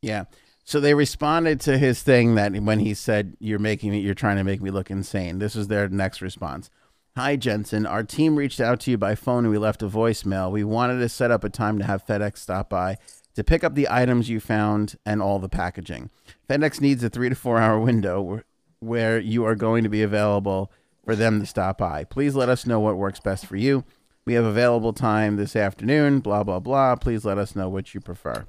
Yeah. 0.03 0.25
So 0.65 0.79
they 0.81 0.95
responded 0.95 1.61
to 1.63 1.77
his 1.77 2.03
thing 2.03 2.37
that 2.37 2.53
when 2.55 2.79
he 2.79 2.95
said, 2.95 3.37
"You're 3.41 3.59
making 3.59 3.91
me, 3.91 3.99
you're 4.01 4.15
trying 4.15 4.37
to 4.37 4.45
make 4.45 4.61
me 4.63 4.71
look 4.71 4.91
insane." 4.91 5.39
This 5.41 5.55
was 5.57 5.67
their 5.69 5.89
next 5.89 6.23
response. 6.23 6.71
Hi 7.17 7.37
Jensen, 7.37 7.87
our 7.87 8.03
team 8.03 8.35
reached 8.35 8.59
out 8.59 8.81
to 8.81 8.91
you 8.91 8.99
by 8.99 9.15
phone 9.15 9.45
and 9.45 9.51
we 9.53 9.57
left 9.59 9.85
a 9.85 9.89
voicemail. 9.89 10.51
We 10.51 10.65
wanted 10.65 10.99
to 10.99 11.09
set 11.09 11.31
up 11.31 11.45
a 11.45 11.49
time 11.49 11.79
to 11.79 11.85
have 11.85 12.05
FedEx 12.05 12.39
stop 12.39 12.69
by 12.69 12.99
to 13.37 13.45
pick 13.45 13.63
up 13.63 13.77
the 13.77 13.87
items 13.89 14.29
you 14.29 14.41
found 14.41 14.97
and 15.07 15.23
all 15.23 15.39
the 15.39 15.49
packaging. 15.49 16.11
FedEx 16.51 16.81
needs 16.81 17.05
a 17.05 17.09
three 17.09 17.29
to 17.29 17.37
four 17.37 17.61
hour 17.61 17.79
window 17.79 18.21
where, 18.21 18.45
where 18.81 19.21
you 19.21 19.45
are 19.45 19.55
going 19.55 19.85
to 19.85 19.89
be 19.89 20.03
available 20.03 20.73
for 21.05 21.15
them 21.15 21.39
to 21.39 21.47
stop 21.47 21.79
by. 21.79 22.03
Please 22.03 22.35
let 22.35 22.49
us 22.49 22.67
know 22.67 22.81
what 22.81 22.97
works 22.97 23.21
best 23.21 23.47
for 23.47 23.55
you. 23.55 23.85
We 24.25 24.35
have 24.35 24.45
available 24.45 24.93
time 24.93 25.37
this 25.37 25.55
afternoon. 25.55 26.19
Blah 26.19 26.43
blah 26.43 26.59
blah. 26.59 26.97
Please 26.97 27.25
let 27.25 27.39
us 27.39 27.55
know 27.55 27.69
what 27.69 27.95
you 27.95 28.01
prefer. 28.01 28.45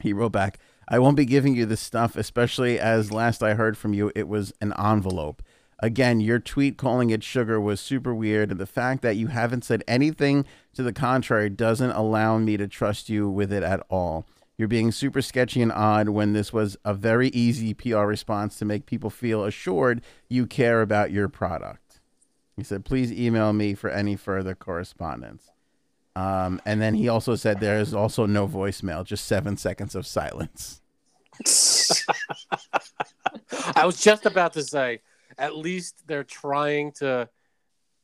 He 0.00 0.12
wrote 0.12 0.32
back, 0.32 0.58
I 0.86 0.98
won't 0.98 1.16
be 1.16 1.24
giving 1.24 1.56
you 1.56 1.64
this 1.64 1.80
stuff, 1.80 2.14
especially 2.14 2.78
as 2.78 3.10
last 3.10 3.42
I 3.42 3.54
heard 3.54 3.78
from 3.78 3.94
you, 3.94 4.12
it 4.14 4.28
was 4.28 4.52
an 4.60 4.74
envelope. 4.78 5.40
Again, 5.82 6.20
your 6.20 6.38
tweet 6.38 6.76
calling 6.76 7.08
it 7.10 7.24
sugar 7.24 7.58
was 7.60 7.80
super 7.80 8.14
weird, 8.14 8.50
and 8.50 8.60
the 8.60 8.66
fact 8.66 9.00
that 9.02 9.16
you 9.16 9.28
haven't 9.28 9.64
said 9.64 9.82
anything 9.88 10.44
to 10.74 10.82
the 10.82 10.92
contrary 10.92 11.48
doesn't 11.48 11.90
allow 11.90 12.36
me 12.38 12.58
to 12.58 12.68
trust 12.68 13.08
you 13.08 13.28
with 13.28 13.50
it 13.52 13.62
at 13.62 13.84
all. 13.88 14.26
You're 14.58 14.68
being 14.68 14.92
super 14.92 15.22
sketchy 15.22 15.62
and 15.62 15.72
odd 15.72 16.10
when 16.10 16.34
this 16.34 16.52
was 16.52 16.76
a 16.84 16.92
very 16.92 17.28
easy 17.28 17.72
PR 17.72 18.00
response 18.00 18.58
to 18.58 18.66
make 18.66 18.84
people 18.84 19.08
feel 19.08 19.44
assured 19.44 20.02
you 20.28 20.46
care 20.46 20.82
about 20.82 21.10
your 21.12 21.30
product. 21.30 22.00
He 22.58 22.62
said, 22.62 22.84
please 22.84 23.10
email 23.10 23.54
me 23.54 23.72
for 23.72 23.88
any 23.88 24.16
further 24.16 24.54
correspondence. 24.54 25.50
Um, 26.14 26.60
and 26.66 26.82
then 26.82 26.92
he 26.92 27.08
also 27.08 27.36
said 27.36 27.60
there 27.60 27.78
is 27.78 27.94
also 27.94 28.26
no 28.26 28.46
voicemail, 28.46 29.02
just 29.02 29.24
seven 29.24 29.56
seconds 29.56 29.94
of 29.94 30.06
silence. 30.06 30.82
I 33.74 33.86
was 33.86 33.98
just 33.98 34.26
about 34.26 34.52
to 34.52 34.62
say, 34.62 35.00
at 35.40 35.56
least 35.56 36.06
they're 36.06 36.22
trying 36.22 36.92
to 36.92 37.28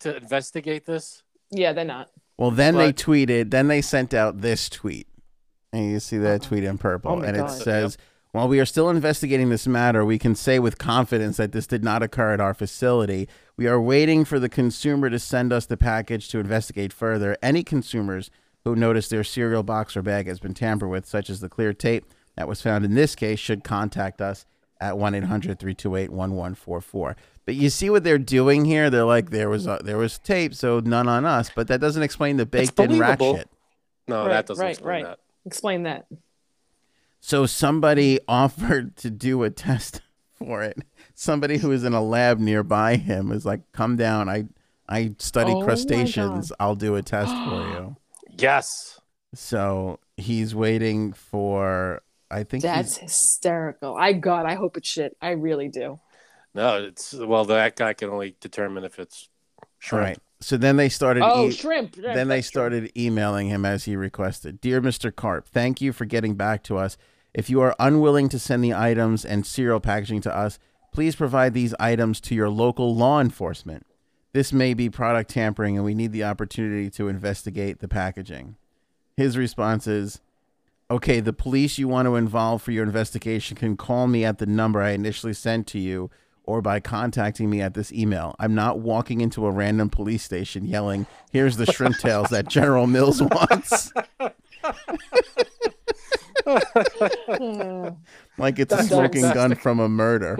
to 0.00 0.16
investigate 0.16 0.84
this. 0.84 1.22
yeah, 1.50 1.72
they're 1.72 1.84
not. 1.84 2.10
Well, 2.36 2.50
then 2.50 2.74
they 2.74 2.92
tweeted, 2.92 3.50
then 3.50 3.68
they 3.68 3.80
sent 3.80 4.12
out 4.12 4.42
this 4.42 4.68
tweet. 4.68 5.06
And 5.72 5.90
you 5.90 6.00
see 6.00 6.18
that 6.18 6.42
tweet 6.42 6.64
in 6.64 6.76
purple. 6.76 7.12
Oh 7.12 7.16
my 7.16 7.26
and 7.26 7.36
it 7.36 7.40
God. 7.40 7.62
says, 7.62 7.96
While 8.32 8.48
we 8.48 8.60
are 8.60 8.66
still 8.66 8.90
investigating 8.90 9.48
this 9.48 9.66
matter, 9.66 10.04
we 10.04 10.18
can 10.18 10.34
say 10.34 10.58
with 10.58 10.76
confidence 10.76 11.38
that 11.38 11.52
this 11.52 11.66
did 11.66 11.82
not 11.82 12.02
occur 12.02 12.34
at 12.34 12.40
our 12.40 12.52
facility. 12.52 13.26
We 13.56 13.66
are 13.66 13.80
waiting 13.80 14.26
for 14.26 14.38
the 14.38 14.50
consumer 14.50 15.08
to 15.08 15.18
send 15.18 15.50
us 15.50 15.64
the 15.64 15.78
package 15.78 16.28
to 16.28 16.38
investigate 16.38 16.92
further. 16.92 17.38
Any 17.42 17.62
consumers 17.64 18.30
who 18.64 18.76
notice 18.76 19.08
their 19.08 19.24
cereal 19.24 19.62
box 19.62 19.96
or 19.96 20.02
bag 20.02 20.26
has 20.26 20.38
been 20.38 20.54
tampered 20.54 20.90
with, 20.90 21.06
such 21.06 21.30
as 21.30 21.40
the 21.40 21.48
clear 21.48 21.72
tape 21.72 22.04
that 22.36 22.48
was 22.48 22.60
found 22.60 22.84
in 22.84 22.94
this 22.94 23.14
case, 23.14 23.38
should 23.38 23.64
contact 23.64 24.20
us 24.20 24.44
at 24.80 24.98
1 24.98 25.14
800 25.14 25.58
328 25.58 26.10
1144. 26.10 27.16
But 27.44 27.54
you 27.54 27.70
see 27.70 27.90
what 27.90 28.02
they're 28.04 28.18
doing 28.18 28.64
here? 28.64 28.90
They're 28.90 29.04
like, 29.04 29.30
there 29.30 29.48
was 29.48 29.66
a, 29.66 29.78
there 29.82 29.96
was 29.98 30.18
tape, 30.18 30.54
so 30.54 30.80
none 30.80 31.08
on 31.08 31.24
us. 31.24 31.50
But 31.54 31.68
that 31.68 31.80
doesn't 31.80 32.02
explain 32.02 32.36
the 32.36 32.46
baked 32.46 32.78
in 32.80 32.98
rat 32.98 33.18
believable. 33.18 33.38
shit. 33.38 33.50
No, 34.08 34.22
Right, 34.22 34.28
that 34.30 34.46
doesn't 34.46 34.62
right, 34.62 34.70
explain 34.70 35.04
right. 35.04 35.04
that. 35.04 35.18
Explain 35.44 35.82
that. 35.84 36.06
So 37.20 37.46
somebody 37.46 38.20
offered 38.28 38.96
to 38.98 39.10
do 39.10 39.42
a 39.42 39.50
test 39.50 40.00
for 40.34 40.62
it. 40.62 40.78
Somebody 41.14 41.58
who 41.58 41.68
was 41.70 41.84
in 41.84 41.92
a 41.94 42.02
lab 42.02 42.38
nearby 42.38 42.96
him 42.96 43.28
was 43.30 43.46
like, 43.46 43.60
"Come 43.72 43.96
down. 43.96 44.28
I 44.28 44.46
I 44.88 45.14
study 45.18 45.52
Oh 45.52 45.62
crustaceans. 45.64 46.52
I'll 46.60 46.74
do 46.74 46.94
a 46.96 47.02
test 47.02 47.30
for 47.32 47.68
you." 47.70 47.96
Yes. 48.36 49.00
So 49.34 49.98
he's 50.16 50.54
waiting 50.54 51.12
for. 51.12 52.02
I 52.30 52.42
think 52.44 52.62
That's 52.62 52.96
he's, 52.96 53.10
hysterical. 53.10 53.96
I 53.96 54.12
God, 54.12 54.46
I 54.46 54.54
hope 54.54 54.76
it's 54.76 54.88
shit. 54.88 55.16
I 55.22 55.30
really 55.30 55.68
do. 55.68 56.00
No, 56.54 56.82
it's 56.82 57.12
well 57.14 57.44
that 57.46 57.76
guy 57.76 57.92
can 57.92 58.10
only 58.10 58.36
determine 58.40 58.84
if 58.84 58.98
it's 58.98 59.28
shrimp. 59.78 60.04
right. 60.04 60.18
So 60.40 60.56
then 60.56 60.76
they 60.76 60.88
started. 60.88 61.22
Oh, 61.24 61.48
e- 61.48 61.52
shrimp. 61.52 61.94
shrimp, 61.94 62.04
then 62.14 62.28
they 62.28 62.36
that's 62.36 62.46
shrimp. 62.50 62.72
started 62.72 62.92
emailing 62.98 63.48
him 63.48 63.64
as 63.64 63.84
he 63.84 63.96
requested. 63.96 64.60
Dear 64.60 64.80
Mr. 64.80 65.14
Karp, 65.14 65.46
thank 65.48 65.80
you 65.80 65.92
for 65.92 66.04
getting 66.04 66.34
back 66.34 66.62
to 66.64 66.76
us. 66.76 66.96
If 67.32 67.50
you 67.50 67.60
are 67.60 67.74
unwilling 67.78 68.28
to 68.30 68.38
send 68.38 68.64
the 68.64 68.74
items 68.74 69.24
and 69.24 69.46
cereal 69.46 69.80
packaging 69.80 70.22
to 70.22 70.34
us, 70.34 70.58
please 70.92 71.14
provide 71.16 71.52
these 71.52 71.74
items 71.78 72.20
to 72.22 72.34
your 72.34 72.48
local 72.48 72.94
law 72.94 73.20
enforcement. 73.20 73.86
This 74.32 74.52
may 74.52 74.74
be 74.74 74.88
product 74.90 75.30
tampering, 75.30 75.76
and 75.76 75.84
we 75.84 75.94
need 75.94 76.12
the 76.12 76.24
opportunity 76.24 76.90
to 76.90 77.08
investigate 77.08 77.80
the 77.80 77.88
packaging. 77.88 78.56
His 79.16 79.36
response 79.38 79.86
is 79.86 80.20
Okay, 80.88 81.18
the 81.18 81.32
police 81.32 81.78
you 81.78 81.88
want 81.88 82.06
to 82.06 82.14
involve 82.14 82.62
for 82.62 82.70
your 82.70 82.84
investigation 82.84 83.56
can 83.56 83.76
call 83.76 84.06
me 84.06 84.24
at 84.24 84.38
the 84.38 84.46
number 84.46 84.80
I 84.80 84.90
initially 84.90 85.32
sent 85.32 85.66
to 85.68 85.80
you 85.80 86.10
or 86.44 86.62
by 86.62 86.78
contacting 86.78 87.50
me 87.50 87.60
at 87.60 87.74
this 87.74 87.92
email. 87.92 88.36
I'm 88.38 88.54
not 88.54 88.78
walking 88.78 89.20
into 89.20 89.46
a 89.46 89.50
random 89.50 89.90
police 89.90 90.22
station 90.22 90.64
yelling, 90.64 91.06
Here's 91.32 91.56
the 91.56 91.66
shrimp 91.66 91.98
tails 91.98 92.28
that 92.28 92.46
General 92.48 92.86
Mills 92.86 93.20
wants. 93.20 93.92
like 98.38 98.60
it's 98.60 98.72
a 98.72 98.84
smoking 98.84 99.22
gun 99.22 99.56
from 99.56 99.80
a 99.80 99.88
murder. 99.88 100.38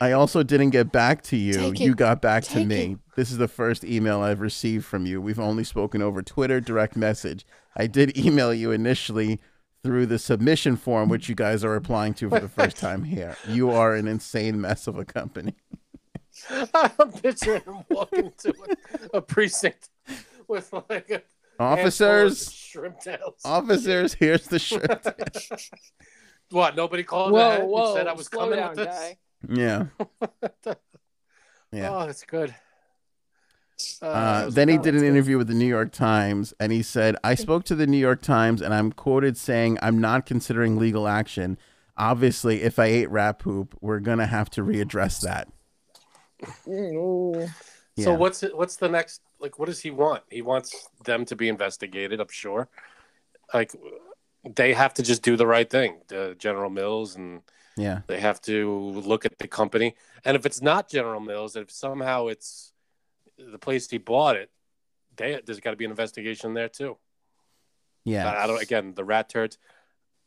I 0.00 0.10
also 0.10 0.42
didn't 0.42 0.70
get 0.70 0.90
back 0.90 1.22
to 1.24 1.36
you. 1.36 1.52
Take 1.52 1.78
You 1.78 1.92
it. 1.92 1.96
got 1.96 2.20
back 2.20 2.42
to 2.44 2.64
me. 2.64 2.96
This 3.14 3.30
is 3.30 3.38
the 3.38 3.46
first 3.46 3.84
email 3.84 4.20
I've 4.22 4.40
received 4.40 4.84
from 4.84 5.06
you. 5.06 5.20
We've 5.20 5.38
only 5.38 5.62
spoken 5.62 6.02
over 6.02 6.20
Twitter 6.22 6.60
direct 6.60 6.96
message. 6.96 7.46
I 7.76 7.86
did 7.86 8.18
email 8.18 8.52
you 8.52 8.72
initially 8.72 9.38
through 9.84 10.06
the 10.06 10.18
submission 10.18 10.76
form, 10.76 11.08
which 11.08 11.28
you 11.28 11.34
guys 11.34 11.64
are 11.64 11.74
applying 11.74 12.14
to 12.14 12.28
for 12.28 12.40
the 12.40 12.48
first 12.48 12.76
time 12.78 13.04
here. 13.04 13.36
You 13.48 13.70
are 13.70 13.94
an 13.94 14.06
insane 14.06 14.60
mess 14.60 14.86
of 14.86 14.98
a 14.98 15.04
company. 15.04 15.54
I'm 16.74 17.12
picturing 17.12 17.62
him 17.62 17.78
walking 17.90 18.32
to 18.38 18.54
a, 19.12 19.16
a 19.18 19.22
precinct 19.22 19.90
with 20.48 20.72
like 20.88 21.10
a 21.10 21.12
handful 21.12 21.22
of 21.58 21.78
Officers, 21.78 22.52
shrimp 22.52 23.00
tails. 23.00 23.40
officers, 23.44 24.14
here's 24.14 24.46
the 24.46 24.58
shrimp. 24.58 25.04
What? 26.50 26.76
Nobody 26.76 27.02
called 27.02 27.32
Whoa, 27.32 27.48
ahead 27.48 27.62
whoa. 27.64 27.86
and 27.86 27.96
said 27.96 28.06
I 28.08 28.12
was 28.12 28.26
slow 28.26 28.40
coming 28.40 28.58
down, 28.58 28.70
with 28.70 28.78
this. 28.80 28.86
guy. 28.86 29.18
Yeah. 29.48 30.74
Yeah. 31.74 31.88
Oh, 31.90 32.04
that's 32.06 32.22
good. 32.24 32.54
Uh, 34.00 34.06
Uh, 34.06 34.10
that 34.40 34.44
was- 34.46 34.54
then 34.54 34.68
he 34.68 34.78
did 34.78 34.94
an 34.94 35.04
interview 35.04 35.38
with 35.38 35.48
the 35.48 35.54
New 35.54 35.66
York 35.66 35.92
Times 35.92 36.52
and 36.60 36.72
he 36.72 36.82
said, 36.82 37.16
I 37.22 37.34
spoke 37.34 37.64
to 37.64 37.74
the 37.74 37.86
New 37.86 37.98
York 37.98 38.22
Times 38.22 38.60
and 38.62 38.72
I'm 38.74 38.92
quoted 38.92 39.36
saying, 39.36 39.78
I'm 39.82 40.00
not 40.00 40.26
considering 40.26 40.78
legal 40.78 41.06
action. 41.08 41.58
Obviously, 41.96 42.62
if 42.62 42.78
I 42.78 42.86
ate 42.86 43.10
rat 43.10 43.38
poop, 43.38 43.76
we're 43.80 44.00
going 44.00 44.18
to 44.18 44.26
have 44.26 44.48
to 44.50 44.62
readdress 44.62 45.20
that. 45.22 45.48
Mm, 46.66 46.94
ooh. 46.94 47.48
So 47.98 48.14
what's 48.14 48.40
what's 48.54 48.76
the 48.76 48.88
next? 48.88 49.20
Like, 49.38 49.58
what 49.58 49.66
does 49.66 49.80
he 49.80 49.90
want? 49.90 50.22
He 50.30 50.40
wants 50.42 50.88
them 51.04 51.24
to 51.26 51.36
be 51.36 51.48
investigated. 51.48 52.20
I'm 52.20 52.28
sure. 52.30 52.68
Like, 53.52 53.72
they 54.56 54.72
have 54.72 54.94
to 54.94 55.02
just 55.02 55.22
do 55.22 55.36
the 55.36 55.46
right 55.46 55.68
thing. 55.68 56.00
The 56.08 56.34
General 56.38 56.70
Mills 56.70 57.16
and 57.16 57.42
Yeah. 57.76 58.00
they 58.06 58.18
have 58.18 58.40
to 58.42 58.72
look 58.94 59.26
at 59.26 59.38
the 59.38 59.46
company. 59.48 59.94
And 60.24 60.36
if 60.36 60.46
it's 60.46 60.62
not 60.62 60.88
General 60.88 61.20
Mills, 61.20 61.54
if 61.54 61.70
somehow 61.70 62.28
it's 62.28 62.71
the 63.50 63.58
place 63.58 63.88
he 63.90 63.98
bought 63.98 64.36
it, 64.36 64.50
they, 65.16 65.40
there's 65.44 65.60
got 65.60 65.70
to 65.70 65.76
be 65.76 65.84
an 65.84 65.90
investigation 65.90 66.54
there 66.54 66.68
too. 66.68 66.96
Yeah. 68.04 68.30
I, 68.30 68.44
I 68.44 68.46
don't. 68.46 68.62
Again, 68.62 68.94
the 68.94 69.04
rat 69.04 69.28
turds. 69.28 69.58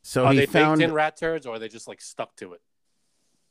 So 0.04 0.26
are 0.26 0.34
he 0.34 0.40
they 0.40 0.46
found 0.46 0.80
baked 0.80 0.90
in 0.90 0.94
rat 0.94 1.18
turds, 1.18 1.46
or 1.46 1.56
are 1.56 1.60
they 1.60 1.68
just 1.68 1.88
like 1.88 2.02
stuck 2.02 2.36
to 2.38 2.54
it? 2.54 2.62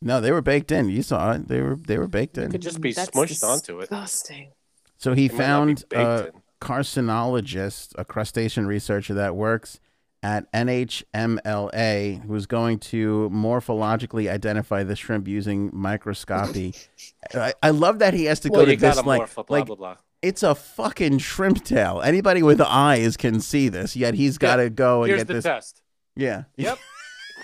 No, 0.01 0.21
they 0.21 0.33
were 0.33 0.43
baked 0.43 0.71
in. 0.71 0.89
You 0.89 1.03
saw 1.03 1.33
it. 1.33 1.49
They 1.49 1.61
were 1.61 1.77
they 1.77 1.99
were 1.99 2.07
baked 2.07 2.37
in. 2.39 2.45
It 2.45 2.47
in. 2.47 2.53
could 2.53 2.63
just 2.63 2.81
be 2.81 2.93
That's 2.93 3.11
smushed 3.11 3.43
onto 3.43 3.79
it. 3.81 3.89
Disgusting. 3.91 4.53
So 4.97 5.15
he 5.15 5.27
It 5.27 5.33
might 5.33 5.39
not 5.39 5.67
be 5.67 5.75
found 5.77 5.85
a 5.93 6.27
in. 6.29 6.33
carcinologist, 6.61 7.93
a 7.97 8.05
crustacean 8.05 8.67
researcher 8.67 9.15
that 9.15 9.35
works 9.35 9.81
at 10.25 10.51
NHMLA, 10.53 12.25
who's 12.27 12.47
going 12.47 12.79
to 12.79 13.31
morphologically 13.33 14.31
identify 14.31 14.83
the 14.83 14.97
shrimp 14.97 15.29
using 15.29 15.71
microscopy. 15.73 16.75
I, 17.35 17.53
I 17.63 17.71
love 17.71 17.99
that 17.99 18.15
he 18.15 18.25
has 18.25 18.41
to 18.41 18.49
Well, 18.49 18.63
go 18.65 18.71
to 18.73 18.77
this 18.77 18.97
a 18.97 19.03
like 19.03 19.21
morph, 19.21 19.35
blah 19.35 19.45
like 19.51 19.67
blah 19.67 19.77
blah. 19.77 19.97
it's 20.23 20.43
a 20.43 20.55
fucking 20.55 21.19
shrimp 21.19 21.63
tail. 21.63 22.01
Anybody 22.03 22.43
with 22.43 22.61
eyes 22.63 23.17
can 23.19 23.41
see 23.41 23.69
this. 23.69 23.95
Yet 23.97 24.15
he's 24.15 24.39
got 24.39 24.57
to 24.57 24.71
go 24.71 25.03
and 25.03 25.11
Here's 25.11 25.21
get 25.21 25.27
the 25.29 25.35
this. 25.35 25.45
test. 25.45 25.83
Yeah. 26.17 26.45
Yep. 26.57 26.79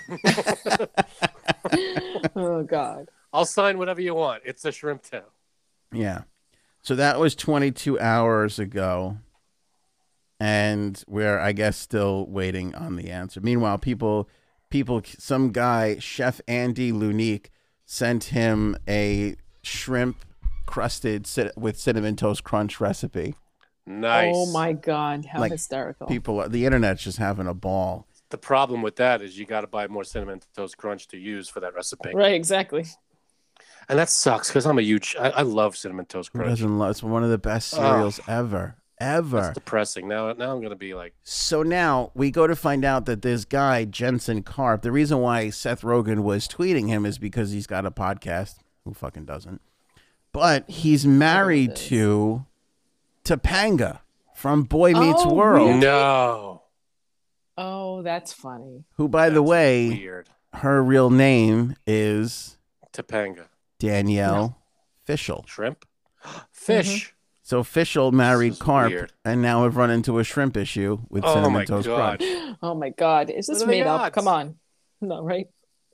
oh 2.36 2.62
God. 2.62 3.08
I'll 3.32 3.44
sign 3.44 3.78
whatever 3.78 4.00
you 4.00 4.14
want. 4.14 4.42
It's 4.44 4.64
a 4.64 4.72
shrimp 4.72 5.02
tail. 5.02 5.30
Yeah. 5.92 6.22
So 6.82 6.94
that 6.96 7.20
was 7.20 7.34
22 7.34 8.00
hours 8.00 8.58
ago. 8.58 9.18
And 10.40 11.02
we're, 11.06 11.38
I 11.38 11.52
guess, 11.52 11.76
still 11.76 12.26
waiting 12.26 12.74
on 12.74 12.96
the 12.96 13.10
answer. 13.10 13.40
Meanwhile, 13.42 13.76
people, 13.78 14.28
people, 14.70 15.02
some 15.18 15.52
guy, 15.52 15.98
Chef 15.98 16.40
Andy 16.48 16.92
Lunique, 16.92 17.46
sent 17.84 18.24
him 18.24 18.76
a 18.88 19.36
shrimp 19.62 20.16
crusted 20.64 21.26
cin- 21.26 21.50
with 21.56 21.78
cinnamon 21.78 22.16
toast 22.16 22.42
crunch 22.42 22.80
recipe. 22.80 23.34
Nice. 23.86 24.32
Oh 24.34 24.50
my 24.52 24.72
god, 24.72 25.24
how 25.26 25.40
Like, 25.40 25.52
hysterical! 25.52 26.06
People, 26.06 26.48
the 26.48 26.64
internet's 26.64 27.02
just 27.02 27.18
having 27.18 27.46
a 27.46 27.54
ball. 27.54 28.06
The 28.30 28.38
problem 28.38 28.80
with 28.80 28.96
that 28.96 29.20
is 29.20 29.36
you 29.38 29.44
got 29.44 29.62
to 29.62 29.66
buy 29.66 29.88
more 29.88 30.04
cinnamon 30.04 30.40
toast 30.54 30.76
crunch 30.78 31.08
to 31.08 31.18
use 31.18 31.48
for 31.48 31.58
that 31.60 31.74
recipe, 31.74 32.10
Right, 32.14 32.32
exactly. 32.34 32.84
and 33.88 33.98
that 33.98 34.08
sucks 34.08 34.48
because 34.48 34.64
I'm 34.66 34.78
a 34.78 34.82
huge. 34.82 35.16
I, 35.18 35.30
I 35.30 35.42
love 35.42 35.76
cinnamon 35.76 36.06
toast 36.06 36.30
Who 36.32 36.38
crunch. 36.38 36.50
doesn't 36.60 36.78
love? 36.78 36.92
It's 36.92 37.02
one 37.02 37.24
of 37.24 37.30
the 37.30 37.38
best 37.38 37.74
Oh. 37.74 37.78
cereals 37.78 38.20
ever, 38.28 38.76
ever. 39.00 39.38
It's 39.48 39.54
depressing. 39.54 40.06
Now, 40.06 40.32
now 40.34 40.52
I'm 40.54 40.62
gonna 40.62 40.76
be 40.76 40.94
like, 40.94 41.14
So 41.22 41.62
now 41.62 42.10
we 42.14 42.30
go 42.30 42.46
to 42.46 42.54
find 42.54 42.84
out 42.84 43.06
that 43.06 43.22
this 43.22 43.44
guy 43.44 43.84
Jensen 43.86 44.42
Karp. 44.42 44.82
The 44.82 44.92
reason 44.92 45.18
why 45.18 45.50
Seth 45.50 45.82
Rogen 45.82 46.20
was 46.20 46.46
tweeting 46.46 46.88
him 46.88 47.04
is 47.06 47.18
because 47.18 47.50
he's 47.52 47.66
got 47.66 47.86
a 47.86 47.90
podcast. 47.90 48.56
Who 48.84 48.94
fucking 48.94 49.24
doesn't? 49.24 49.60
But 50.32 50.68
he's 50.70 51.06
married 51.06 51.74
to 51.76 52.46
Topanga 53.24 54.00
from 54.34 54.62
Boy 54.62 54.92
Meets 54.92 55.22
Oh, 55.24 55.34
World. 55.34 55.68
really? 55.68 55.80
no. 55.80 56.62
Oh, 57.58 58.02
that's 58.02 58.32
funny. 58.32 58.84
Who, 58.96 59.08
by 59.08 59.28
the 59.28 59.42
way, 59.42 59.88
weird. 59.90 60.28
her 60.54 60.82
real 60.82 61.10
name 61.10 61.76
is 61.86 62.56
Topanga 62.92 63.46
Danielle 63.78 64.56
Fishel. 65.04 65.44
shrimp, 65.46 65.84
fish. 66.52 67.08
Mm-hmm. 67.08 67.16
So 67.50 67.64
Fishel 67.64 68.12
married 68.12 68.60
Karp, 68.60 68.92
weird. 68.92 69.12
and 69.24 69.42
now 69.42 69.64
we've 69.64 69.74
run 69.76 69.90
into 69.90 70.20
a 70.20 70.24
shrimp 70.24 70.56
issue 70.56 71.00
with 71.08 71.24
Oh 71.24 71.34
cinnamon 71.34 71.52
my 71.54 71.64
toast 71.64 71.88
God. 71.88 72.20
crunch. 72.20 72.56
Oh 72.62 72.76
my 72.76 72.90
god, 72.90 73.28
is 73.28 73.48
this 73.48 73.58
What 73.58 73.62
are 73.64 73.66
the 73.66 73.72
made 73.72 73.86
up? 73.88 74.12
Come 74.12 74.28
on, 74.28 74.54
no, 75.00 75.20
right? 75.20 75.48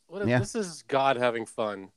What 0.06 0.20
if 0.20 0.28
Yeah. 0.28 0.38
this 0.40 0.54
is 0.54 0.82
God 0.86 1.16
having 1.16 1.46
fun? 1.46 1.88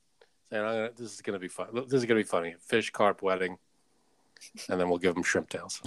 Saying, 0.50 0.64
I'm 0.64 0.74
gonna, 0.76 0.92
"This 0.96 1.14
is 1.14 1.22
gonna 1.22 1.40
be 1.40 1.50
fun. 1.50 1.68
This 1.74 1.92
is 1.92 2.06
gonna 2.06 2.22
be 2.22 2.24
funny." 2.24 2.56
Fish 2.62 2.90
carp 2.92 3.22
wedding, 3.22 3.58
and 4.70 4.80
then 4.80 4.88
we'll 4.88 4.98
give 4.98 5.14
them 5.14 5.24
shrimp 5.24 5.50
tails. 5.50 5.82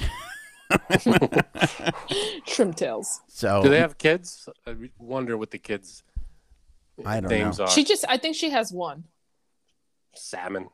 Shrimp 2.46 2.76
tails. 2.76 3.22
So 3.28 3.62
Do 3.62 3.70
they 3.70 3.78
have 3.80 3.96
kids? 3.96 4.50
I 4.66 4.74
wonder 4.98 5.38
what 5.38 5.50
the 5.50 5.56
kids' 5.58 6.02
I 7.06 7.20
don't 7.20 7.30
names 7.30 7.58
know. 7.58 7.64
are. 7.64 7.70
She 7.70 7.84
just, 7.84 8.04
I 8.06 8.18
think 8.18 8.36
she 8.36 8.50
has 8.50 8.70
one. 8.70 9.04
Salmon. 10.14 10.68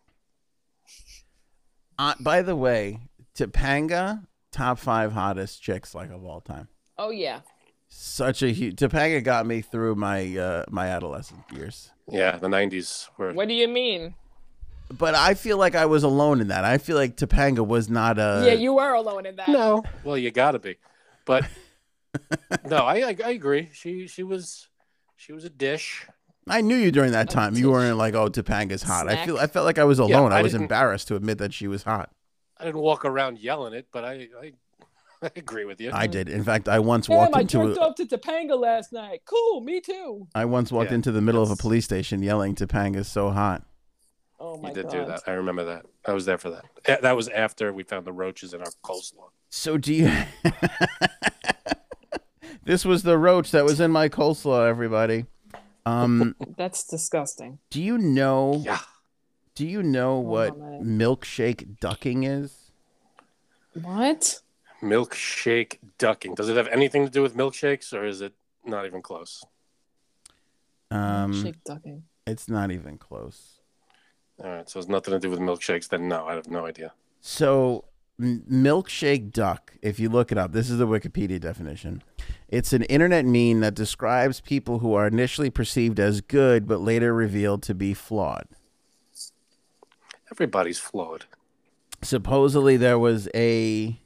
Uh, 1.98 2.14
by 2.20 2.42
the 2.42 2.54
way, 2.54 3.00
Topanga, 3.34 4.26
top 4.52 4.78
five 4.78 5.12
hottest 5.12 5.62
chicks 5.62 5.94
like 5.94 6.10
of 6.10 6.24
all 6.24 6.40
time. 6.40 6.68
Oh 6.96 7.10
yeah. 7.10 7.40
Such 7.88 8.42
a 8.42 8.50
huge 8.50 8.76
Topanga 8.76 9.22
got 9.24 9.46
me 9.46 9.62
through 9.62 9.94
my 9.94 10.36
uh, 10.36 10.64
my 10.68 10.88
adolescent 10.88 11.40
years. 11.52 11.90
Yeah, 12.08 12.36
the 12.36 12.48
'90s 12.48 13.08
were. 13.16 13.32
What 13.32 13.48
do 13.48 13.54
you 13.54 13.66
mean? 13.68 14.14
But 14.90 15.14
I 15.14 15.34
feel 15.34 15.58
like 15.58 15.74
I 15.74 15.86
was 15.86 16.02
alone 16.02 16.40
in 16.40 16.48
that. 16.48 16.64
I 16.64 16.78
feel 16.78 16.96
like 16.96 17.16
Topanga 17.16 17.66
was 17.66 17.88
not 17.88 18.18
a. 18.18 18.42
yeah, 18.46 18.52
you 18.52 18.74
were 18.74 18.94
alone 18.94 19.26
in 19.26 19.36
that. 19.36 19.48
No, 19.48 19.82
well, 20.04 20.16
you 20.16 20.30
gotta 20.30 20.58
be, 20.58 20.76
but 21.24 21.44
no, 22.64 22.78
I, 22.78 23.08
I 23.08 23.16
I 23.24 23.30
agree. 23.30 23.70
She 23.72 24.06
she 24.06 24.22
was 24.22 24.68
she 25.16 25.32
was 25.32 25.44
a 25.44 25.50
dish. 25.50 26.06
I 26.50 26.60
knew 26.60 26.76
you 26.76 26.90
during 26.90 27.12
that 27.12 27.30
oh, 27.30 27.34
time. 27.34 27.54
You 27.54 27.70
weren't 27.70 27.96
like, 27.96 28.14
oh, 28.14 28.28
Topanga's 28.28 28.82
hot. 28.82 29.08
I 29.08 29.24
feel 29.24 29.38
I 29.38 29.46
felt 29.46 29.66
like 29.66 29.78
I 29.78 29.84
was 29.84 29.98
alone. 29.98 30.32
I, 30.32 30.38
I 30.38 30.42
was 30.42 30.54
embarrassed 30.54 31.08
to 31.08 31.16
admit 31.16 31.38
that 31.38 31.52
she 31.52 31.68
was 31.68 31.82
hot. 31.82 32.10
I 32.58 32.64
didn't 32.64 32.80
walk 32.80 33.04
around 33.04 33.38
yelling 33.38 33.74
it, 33.74 33.88
but 33.92 34.04
I 34.04 34.28
I, 34.40 34.52
I 35.22 35.30
agree 35.36 35.64
with 35.64 35.80
you. 35.80 35.90
I 35.92 36.06
did. 36.06 36.28
In 36.28 36.44
fact, 36.44 36.68
I 36.68 36.78
once 36.78 37.06
Damn, 37.06 37.16
walked 37.18 37.36
I 37.36 37.40
into 37.40 37.58
jerked 37.58 37.78
a, 37.78 37.80
off 37.82 37.94
to 37.96 38.06
Topanga 38.06 38.58
last 38.58 38.92
night. 38.92 39.22
Cool, 39.24 39.60
me 39.60 39.80
too. 39.80 40.28
I 40.34 40.44
once 40.44 40.70
walked 40.72 40.90
Yeah, 40.90 40.96
into 40.96 41.12
the 41.12 41.20
middle 41.20 41.42
of 41.42 41.50
a 41.50 41.56
police 41.56 41.84
station 41.84 42.22
yelling 42.22 42.54
Topanga's 42.54 43.08
so 43.08 43.30
hot. 43.30 43.64
Oh 44.40 44.56
my 44.56 44.68
you 44.68 44.74
did 44.74 44.84
god. 44.84 44.92
do 44.92 45.04
that. 45.06 45.22
I 45.26 45.32
remember 45.32 45.64
that. 45.64 45.86
I 46.06 46.12
was 46.12 46.24
there 46.24 46.38
for 46.38 46.50
that. 46.50 47.02
That 47.02 47.16
was 47.16 47.28
after 47.28 47.72
we 47.72 47.82
found 47.82 48.04
the 48.06 48.12
roaches 48.12 48.54
in 48.54 48.60
our 48.60 48.70
coleslaw. 48.84 49.30
So 49.50 49.78
do 49.78 49.92
you 49.92 50.12
This 52.68 52.84
was 52.84 53.02
the 53.02 53.16
roach 53.16 53.50
that 53.52 53.64
was 53.64 53.80
in 53.80 53.90
my 53.90 54.10
coleslaw, 54.10 54.68
everybody. 54.68 55.24
Um 55.88 56.34
That's 56.56 56.84
disgusting. 56.84 57.58
do 57.70 57.82
you 57.82 57.96
know 57.98 58.60
Yeah. 58.64 58.80
do 59.54 59.66
you 59.66 59.82
know 59.82 60.14
Hold 60.14 60.26
what 60.26 60.50
on 60.50 60.84
milkshake 60.84 61.78
ducking 61.80 62.24
is? 62.24 62.70
What? 63.82 64.40
Milkshake 64.82 65.78
ducking. 65.98 66.34
Does 66.34 66.48
it 66.48 66.56
have 66.56 66.68
anything 66.68 67.04
to 67.04 67.10
do 67.10 67.22
with 67.22 67.34
milkshakes, 67.36 67.92
or 67.92 68.04
is 68.06 68.20
it 68.20 68.34
not 68.64 68.86
even 68.86 69.02
close? 69.02 69.44
Um 70.90 71.32
Shake 71.42 71.62
ducking. 71.64 72.04
it's 72.26 72.48
not 72.48 72.70
even 72.70 72.98
close. 72.98 73.60
All 74.42 74.50
right, 74.50 74.70
so 74.70 74.78
it's 74.78 74.88
nothing 74.88 75.12
to 75.12 75.18
do 75.20 75.30
with 75.30 75.40
milkshakes. 75.40 75.88
Then 75.88 76.08
no, 76.08 76.26
I 76.26 76.34
have 76.34 76.48
no 76.48 76.64
idea. 76.66 76.92
So, 77.20 77.84
milkshake 78.20 79.32
duck, 79.32 79.74
if 79.82 79.98
you 79.98 80.08
look 80.08 80.30
it 80.30 80.38
up, 80.38 80.52
this 80.52 80.70
is 80.70 80.78
the 80.78 80.86
Wikipedia 80.86 81.40
definition. 81.40 82.02
It's 82.48 82.72
an 82.72 82.82
internet 82.84 83.26
meme 83.26 83.60
that 83.60 83.74
describes 83.74 84.40
people 84.40 84.78
who 84.78 84.94
are 84.94 85.06
initially 85.06 85.50
perceived 85.50 86.00
as 86.00 86.22
good 86.22 86.66
but 86.66 86.80
later 86.80 87.12
revealed 87.12 87.62
to 87.64 87.74
be 87.74 87.92
flawed. 87.92 88.46
Everybody's 90.32 90.78
flawed. 90.78 91.26
Supposedly, 92.00 92.76
there 92.76 92.98
was 92.98 93.28
a 93.34 94.00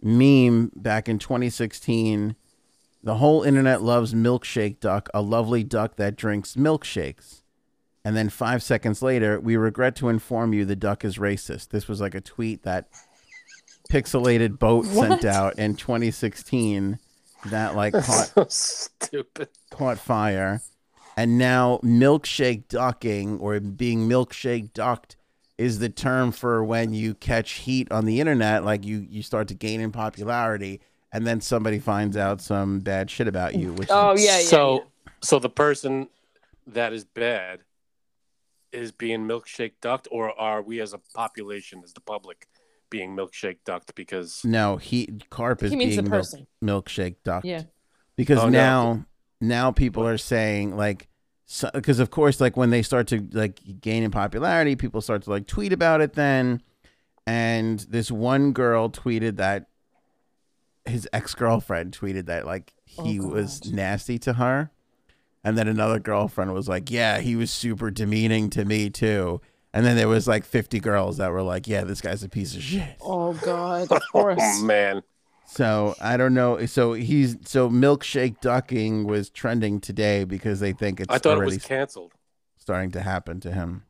meme 0.00 0.72
back 0.76 1.08
in 1.08 1.18
2016. 1.18 2.36
The 3.02 3.16
whole 3.16 3.42
internet 3.42 3.82
loves 3.82 4.14
milkshake 4.14 4.80
duck, 4.80 5.08
a 5.12 5.20
lovely 5.20 5.64
duck 5.64 5.96
that 5.96 6.16
drinks 6.16 6.54
milkshakes. 6.54 7.42
And 8.04 8.16
then 8.16 8.30
five 8.30 8.62
seconds 8.62 9.02
later, 9.02 9.38
we 9.40 9.56
regret 9.56 9.94
to 9.96 10.08
inform 10.08 10.54
you 10.54 10.64
the 10.64 10.76
duck 10.76 11.04
is 11.04 11.18
racist. 11.18 11.68
This 11.68 11.88
was 11.88 12.00
like 12.00 12.14
a 12.14 12.20
tweet 12.20 12.62
that 12.62 12.88
Pixelated 13.90 14.58
Boat 14.58 14.86
sent 14.86 15.24
out 15.24 15.58
in 15.58 15.74
2016 15.76 16.98
that 17.46 17.76
like 17.76 17.92
caught 17.94 18.28
so 18.34 18.46
stupid. 18.48 19.48
caught 19.70 19.98
fire. 19.98 20.60
And 21.16 21.36
now 21.36 21.80
milkshake 21.82 22.68
ducking 22.68 23.38
or 23.40 23.58
being 23.58 24.08
milkshake 24.08 24.72
ducked 24.72 25.16
is 25.56 25.80
the 25.80 25.88
term 25.88 26.30
for 26.30 26.62
when 26.62 26.94
you 26.94 27.14
catch 27.14 27.52
heat 27.52 27.90
on 27.90 28.04
the 28.04 28.20
internet, 28.20 28.64
like 28.64 28.84
you 28.84 29.06
you 29.08 29.22
start 29.22 29.48
to 29.48 29.54
gain 29.54 29.80
in 29.80 29.90
popularity 29.90 30.80
and 31.12 31.26
then 31.26 31.40
somebody 31.40 31.78
finds 31.78 32.16
out 32.16 32.40
some 32.40 32.80
bad 32.80 33.10
shit 33.10 33.28
about 33.28 33.54
you, 33.54 33.72
which 33.72 33.88
Oh 33.90 34.12
is, 34.12 34.24
yeah, 34.24 34.38
yeah. 34.38 34.44
so, 34.44 34.74
yeah. 34.74 35.12
so 35.22 35.38
the 35.38 35.48
person 35.48 36.08
that 36.66 36.92
is 36.92 37.04
bad 37.04 37.60
is 38.72 38.92
being 38.92 39.20
milkshake 39.26 39.72
ducked, 39.80 40.06
or 40.10 40.38
are 40.38 40.60
we 40.60 40.80
as 40.80 40.92
a 40.92 41.00
population, 41.14 41.80
as 41.82 41.94
the 41.94 42.00
public, 42.00 42.46
being 42.90 43.16
milkshake 43.16 43.58
ducked 43.64 43.94
because 43.94 44.42
no, 44.44 44.76
he 44.76 45.08
Karp 45.30 45.62
is 45.62 45.70
He 45.70 45.76
means 45.76 45.96
the 45.96 46.02
being 46.02 46.10
milk, 46.62 46.84
milkshake 46.84 47.16
ducked. 47.24 47.44
Yeah. 47.46 47.62
because 48.16 48.38
Oh, 48.38 48.48
no. 48.48 48.50
now 48.50 49.04
now 49.40 49.70
people 49.72 50.06
are 50.06 50.18
saying 50.18 50.76
like 50.76 51.08
because 51.72 51.98
of 51.98 52.10
course 52.10 52.40
like 52.40 52.56
when 52.56 52.70
they 52.70 52.82
start 52.82 53.06
to 53.08 53.26
like 53.32 53.60
gain 53.80 54.02
in 54.02 54.10
popularity 54.10 54.76
people 54.76 55.00
start 55.00 55.22
to 55.22 55.30
like 55.30 55.46
tweet 55.46 55.72
about 55.72 56.00
it 56.00 56.12
then 56.14 56.60
and 57.26 57.80
this 57.88 58.10
one 58.10 58.52
girl 58.52 58.90
tweeted 58.90 59.36
that 59.36 59.66
his 60.84 61.08
ex-girlfriend 61.12 61.96
tweeted 61.98 62.26
that 62.26 62.44
like 62.46 62.72
oh, 62.98 63.04
he 63.04 63.20
Oh, 63.20 63.28
was 63.28 63.70
nasty 63.72 64.18
to 64.20 64.34
her 64.34 64.70
and 65.44 65.56
then 65.56 65.68
another 65.68 65.98
girlfriend 65.98 66.52
was 66.52 66.68
like 66.68 66.90
yeah 66.90 67.18
he 67.20 67.36
was 67.36 67.50
super 67.50 67.90
demeaning 67.90 68.50
to 68.50 68.64
me 68.64 68.90
too 68.90 69.40
and 69.74 69.84
then 69.84 69.96
there 69.96 70.08
was 70.08 70.26
like 70.26 70.44
50 70.44 70.80
girls 70.80 71.16
that 71.18 71.30
were 71.30 71.42
like 71.42 71.66
yeah 71.68 71.84
this 71.84 72.00
guy's 72.00 72.22
a 72.22 72.28
piece 72.28 72.54
of 72.56 72.62
shit 72.62 72.96
Oh 73.00 73.34
god, 73.34 73.90
of 73.90 74.02
oh, 74.14 74.22
course. 74.22 74.38
oh 74.40 74.62
man, 74.64 75.02
so 75.46 75.94
I 76.00 76.16
don't 76.16 76.34
know. 76.34 76.66
So 76.66 76.92
he's 76.92 77.36
so 77.44 77.70
milkshake 77.70 78.40
ducking 78.40 79.06
was 79.06 79.30
trending 79.30 79.80
today 79.80 80.24
because 80.24 80.60
they 80.60 80.72
think 80.72 81.00
it's 81.00 81.12
I 81.12 81.18
thought 81.18 81.32
it 81.32 81.36
already 81.38 81.56
was 81.56 81.64
canceled. 81.64 82.12
starting 82.56 82.90
to 82.92 83.00
happen 83.00 83.40
to 83.40 83.50
him. 83.52 83.84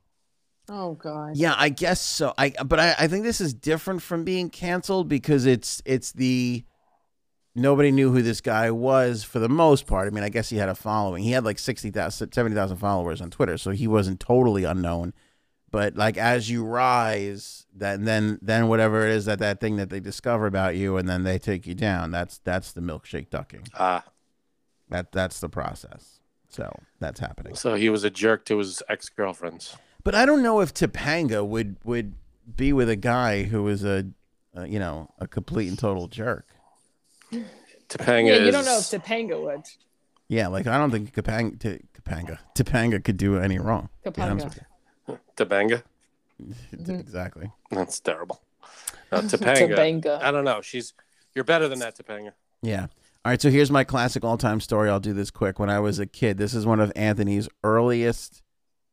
Oh 0.68 0.94
god. 0.94 1.36
Yeah, 1.36 1.54
I 1.56 1.70
guess 1.70 2.00
so. 2.00 2.34
I 2.38 2.50
but 2.64 2.78
I, 2.78 2.94
I 2.98 3.08
think 3.08 3.24
this 3.24 3.40
is 3.40 3.54
different 3.54 4.02
from 4.02 4.22
being 4.24 4.50
canceled 4.50 5.08
because 5.08 5.46
it's 5.46 5.82
it's 5.84 6.12
the 6.12 6.64
nobody 7.54 7.90
knew 7.90 8.12
who 8.12 8.22
this 8.22 8.40
guy 8.40 8.70
was 8.70 9.24
for 9.24 9.38
the 9.38 9.48
most 9.48 9.86
part. 9.86 10.06
I 10.06 10.10
mean, 10.10 10.24
I 10.24 10.28
guess 10.28 10.50
he 10.50 10.58
had 10.58 10.68
a 10.68 10.74
following. 10.74 11.22
He 11.24 11.32
had 11.32 11.44
like 11.44 11.58
60,000 11.58 12.32
70,000 12.32 12.76
followers 12.76 13.20
on 13.20 13.30
Twitter, 13.30 13.58
so 13.58 13.70
he 13.70 13.86
wasn't 13.88 14.20
totally 14.20 14.64
unknown. 14.64 15.12
But 15.70 15.96
like 15.96 16.16
as 16.16 16.48
you 16.50 16.64
rise, 16.64 17.66
then 17.74 18.04
then 18.04 18.38
then 18.40 18.68
whatever 18.68 19.06
it 19.06 19.10
is 19.10 19.26
that 19.26 19.38
that 19.40 19.60
thing 19.60 19.76
that 19.76 19.90
they 19.90 20.00
discover 20.00 20.46
about 20.46 20.76
you 20.76 20.96
and 20.96 21.08
then 21.08 21.24
they 21.24 21.38
take 21.38 21.66
you 21.66 21.74
down. 21.74 22.10
That's 22.10 22.38
that's 22.38 22.72
the 22.72 22.80
milkshake 22.80 23.28
ducking. 23.30 23.66
Ah, 23.78 24.04
That 24.88 25.12
that's 25.12 25.40
the 25.40 25.48
process. 25.50 26.20
So 26.48 26.74
that's 26.98 27.20
happening. 27.20 27.54
so 27.54 27.74
he 27.74 27.90
was 27.90 28.04
a 28.04 28.10
jerk 28.10 28.46
to 28.46 28.56
his 28.58 28.82
ex 28.88 29.10
girlfriends. 29.10 29.76
But 30.02 30.14
I 30.14 30.24
don't 30.24 30.42
know 30.42 30.60
if 30.60 30.72
Topanga 30.72 31.46
would 31.46 31.76
would 31.84 32.14
be 32.56 32.72
with 32.72 32.88
a 32.88 32.96
guy 32.96 33.42
who 33.42 33.62
was 33.62 33.84
a, 33.84 34.06
a 34.54 34.66
you 34.66 34.78
know 34.78 35.10
a 35.18 35.26
complete 35.28 35.68
and 35.68 35.78
total 35.78 36.08
jerk. 36.08 36.46
Topanga 37.88 38.28
Yeah, 38.28 38.34
is 38.36 38.46
you 38.46 38.52
don't 38.52 38.64
know 38.64 38.78
if 38.78 38.84
Topanga 38.84 39.42
would. 39.42 39.62
Yeah, 40.28 40.48
like 40.48 40.66
I 40.66 40.78
don't 40.78 40.90
think 40.90 41.12
Topanga, 41.14 41.58
T- 41.58 41.80
Topanga, 42.00 42.38
Topanga 42.54 43.02
could 43.02 43.16
do 43.16 43.38
any 43.38 43.58
wrong. 43.58 43.88
to 44.04 44.10
be 44.10 44.22
honest 44.22 44.46
Topanga. 44.48 44.64
with 45.06 45.18
Tabanga. 45.39 45.82
you. 46.39 46.55
Exactly. 46.89 47.51
That's 47.70 47.99
terrible. 48.01 48.41
Uh, 49.11 49.20
Topanga. 49.22 49.74
Topanga. 49.74 50.22
I 50.22 50.30
don't 50.30 50.45
know. 50.45 50.61
She's 50.61 50.95
you're 51.34 51.45
better 51.45 51.68
than 51.68 51.78
that, 51.80 51.97
Topanga. 51.97 52.32
Yeah. 52.62 52.86
All 53.24 53.32
right. 53.32 53.41
So 53.41 53.51
here's 53.51 53.70
my 53.70 53.84
classic 53.84 54.24
all-time 54.24 54.61
story. 54.61 54.91
I'll 54.91 55.01
do 55.01 55.12
this 55.12 55.30
quick. 55.30 55.59
When 55.59 55.70
I 55.70 55.80
was 55.80 55.99
a 55.99 56.07
kid, 56.07 56.39
this 56.39 56.55
is 56.55 56.66
one 56.66 56.80
of 56.80 56.93
Anthony's 56.95 57.49
earliest 57.64 58.43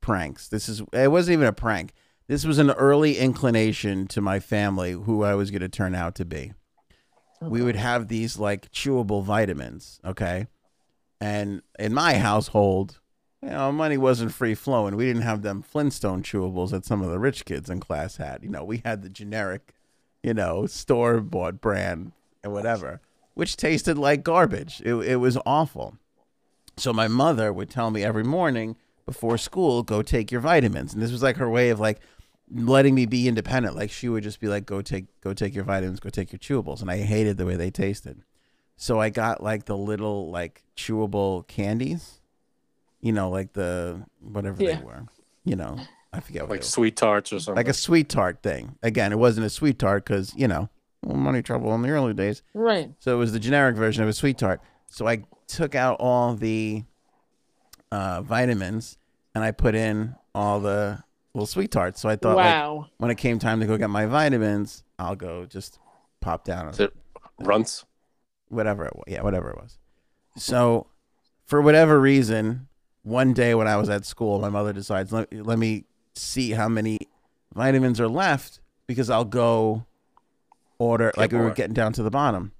pranks. 0.01 0.47
This 0.47 0.69
is 0.69 0.81
it 0.93 1.11
wasn't 1.11 1.33
even 1.33 1.47
a 1.47 1.53
prank. 1.53 1.93
This 2.27 2.45
was 2.45 2.57
an 2.57 2.71
early 2.71 3.17
inclination 3.17 4.07
to 4.07 4.21
my 4.21 4.39
family 4.39 4.93
who 4.93 5.23
I 5.23 5.35
was 5.35 5.51
going 5.51 5.61
to 5.61 5.69
turn 5.69 5.93
out 5.93 6.15
to 6.15 6.25
be. 6.25 6.53
We 7.41 7.61
would 7.61 7.75
have 7.75 8.07
these 8.07 8.39
like 8.39 8.71
chewable 8.71 9.23
vitamins, 9.23 9.99
okay? 10.03 10.47
And 11.21 11.61
in 11.77 11.93
my 11.93 12.15
household, 12.15 12.99
you 13.45 13.51
know, 13.51 13.71
money 13.71 13.95
wasn't 13.95 14.33
free 14.33 14.55
flowing. 14.55 14.95
We 14.95 15.05
didn't 15.05 15.21
have 15.21 15.43
them 15.43 15.61
Flintstone 15.61 16.23
chewables 16.23 16.71
that 16.71 16.83
some 16.83 17.03
of 17.03 17.11
the 17.11 17.19
rich 17.19 17.45
kids 17.45 17.69
in 17.69 17.79
class 17.79 18.17
had. 18.17 18.39
You 18.41 18.49
know, 18.49 18.63
we 18.63 18.81
had 18.83 19.03
the 19.03 19.09
generic, 19.09 19.75
you 20.23 20.33
know, 20.33 20.65
store 20.65 21.21
bought 21.21 21.61
brand 21.61 22.11
and 22.43 22.53
whatever, 22.53 23.01
which 23.35 23.55
tasted 23.55 23.99
like 23.99 24.23
garbage. 24.23 24.81
It, 24.83 24.95
it 24.95 25.15
was 25.17 25.37
awful. 25.45 25.95
So 26.75 26.91
my 26.91 27.07
mother 27.07 27.53
would 27.53 27.69
tell 27.69 27.91
me 27.91 28.03
every 28.03 28.23
morning 28.23 28.77
before 29.05 29.37
school, 29.37 29.83
go 29.83 30.01
take 30.01 30.31
your 30.31 30.41
vitamins. 30.41 30.93
And 30.93 31.01
this 31.03 31.11
was 31.11 31.21
like 31.21 31.37
her 31.37 31.49
way 31.49 31.69
of 31.69 31.79
like 31.79 31.99
letting 32.51 32.95
me 32.95 33.05
be 33.05 33.27
independent. 33.27 33.75
Like 33.75 33.91
she 33.91 34.09
would 34.09 34.23
just 34.23 34.39
be 34.39 34.47
like, 34.47 34.65
go 34.65 34.81
take, 34.81 35.05
go 35.21 35.35
take 35.35 35.53
your 35.53 35.65
vitamins, 35.65 35.99
go 35.99 36.09
take 36.09 36.31
your 36.31 36.39
chewables. 36.39 36.81
And 36.81 36.89
I 36.89 36.97
hated 36.97 37.37
the 37.37 37.45
way 37.45 37.55
they 37.55 37.69
tasted. 37.69 38.23
So 38.75 38.99
I 38.99 39.11
got 39.11 39.43
like 39.43 39.65
the 39.65 39.77
little 39.77 40.31
like 40.31 40.63
chewable 40.75 41.47
candies, 41.47 42.21
you 43.05 43.11
know, 43.11 43.29
like 43.29 43.53
the 43.53 44.01
whatever 44.19 44.61
Yeah. 44.63 44.77
they 44.77 44.83
were, 44.83 45.03
you 45.43 45.55
know, 45.55 45.77
I 46.11 46.19
forget 46.21 46.41
what 46.43 46.49
Like 46.51 46.63
sweet 46.63 46.95
tarts 46.95 47.31
or 47.31 47.39
something. 47.39 47.55
like 47.55 47.67
a 47.67 47.73
sweet 47.73 48.09
tart 48.09 48.41
thing. 48.41 48.77
Again, 48.81 49.11
it 49.11 49.19
wasn't 49.19 49.45
a 49.45 49.49
sweet 49.49 49.77
tart 49.77 50.03
because 50.05 50.33
you 50.35 50.47
know 50.47 50.69
money 51.05 51.43
trouble 51.43 51.73
in 51.75 51.83
the 51.83 51.89
early 51.89 52.13
days, 52.15 52.41
Right. 52.55 52.89
so 52.99 53.13
it 53.13 53.19
was 53.19 53.31
the 53.31 53.39
generic 53.39 53.75
version 53.75 54.01
of 54.01 54.09
a 54.09 54.13
sweet 54.13 54.39
tart. 54.39 54.59
So 54.87 55.07
I 55.07 55.23
took 55.47 55.75
out 55.75 55.97
all 55.99 56.33
the 56.33 56.83
uh, 57.91 58.23
vitamins 58.23 58.97
and 59.35 59.43
I 59.43 59.51
put 59.51 59.75
in 59.75 60.15
all 60.33 60.59
the 60.59 61.03
little 61.35 61.45
sweet 61.45 61.69
tarts. 61.69 62.01
So 62.01 62.09
I 62.09 62.15
thought, 62.15 62.37
like, 62.37 62.45
wow. 62.45 62.87
when 62.97 63.11
it 63.11 63.19
came 63.19 63.37
time 63.37 63.59
to 63.59 63.67
go 63.67 63.77
get 63.77 63.89
my 63.91 64.07
vitamins, 64.07 64.83
I'll 64.97 65.15
go 65.15 65.45
just 65.45 65.77
pop 66.21 66.43
down 66.43 66.69
Is 66.69 66.79
it 66.79 66.93
runts? 67.39 67.85
whatever 68.47 68.85
it 68.85 68.95
was. 68.95 69.03
Yeah, 69.07 69.21
whatever 69.21 69.51
it 69.51 69.57
was. 69.57 69.77
So, 70.37 70.87
for 71.45 71.61
whatever 71.61 71.99
reason, 72.01 72.67
one 73.05 73.33
day 73.33 73.53
when 73.53 73.67
I 73.67 73.77
was 73.77 73.87
at 73.87 74.03
school, 74.03 74.39
my 74.39 74.49
mother 74.49 74.73
decides 74.73 75.11
let, 75.11 75.31
let 75.31 75.59
me 75.59 75.85
see 76.15 76.51
how 76.51 76.67
many 76.67 76.97
vitamins 77.53 78.01
are 78.01 78.07
left 78.07 78.59
because 78.87 79.09
I'll 79.09 79.25
go 79.25 79.85
order 80.79 81.11
Get 81.11 81.17
like 81.17 81.31
we 81.31 81.37
were 81.37 81.51
getting 81.51 81.73
down 81.73 81.93
to 81.93 82.03
the 82.03 82.09
bottom. 82.09 82.51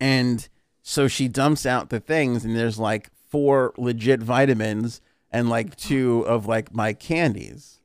And 0.00 0.46
so 0.82 1.06
she 1.06 1.28
dumps 1.28 1.64
out 1.64 1.90
the 1.90 2.00
things 2.00 2.44
and 2.44 2.56
there's 2.56 2.78
like 2.78 3.10
four 3.30 3.72
legit 3.78 4.20
vitamins 4.20 5.00
and 5.30 5.48
like 5.48 5.76
two 5.76 6.26
of 6.26 6.46
like 6.46 6.74
my 6.74 6.92
candies. 6.92 7.78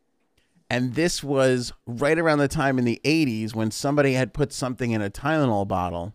And 0.69 0.95
this 0.95 1.23
was 1.23 1.71
right 1.85 2.17
around 2.17 2.39
the 2.39 2.47
time 2.47 2.79
in 2.79 2.85
the 2.85 2.99
80s 3.05 3.55
when 3.55 3.69
somebody 3.71 4.13
had 4.13 4.33
put 4.33 4.51
something 4.51 4.91
in 4.91 5.01
a 5.01 5.09
Tylenol 5.09 5.67
bottle 5.67 6.13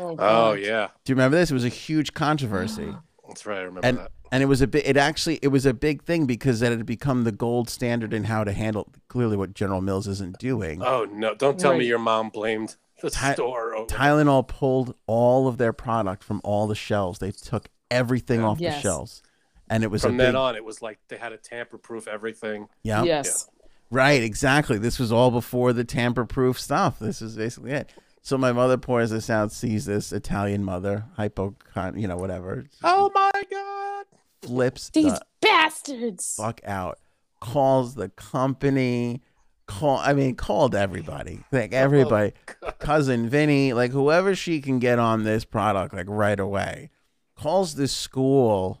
Oh, 0.00 0.16
Oh 0.18 0.52
yeah, 0.54 0.88
do 1.04 1.12
you 1.12 1.14
remember 1.14 1.36
this? 1.36 1.50
It 1.50 1.54
was 1.54 1.64
a 1.64 1.68
huge 1.68 2.14
controversy, 2.14 2.94
that's 3.28 3.44
right. 3.44 3.58
I 3.58 3.62
remember 3.62 3.86
and 3.86 3.98
that. 3.98 4.12
And 4.32 4.42
it 4.42 4.46
was 4.46 4.60
a 4.60 4.66
bit. 4.66 4.84
It 4.86 4.96
actually 4.96 5.38
it 5.42 5.48
was 5.48 5.64
a 5.66 5.72
big 5.74 6.02
thing 6.02 6.26
because 6.26 6.60
it 6.62 6.70
had 6.72 6.84
become 6.84 7.22
the 7.22 7.30
gold 7.32 7.70
standard 7.70 8.12
in 8.12 8.24
how 8.24 8.42
to 8.42 8.52
handle 8.52 8.88
clearly 9.08 9.36
what 9.36 9.54
General 9.54 9.80
Mills 9.80 10.08
isn't 10.08 10.38
doing. 10.38 10.82
Oh 10.82 11.04
no! 11.04 11.34
Don't 11.36 11.60
tell 11.60 11.76
me 11.76 11.84
your 11.86 11.98
mom 12.00 12.30
blamed 12.30 12.74
the 13.00 13.10
Ty- 13.10 13.34
store. 13.34 13.74
Over. 13.76 13.86
Tylenol 13.86 14.48
pulled 14.48 14.94
all 15.06 15.46
of 15.46 15.58
their 15.58 15.72
product 15.72 16.24
from 16.24 16.40
all 16.42 16.66
the 16.66 16.74
shelves. 16.74 17.18
They 17.20 17.30
took 17.30 17.68
everything 17.90 18.42
off 18.42 18.58
the 18.58 18.80
shelves, 18.80 19.22
and 19.68 19.84
it 19.84 19.88
was 19.90 20.02
From 20.02 20.14
a 20.14 20.18
then 20.18 20.32
big. 20.32 20.36
on, 20.36 20.56
it 20.56 20.64
was 20.64 20.80
like 20.82 20.98
they 21.08 21.16
had 21.18 21.28
to 21.30 21.36
tamper-proof 21.36 22.08
everything. 22.08 22.68
Yeah, 22.82 23.02
Yes. 23.02 23.48
right, 23.90 24.22
exactly. 24.22 24.78
This 24.78 24.98
was 24.98 25.12
all 25.12 25.30
before 25.30 25.72
the 25.74 25.84
tamper-proof 25.84 26.58
stuff. 26.58 26.98
This 26.98 27.20
is 27.20 27.36
basically 27.36 27.72
it. 27.72 27.90
So 28.24 28.38
my 28.38 28.52
mother 28.52 28.78
pours 28.78 29.10
this 29.10 29.28
out, 29.28 29.50
sees 29.50 29.84
this 29.86 30.12
Italian 30.12 30.62
mother, 30.64 31.06
hypocon, 31.18 32.00
you 32.00 32.06
know, 32.06 32.16
whatever, 32.16 32.64
Oh 32.84 33.10
my 33.12 33.30
god! 33.50 34.06
flips 34.42 34.90
These 34.90 35.14
the 35.14 35.20
bastards. 35.40 36.34
fuck 36.36 36.60
out. 36.64 36.98
Calls 37.40 37.96
the 37.96 38.08
company. 38.10 39.22
Call. 39.66 39.98
I 39.98 40.12
mean, 40.12 40.36
called 40.36 40.74
everybody. 40.74 41.40
Like 41.50 41.72
everybody. 41.72 42.32
Oh, 42.62 42.70
Cousin 42.78 43.28
Vinny. 43.28 43.72
Like 43.72 43.90
whoever 43.90 44.34
she 44.36 44.60
can 44.60 44.78
get 44.78 44.98
on 45.00 45.24
this 45.24 45.44
product. 45.44 45.92
Like 45.92 46.06
right 46.08 46.38
away. 46.38 46.90
Calls 47.36 47.74
the 47.74 47.88
school 47.88 48.80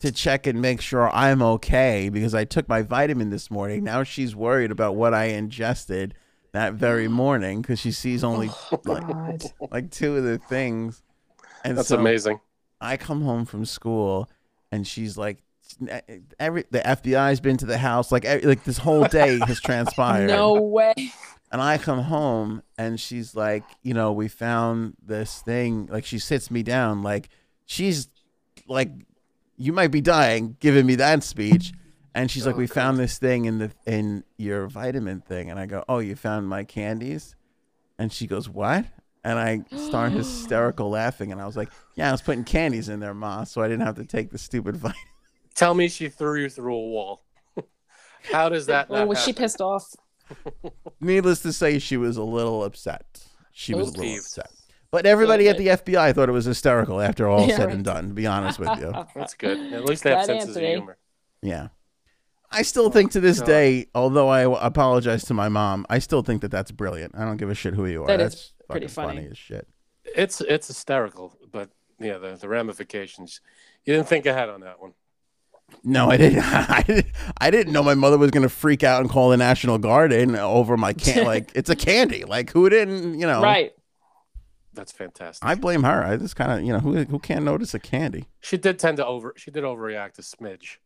to 0.00 0.12
check 0.12 0.46
and 0.46 0.60
make 0.60 0.82
sure 0.82 1.08
I'm 1.14 1.40
okay 1.40 2.10
because 2.10 2.34
I 2.34 2.44
took 2.44 2.68
my 2.68 2.82
vitamin 2.82 3.30
this 3.30 3.50
morning. 3.50 3.84
Now 3.84 4.02
she's 4.02 4.36
worried 4.36 4.70
about 4.70 4.96
what 4.96 5.14
I 5.14 5.26
ingested 5.26 6.14
that 6.54 6.74
very 6.74 7.08
mm. 7.08 7.10
morning 7.10 7.60
because 7.60 7.80
she 7.80 7.92
sees 7.92 8.24
oh 8.24 8.30
only 8.30 8.48
like, 8.84 9.06
God. 9.06 9.42
like 9.70 9.90
two 9.90 10.16
of 10.16 10.24
the 10.24 10.38
things. 10.38 11.02
And 11.64 11.76
That's 11.76 11.88
so, 11.88 11.98
amazing. 11.98 12.40
I 12.80 12.96
come 12.96 13.22
home 13.22 13.44
from 13.44 13.64
school 13.64 14.28
and 14.70 14.86
she's 14.86 15.18
like 15.18 15.42
eh, 15.88 16.00
every 16.38 16.64
the 16.70 16.80
FBI's 16.80 17.40
been 17.40 17.56
to 17.58 17.66
the 17.66 17.78
house 17.78 18.12
like 18.12 18.24
every, 18.24 18.46
like 18.46 18.64
this 18.64 18.78
whole 18.78 19.04
day 19.04 19.38
has 19.46 19.60
transpired. 19.64 20.28
No 20.28 20.54
way. 20.54 20.94
And 21.50 21.60
I 21.60 21.78
come 21.78 22.02
home 22.02 22.62
and 22.78 22.98
she's 22.98 23.34
like, 23.36 23.64
you 23.82 23.94
know, 23.94 24.12
we 24.12 24.28
found 24.28 24.94
this 25.04 25.42
thing 25.42 25.86
like 25.90 26.04
she 26.04 26.18
sits 26.18 26.50
me 26.50 26.62
down 26.62 27.02
like 27.02 27.28
she's 27.66 28.08
like 28.68 28.90
you 29.56 29.72
might 29.72 29.90
be 29.90 30.00
dying 30.00 30.56
giving 30.60 30.86
me 30.86 30.94
that 30.96 31.22
speech 31.24 31.72
and 32.14 32.30
she's 32.30 32.46
like 32.46 32.54
Oh, 32.54 32.58
we 32.58 32.66
God. 32.66 32.74
found 32.74 32.98
this 32.98 33.18
thing 33.18 33.44
in 33.46 33.58
the 33.58 33.70
in 33.86 34.24
your 34.36 34.66
vitamin 34.68 35.20
thing 35.20 35.50
and 35.50 35.58
I 35.58 35.66
go, 35.66 35.84
"Oh, 35.88 35.98
you 35.98 36.16
found 36.16 36.48
my 36.48 36.64
candies?" 36.64 37.34
And 37.98 38.12
she 38.12 38.26
goes, 38.26 38.48
"What?" 38.48 38.84
And 39.24 39.38
I 39.38 39.64
start 39.76 40.12
hysterical 40.20 40.90
laughing 40.90 41.32
and 41.32 41.40
I 41.40 41.46
was 41.46 41.56
like, 41.56 41.70
"Yeah, 41.94 42.08
I 42.08 42.12
was 42.12 42.22
putting 42.22 42.44
candies 42.44 42.88
in 42.88 43.00
there, 43.00 43.14
ma, 43.14 43.44
so 43.44 43.62
I 43.62 43.68
didn't 43.68 43.86
have 43.86 43.96
to 43.96 44.04
take 44.04 44.30
the 44.30 44.38
stupid 44.38 44.76
vitamin." 44.78 45.00
Tell 45.54 45.74
me 45.74 45.88
she 45.88 46.08
threw 46.08 46.40
you 46.40 46.48
through 46.48 46.74
a 46.74 46.78
wall. 46.88 47.24
How 48.32 48.48
does 48.48 48.66
that? 48.66 48.90
Or 48.90 48.98
not 48.98 49.08
was 49.08 49.22
she 49.22 49.32
pissed 49.32 49.60
off? 49.60 49.94
Needless 51.00 51.40
to 51.42 51.52
say, 51.52 51.78
she 51.78 51.96
was 51.96 52.16
a 52.16 52.22
little 52.22 52.64
upset. 52.64 53.04
She 53.52 53.74
was 53.74 53.88
a 53.88 53.90
little 53.92 54.04
Peeved. 54.04 54.24
upset. 54.24 54.50
But 54.90 55.06
everybody 55.06 55.48
at 55.48 55.58
the 55.58 55.68
FBI 55.68 56.14
thought 56.14 56.28
it 56.28 56.32
was 56.32 56.44
hysterical 56.44 57.00
after 57.00 57.28
all 57.28 57.46
Yeah, 57.46 57.56
said 57.56 57.66
right. 57.66 57.74
and 57.74 57.84
done, 57.84 58.08
to 58.08 58.14
be 58.14 58.26
honest 58.26 58.58
with 58.58 58.78
you. 58.80 58.92
That's 59.14 59.34
good. 59.34 59.72
At 59.72 59.84
least 59.84 60.02
they 60.04 60.10
have 60.10 60.20
That 60.20 60.26
senses 60.26 60.48
Anthony. 60.56 60.66
of 60.74 60.78
humor. 60.78 60.96
Yeah. 61.42 61.68
I 62.54 62.62
still 62.62 62.90
think 62.90 63.12
to 63.12 63.20
this 63.20 63.40
God. 63.40 63.46
day, 63.46 63.86
although 63.94 64.28
I 64.28 64.66
apologize 64.66 65.24
to 65.24 65.34
my 65.34 65.48
mom, 65.48 65.86
I 65.90 65.98
still 65.98 66.22
think 66.22 66.42
that 66.42 66.50
that's 66.50 66.70
brilliant. 66.70 67.14
I 67.16 67.24
don't 67.24 67.36
give 67.36 67.50
a 67.50 67.54
shit 67.54 67.74
who 67.74 67.86
you 67.86 68.04
are. 68.04 68.06
That 68.06 68.20
is 68.20 68.32
that's 68.32 68.52
pretty 68.70 68.86
fucking 68.86 69.16
funny. 69.16 69.28
as 69.30 69.38
shit. 69.38 69.66
It's 70.04 70.40
it's 70.40 70.68
hysterical, 70.68 71.36
but 71.50 71.70
yeah, 71.98 72.18
the, 72.18 72.36
the 72.36 72.48
ramifications. 72.48 73.40
You 73.84 73.94
didn't 73.94 74.08
think 74.08 74.26
ahead 74.26 74.48
on 74.48 74.60
that 74.60 74.80
one. 74.80 74.92
No, 75.82 76.10
I 76.10 76.16
didn't. 76.16 76.38
I 76.44 76.82
didn't. 76.86 77.06
I 77.40 77.50
didn't 77.50 77.72
know 77.72 77.82
my 77.82 77.94
mother 77.94 78.18
was 78.18 78.30
gonna 78.30 78.48
freak 78.48 78.84
out 78.84 79.00
and 79.00 79.10
call 79.10 79.30
the 79.30 79.36
National 79.36 79.78
Guard 79.78 80.12
in 80.12 80.36
over 80.36 80.76
my 80.76 80.92
can. 80.92 81.24
like 81.26 81.50
it's 81.54 81.70
a 81.70 81.76
candy. 81.76 82.24
Like 82.24 82.50
who 82.52 82.68
didn't? 82.68 83.18
You 83.18 83.26
know. 83.26 83.42
Right. 83.42 83.72
That's 84.74 84.90
fantastic. 84.90 85.46
I 85.46 85.54
blame 85.54 85.84
her. 85.84 86.04
I 86.04 86.16
just 86.16 86.34
kind 86.34 86.50
of, 86.50 86.66
you 86.66 86.72
know, 86.72 86.80
who 86.80 87.04
who 87.04 87.18
can't 87.18 87.44
notice 87.44 87.74
a 87.74 87.78
candy? 87.78 88.26
She 88.40 88.56
did 88.56 88.78
tend 88.78 88.96
to 88.98 89.06
over. 89.06 89.32
She 89.36 89.50
did 89.50 89.64
overreact 89.64 90.18
a 90.18 90.22
smidge. 90.22 90.78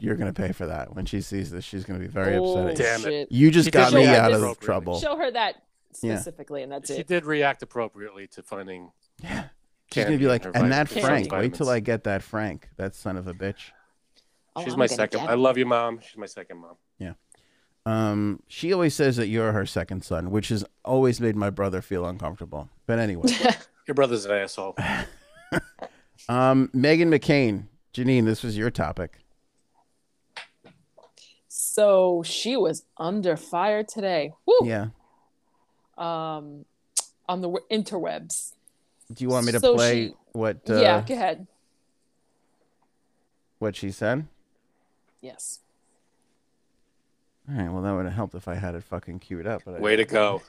You're 0.00 0.16
gonna 0.16 0.32
pay 0.32 0.52
for 0.52 0.66
that 0.66 0.94
when 0.94 1.06
she 1.06 1.20
sees 1.20 1.50
this. 1.50 1.64
She's 1.64 1.84
gonna 1.84 1.98
be 1.98 2.06
very 2.06 2.36
oh, 2.36 2.66
upset. 2.68 2.80
at 2.80 3.00
you. 3.00 3.04
Damn 3.04 3.12
it. 3.12 3.32
You 3.32 3.50
just 3.50 3.66
She 3.66 3.70
got 3.70 3.90
did 3.90 3.96
me 3.96 4.02
react 4.02 4.18
out 4.20 4.32
of 4.32 4.42
appropriately. 4.42 4.64
trouble. 4.66 5.00
Show 5.00 5.16
her 5.16 5.30
that 5.30 5.62
Yeah. 6.02 6.16
specifically, 6.16 6.62
and 6.62 6.72
that's 6.72 6.90
it. 6.90 6.94
She 6.94 7.00
it. 7.00 7.06
did 7.06 7.24
react 7.26 7.62
appropriately 7.62 8.26
to 8.28 8.42
finding. 8.42 8.90
Yeah. 9.22 9.44
She's 9.92 10.04
gonna 10.04 10.04
candy 10.04 10.16
be 10.18 10.24
in 10.24 10.30
like, 10.30 10.44
her 10.44 10.50
and 10.54 10.72
that 10.72 10.88
vitamin- 10.88 11.04
Frank. 11.04 11.24
vitamins. 11.30 11.52
Wait 11.52 11.56
till 11.56 11.68
I 11.70 11.80
get 11.80 12.04
that 12.04 12.22
Frank. 12.22 12.68
That 12.76 12.94
son 12.94 13.16
of 13.16 13.26
a 13.26 13.34
bitch. 13.34 13.70
Oh, 14.56 14.64
She's 14.64 14.72
I'm 14.74 14.78
my 14.80 14.86
gonna 14.86 14.96
second. 14.96 15.20
get 15.20 15.30
I 15.30 15.32
it. 15.34 15.36
love 15.36 15.56
you, 15.58 15.66
mom. 15.66 16.00
She's 16.00 16.16
my 16.16 16.26
second 16.26 16.58
mom. 16.58 16.74
Yeah. 16.98 17.12
Um, 17.86 18.42
she 18.48 18.72
always 18.72 18.94
says 18.94 19.16
that 19.16 19.28
you're 19.28 19.52
her 19.52 19.64
second 19.64 20.04
son, 20.04 20.30
which 20.30 20.48
has 20.48 20.64
always 20.84 21.20
made 21.20 21.36
my 21.36 21.48
brother 21.48 21.80
feel 21.80 22.04
uncomfortable. 22.06 22.68
But 22.86 22.98
anyway, 22.98 23.30
Your 23.86 23.94
brother's 23.94 24.26
an 24.26 24.32
asshole. 24.32 24.76
um, 26.28 26.68
Meghan 26.74 27.08
McCain, 27.08 27.64
Janine, 27.94 28.24
this 28.26 28.42
was 28.42 28.56
your 28.58 28.70
topic. 28.70 29.18
So 31.78 32.24
she 32.24 32.56
was 32.56 32.82
under 32.96 33.36
fire 33.36 33.84
today. 33.84 34.32
Woo! 34.46 34.58
Yeah. 34.64 34.86
Um, 35.96 36.64
on 37.28 37.40
the 37.40 37.50
interwebs. 37.70 38.54
Do 39.14 39.22
you 39.22 39.30
want 39.30 39.46
me 39.46 39.52
to 39.52 39.60
So 39.60 39.76
play 39.76 40.08
she- 40.08 40.14
what? 40.32 40.56
Uh, 40.68 40.80
yeah, 40.80 41.04
go 41.06 41.14
ahead. 41.14 41.46
What 43.60 43.76
she 43.76 43.92
said? 43.92 44.26
Yes. 45.20 45.60
All 47.48 47.56
right. 47.56 47.70
Well, 47.72 47.82
that 47.82 47.92
would 47.92 48.06
have 48.06 48.14
helped 48.14 48.34
if 48.34 48.48
I 48.48 48.56
had 48.56 48.74
it 48.74 48.82
fucking 48.82 49.20
queued 49.20 49.46
up. 49.46 49.62
But 49.64 49.76
I, 49.76 49.78
Way 49.78 49.94
to 49.94 50.04
go. 50.04 50.42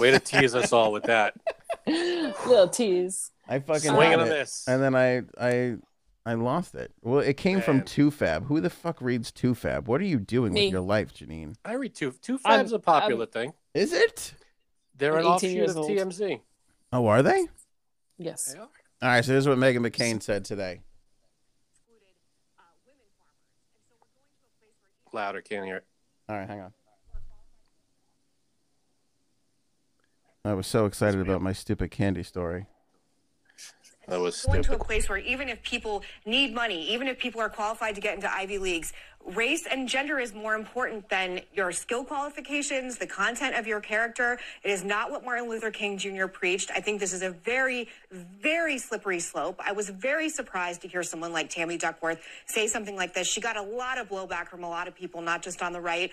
Way 0.00 0.10
to 0.10 0.18
tease 0.18 0.52
us 0.56 0.72
all 0.72 0.90
with 0.90 1.04
that. 1.04 1.34
Little 1.86 2.68
tease. 2.68 3.30
I 3.48 3.60
fucking 3.60 3.82
Swing 3.92 4.10
had 4.10 4.18
and 4.18 4.28
a 4.28 4.34
miss. 4.34 4.66
and 4.66 4.82
then 4.82 4.96
I 4.96 5.22
I 5.40 5.76
I 6.24 6.34
lost 6.34 6.74
it. 6.76 6.92
Well, 7.02 7.18
it 7.20 7.36
came 7.36 7.60
from 7.60 7.78
Man. 7.78 7.84
Toofab. 7.86 8.46
Who 8.46 8.60
the 8.60 8.70
fuck 8.70 9.00
reads 9.00 9.32
Toofab? 9.32 9.86
What 9.86 10.00
are 10.00 10.04
you 10.04 10.18
doing 10.20 10.52
Me. 10.52 10.66
with 10.66 10.72
your 10.72 10.80
life, 10.80 11.12
Janine? 11.12 11.56
I 11.64 11.72
read 11.74 11.94
two. 11.94 12.12
Two 12.22 12.38
I'm- 12.44 12.60
Fab's 12.60 12.72
a 12.72 12.78
popular 12.78 13.26
thing. 13.26 13.52
Is 13.74 13.92
it? 13.92 14.34
They're 14.96 15.14
I'm 15.14 15.20
an 15.20 15.32
offshoot 15.32 15.68
of. 15.70 15.76
TMZ. 15.86 16.40
Oh, 16.92 17.06
are 17.06 17.22
they? 17.22 17.48
Yes. 18.18 18.52
They 18.52 18.58
are. 18.58 18.62
All 19.02 19.08
right. 19.08 19.24
So 19.24 19.32
here's 19.32 19.48
what 19.48 19.58
Meghan 19.58 19.78
McCain 19.84 20.22
said 20.22 20.44
today. 20.44 20.82
Louder, 25.12 25.40
can't 25.42 25.64
hear 25.66 25.76
it. 25.76 25.84
All 26.28 26.36
right, 26.36 26.48
hang 26.48 26.60
on. 26.60 26.72
I 30.44 30.54
was 30.54 30.66
so 30.66 30.86
excited 30.86 31.20
about 31.20 31.42
my 31.42 31.52
stupid 31.52 31.90
candy 31.90 32.22
story. 32.22 32.66
That 34.12 34.20
was 34.20 34.44
going 34.44 34.62
to 34.64 34.74
a 34.74 34.78
place 34.78 35.08
where 35.08 35.16
even 35.16 35.48
if 35.48 35.62
people 35.62 36.02
need 36.26 36.54
money, 36.54 36.92
even 36.92 37.08
if 37.08 37.18
people 37.18 37.40
are 37.40 37.48
qualified 37.48 37.94
to 37.94 38.02
get 38.02 38.14
into 38.14 38.30
Ivy 38.30 38.58
Leagues, 38.58 38.92
race 39.24 39.66
and 39.66 39.88
gender 39.88 40.18
is 40.18 40.34
more 40.34 40.54
important 40.54 41.08
than 41.08 41.40
your 41.54 41.72
skill 41.72 42.04
qualifications, 42.04 42.98
the 42.98 43.06
content 43.06 43.56
of 43.56 43.66
your 43.66 43.80
character. 43.80 44.38
It 44.62 44.70
is 44.70 44.84
not 44.84 45.10
what 45.10 45.24
Martin 45.24 45.48
Luther 45.48 45.70
King 45.70 45.96
Jr. 45.96 46.26
preached. 46.26 46.70
I 46.74 46.80
think 46.80 47.00
this 47.00 47.14
is 47.14 47.22
a 47.22 47.30
very, 47.30 47.88
very 48.10 48.76
slippery 48.76 49.18
slope. 49.18 49.58
I 49.64 49.72
was 49.72 49.88
very 49.88 50.28
surprised 50.28 50.82
to 50.82 50.88
hear 50.88 51.02
someone 51.02 51.32
like 51.32 51.48
Tammy 51.48 51.78
Duckworth 51.78 52.20
say 52.44 52.66
something 52.66 52.96
like 52.96 53.14
this. 53.14 53.26
She 53.26 53.40
got 53.40 53.56
a 53.56 53.62
lot 53.62 53.96
of 53.96 54.10
blowback 54.10 54.48
from 54.48 54.62
a 54.62 54.68
lot 54.68 54.88
of 54.88 54.94
people, 54.94 55.22
not 55.22 55.40
just 55.40 55.62
on 55.62 55.72
the 55.72 55.80
right. 55.80 56.10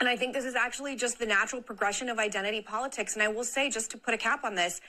And 0.00 0.08
I 0.08 0.16
think 0.16 0.34
this 0.34 0.44
is 0.44 0.56
actually 0.56 0.96
just 0.96 1.20
the 1.20 1.26
natural 1.26 1.62
progression 1.62 2.08
of 2.08 2.18
identity 2.18 2.60
politics. 2.60 3.14
And 3.14 3.22
I 3.22 3.28
will 3.28 3.44
say, 3.44 3.70
just 3.70 3.92
to 3.92 3.98
put 3.98 4.14
a 4.14 4.18
cap 4.18 4.42
on 4.42 4.56
this, 4.56 4.80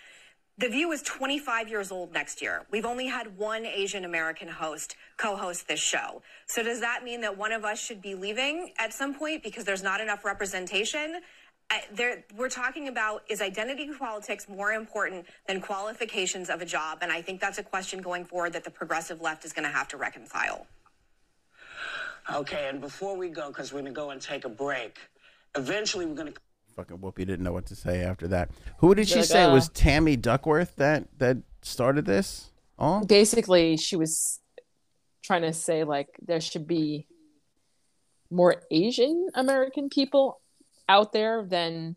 the 0.58 0.70
View 0.70 0.92
is 0.92 1.02
25 1.02 1.70
years 1.70 1.92
old 1.92 2.14
next 2.14 2.42
year. 2.42 2.66
We've 2.72 2.86
only 2.86 3.08
had 3.08 3.38
one 3.38 3.66
Asian 3.66 4.06
American 4.06 4.48
host 4.48 4.96
co-host 5.18 5.68
this 5.68 5.82
show. 5.82 6.22
So 6.48 6.64
does 6.64 6.80
that 6.80 7.04
mean 7.04 7.22
that 7.22 7.38
one 7.38 7.52
of 7.52 7.66
us 7.66 7.80
should 7.80 8.02
be 8.02 8.16
leaving 8.16 8.72
at 8.78 8.94
some 8.94 9.14
point 9.14 9.44
because 9.44 9.66
there's 9.66 9.84
not 9.84 10.00
enough 10.00 10.24
representation? 10.24 11.20
Uh, 11.70 12.06
we're 12.38 12.50
talking 12.50 12.88
about 12.88 13.24
is 13.28 13.42
identity 13.42 13.90
politics 13.98 14.48
more 14.48 14.72
important 14.72 15.26
than 15.48 15.60
qualifications 15.60 16.50
of 16.50 16.62
a 16.62 16.66
job? 16.66 17.00
And 17.02 17.12
I 17.12 17.22
think 17.22 17.42
that's 17.42 17.58
a 17.58 17.64
question 17.64 18.02
going 18.02 18.24
forward 18.24 18.54
that 18.54 18.64
the 18.64 18.72
progressive 18.72 19.20
left 19.20 19.44
is 19.44 19.52
going 19.52 19.68
to 19.68 19.76
have 19.76 19.90
to 19.90 19.98
reconcile. 19.98 20.68
Okay, 22.34 22.70
and 22.70 22.80
before 22.80 23.18
we 23.18 23.30
go, 23.30 23.50
because 23.50 23.74
we're 23.74 23.82
going 23.82 23.94
to 23.94 24.00
go 24.00 24.12
and 24.12 24.22
take 24.22 24.46
a 24.46 24.50
break, 24.50 25.00
eventually 25.56 26.06
we're 26.06 26.16
going 26.16 26.32
to 26.32 26.40
Fucking 26.76 26.98
Whoopi 26.98 27.20
didn't 27.20 27.44
know 27.44 27.54
what 27.54 27.66
to 27.68 27.76
say 27.76 28.02
after 28.02 28.28
that. 28.30 28.52
Who 28.80 28.94
did 28.96 29.08
she 29.08 29.18
Like, 29.18 29.26
say 29.26 29.44
uh, 29.44 29.54
was 29.54 29.70
Tammy 29.70 30.16
Duckworth 30.18 30.76
that 30.76 31.06
that 31.20 31.38
started 31.62 32.06
this? 32.06 32.52
Oh, 32.78 33.04
Basically, 33.06 33.78
she 33.78 33.96
was 33.96 34.40
trying 35.24 35.44
to 35.44 35.54
say 35.54 35.84
like 35.84 36.10
there 36.22 36.42
should 36.42 36.68
be 36.68 37.08
more 38.30 38.62
Asian 38.72 39.30
American 39.34 39.90
people 39.90 40.42
out 40.90 41.14
there 41.14 41.44
than 41.44 41.96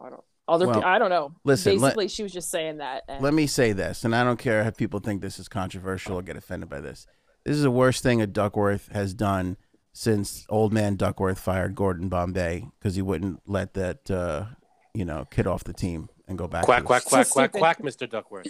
I 0.00 0.10
don't 0.10 0.24
other. 0.48 0.66
Well, 0.66 0.84
I 0.84 0.98
don't 0.98 1.10
know. 1.10 1.34
listen, 1.44 1.78
let- 1.78 1.90
Basically, 1.90 2.08
she 2.08 2.22
was 2.22 2.32
just 2.32 2.50
saying 2.50 2.78
that. 2.78 3.04
And 3.08 3.22
Let 3.22 3.34
me 3.34 3.46
say 3.46 3.72
this, 3.72 4.04
and 4.04 4.14
I 4.14 4.24
don't 4.24 4.38
care 4.38 4.60
if 4.62 4.76
people 4.76 5.00
think 5.00 5.22
this 5.22 5.38
is 5.38 5.48
controversial 5.48 6.18
or 6.18 6.22
get 6.22 6.36
offended 6.36 6.68
by 6.68 6.80
this. 6.80 7.06
This 7.44 7.56
is 7.56 7.62
the 7.62 7.70
worst 7.70 8.02
thing 8.02 8.20
a 8.22 8.26
Duckworth 8.26 8.88
has 8.92 9.14
done 9.14 9.56
since 9.92 10.46
old 10.48 10.72
man 10.72 10.96
Duckworth 10.96 11.38
fired 11.38 11.74
Gordon 11.74 12.08
Bombay 12.08 12.68
because 12.78 12.94
he 12.94 13.02
wouldn't 13.02 13.40
let 13.46 13.74
that 13.74 14.10
uh, 14.10 14.46
you 14.94 15.04
know 15.04 15.26
kid 15.30 15.46
off 15.46 15.64
the 15.64 15.72
team 15.72 16.08
and 16.28 16.38
go 16.38 16.46
back. 16.48 16.64
Quack, 16.64 16.80
to 16.80 16.86
quack, 16.86 17.04
quack, 17.04 17.26
So 17.26 17.32
quack, 17.34 17.50
stupid. 17.50 17.58
quack, 17.60 17.82
Mr. 17.82 18.08
Duckworth. 18.08 18.46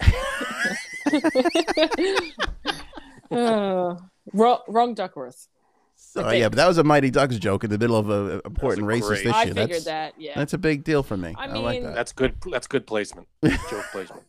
Uh, 3.31 3.97
wrong, 4.33 4.59
wrong 4.69 4.95
Duckworth. 4.95 5.49
So, 5.95 6.29
yeah, 6.31 6.49
but 6.49 6.57
that 6.57 6.67
was 6.69 6.79
a 6.79 6.85
Mighty 6.85 7.11
Ducks 7.11 7.39
joke 7.39 7.65
in 7.65 7.71
the 7.71 7.79
middle 7.79 7.97
of 7.97 8.11
a, 8.11 8.13
a 8.13 8.41
important 8.45 8.87
That 8.87 8.93
racist 8.95 9.07
great. 9.07 9.21
issue. 9.21 9.31
I 9.35 9.47
figured 9.47 9.71
that's, 9.71 9.85
that. 9.85 10.15
Yeah. 10.19 10.33
That's 10.35 10.53
a 10.53 10.59
big 10.59 10.85
deal 10.85 11.03
for 11.03 11.17
me. 11.17 11.35
I 11.39 11.47
I, 11.47 11.53
like 11.59 11.75
mean- 11.77 11.85
that. 11.85 11.95
That's 11.95 12.13
good. 12.13 12.35
That's 12.51 12.67
good 12.67 12.87
placement. 12.87 13.29
Joke 13.45 13.85
placement. 13.93 14.23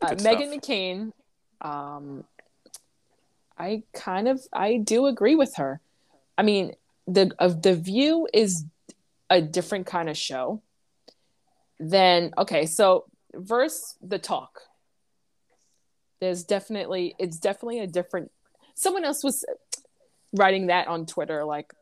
uh, 0.00 0.14
Meghan. 0.16 0.52
McCain, 0.52 1.12
um, 1.60 2.24
I 3.58 3.82
kind 3.92 4.28
of 4.28 4.40
I 4.52 4.76
do 4.78 5.06
agree 5.06 5.34
with 5.34 5.56
her. 5.56 5.80
I 6.36 6.42
mean, 6.42 6.72
the 7.06 7.32
of 7.38 7.62
the 7.62 7.74
View 7.74 8.28
is 8.32 8.64
a 9.30 9.40
different 9.40 9.86
kind 9.86 10.08
of 10.08 10.16
show 10.16 10.62
than 11.78 12.32
okay. 12.38 12.66
So 12.66 13.06
verse 13.34 13.96
the 14.02 14.18
talk. 14.18 14.60
There's 16.20 16.44
definitely 16.44 17.14
it's 17.18 17.38
definitely 17.38 17.80
a 17.80 17.86
different. 17.86 18.30
Someone 18.74 19.04
else 19.04 19.22
was 19.22 19.44
writing 20.32 20.68
that 20.68 20.88
on 20.88 21.06
Twitter, 21.06 21.44
like 21.44 21.72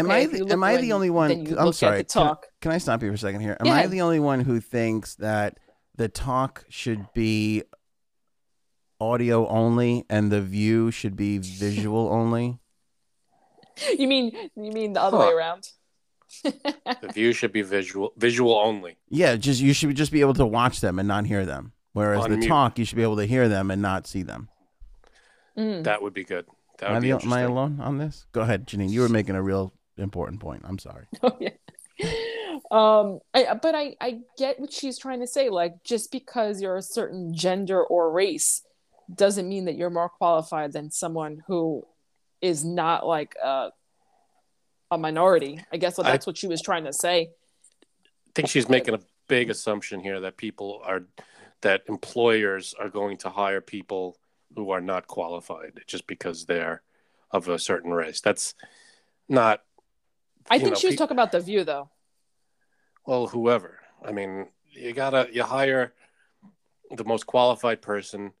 Am 0.00 0.10
I 0.10 0.26
the, 0.26 0.46
am 0.50 0.64
I 0.64 0.78
the 0.78 0.92
only 0.92 1.10
one? 1.10 1.30
I'm 1.58 1.72
sorry. 1.72 1.98
The 1.98 2.04
can- 2.04 2.22
talk. 2.22 2.46
Can, 2.60 2.72
I 2.72 2.78
stop 2.78 3.02
you 3.02 3.10
for 3.10 3.14
a 3.14 3.18
second 3.18 3.40
here? 3.40 3.56
Am 3.60 3.66
Yeah. 3.66 3.74
I 3.74 3.86
the 3.86 4.00
only 4.00 4.20
one 4.20 4.40
who 4.40 4.60
thinks 4.60 5.16
that 5.16 5.58
the 5.96 6.08
talk 6.08 6.64
should 6.68 7.06
be 7.14 7.64
audio 9.00 9.46
only 9.48 10.04
and 10.10 10.30
the 10.30 10.40
view 10.40 10.90
should 10.90 11.16
be 11.16 11.38
visual 11.38 12.08
only? 12.12 12.58
You 13.96 14.06
mean 14.08 14.32
you 14.56 14.72
mean 14.72 14.92
the 14.92 15.00
other 15.02 15.16
Huh. 15.16 15.26
way 15.28 15.32
around? 15.32 15.68
The 16.44 17.10
view 17.12 17.32
should 17.32 17.52
be 17.52 17.62
visual, 17.62 18.12
visual 18.16 18.54
only. 18.56 18.96
Yeah, 19.08 19.36
just 19.36 19.60
you 19.60 19.72
should 19.72 19.94
just 19.96 20.12
be 20.12 20.20
able 20.20 20.34
to 20.34 20.46
watch 20.46 20.80
them 20.80 20.98
and 20.98 21.08
not 21.08 21.26
hear 21.26 21.44
them. 21.46 21.72
Whereas 21.92 22.24
On 22.24 22.38
the 22.38 22.46
talk, 22.46 22.78
you 22.78 22.84
should 22.84 22.96
be 22.96 23.02
able 23.02 23.16
to 23.16 23.26
hear 23.26 23.48
them 23.48 23.70
and 23.70 23.82
not 23.82 24.06
see 24.06 24.22
them. 24.22 24.48
Mm. 25.58 25.82
That 25.84 26.02
would 26.02 26.14
be 26.14 26.22
good. 26.24 26.46
That 26.78 26.86
Am 26.86 26.92
I, 26.92 26.94
would 26.98 27.02
be 27.02 27.10
the, 27.12 27.22
am 27.24 27.32
I 27.32 27.40
alone 27.40 27.80
on 27.80 27.98
this? 27.98 28.26
Go 28.32 28.42
ahead, 28.42 28.66
Janine. 28.66 28.90
You 28.90 29.00
were 29.00 29.08
making 29.08 29.34
a 29.34 29.42
real 29.42 29.72
important 29.96 30.40
point. 30.40 30.62
I'm 30.64 30.78
sorry. 30.78 31.06
Oh 31.22 31.36
yeah. 31.40 31.50
Um, 32.70 33.18
I, 33.34 33.54
but 33.60 33.74
I 33.74 33.96
I 34.00 34.20
get 34.38 34.60
what 34.60 34.72
she's 34.72 34.96
trying 34.98 35.20
to 35.20 35.26
say. 35.26 35.48
Like, 35.50 35.82
just 35.84 36.12
because 36.12 36.62
you're 36.62 36.76
a 36.76 36.82
certain 36.82 37.34
gender 37.34 37.82
or 37.82 38.10
race 38.12 38.62
doesn't 39.14 39.48
mean 39.48 39.64
that 39.64 39.76
you're 39.76 39.90
more 39.90 40.08
qualified 40.08 40.72
than 40.72 40.90
someone 40.90 41.42
who 41.46 41.86
is 42.40 42.64
not 42.64 43.06
like 43.06 43.34
a 43.42 43.70
a 44.90 44.98
minority. 44.98 45.64
I 45.72 45.76
guess 45.76 45.98
I- 45.98 46.02
that's 46.02 46.26
what 46.26 46.36
she 46.36 46.48
was 46.48 46.60
trying 46.62 46.84
to 46.84 46.92
say. 46.92 47.30
I 47.82 48.30
think 48.34 48.48
she's 48.48 48.68
making 48.68 48.94
a 48.94 49.00
big 49.28 49.50
assumption 49.50 50.00
here 50.00 50.20
that 50.20 50.36
people 50.36 50.80
are, 50.84 51.02
that 51.62 51.82
employers 51.88 52.74
are 52.78 52.88
going 52.88 53.16
to 53.18 53.28
hire 53.28 53.60
people 53.60 54.16
who 54.56 54.70
are 54.70 54.80
not 54.80 55.06
qualified 55.06 55.80
just 55.86 56.06
because 56.06 56.46
they're 56.46 56.82
of 57.30 57.48
a 57.48 57.58
certain 57.58 57.92
race. 57.92 58.20
That's 58.20 58.54
not. 59.28 59.62
I 60.48 60.58
think 60.58 60.70
know, 60.70 60.76
she 60.76 60.88
was 60.88 60.94
pe- 60.94 60.98
talking 60.98 61.16
about 61.16 61.32
the 61.32 61.40
view, 61.40 61.62
though. 61.64 61.90
Well, 63.06 63.26
whoever. 63.26 63.78
I 64.04 64.12
mean, 64.12 64.48
you 64.72 64.92
gotta 64.92 65.28
you 65.32 65.42
hire 65.42 65.92
the 66.96 67.04
most 67.04 67.26
qualified 67.26 67.82
person, 67.82 68.32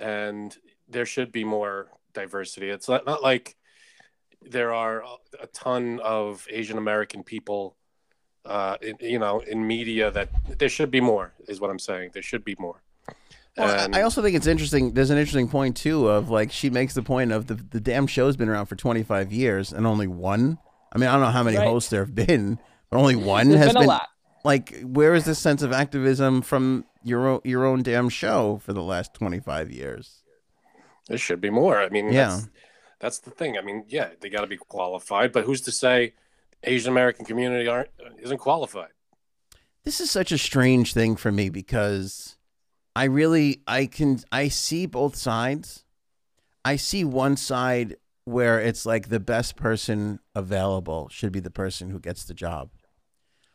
and 0.00 0.56
there 0.88 1.06
should 1.06 1.30
be 1.30 1.44
more 1.44 1.88
diversity. 2.12 2.68
It's 2.70 2.88
not, 2.88 3.06
not 3.06 3.22
like 3.22 3.56
there 4.42 4.72
are 4.72 5.04
a 5.40 5.46
ton 5.48 6.00
of 6.02 6.46
Asian 6.50 6.78
American 6.78 7.22
people, 7.22 7.76
uh, 8.44 8.76
in, 8.80 8.96
you 9.00 9.18
know, 9.18 9.40
in 9.40 9.66
media. 9.66 10.10
That 10.10 10.30
there 10.58 10.68
should 10.68 10.90
be 10.90 11.00
more. 11.00 11.32
Is 11.46 11.60
what 11.60 11.70
I'm 11.70 11.78
saying. 11.78 12.10
There 12.14 12.22
should 12.22 12.44
be 12.44 12.56
more. 12.58 12.82
Well, 13.56 13.68
And- 13.84 13.94
I 13.94 14.02
also 14.02 14.22
think 14.22 14.36
it's 14.36 14.46
interesting. 14.46 14.94
There's 14.94 15.10
an 15.10 15.18
interesting 15.18 15.48
point 15.48 15.76
too 15.76 16.08
of 16.08 16.30
like 16.30 16.50
she 16.50 16.70
makes 16.70 16.94
the 16.94 17.02
point 17.02 17.32
of 17.32 17.46
the 17.48 17.54
the 17.54 17.80
damn 17.80 18.06
show's 18.06 18.36
been 18.36 18.48
around 18.48 18.66
for 18.66 18.76
25 18.76 19.32
years 19.32 19.72
and 19.72 19.86
only 19.86 20.06
one. 20.06 20.58
I 20.92 20.98
mean, 20.98 21.08
I 21.08 21.12
don't 21.12 21.20
know 21.20 21.30
how 21.30 21.42
many 21.42 21.56
Right. 21.58 21.66
hosts 21.68 21.90
there 21.90 22.00
have 22.04 22.14
been, 22.14 22.58
but 22.90 22.96
only 22.98 23.16
one 23.36 23.48
There's 23.50 23.60
has 23.64 23.72
been 23.74 23.82
a 23.84 23.86
lot. 23.86 24.08
Like, 24.42 24.80
where 24.82 25.14
is 25.14 25.26
this 25.26 25.38
sense 25.38 25.60
of 25.62 25.70
activism 25.72 26.40
from 26.40 26.86
your 27.02 27.26
own, 27.26 27.40
your 27.44 27.64
own 27.64 27.82
damn 27.82 28.08
show 28.08 28.60
for 28.64 28.72
the 28.72 28.82
last 28.82 29.14
25 29.14 29.70
years? 29.70 30.22
There 31.08 31.18
should 31.18 31.40
be 31.40 31.50
more. 31.50 31.80
I 31.80 31.88
mean, 31.88 32.12
Yeah. 32.12 32.28
that's, 32.28 32.48
that's 33.00 33.18
the 33.20 33.30
thing. 33.30 33.56
I 33.58 33.62
mean, 33.62 33.84
yeah, 33.88 34.10
they 34.20 34.28
got 34.28 34.42
to 34.42 34.46
be 34.46 34.56
qualified, 34.56 35.32
but 35.32 35.44
who's 35.44 35.60
to 35.62 35.72
say 35.72 36.14
Asian 36.62 36.90
American 36.92 37.24
community 37.24 37.66
aren't 37.68 37.90
isn't 38.20 38.38
qualified? 38.38 38.90
This 39.84 40.00
is 40.00 40.10
such 40.10 40.30
a 40.30 40.38
strange 40.38 40.92
thing 40.92 41.16
for 41.16 41.32
me 41.32 41.48
because 41.48 42.36
I 42.94 43.04
really 43.04 43.62
I 43.66 43.86
can 43.86 44.20
I 44.30 44.48
see 44.48 44.84
both 44.86 45.16
sides. 45.16 45.84
I 46.64 46.76
see 46.76 47.04
one 47.04 47.36
side 47.38 47.96
where 48.26 48.60
it's 48.60 48.84
like 48.84 49.08
the 49.08 49.18
best 49.20 49.56
person 49.56 50.20
available 50.34 51.08
should 51.10 51.32
be 51.32 51.40
the 51.40 51.50
person 51.50 51.88
who 51.88 51.98
gets 51.98 52.24
the 52.24 52.34
job. 52.34 52.68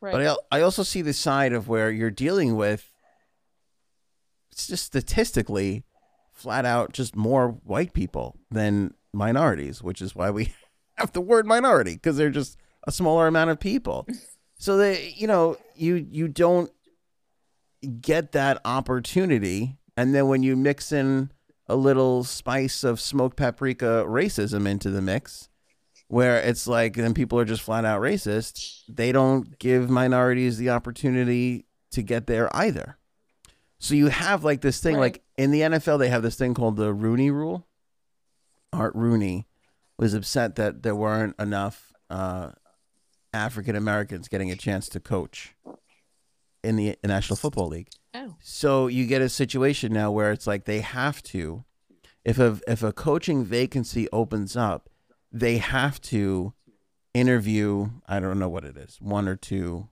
Right. 0.01 0.11
But 0.11 0.25
I, 0.51 0.57
I 0.57 0.61
also 0.61 0.81
see 0.81 1.03
the 1.03 1.13
side 1.13 1.53
of 1.53 1.67
where 1.67 1.91
you're 1.91 2.09
dealing 2.11 2.55
with 2.55 2.91
it's 4.55 4.67
just 4.67 4.85
statistically 4.85 5.83
flat 6.31 6.65
out 6.65 6.93
just 6.93 7.13
more 7.13 7.49
white 7.65 7.91
people 7.91 8.37
than 8.49 8.93
minorities, 9.13 9.83
which 9.83 10.01
is 10.01 10.15
why 10.15 10.29
we 10.31 10.53
have 10.95 11.11
the 11.11 11.19
word 11.19 11.45
minority 11.45 11.95
because 11.95 12.15
they're 12.15 12.29
just 12.29 12.57
a 12.87 12.91
smaller 12.91 13.27
amount 13.27 13.49
of 13.49 13.59
people. 13.59 14.07
So 14.57 14.77
they, 14.77 15.13
you 15.17 15.27
know, 15.27 15.57
you 15.75 16.07
you 16.09 16.29
don't 16.29 16.71
get 17.99 18.31
that 18.31 18.61
opportunity, 18.63 19.75
and 19.97 20.15
then 20.15 20.29
when 20.29 20.43
you 20.43 20.55
mix 20.55 20.93
in 20.93 21.29
a 21.67 21.75
little 21.75 22.23
spice 22.23 22.85
of 22.85 23.01
smoked 23.01 23.35
paprika 23.35 24.05
racism 24.07 24.65
into 24.65 24.89
the 24.89 25.01
mix, 25.01 25.49
where 26.07 26.39
it's 26.39 26.67
like 26.67 26.95
then 26.95 27.13
people 27.13 27.37
are 27.37 27.43
just 27.43 27.63
flat 27.63 27.83
out 27.83 27.99
racist, 27.99 28.83
they 28.87 29.11
don't 29.11 29.59
give 29.59 29.89
minorities 29.89 30.57
the 30.57 30.69
opportunity 30.69 31.65
to 31.91 32.01
get 32.01 32.25
there 32.25 32.49
either. 32.55 32.97
So 33.77 33.93
you 33.93 34.07
have 34.07 34.43
like 34.43 34.61
this 34.61 34.79
thing, 34.79 34.95
Right. 34.95 35.01
like 35.13 35.23
in 35.37 35.51
the 35.51 35.61
NFL, 35.61 35.99
they 35.99 36.09
have 36.09 36.23
this 36.23 36.35
thing 36.37 36.53
called 36.53 36.75
the 36.77 36.93
Rooney 36.93 37.29
Rule. 37.31 37.67
Art 38.73 38.95
Rooney 38.95 39.47
was 39.97 40.13
upset 40.13 40.55
that 40.55 40.83
there 40.83 40.95
weren't 40.95 41.35
enough 41.39 41.93
uh, 42.09 42.51
African 43.33 43.75
Americans 43.75 44.27
getting 44.27 44.51
a 44.51 44.55
chance 44.55 44.89
to 44.89 44.99
coach 44.99 45.55
in 46.63 46.75
the 46.77 46.97
National 47.03 47.37
Football 47.37 47.67
League. 47.67 47.89
Oh. 48.13 48.35
So 48.41 48.87
you 48.87 49.05
get 49.05 49.21
a 49.21 49.29
situation 49.29 49.93
now 49.93 50.11
where 50.11 50.31
it's 50.31 50.47
like 50.47 50.65
they 50.65 50.79
have 50.81 51.21
to, 51.23 51.63
if 52.23 52.39
a 52.39 52.59
if 52.67 52.81
a 52.81 52.91
coaching 52.93 53.43
vacancy 53.45 54.07
opens 54.11 54.55
up, 54.57 54.89
they 55.31 55.57
have 55.57 56.01
to 56.01 56.53
interview. 57.13 57.89
I 58.07 58.19
don't 58.19 58.39
know 58.39 58.49
what 58.49 58.65
it 58.65 58.77
is, 58.77 58.97
one 58.99 59.27
or 59.27 59.35
two 59.35 59.89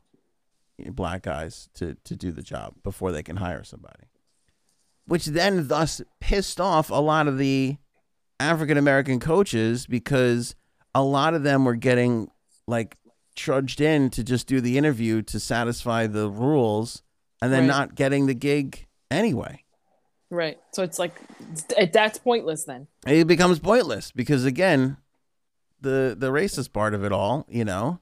black 0.91 1.23
guys 1.23 1.69
to 1.75 1.95
to 2.03 2.15
do 2.15 2.31
the 2.31 2.41
job 2.41 2.75
before 2.83 3.11
they 3.11 3.23
can 3.23 3.37
hire 3.37 3.63
somebody. 3.63 4.05
Which 5.05 5.25
then 5.25 5.67
thus 5.67 6.01
pissed 6.21 6.61
off 6.61 6.89
a 6.89 6.95
lot 7.01 7.27
of 7.27 7.37
the 7.37 7.77
African 8.39 8.77
American 8.77 9.19
coaches 9.19 9.85
because 9.85 10.55
a 10.95 11.03
lot 11.03 11.33
of 11.33 11.43
them 11.43 11.65
were 11.65 11.75
getting 11.75 12.29
like 12.67 12.95
trudged 13.35 13.81
in 13.81 14.09
to 14.11 14.23
just 14.23 14.47
do 14.47 14.61
the 14.61 14.77
interview 14.77 15.21
to 15.23 15.39
satisfy 15.39 16.07
the 16.07 16.29
rules 16.29 17.01
and 17.41 17.51
then 17.51 17.61
Right. 17.61 17.67
not 17.67 17.95
getting 17.95 18.27
the 18.27 18.33
gig 18.35 18.85
anyway. 19.11 19.63
Right. 20.29 20.57
So 20.71 20.83
it's 20.83 20.97
like 20.99 21.13
that's 21.91 22.17
pointless 22.19 22.63
then. 22.63 22.87
It 23.05 23.27
becomes 23.27 23.59
pointless 23.59 24.11
because 24.11 24.45
again, 24.45 24.97
the 25.81 26.15
the 26.17 26.31
racist 26.31 26.73
part 26.73 26.93
of 26.93 27.03
it 27.03 27.11
all, 27.11 27.45
you 27.49 27.65
know, 27.65 27.99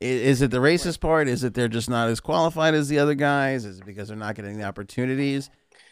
is 0.00 0.42
it 0.42 0.50
the 0.50 0.58
racist 0.58 1.00
part? 1.00 1.28
Is 1.28 1.44
it 1.44 1.54
they're 1.54 1.68
just 1.68 1.88
not 1.88 2.08
as 2.08 2.20
qualified 2.20 2.74
as 2.74 2.88
the 2.88 2.98
other 2.98 3.14
guys? 3.14 3.64
Is 3.64 3.78
it 3.78 3.86
because 3.86 4.08
they're 4.08 4.16
not 4.16 4.34
getting 4.34 4.58
the 4.58 4.64
opportunities? 4.64 5.50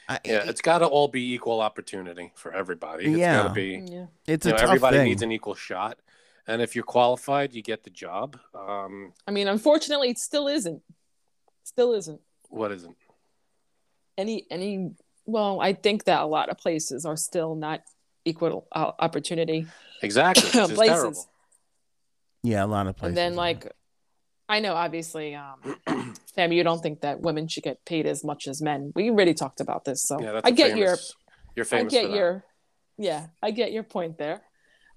I, 0.08 0.18
Yeah, 0.24 0.48
it's 0.48 0.60
got 0.60 0.78
to 0.78 0.86
all 0.86 1.08
be 1.08 1.32
equal 1.32 1.60
opportunity 1.60 2.32
for 2.34 2.52
everybody. 2.52 3.06
It's 3.06 3.18
Yeah. 3.18 3.42
got 3.44 3.48
to 3.48 3.54
be. 3.54 3.82
Yeah. 3.90 4.06
it's 4.26 4.44
a 4.46 4.50
know, 4.50 4.56
tough 4.56 4.64
everybody 4.64 4.96
thing. 4.98 5.08
needs 5.08 5.22
an 5.22 5.30
equal 5.32 5.54
shot, 5.54 5.98
and 6.46 6.60
if 6.60 6.74
you're 6.74 6.84
qualified, 6.84 7.54
you 7.54 7.62
get 7.62 7.84
the 7.84 7.90
job. 7.90 8.38
Um, 8.54 9.12
I 9.26 9.30
mean, 9.30 9.46
unfortunately, 9.48 10.10
it 10.10 10.18
still 10.18 10.48
isn't. 10.48 10.82
Still 11.64 11.92
isn't. 11.94 12.20
what 12.48 12.72
isn't? 12.72 12.96
Any 14.18 14.44
any. 14.50 14.90
Well, 15.24 15.60
I 15.60 15.72
think 15.72 16.04
that 16.04 16.20
a 16.20 16.26
lot 16.26 16.48
of 16.48 16.58
places 16.58 17.06
are 17.06 17.16
still 17.16 17.54
not 17.54 17.82
equal 18.24 18.66
uh, 18.72 18.90
opportunity. 18.98 19.66
Exactly. 20.02 20.42
It's 20.44 20.52
just 20.52 20.74
Places. 20.74 20.96
terrible. 20.96 21.26
yeah, 22.42 22.64
a 22.64 22.66
lot 22.66 22.88
of 22.88 22.96
places. 22.96 23.10
and 23.10 23.16
then 23.16 23.32
are. 23.34 23.36
like, 23.36 23.72
I 24.52 24.60
know 24.60 24.74
obviously, 24.74 25.34
um, 25.34 25.56
Sam, 26.34 26.52
you 26.52 26.62
don't 26.62 26.82
think 26.82 27.00
that 27.00 27.20
women 27.20 27.48
should 27.48 27.62
get 27.62 27.82
paid 27.86 28.04
as 28.06 28.22
much 28.22 28.46
as 28.46 28.60
men. 28.60 28.92
We 28.94 29.08
already 29.08 29.32
talked 29.32 29.62
about 29.62 29.86
this, 29.86 30.02
so 30.02 30.20
Yeah, 30.20 30.32
that's 30.32 30.46
I 30.46 30.50
a 30.50 30.52
get 30.52 30.76
your 30.76 30.96
famous, 30.96 31.14
You're 31.56 31.66
I 31.72 31.82
get 31.84 32.10
your 32.10 32.44
yeah, 32.98 33.28
I 33.42 33.50
get 33.50 33.72
your 33.72 33.82
point 33.82 34.18
there. 34.18 34.42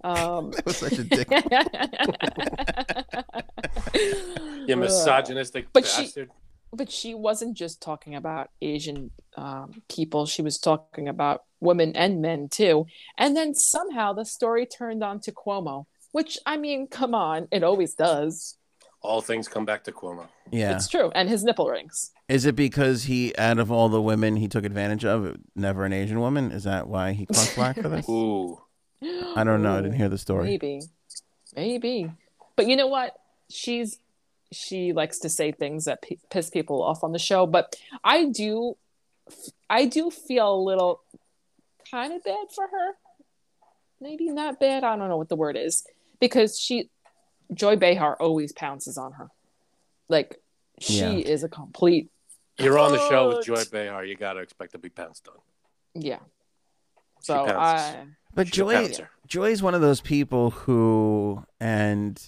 Um, 0.04 0.52
that 0.56 0.66
was 0.66 0.76
such 0.78 1.00
a 1.00 1.04
dick. 1.06 1.30
You 4.68 4.76
misogynistic 4.76 5.68
But 5.72 5.86
she- 5.86 6.04
bastard. 6.04 6.32
but 6.74 6.92
she 6.92 7.14
wasn't 7.14 7.56
just 7.56 7.82
talking 7.82 8.16
about 8.16 8.50
Asian 8.62 9.12
um, 9.38 9.82
people. 9.90 10.26
She 10.26 10.42
was 10.42 10.58
talking 10.58 11.08
about 11.08 11.44
women 11.62 11.96
and 11.96 12.22
men 12.22 12.50
too. 12.50 12.88
And 13.18 13.38
then 13.38 13.54
somehow 13.54 14.12
the 14.14 14.26
story 14.26 14.66
turned 14.66 15.04
on 15.04 15.20
to 15.22 15.32
Cuomo, 15.32 15.86
which 16.12 16.38
I 16.46 16.58
mean, 16.58 16.88
come 16.88 17.14
on, 17.16 17.48
it 17.52 17.64
always 17.64 17.94
does. 17.94 18.58
All 19.06 19.22
things 19.22 19.48
come 19.48 19.66
back 19.66 19.84
to 19.86 19.92
Cuomo. 19.92 20.28
Yeah. 20.52 20.76
It's 20.76 20.88
true, 20.88 21.12
and 21.16 21.30
his 21.30 21.44
nipple 21.44 21.70
rings. 21.70 22.12
Is 22.28 22.46
it 22.46 22.56
because 22.56 23.04
he, 23.04 23.36
out 23.38 23.60
of 23.60 23.72
all 23.72 23.88
the 23.90 24.02
women 24.02 24.36
he 24.36 24.48
took 24.48 24.66
advantage 24.66 25.06
of, 25.06 25.38
never 25.56 25.86
an 25.86 25.94
Asian 25.94 26.20
woman? 26.20 26.52
Is 26.52 26.64
that 26.64 26.88
why 26.88 27.14
he 27.14 27.26
caught 27.26 27.52
black 27.56 27.76
for 27.80 27.90
this? 27.90 28.08
Ooh. 28.10 28.60
I 29.36 29.44
don't 29.44 29.62
know. 29.62 29.78
I 29.78 29.82
didn't 29.82 29.98
hear 29.98 30.10
the 30.10 30.18
story. 30.18 30.46
Maybe, 30.46 30.82
maybe. 31.56 32.12
But 32.56 32.68
you 32.68 32.76
know 32.76 32.88
what? 32.88 33.16
She's 33.50 34.00
she 34.52 34.94
likes 34.94 35.20
to 35.20 35.30
say 35.30 35.52
things 35.52 35.86
that 35.86 36.02
p- 36.02 36.20
piss 36.30 36.50
people 36.50 36.82
off 36.82 37.04
on 37.04 37.12
the 37.12 37.20
show. 37.20 37.46
But 37.46 37.76
I 38.04 38.26
do, 38.26 38.78
I 39.70 39.86
do 39.86 40.10
feel 40.10 40.56
a 40.56 40.62
little 40.62 41.02
kind 41.90 42.14
of 42.14 42.24
bad 42.24 42.48
for 42.54 42.68
her. 42.68 42.94
Maybe 44.00 44.30
not 44.30 44.60
bad. 44.60 44.84
I 44.84 44.96
don't 44.96 45.10
know 45.10 45.18
what 45.18 45.30
the 45.30 45.36
word 45.36 45.58
is 45.58 45.86
because 46.20 46.60
she, 46.60 46.90
Joy 47.54 47.76
Behar, 47.76 48.16
always 48.20 48.52
pounces 48.52 48.98
on 48.98 49.14
her. 49.14 49.28
Like 50.10 50.38
she 50.80 51.00
Yeah. 51.00 51.12
is 51.14 51.44
a 51.44 51.50
complete 51.50 52.10
You're 52.58 52.80
on 52.80 52.92
the 52.92 53.00
show 53.00 53.28
with 53.30 53.46
Joy 53.46 53.64
Behar. 53.66 54.04
You 54.06 54.16
got 54.16 54.34
to 54.34 54.40
expect 54.40 54.72
to 54.74 54.78
be 54.80 54.90
pounced 54.90 55.28
on. 55.28 55.36
yeah. 55.94 56.20
She 57.22 57.28
So 57.34 57.46
pounces. 57.46 57.56
I 57.58 58.06
But 58.34 58.48
She's 58.48 58.60
a 58.60 59.08
Joy, 59.28 59.52
is 59.52 59.64
one 59.64 59.74
of 59.74 59.82
those 59.82 60.02
people 60.02 60.52
who, 60.52 61.44
and 61.60 62.22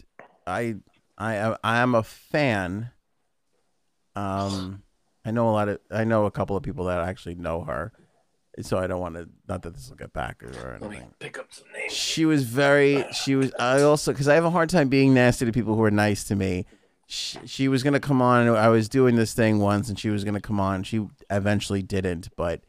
I, 0.47 0.75
I, 1.17 1.55
I 1.63 1.77
am 1.79 1.93
a 1.95 2.03
fan. 2.03 2.91
Um, 4.15 4.83
I 5.25 5.31
know 5.31 5.49
a 5.49 5.51
lot 5.51 5.69
of, 5.69 5.79
I 5.91 6.03
know 6.05 6.25
a 6.25 6.31
couple 6.31 6.55
of 6.55 6.63
people 6.63 6.85
that 6.85 6.99
actually 6.99 7.35
know 7.35 7.61
her, 7.61 7.91
so 8.61 8.77
I 8.77 8.87
don't 8.87 8.99
want 8.99 9.15
to. 9.15 9.27
Not 9.47 9.61
that 9.63 9.73
this 9.73 9.89
will 9.89 9.95
get 9.97 10.13
back 10.13 10.41
or 10.43 10.77
Let 10.79 10.81
me 10.81 10.87
anything. 10.97 11.13
pick 11.19 11.37
up 11.37 11.47
some 11.53 11.67
names. 11.73 11.93
She 11.93 12.25
was 12.25 12.43
very. 12.43 13.05
She 13.13 13.35
was. 13.35 13.51
I 13.59 13.81
also 13.81 14.11
because 14.11 14.27
I 14.27 14.35
have 14.35 14.45
a 14.45 14.49
hard 14.49 14.69
time 14.69 14.89
being 14.89 15.13
nasty 15.13 15.45
to 15.45 15.51
people 15.51 15.75
who 15.75 15.83
are 15.83 15.91
nice 15.91 16.23
to 16.25 16.35
me. 16.35 16.65
She, 17.09 17.39
she 17.45 17.67
was 17.67 17.83
gonna 17.83 17.99
come 17.99 18.21
on. 18.21 18.49
I 18.49 18.67
was 18.69 18.89
doing 18.89 19.15
this 19.15 19.33
thing 19.33 19.59
once, 19.59 19.87
and 19.89 19.97
she 19.97 20.09
was 20.09 20.23
gonna 20.23 20.41
come 20.41 20.59
on. 20.59 20.83
She 20.83 21.07
eventually 21.29 21.81
didn't, 21.81 22.29
but 22.35 22.61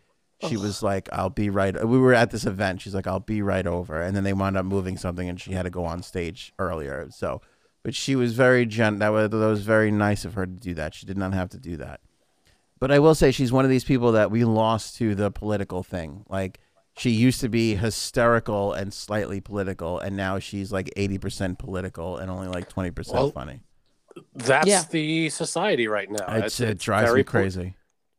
she 0.49 0.57
was 0.57 0.81
like, 0.83 1.09
"I'll 1.13 1.31
be 1.31 1.51
right." 1.51 1.75
We 1.87 1.99
were 1.99 2.15
at 2.15 2.31
this 2.31 2.47
event. 2.47 2.81
She's 2.81 2.95
like, 2.95 3.07
"I'll 3.09 3.19
be 3.19 3.43
right 3.43 3.67
over," 3.67 4.01
and 4.01 4.15
then 4.15 4.23
they 4.25 4.33
wound 4.33 4.57
up 4.57 4.65
moving 4.65 4.97
something, 4.97 5.29
and 5.29 5.41
she 5.41 5.53
had 5.53 5.65
to 5.65 5.71
go 5.71 5.85
on 5.85 6.03
stage 6.05 6.53
earlier. 6.61 7.09
So, 7.11 7.41
but 7.83 7.97
she 7.97 8.15
was 8.15 8.35
very 8.35 8.65
gent. 8.65 9.01
That 9.01 9.09
was 9.09 9.31
that 9.31 9.37
was 9.37 9.63
very 9.63 9.91
nice 9.91 10.25
of 10.25 10.35
her 10.35 10.47
to 10.47 10.53
do 10.53 10.75
that. 10.75 10.95
She 10.95 11.07
did 11.07 11.19
not 11.19 11.35
have 11.35 11.49
to 11.51 11.59
do 11.59 11.77
that. 11.79 12.01
But 12.81 12.93
I 12.93 12.99
will 12.99 13.15
say 13.15 13.31
she's 13.33 13.51
one 13.53 13.65
of 13.65 13.71
these 13.71 13.85
people 13.85 14.13
that 14.13 14.31
we 14.31 14.45
lost 14.45 14.97
to 14.99 15.15
the 15.15 15.31
political 15.31 15.83
thing. 15.83 16.25
Like 16.29 16.61
she 16.97 17.11
used 17.11 17.41
to 17.41 17.49
be 17.49 17.75
hysterical 17.75 18.73
and 18.73 18.93
slightly 18.93 19.41
political, 19.41 19.99
and 19.99 20.17
now 20.17 20.39
she's 20.39 20.71
like 20.73 20.91
eighty 20.97 21.19
percent 21.19 21.59
political 21.59 22.17
and 22.19 22.31
only 22.31 22.49
like 22.49 22.69
twenty 22.69 22.91
percent 22.91 23.19
Well, 23.19 23.31
funny. 23.31 23.61
That's 24.35 24.67
Yeah. 24.67 24.83
the 24.91 25.29
society 25.31 25.87
right 25.87 26.11
now. 26.11 26.25
It's, 26.29 26.59
it 26.61 26.79
drives 26.79 27.09
very 27.09 27.21
me 27.21 27.25
po- 27.25 27.31
crazy. 27.31 27.75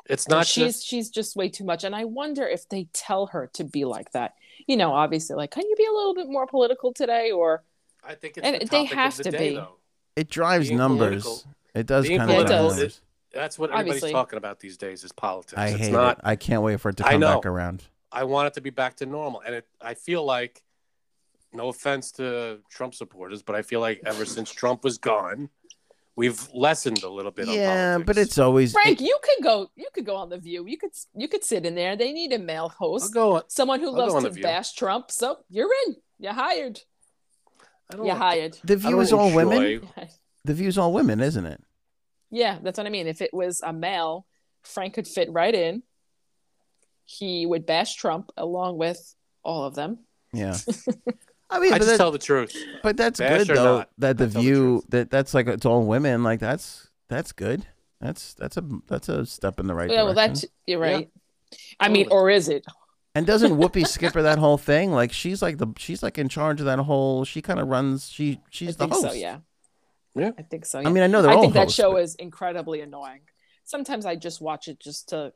It's 0.09 0.27
not 0.27 0.47
she's 0.47 0.75
just 0.75 0.85
she's 0.87 1.09
just 1.09 1.35
way 1.35 1.49
too 1.49 1.63
much 1.63 1.83
and 1.83 1.95
i 1.95 2.03
wonder 2.03 2.47
if 2.47 2.67
they 2.67 2.87
tell 2.93 3.27
her 3.27 3.47
to 3.53 3.63
be 3.63 3.85
like 3.85 4.11
that 4.13 4.33
you 4.65 4.75
know 4.75 4.91
obviously 4.91 5.35
like 5.35 5.51
can 5.51 5.63
you 5.69 5.75
be 5.75 5.85
a 5.85 5.91
little 5.91 6.15
bit 6.15 6.27
more 6.27 6.47
political 6.47 6.91
today 6.91 7.29
or 7.29 7.61
I 8.03 8.15
think 8.15 8.37
it's 8.37 8.43
and 8.47 8.59
the 8.59 8.65
they 8.65 8.85
have 8.85 9.11
of 9.11 9.17
the 9.17 9.23
to 9.25 9.31
day, 9.37 9.49
be. 9.51 9.55
though. 9.57 9.75
It 10.15 10.27
drives 10.31 10.69
Being 10.69 10.79
numbers. 10.79 11.21
political- 11.23 11.53
It 11.75 11.85
does 11.85 12.07
being 12.07 12.17
kind 12.17 12.31
of 12.31 12.37
it 12.39 12.47
does. 12.47 12.71
numbers. 12.75 13.01
That's 13.33 13.59
what 13.59 13.69
everybody's 13.71 13.91
Obviously. 14.03 14.11
talking 14.11 14.37
about 14.37 14.59
these 14.59 14.77
days 14.77 15.03
is 15.03 15.11
politics. 15.11 15.57
I 15.57 15.67
it's 15.69 15.77
hate 15.77 15.91
not. 15.91 16.17
it. 16.17 16.23
I 16.25 16.35
can't 16.35 16.63
wait 16.63 16.79
for 16.81 16.89
it 16.89 16.97
to 16.97 17.05
I 17.07 17.11
come 17.11 17.21
know. 17.21 17.35
back 17.35 17.45
around. 17.45 17.83
I 18.11 18.23
want 18.23 18.47
it 18.47 18.53
to 18.55 18.61
be 18.61 18.71
back 18.71 18.95
to 18.97 19.05
normal, 19.05 19.41
and 19.45 19.55
it. 19.55 19.67
I 19.81 19.93
feel 19.93 20.25
like, 20.25 20.63
no 21.53 21.67
offense 21.69 22.11
to 22.13 22.59
Trump 22.69 22.95
supporters, 22.95 23.43
but 23.43 23.55
I 23.55 23.61
feel 23.61 23.81
like 23.81 24.01
ever 24.05 24.25
since 24.25 24.51
Trump 24.51 24.83
was 24.83 24.97
gone, 24.97 25.49
we've 26.15 26.47
lessened 26.53 27.03
a 27.03 27.09
little 27.09 27.31
bit. 27.31 27.47
on 27.47 27.53
Yeah, 27.53 27.97
but 27.99 28.17
it's 28.17 28.37
always 28.37 28.73
frank 28.73 28.99
you 28.99 29.17
could 29.23 29.43
go 29.43 29.69
you 29.75 29.87
could 29.93 30.05
go 30.05 30.15
on 30.15 30.29
the 30.29 30.37
view 30.37 30.65
you 30.67 30.77
could 30.77 30.91
you 31.15 31.27
could 31.29 31.43
sit 31.45 31.65
in 31.65 31.75
there 31.75 31.95
they 31.95 32.11
need 32.11 32.33
a 32.33 32.39
male 32.39 32.63
I'll 32.63 32.89
host 32.89 33.13
go. 33.13 33.41
someone 33.47 33.79
who 33.79 33.87
I'll 33.87 34.09
go 34.09 34.15
on 34.17 34.23
loves 34.23 34.35
to 34.35 34.41
bash 34.41 34.73
trump 34.73 35.11
so 35.11 35.37
you're 35.49 35.69
in 35.87 35.95
you're 36.19 36.33
hired 36.33 36.81
I 37.91 37.95
don't. 37.95 38.05
you're 38.05 38.15
hired 38.15 38.57
the 38.65 38.75
view 38.75 38.99
is 38.99 39.13
all 39.13 39.33
women. 39.33 39.87
The 40.45 40.53
View 40.53 40.69
is 40.69 40.77
all 40.77 40.93
women, 40.93 41.19
isn't 41.19 41.45
it? 41.45 41.61
Yeah 42.31 42.57
that's 42.61 42.77
what 42.77 42.87
i 42.87 42.89
mean 42.89 43.07
if 43.07 43.21
it 43.21 43.33
was 43.33 43.61
a 43.61 43.73
male 43.73 44.25
frank 44.63 44.93
could 44.93 45.07
fit 45.07 45.31
right 45.31 45.55
in 45.55 45.81
he 47.05 47.45
would 47.45 47.65
bash 47.65 47.95
trump 47.95 48.31
along 48.37 48.77
with 48.77 49.15
all 49.43 49.63
of 49.65 49.75
them 49.75 49.99
Yeah. 50.33 50.55
I 51.51 51.57
mean, 51.59 51.73
I 51.73 51.77
but, 51.79 51.79
just 51.79 51.89
that- 51.89 51.97
tell 51.97 52.11
the 52.11 52.19
truth. 52.19 52.55
but 52.83 52.95
that's 52.95 53.19
Bash 53.19 53.47
good 53.47 53.57
though. 53.57 53.77
not, 53.79 53.89
that 53.97 54.19
the 54.19 54.25
I 54.25 54.27
tell 54.27 54.33
the 54.35 54.39
view 54.41 54.83
that 54.89 55.09
that's 55.09 55.33
like 55.33 55.47
it's 55.47 55.65
all 55.65 55.83
women. 55.83 56.21
Like 56.23 56.39
that's 56.39 56.89
that's 57.07 57.31
good. 57.31 57.65
That's 57.99 58.35
that's 58.35 58.55
a 58.57 58.63
that's 58.87 59.09
a 59.09 59.25
step 59.25 59.59
in 59.59 59.65
the 59.65 59.73
right 59.73 59.87
direction. 59.89 59.95
yeah 59.97 60.03
well 60.03 60.13
direction. 60.13 60.33
that's 60.33 60.45
you're 60.67 60.85
Yeah. 60.85 60.93
right 60.93 61.09
i 61.79 61.89
mean 61.89 62.07
or 62.11 62.29
is 62.29 62.49
it 62.49 62.63
And 63.15 63.25
doesn't 63.25 63.53
Whoopi 63.59 63.87
skipper 63.87 64.21
that 64.21 64.37
whole 64.37 64.59
thing? 64.59 64.91
Like 64.91 65.11
she's 65.11 65.41
like 65.41 65.57
the 65.57 65.65
she's 65.79 66.03
like 66.03 66.19
in 66.19 66.29
charge 66.29 66.59
of 66.59 66.67
that 66.67 66.77
whole. 66.77 67.25
She 67.25 67.41
kind 67.41 67.59
of 67.59 67.67
runs. 67.67 68.07
She 68.11 68.33
I 68.33 68.39
she's 68.51 68.75
the 68.77 68.83
think 68.87 68.93
host. 68.93 69.07
so. 69.07 69.13
Yeah. 69.13 69.39
Yeah. 70.15 70.31
I 70.37 70.41
think 70.41 70.65
so. 70.65 70.79
I 70.79 70.89
mean, 70.89 71.03
I 71.03 71.07
know 71.07 71.21
they're 71.21 71.31
I 71.31 71.35
all 71.35 71.39
I 71.39 71.43
think 71.43 71.53
that 71.53 71.71
show 71.71 71.93
but- 71.93 72.03
is 72.03 72.15
incredibly 72.15 72.81
annoying. 72.81 73.21
Sometimes 73.63 74.05
I 74.05 74.15
just 74.15 74.41
watch 74.41 74.67
it 74.67 74.79
just 74.79 75.09
to 75.09 75.31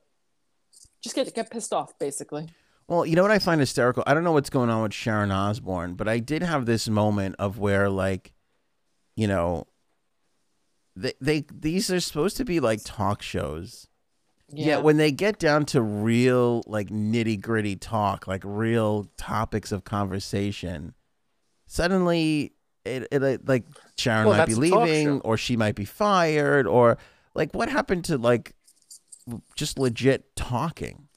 just 1.03 1.15
get 1.15 1.33
get 1.35 1.51
pissed 1.51 1.71
off, 1.73 1.97
basically. 1.99 2.49
Well, 2.87 3.05
you 3.05 3.15
know 3.15 3.21
what 3.21 3.31
I 3.31 3.39
find 3.39 3.59
hysterical? 3.61 4.03
I 4.07 4.13
don't 4.13 4.23
know 4.23 4.31
what's 4.33 4.49
going 4.49 4.69
on 4.69 4.83
with 4.83 4.93
Sharon 4.93 5.31
Osbourne, 5.31 5.93
but 5.93 6.07
I 6.09 6.19
did 6.19 6.43
have 6.43 6.65
this 6.65 6.89
moment 6.89 7.35
of 7.39 7.57
where, 7.57 7.89
like, 7.89 8.33
you 9.15 9.27
know, 9.27 9.67
they 10.95 11.13
they 11.21 11.45
these 11.53 11.91
are 11.91 11.99
supposed 11.99 12.37
to 12.37 12.45
be 12.45 12.59
like 12.59 12.79
talk 12.83 13.21
shows. 13.21 13.87
Yeah. 14.55 14.77
when 14.77 14.97
they 14.97 15.11
get 15.11 15.39
down 15.39 15.65
to 15.67 15.81
real 15.81 16.63
like 16.67 16.89
nitty 16.89 17.41
gritty 17.41 17.75
talk, 17.75 18.27
like 18.27 18.43
real 18.45 19.07
topics 19.17 19.71
of 19.71 19.83
conversation, 19.83 20.93
suddenly 21.65 22.52
it, 22.85 23.07
it 23.11 23.47
like 23.47 23.65
Sharon 23.97 24.27
Well, 24.27 24.37
might 24.37 24.45
be 24.47 24.53
that's 24.53 24.67
a 24.67 24.69
talk 24.69 24.85
leaving, 24.87 25.21
or 25.21 25.37
she 25.37 25.55
might 25.57 25.75
be 25.75 25.85
fired, 25.85 26.67
or 26.67 26.97
like 27.35 27.53
what 27.53 27.69
happened 27.69 28.05
to 28.05 28.17
like 28.17 28.53
just 29.55 29.79
legit 29.79 30.35
talking? 30.35 31.07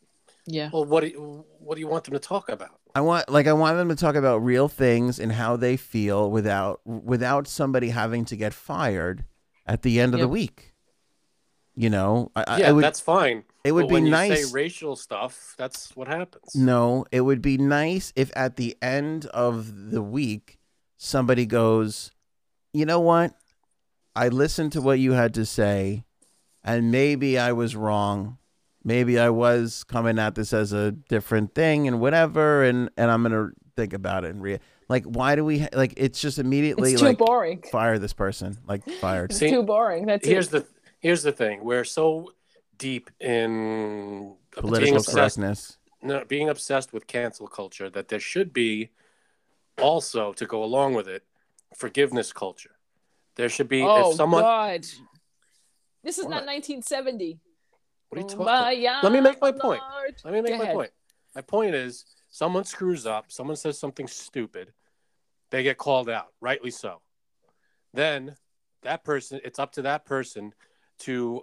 yeah. 0.46 0.70
Well, 0.72 0.84
what 0.84 1.00
do 1.02 1.08
you, 1.08 1.44
what 1.58 1.74
do 1.74 1.80
you 1.80 1.88
want 1.88 2.04
them 2.04 2.14
to 2.14 2.20
talk 2.20 2.48
about? 2.48 2.78
I 2.94 3.00
want 3.00 3.28
like 3.28 3.46
I 3.46 3.52
want 3.52 3.76
them 3.76 3.88
to 3.90 3.96
talk 3.96 4.14
about 4.14 4.38
real 4.44 4.68
things 4.68 5.18
and 5.18 5.32
how 5.32 5.56
they 5.56 5.76
feel 5.76 6.30
without 6.30 6.80
without 6.86 7.46
somebody 7.48 7.88
having 7.90 8.24
to 8.26 8.36
get 8.36 8.54
fired 8.54 9.24
at 9.66 9.82
the 9.82 10.00
end 10.00 10.14
of 10.14 10.20
the 10.20 10.28
week. 10.28 10.72
You 11.74 11.90
know, 11.90 12.30
I, 12.34 12.44
I- 12.46 12.58
yeah, 12.58 12.68
I 12.70 12.72
would 12.72 12.84
that's 12.84 13.00
fine. 13.00 13.42
it 13.64 13.72
would 13.72 13.88
But 13.88 13.96
be 13.96 14.00
nice- 14.08 14.30
You 14.40 14.46
say 14.46 14.52
racial 14.52 14.96
stuff. 14.96 15.54
That's 15.58 15.94
what 15.94 16.08
happens. 16.08 16.54
no, 16.54 17.04
it 17.12 17.20
would 17.20 17.42
be 17.42 17.58
nice 17.58 18.14
if 18.16 18.30
at 18.34 18.56
the 18.56 18.76
end 18.80 19.26
of 19.26 19.90
the 19.90 20.00
week 20.02 20.55
somebody 21.06 21.46
goes, 21.46 22.10
"You 22.72 22.84
know 22.86 23.00
what? 23.00 23.34
I 24.14 24.28
listened 24.28 24.72
to 24.72 24.80
what 24.80 24.98
you 24.98 25.12
had 25.12 25.34
to 25.34 25.44
say 25.44 26.04
and 26.64 26.90
maybe 26.90 27.38
I 27.38 27.52
was 27.52 27.76
wrong. 27.76 28.38
Maybe 28.82 29.18
I 29.18 29.30
was 29.30 29.84
coming 29.84 30.18
at 30.18 30.34
this 30.34 30.52
as 30.52 30.72
a 30.72 30.90
different 30.92 31.54
thing 31.54 31.86
and 31.86 32.00
whatever 32.00 32.64
and 32.64 32.90
and 32.96 33.10
I'm 33.10 33.22
going 33.22 33.32
to 33.32 33.54
think 33.76 33.92
about 33.92 34.24
it 34.24 34.30
and 34.30 34.42
re 34.42 34.58
like 34.88 35.04
why 35.04 35.36
do 35.36 35.44
we 35.44 35.60
ha- 35.60 35.68
like 35.74 35.94
it's 35.96 36.20
just 36.20 36.38
immediately 36.38 36.92
It's 36.92 37.00
too 37.00 37.06
like 37.08 37.18
boring. 37.18 37.62
fire 37.70 37.98
this 37.98 38.12
person 38.14 38.56
like 38.66 38.88
fired 39.00 39.30
It's 39.30 39.38
See, 39.38 39.50
too 39.50 39.62
boring. 39.62 40.06
That's 40.06 40.26
Here's 40.26 40.48
it. 40.48 40.50
the 40.52 40.66
here's 41.00 41.22
the 41.22 41.32
thing. 41.32 41.62
We're 41.64 41.84
so 41.84 42.32
deep 42.78 43.10
in 43.20 43.50
being 43.50 44.36
political 44.52 44.96
obsessed, 44.96 45.14
correctness 45.16 45.78
no, 46.02 46.24
being 46.26 46.48
obsessed 46.48 46.92
with 46.92 47.06
cancel 47.06 47.48
culture 47.48 47.90
that 47.90 48.08
there 48.08 48.20
should 48.20 48.52
be 48.52 48.90
also 49.80 50.32
to 50.34 50.46
go 50.46 50.62
along 50.64 50.94
with 50.94 51.08
it 51.08 51.24
forgiveness 51.74 52.32
culture. 52.32 52.70
There 53.36 53.48
should 53.48 53.68
be 53.68 53.82
oh 53.82 54.10
if 54.10 54.16
someone 54.16 54.42
God. 54.42 54.86
This 56.02 56.18
is 56.18 56.24
What? 56.24 56.30
not 56.30 56.46
1970. 56.46 57.38
what 58.08 58.18
are 58.18 58.20
you 58.20 58.24
Oh, 58.24 58.28
talking 58.28 58.44
my 58.44 58.72
about? 58.72 59.02
Let 59.04 59.12
me 59.12 59.20
make 59.20 59.40
my 59.40 59.48
young 59.48 59.58
point. 59.58 59.82
Let 60.24 60.32
me 60.32 60.40
make 60.40 60.52
Go 60.52 60.58
my 60.58 60.64
ahead. 60.64 60.74
point. 60.76 60.90
My 61.34 61.40
point 61.42 61.74
is 61.74 62.04
someone 62.30 62.64
screws 62.64 63.06
up, 63.06 63.30
someone 63.30 63.56
says 63.56 63.78
something 63.78 64.06
stupid, 64.06 64.72
they 65.50 65.62
get 65.62 65.76
called 65.78 66.08
out, 66.08 66.28
rightly 66.40 66.70
so. 66.70 67.00
Then 67.92 68.36
that 68.82 69.04
person, 69.04 69.40
it's 69.44 69.58
up 69.58 69.72
to 69.72 69.82
that 69.82 70.04
person 70.06 70.54
to 71.00 71.42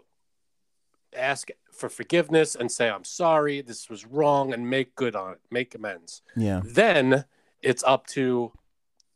ask 1.15 1.49
for 1.71 1.89
forgiveness 1.89 2.55
and 2.55 2.71
say, 2.71 2.89
I'm 2.89 3.03
sorry, 3.03 3.61
this 3.61 3.89
was 3.89 4.05
wrong, 4.05 4.53
and 4.53 4.67
make 4.69 4.95
good 4.95 5.15
on 5.15 5.33
it, 5.33 5.39
make 5.51 5.75
amends. 5.75 6.21
yeah 6.35 6.61
Then 6.63 7.25
it's 7.63 7.83
up 7.83 8.07
to 8.07 8.51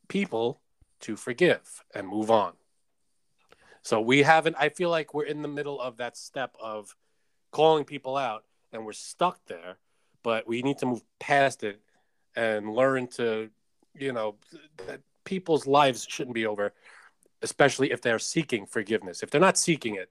people 0.08 0.62
to 1.02 1.16
forgive 1.16 1.84
and 1.94 2.08
move 2.08 2.32
on. 2.32 2.54
So 3.84 4.02
we 4.02 4.24
haven't, 4.24 4.56
I 4.60 4.70
feel 4.70 4.90
like 4.90 5.14
we're 5.14 5.26
in 5.26 5.42
the 5.42 5.48
middle 5.48 5.80
of 5.80 5.98
that 5.98 6.18
step 6.18 6.56
of 6.60 6.96
calling 7.52 7.86
people 7.86 8.18
out 8.18 8.44
and 8.74 8.86
we're 8.86 8.94
stuck 8.94 9.40
there, 9.48 9.78
but 10.24 10.48
we 10.48 10.62
need 10.62 10.80
to 10.80 10.86
move 10.86 11.04
past 11.20 11.64
it 11.64 11.80
and 12.36 12.74
learn 12.74 13.08
to, 13.08 13.50
you 13.94 14.12
know, 14.12 14.36
that 14.88 15.02
people's 15.24 15.68
lives 15.68 16.06
shouldn't 16.10 16.36
be 16.36 16.46
over, 16.46 16.74
especially 17.42 17.92
if 17.92 18.02
they're 18.02 18.20
seeking 18.20 18.66
forgiveness. 18.66 19.24
If 19.24 19.30
they're 19.30 19.40
not 19.42 19.58
seeking 19.58 19.96
it, 19.96 20.10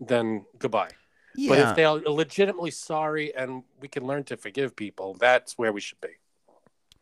then 0.00 0.44
goodbye. 0.58 0.90
Yeah. 1.36 1.48
But 1.48 1.58
if 1.58 1.76
they 1.76 1.84
are 1.84 1.98
legitimately 1.98 2.72
sorry 2.72 3.34
and 3.34 3.62
we 3.80 3.88
can 3.88 4.06
learn 4.06 4.24
to 4.24 4.36
forgive 4.36 4.74
people, 4.74 5.14
that's 5.14 5.56
where 5.56 5.72
we 5.72 5.80
should 5.80 6.00
be. 6.00 6.08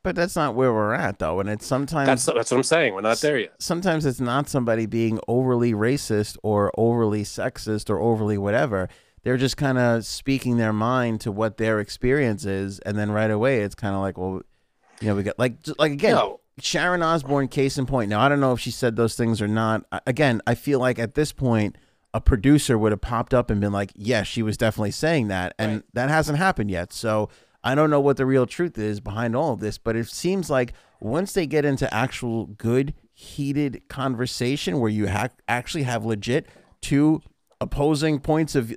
But 0.03 0.15
that's 0.17 0.37
not 0.37 0.55
where 0.55 0.73
we're 0.73 0.95
at 0.95 1.19
though 1.19 1.41
and 1.41 1.49
it's 1.49 1.67
sometimes 1.67 2.07
That's 2.07 2.25
that's 2.25 2.51
what 2.51 2.57
I'm 2.59 2.63
saying. 2.63 2.95
We're 2.95 3.01
not 3.03 3.19
there 3.19 3.39
yet. 3.39 3.55
sometimes 3.59 4.07
it's 4.07 4.21
not 4.21 4.49
somebody 4.49 4.87
being 4.87 5.21
overly 5.29 5.73
racist 5.73 6.37
or 6.43 6.73
overly 6.79 7.23
sexist 7.23 7.91
or 7.91 7.99
overly 8.01 8.39
whatever. 8.39 8.89
They're 9.23 9.37
just 9.37 9.57
kind 9.59 9.77
of 9.79 10.07
speaking 10.07 10.57
their 10.57 10.73
mind 10.73 11.21
to 11.23 11.31
what 11.33 11.59
their 11.59 11.79
experience 11.81 12.47
is, 12.47 12.79
and 12.81 12.97
then 12.99 13.11
right 13.11 13.31
away 13.31 13.61
it's 13.61 13.75
kind 13.75 13.95
of 13.95 14.01
like, 14.01 14.17
well, 14.17 14.41
you 15.01 15.09
know, 15.09 15.15
we 15.15 15.23
got 15.23 15.39
like 15.39 15.63
just- 15.63 15.79
like 15.79 15.93
again, 15.93 16.15
No. 16.15 16.41
Sharon 16.59 17.03
Osbourne, 17.03 17.49
case 17.49 17.77
in 17.79 17.87
point. 17.87 18.09
Now 18.11 18.21
I 18.21 18.29
don't 18.29 18.41
know 18.41 18.53
if 18.53 18.61
she 18.61 18.71
said 18.71 18.97
those 18.97 19.17
things 19.17 19.41
or 19.43 19.49
not. 19.49 19.85
Again, 20.07 20.41
I 20.47 20.55
feel 20.55 20.79
like 20.81 20.99
at 20.99 21.15
this 21.15 21.33
point. 21.33 21.77
A 22.13 22.21
producer 22.21 22.77
would 22.77 22.91
have 22.91 23.01
popped 23.01 23.33
up 23.33 23.51
and 23.51 23.61
been 23.61 23.71
like, 23.71 23.93
"Yes, 23.95 24.27
she 24.27 24.43
was 24.43 24.57
definitely 24.57 24.91
saying 24.91 25.29
that," 25.29 25.55
and 25.61 25.73
Right. 25.75 25.83
that 25.93 26.09
hasn't 26.09 26.39
happened 26.39 26.69
yet. 26.69 26.93
So 26.93 27.29
I 27.63 27.75
don't 27.75 27.91
know 27.91 28.01
what 28.01 28.17
the 28.17 28.27
real 28.27 28.47
truth 28.47 28.79
is 28.79 29.01
behind 29.01 29.37
all 29.37 29.53
of 29.53 29.61
this, 29.61 29.77
but 29.79 29.97
it 29.97 30.09
seems 30.09 30.49
like 30.51 30.73
once 31.01 31.33
they 31.33 31.47
get 31.47 31.65
into 31.65 31.93
actual 31.93 32.47
good 32.47 32.95
heated 33.13 33.83
conversation 33.89 34.81
where 34.81 34.91
you 34.91 35.09
ha- 35.09 35.29
actually 35.47 35.83
have 35.83 36.05
legit 36.05 36.47
two 36.81 37.21
opposing 37.61 38.19
points 38.21 38.55
of 38.55 38.75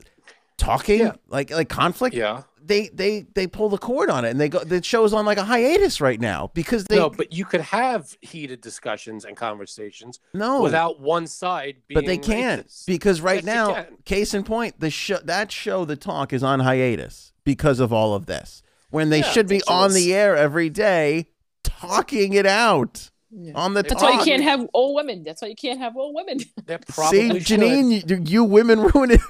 talking, 0.58 1.00
Yeah. 1.00 1.14
like 1.30 1.50
like 1.52 1.70
conflict, 1.70 2.14
Yeah. 2.16 2.44
they 2.62 2.90
they 2.90 3.26
they 3.36 3.48
pull 3.48 3.70
the 3.70 3.78
cord 3.78 4.10
on 4.10 4.26
it 4.26 4.30
and 4.32 4.40
they 4.42 4.50
go. 4.50 4.60
The 4.60 4.84
show's 4.84 5.14
on 5.14 5.26
like 5.26 5.38
a 5.38 5.44
hiatus 5.46 6.00
right 6.02 6.20
now 6.20 6.52
because 6.54 6.84
they 6.86 6.98
no, 6.98 7.10
but 7.10 7.32
you 7.34 7.46
could 7.46 7.62
have 7.62 8.18
heated 8.22 8.60
discussions 8.62 9.24
and 9.26 9.36
conversations 9.38 10.20
no 10.34 10.62
without 10.62 11.00
one 11.00 11.26
side 11.28 11.78
being 11.88 11.96
but 11.96 12.06
they 12.06 12.18
can't 12.18 12.68
racist. 12.68 12.86
because 12.86 13.22
right 13.22 13.44
Yes, 13.44 13.46
now, 13.46 13.86
case 14.06 14.34
in 14.34 14.44
point, 14.44 14.80
the 14.80 14.90
show 14.90 15.20
that 15.24 15.52
show, 15.54 15.86
the 15.86 15.96
talk, 15.96 16.34
is 16.34 16.44
on 16.44 16.60
hiatus 16.62 17.32
because 17.46 17.80
of 17.80 17.92
all 17.94 18.14
of 18.14 18.26
this. 18.26 18.62
When 18.94 19.10
they 19.10 19.22
Yeah, 19.22 19.32
should 19.32 19.48
be 19.48 19.64
on 19.68 19.92
the 19.94 20.14
air 20.14 20.38
every 20.38 20.70
day, 20.70 21.26
talking 21.64 22.34
it 22.34 22.46
out 22.46 23.10
on 23.56 23.74
the 23.74 23.82
That's 23.82 23.94
That's 23.94 24.02
talk. 24.04 24.12
why 24.14 24.20
you 24.20 24.24
can't 24.24 24.44
have 24.44 24.68
all 24.72 24.94
women. 24.94 25.24
That's 25.24 25.42
why 25.42 25.48
you 25.48 25.56
can't 25.56 25.80
have 25.80 25.98
all 25.98 26.14
women. 26.14 26.38
There 26.68 26.78
See, 26.88 26.94
probably 26.94 27.40
should. 27.40 27.60
Janine, 27.60 28.08
you, 28.08 28.24
you 28.24 28.44
women 28.44 28.82
ruin 28.94 29.10
it. 29.10 29.22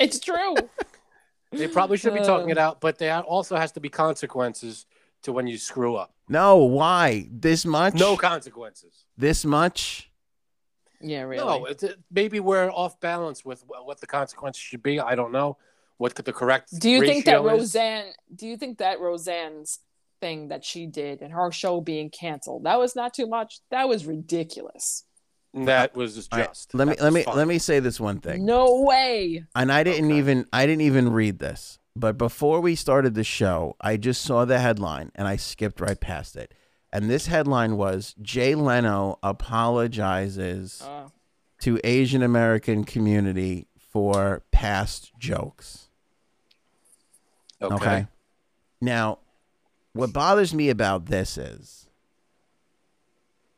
it's 0.00 0.18
true. 0.18 0.56
They 1.52 1.68
probably 1.68 1.96
should 1.96 2.12
be 2.14 2.18
Uh. 2.18 2.24
talking 2.26 2.50
it 2.50 2.58
out, 2.58 2.80
but 2.80 2.98
there 2.98 3.20
also 3.20 3.54
has 3.54 3.70
to 3.72 3.80
be 3.80 3.88
consequences 3.88 4.84
to 5.22 5.32
when 5.32 5.46
you 5.46 5.58
screw 5.58 5.94
up. 5.94 6.12
no, 6.28 6.56
why 6.56 7.28
this 7.30 7.64
much? 7.64 7.94
No 7.94 8.16
consequences. 8.16 9.04
this 9.16 9.44
much. 9.44 10.10
Yeah, 11.00 11.22
really. 11.22 11.44
No, 11.46 11.66
it's, 11.66 11.84
it, 11.84 12.00
maybe 12.10 12.40
we're 12.40 12.68
off 12.68 12.98
balance 12.98 13.44
with 13.44 13.62
what 13.68 14.00
the 14.00 14.08
consequences 14.08 14.60
should 14.60 14.82
be. 14.82 14.98
I 14.98 15.14
don't 15.14 15.30
know 15.30 15.56
what 15.98 16.14
the 16.14 16.32
correct. 16.32 16.78
do 16.78 16.90
you 16.90 17.00
think 17.04 17.24
that. 17.26 17.42
Roseanne? 17.42 18.12
Do 18.34 18.46
you 18.46 18.56
think 18.56 18.78
that 18.78 19.00
Roseanne's 19.00 19.78
thing 20.20 20.48
that 20.48 20.64
she 20.64 20.86
did 20.86 21.20
and 21.22 21.32
her 21.32 21.50
show 21.52 21.80
being 21.80 22.08
canceled 22.10 22.64
that 22.64 22.78
was 22.78 22.96
not 22.96 23.14
too 23.14 23.26
much? 23.26 23.60
That 23.70 23.88
was 23.88 24.06
ridiculous. 24.06 25.04
that 25.54 25.94
was 25.96 26.28
All 26.32 26.38
right, 26.38 26.48
just? 26.48 26.74
let 26.74 26.86
me 26.88 26.94
let 27.00 27.12
me 27.12 27.22
fine. 27.22 27.36
let 27.36 27.48
me 27.48 27.58
say 27.58 27.80
this 27.80 27.98
one 27.98 28.20
thing. 28.20 28.44
No 28.44 28.82
way. 28.82 29.44
and 29.54 29.72
I 29.72 29.82
didn't 29.84 30.06
Okay. 30.10 30.18
even 30.18 30.46
I 30.52 30.66
didn't 30.66 30.82
even 30.82 31.12
read 31.12 31.38
this. 31.38 31.78
But 31.98 32.18
before 32.18 32.60
we 32.60 32.74
started 32.74 33.14
the 33.14 33.24
show, 33.24 33.74
I 33.80 33.96
just 33.96 34.20
saw 34.20 34.44
the 34.44 34.58
headline 34.58 35.12
and 35.14 35.26
I 35.26 35.36
skipped 35.36 35.80
right 35.80 35.98
past 35.98 36.36
it. 36.36 36.52
And 36.92 37.08
this 37.10 37.26
headline 37.26 37.78
was 37.78 38.14
Jay 38.20 38.54
Leno 38.54 39.18
apologizes 39.22 40.82
Uh, 40.82 41.08
to 41.62 41.80
Asian 41.84 42.22
American 42.22 42.84
community 42.84 43.66
for 43.78 44.42
past 44.52 45.12
jokes. 45.18 45.85
Okay. 47.60 48.06
Now, 48.80 49.18
what 49.92 50.12
bothers 50.12 50.52
me 50.52 50.68
about 50.68 51.06
this 51.06 51.38
is 51.38 51.88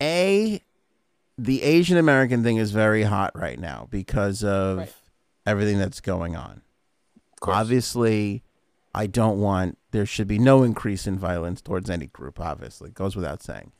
A, 0.01 0.63
the 1.37 1.63
Asian 1.63 1.97
American 1.97 2.43
thing 2.43 2.57
is 2.57 2.71
very 2.71 3.03
hot 3.03 3.33
right 3.35 3.59
now 3.59 3.89
because 3.91 4.45
of 4.45 4.79
Right. 4.79 4.95
everything 5.47 5.79
that's 5.79 6.01
going 6.01 6.37
on. 6.37 6.63
course. 7.41 7.57
Obviously, 7.57 8.43
I 8.95 9.07
don't 9.07 9.41
want 9.41 9.79
there 9.93 10.05
should 10.07 10.27
be 10.27 10.39
no 10.41 10.63
increase 10.65 11.07
in 11.07 11.19
violence 11.19 11.61
towards 11.61 11.89
any 11.89 12.09
group, 12.09 12.41
obviously. 12.41 12.89
It 12.89 12.95
Goes 12.95 13.15
without 13.17 13.43
saying. 13.43 13.71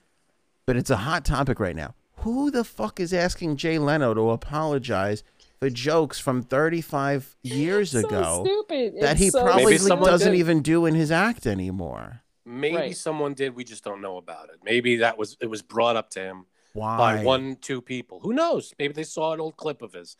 But 0.65 0.77
it's 0.77 0.91
a 0.91 0.99
hot 0.99 1.25
topic 1.25 1.59
right 1.59 1.75
now. 1.77 1.95
Who 2.19 2.51
the 2.51 2.63
fuck 2.65 3.01
is 3.01 3.13
asking 3.13 3.57
Jay 3.57 3.79
Leno 3.79 4.15
to 4.15 4.31
apologize 4.31 5.23
for 5.59 5.71
jokes 5.71 6.19
from 6.21 6.43
35 6.43 7.37
years 7.43 7.91
So 7.93 8.01
ago 8.01 8.45
stupid. 8.45 8.95
that 9.01 9.13
It's 9.13 9.21
he 9.21 9.31
so 9.31 9.43
probably 9.45 9.77
doesn't 9.79 10.33
did. 10.33 10.39
even 10.39 10.63
do 10.63 10.87
in 10.87 10.95
his 10.95 11.11
act 11.11 11.47
anymore. 11.47 12.23
Maybe 12.45 12.77
Right. 12.77 12.97
someone 12.97 13.35
did. 13.35 13.55
We 13.55 13.65
just 13.65 13.85
don't 13.85 14.01
know 14.01 14.17
about 14.17 14.49
it. 14.51 14.61
Maybe 14.65 14.97
that 14.97 15.19
was 15.19 15.37
it 15.41 15.47
was 15.47 15.63
brought 15.63 15.97
up 15.97 16.11
to 16.11 16.21
him 16.21 16.47
Why? 16.73 16.97
by 17.17 17.25
one, 17.25 17.57
two 17.57 17.83
people. 17.83 18.21
Who 18.21 18.33
knows? 18.33 18.73
Maybe 18.79 18.95
they 18.95 19.05
saw 19.05 19.35
an 19.35 19.41
old 19.41 19.57
clip 19.57 19.83
of 19.83 19.93
his, 19.93 20.17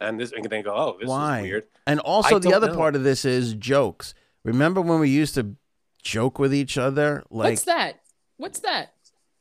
and 0.00 0.20
this 0.20 0.32
and 0.32 0.44
they 0.44 0.62
go, 0.62 0.74
"Oh, 0.74 0.96
this 1.00 1.08
Why? 1.08 1.38
is 1.38 1.42
weird." 1.42 1.64
And 1.86 2.00
also, 2.00 2.36
I 2.36 2.38
the 2.38 2.52
other 2.52 2.66
know. 2.68 2.76
part 2.76 2.96
of 2.96 3.02
this 3.04 3.24
is 3.24 3.54
jokes. 3.54 4.12
Remember 4.44 4.80
when 4.82 5.00
we 5.00 5.08
used 5.08 5.34
to 5.36 5.56
joke 6.02 6.38
with 6.38 6.52
each 6.52 6.76
other? 6.76 7.22
Like, 7.30 7.52
What's 7.52 7.64
that? 7.64 8.00
What's 8.36 8.58
that? 8.60 8.94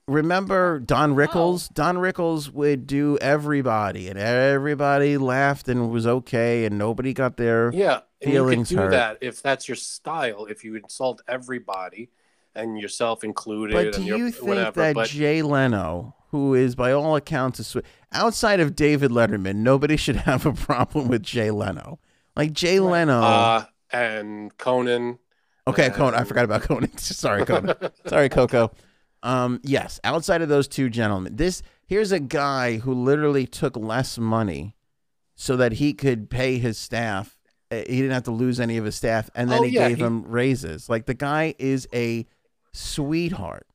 Remember 0.10 0.80
Don 0.80 1.12
Oh. 1.12 1.16
Rickles? 1.16 1.74
Don 1.74 1.98
Rickles 1.98 2.52
would 2.52 2.88
do 2.88 3.18
everybody, 3.22 4.08
and 4.10 4.18
everybody 4.20 5.18
laughed 5.18 5.68
and 5.68 5.90
was 5.92 6.06
okay, 6.08 6.66
and 6.66 6.78
nobody 6.78 7.14
got 7.14 7.38
their. 7.38 7.72
Yeah, 7.74 8.02
Feelings 8.22 8.72
you 8.72 8.78
could 8.78 8.82
do 8.82 8.86
hurt. 8.86 8.92
that 8.92 9.18
if 9.22 9.42
that's 9.42 9.68
your 9.68 9.76
style. 9.76 10.46
If 10.46 10.64
you 10.64 10.76
insult 10.76 11.22
everybody 11.28 12.10
and 12.56 12.78
yourself 12.80 13.24
included, 13.24 13.74
But 13.74 13.94
do 13.94 13.98
and 14.00 14.06
your- 14.08 14.18
you 14.18 14.32
think 14.32 14.48
whatever. 14.48 14.82
that 14.82 14.96
but 14.96 15.08
Jay 15.08 15.42
Leno, 15.42 16.16
who 16.32 16.54
is 16.54 16.76
by 16.76 16.92
all 16.92 17.16
accounts 17.16 17.60
a 17.60 17.64
sweet, 17.64 17.86
outside 18.12 18.60
of 18.60 18.76
David 18.76 19.12
Letterman, 19.12 19.58
nobody 19.58 19.96
should 19.96 20.16
have 20.28 20.46
a 20.46 20.54
problem 20.54 21.08
with 21.08 21.24
Jay 21.24 21.52
Leno. 21.52 22.00
Like 22.36 22.52
Jay 22.54 22.80
Leno. 22.80 23.22
uh, 23.22 23.64
and 23.92 24.56
Conan, 24.58 25.18
okay, 25.68 25.90
Conan. 25.90 26.20
I 26.20 26.24
forgot 26.26 26.44
about 26.46 26.62
Conan. 26.64 26.96
Sorry, 26.98 27.46
Conan. 27.46 27.76
Sorry, 28.08 28.30
Coco. 28.30 28.72
Um, 29.24 29.60
yes, 29.64 30.00
outside 30.04 30.42
of 30.42 30.50
those 30.50 30.68
two 30.68 30.90
gentlemen, 30.90 31.36
this 31.36 31.62
here's 31.88 32.12
a 32.12 32.20
guy 32.20 32.78
who 32.78 32.94
literally 32.94 33.46
took 33.46 33.76
less 33.76 34.18
money 34.18 34.76
so 35.36 35.56
that 35.58 35.74
he 35.74 35.94
could 35.94 36.30
pay 36.30 36.58
his 36.58 36.78
staff. 36.78 37.38
Uh, 37.72 37.78
He 37.78 37.98
didn't 37.98 38.12
have 38.12 38.24
to 38.24 38.32
lose 38.32 38.60
any 38.60 38.78
of 38.78 38.86
his 38.86 38.96
staff, 38.96 39.30
and 39.36 39.50
then 39.50 39.60
Oh, 39.60 39.64
he 39.64 39.72
yeah, 39.72 39.90
gave 39.90 39.98
he- 39.98 40.04
him 40.04 40.24
raises. 40.24 40.90
Like 40.90 41.06
the 41.06 41.14
guy 41.14 41.56
is 41.60 41.88
a 41.94 42.26
sweetheart. 42.72 43.68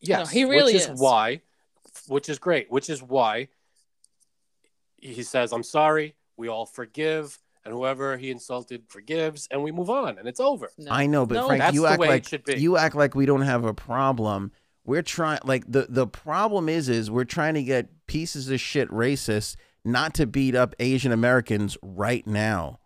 yes, 0.00 0.30
he 0.30 0.44
really 0.44 0.72
which 0.74 0.82
is, 0.82 0.88
is. 0.90 1.00
why, 1.00 1.40
which 2.08 2.28
is 2.28 2.38
great, 2.38 2.70
which 2.70 2.90
is 2.90 3.02
why 3.02 3.48
he 4.96 5.22
says, 5.22 5.52
"I'm 5.52 5.62
sorry." 5.62 6.14
We 6.36 6.48
all 6.48 6.64
forgive, 6.66 7.38
and 7.64 7.74
whoever 7.74 8.16
he 8.16 8.30
insulted 8.30 8.84
forgives, 8.88 9.46
and 9.50 9.62
we 9.62 9.72
move 9.72 9.90
on, 9.90 10.18
and 10.18 10.26
it's 10.26 10.40
over. 10.40 10.70
No. 10.78 10.90
I 10.90 11.06
know, 11.06 11.26
but 11.26 11.34
No, 11.34 11.46
Frank, 11.48 11.74
you 11.74 11.86
act 11.86 12.00
like 12.00 12.48
you 12.58 12.76
act 12.78 12.94
like 12.94 13.14
we 13.14 13.26
don't 13.26 13.42
have 13.42 13.64
a 13.64 13.74
problem. 13.74 14.52
We're 14.90 15.02
trying 15.02 15.38
like 15.44 15.62
the 15.70 15.86
the 15.88 16.08
problem 16.08 16.68
is 16.68 16.88
is 16.88 17.12
we're 17.12 17.22
trying 17.22 17.54
to 17.54 17.62
get 17.62 18.06
pieces 18.08 18.50
of 18.50 18.58
shit 18.58 18.88
racists 18.90 19.54
not 19.84 20.14
to 20.14 20.26
beat 20.26 20.56
up 20.56 20.74
Asian 20.80 21.12
Americans 21.12 21.78
right 21.80 22.26
now. 22.26 22.80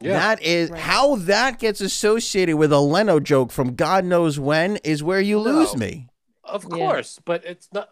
Yeah. 0.00 0.12
That 0.12 0.40
is 0.44 0.70
Right. 0.70 0.80
how 0.80 1.16
that 1.16 1.58
gets 1.58 1.80
associated 1.80 2.58
with 2.58 2.72
a 2.72 2.78
Leno 2.78 3.18
joke 3.18 3.50
from 3.50 3.74
God 3.74 4.04
knows 4.04 4.38
when 4.38 4.76
is 4.84 5.02
where 5.02 5.20
you 5.20 5.40
lose 5.40 5.74
No. 5.74 5.80
me. 5.80 6.06
Of 6.44 6.62
Yeah. 6.70 6.76
course, 6.76 7.18
but 7.24 7.44
it's 7.44 7.68
not. 7.72 7.88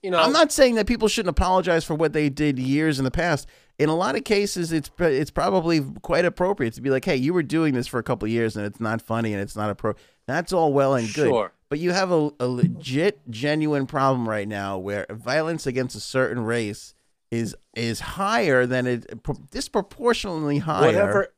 You 0.00 0.12
know, 0.12 0.18
I'm 0.18 0.32
not 0.32 0.52
saying 0.52 0.76
that 0.76 0.86
people 0.86 1.08
shouldn't 1.08 1.30
apologize 1.30 1.84
for 1.84 1.94
what 1.96 2.12
they 2.12 2.28
did 2.28 2.56
years 2.56 2.98
in 3.00 3.04
the 3.04 3.10
past. 3.10 3.48
In 3.80 3.88
a 3.88 3.96
lot 3.96 4.14
of 4.14 4.22
cases, 4.22 4.70
it's 4.72 4.90
it's 5.00 5.30
probably 5.32 5.80
quite 6.02 6.24
appropriate 6.24 6.74
to 6.74 6.80
be 6.80 6.90
like, 6.90 7.04
"Hey, 7.04 7.16
you 7.16 7.34
were 7.34 7.42
doing 7.42 7.74
this 7.74 7.88
for 7.88 7.98
a 7.98 8.02
couple 8.04 8.26
of 8.26 8.30
years, 8.32 8.56
and 8.56 8.64
it's 8.64 8.78
not 8.80 9.02
funny, 9.02 9.32
and 9.32 9.42
it's 9.42 9.56
not 9.56 9.76
appro." 9.76 9.96
That's 10.28 10.52
all 10.52 10.72
well 10.72 10.94
and 10.94 11.12
good, 11.12 11.28
Sure. 11.28 11.52
But 11.72 11.78
you 11.78 11.92
have 11.92 12.12
a, 12.12 12.30
a 12.38 12.46
legit, 12.46 13.18
genuine 13.30 13.86
problem 13.86 14.28
right 14.28 14.46
now 14.46 14.76
where 14.76 15.06
violence 15.08 15.66
against 15.66 15.96
a 15.96 16.00
certain 16.00 16.44
race 16.44 16.92
is 17.30 17.56
is 17.74 17.98
higher 17.98 18.66
than 18.66 18.86
it 18.86 19.22
pro- 19.22 19.38
disproportionately 19.50 20.58
higher. 20.58 20.84
whatever. 20.84 21.28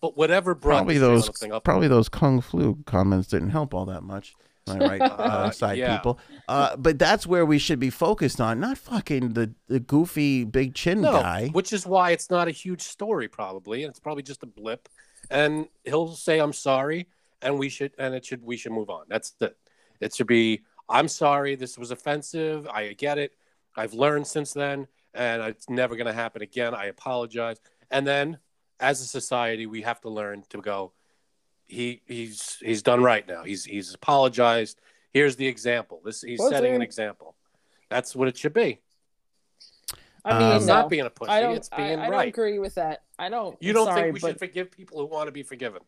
But 0.00 0.16
whatever 0.16 0.54
brought 0.54 0.76
probably 0.76 0.96
those 0.96 1.28
up. 1.52 1.64
probably 1.64 1.88
those 1.88 2.08
kung 2.08 2.40
flu 2.40 2.78
comments 2.86 3.28
didn't 3.28 3.50
help 3.50 3.74
all 3.74 3.84
that 3.84 4.02
much. 4.02 4.34
I 4.66 4.78
right, 4.78 5.00
uh, 5.02 5.04
Uh, 5.18 5.50
side 5.50 5.76
yeah. 5.76 5.98
people? 5.98 6.18
Uh, 6.48 6.76
but 6.78 6.98
that's 6.98 7.26
where 7.26 7.44
we 7.44 7.58
should 7.58 7.78
be 7.78 7.90
focused 7.90 8.40
on, 8.40 8.60
not 8.60 8.78
fucking 8.78 9.34
the, 9.34 9.52
the 9.68 9.80
goofy 9.80 10.44
big 10.44 10.74
chin 10.74 11.02
no, 11.02 11.12
guy. 11.12 11.50
which 11.52 11.74
is 11.74 11.86
why 11.86 12.12
it's 12.12 12.30
not 12.30 12.48
a 12.48 12.52
huge 12.52 12.80
story, 12.80 13.28
probably, 13.28 13.82
and 13.82 13.90
it's 13.90 14.00
probably 14.00 14.22
just 14.22 14.42
a 14.42 14.46
blip. 14.46 14.88
And 15.30 15.68
he'll 15.84 16.14
say, 16.14 16.38
"I'm 16.38 16.54
sorry," 16.54 17.06
and 17.42 17.58
we 17.58 17.68
should, 17.68 17.92
and 17.98 18.14
it 18.14 18.24
should, 18.24 18.42
we 18.42 18.56
should 18.56 18.72
move 18.72 18.88
on. 18.88 19.04
That's 19.10 19.34
it. 19.42 19.58
It 20.04 20.14
should 20.14 20.26
be, 20.26 20.62
"I'm 20.88 21.08
sorry. 21.08 21.54
This 21.56 21.78
was 21.78 21.90
offensive. 21.90 22.68
I 22.68 22.92
get 22.92 23.16
it. 23.18 23.32
I've 23.74 23.94
learned 23.94 24.26
since 24.26 24.52
then, 24.52 24.86
and 25.14 25.42
it's 25.42 25.68
never 25.68 25.96
going 25.96 26.06
to 26.06 26.12
happen 26.12 26.42
again. 26.42 26.74
I 26.74 26.86
apologize." 26.86 27.58
And 27.90 28.06
then, 28.06 28.38
as 28.80 29.00
a 29.00 29.06
society, 29.06 29.66
we 29.66 29.82
have 29.82 30.00
to 30.02 30.10
learn 30.10 30.44
to 30.50 30.60
go. 30.60 30.92
He 31.66 32.02
he's 32.06 32.58
he's 32.60 32.82
done 32.82 33.02
right 33.02 33.26
now. 33.26 33.42
He's 33.44 33.64
he's 33.64 33.94
apologized. 33.94 34.78
Here's 35.12 35.36
the 35.36 35.46
example. 35.46 36.02
This 36.04 36.20
he's 36.20 36.38
Was 36.40 36.50
setting 36.50 36.74
an 36.74 36.82
example. 36.82 37.34
That's 37.88 38.14
what 38.14 38.28
it 38.28 38.36
should 38.36 38.52
be. 38.52 38.80
I 40.26 40.38
mean, 40.38 40.50
Um, 40.50 40.56
It's 40.56 40.66
no. 40.66 40.74
not 40.80 40.90
being 40.90 41.06
a 41.06 41.10
pussy. 41.10 41.30
I 41.30 41.40
don't. 41.40 41.56
it's 41.56 41.68
I, 41.72 41.76
being 41.76 41.98
I 41.98 42.04
don't 42.04 42.12
right. 42.12 42.28
agree 42.28 42.58
with 42.58 42.74
that. 42.76 43.04
I 43.18 43.28
don't. 43.30 43.56
You 43.62 43.72
don't 43.72 43.86
sorry, 43.86 44.02
think 44.02 44.14
we 44.14 44.20
but 44.20 44.28
should 44.28 44.38
forgive 44.38 44.70
people 44.70 44.98
who 44.98 45.06
want 45.06 45.28
to 45.28 45.32
be 45.32 45.42
forgiven? 45.42 45.80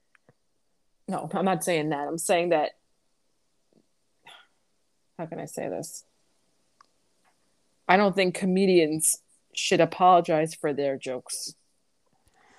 no, 1.08 1.28
I'm 1.34 1.44
not 1.44 1.62
saying 1.64 1.90
that. 1.90 2.08
I'm 2.08 2.18
saying 2.18 2.48
that. 2.50 2.72
How 5.18 5.26
can 5.26 5.38
I 5.40 5.46
say 5.46 5.68
this? 5.68 6.04
I 7.88 7.96
don't 7.96 8.14
think 8.14 8.34
comedians 8.34 9.22
should 9.54 9.80
apologize 9.80 10.54
for 10.54 10.72
their 10.72 10.96
jokes. 10.98 11.54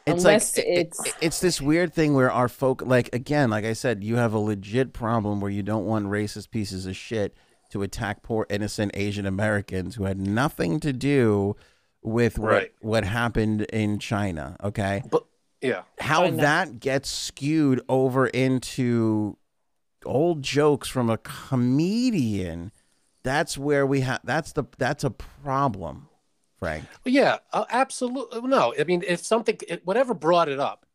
It's 0.05 0.23
Unless 0.23 0.57
like 0.57 0.65
it's- 0.67 1.05
it- 1.05 1.15
it's 1.21 1.39
this 1.41 1.61
weird 1.61 1.93
thing 1.93 2.13
where 2.13 2.31
our 2.31 2.47
folk 2.47 2.81
like 2.81 3.13
again, 3.13 3.49
like 3.49 3.65
I 3.65 3.73
said, 3.73 4.03
you 4.03 4.15
have 4.15 4.33
a 4.33 4.39
legit 4.39 4.93
problem 4.93 5.41
where 5.41 5.51
you 5.51 5.63
don't 5.63 5.85
want 5.85 6.05
racist 6.07 6.49
pieces 6.49 6.85
of 6.85 6.95
shit 6.95 7.35
to 7.71 7.83
attack 7.83 8.23
poor 8.23 8.47
innocent 8.49 8.91
Asian 8.95 9.25
Americans 9.25 9.95
who 9.95 10.05
had 10.05 10.17
nothing 10.19 10.79
to 10.79 10.93
do 10.93 11.57
with 12.01 12.39
what, 12.39 12.51
Right. 12.51 12.71
what 12.79 13.03
happened 13.03 13.63
in 13.63 13.99
China. 13.99 14.55
Okay, 14.63 15.03
But 15.11 15.25
yeah, 15.61 15.81
how 15.99 16.23
I 16.23 16.31
that 16.31 16.79
gets 16.79 17.09
skewed 17.09 17.81
over 17.89 18.27
into 18.27 19.37
old 20.07 20.41
jokes 20.41 20.87
from 20.87 21.09
a 21.09 21.17
comedian. 21.17 22.71
That's 23.23 23.57
where 23.57 23.85
we 23.85 24.01
have. 24.01 24.21
That's 24.23 24.53
the. 24.53 24.63
That's 24.77 25.03
a 25.03 25.09
problem, 25.09 26.07
Frank. 26.57 26.85
yeah, 27.05 27.37
uh, 27.53 27.65
absolutely. 27.69 28.41
No, 28.41 28.73
I 28.79 28.83
mean, 28.85 29.03
if 29.05 29.19
something, 29.25 29.57
it, 29.67 29.85
whatever 29.85 30.13
brought 30.13 30.47
it 30.49 30.59
up, 30.59 30.85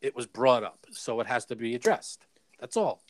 it 0.00 0.14
was 0.14 0.26
brought 0.26 0.62
up, 0.62 0.86
so 0.92 1.20
it 1.20 1.26
has 1.26 1.44
to 1.46 1.56
be 1.56 1.74
addressed. 1.74 2.24
That's 2.60 2.76
all. 2.76 3.02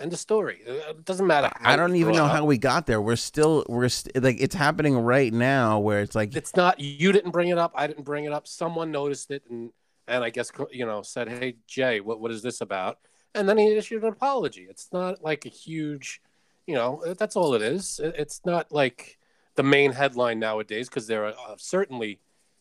End 0.00 0.12
of 0.12 0.18
story. 0.18 0.62
Uh, 0.66 0.90
It 0.90 1.04
doesn't 1.04 1.26
matter. 1.26 1.50
how 1.54 1.72
I 1.72 1.76
don't 1.76 1.94
even 1.94 2.14
know 2.14 2.20
brought 2.24 2.36
how 2.36 2.44
we 2.46 2.56
got 2.58 2.86
there. 2.86 3.00
We're 3.02 3.16
still 3.16 3.64
we're 3.68 3.88
st- 3.90 4.20
like 4.22 4.36
it's 4.40 4.54
happening 4.54 4.96
right 4.98 5.32
now 5.32 5.78
where 5.78 6.00
it's 6.00 6.14
like 6.14 6.34
It's 6.34 6.56
not. 6.56 6.80
You 6.80 7.12
didn't 7.12 7.30
bring 7.32 7.48
it 7.50 7.58
up. 7.58 7.72
I 7.74 7.86
didn't 7.86 8.04
bring 8.04 8.24
it 8.24 8.32
up. 8.32 8.46
Someone 8.48 8.90
noticed 8.90 9.30
it, 9.30 9.42
and 9.48 9.70
and 10.08 10.24
I 10.24 10.30
guess 10.30 10.50
you 10.72 10.86
know 10.86 11.02
said, 11.02 11.28
"Hey 11.28 11.56
Jay, 11.68 12.00
what 12.00 12.18
what 12.18 12.30
is 12.32 12.42
this 12.42 12.62
about?" 12.62 12.98
And 13.34 13.48
then 13.48 13.58
he 13.58 13.76
issued 13.76 14.02
an 14.02 14.08
apology. 14.12 14.66
It's 14.68 14.88
not 14.92 15.22
like 15.22 15.46
a 15.46 15.48
huge, 15.50 16.20
you 16.66 16.74
know, 16.74 17.02
that's 17.18 17.36
all 17.36 17.54
it 17.54 17.62
is. 17.62 18.00
It's 18.02 18.40
not 18.44 18.72
like 18.72 19.18
the 19.54 19.62
main 19.62 19.92
headline 19.92 20.38
nowadays 20.40 20.88
because 20.88 21.06
there 21.06 21.24
are 21.26 21.34
uh, 21.48 21.54
certainly 21.56 22.20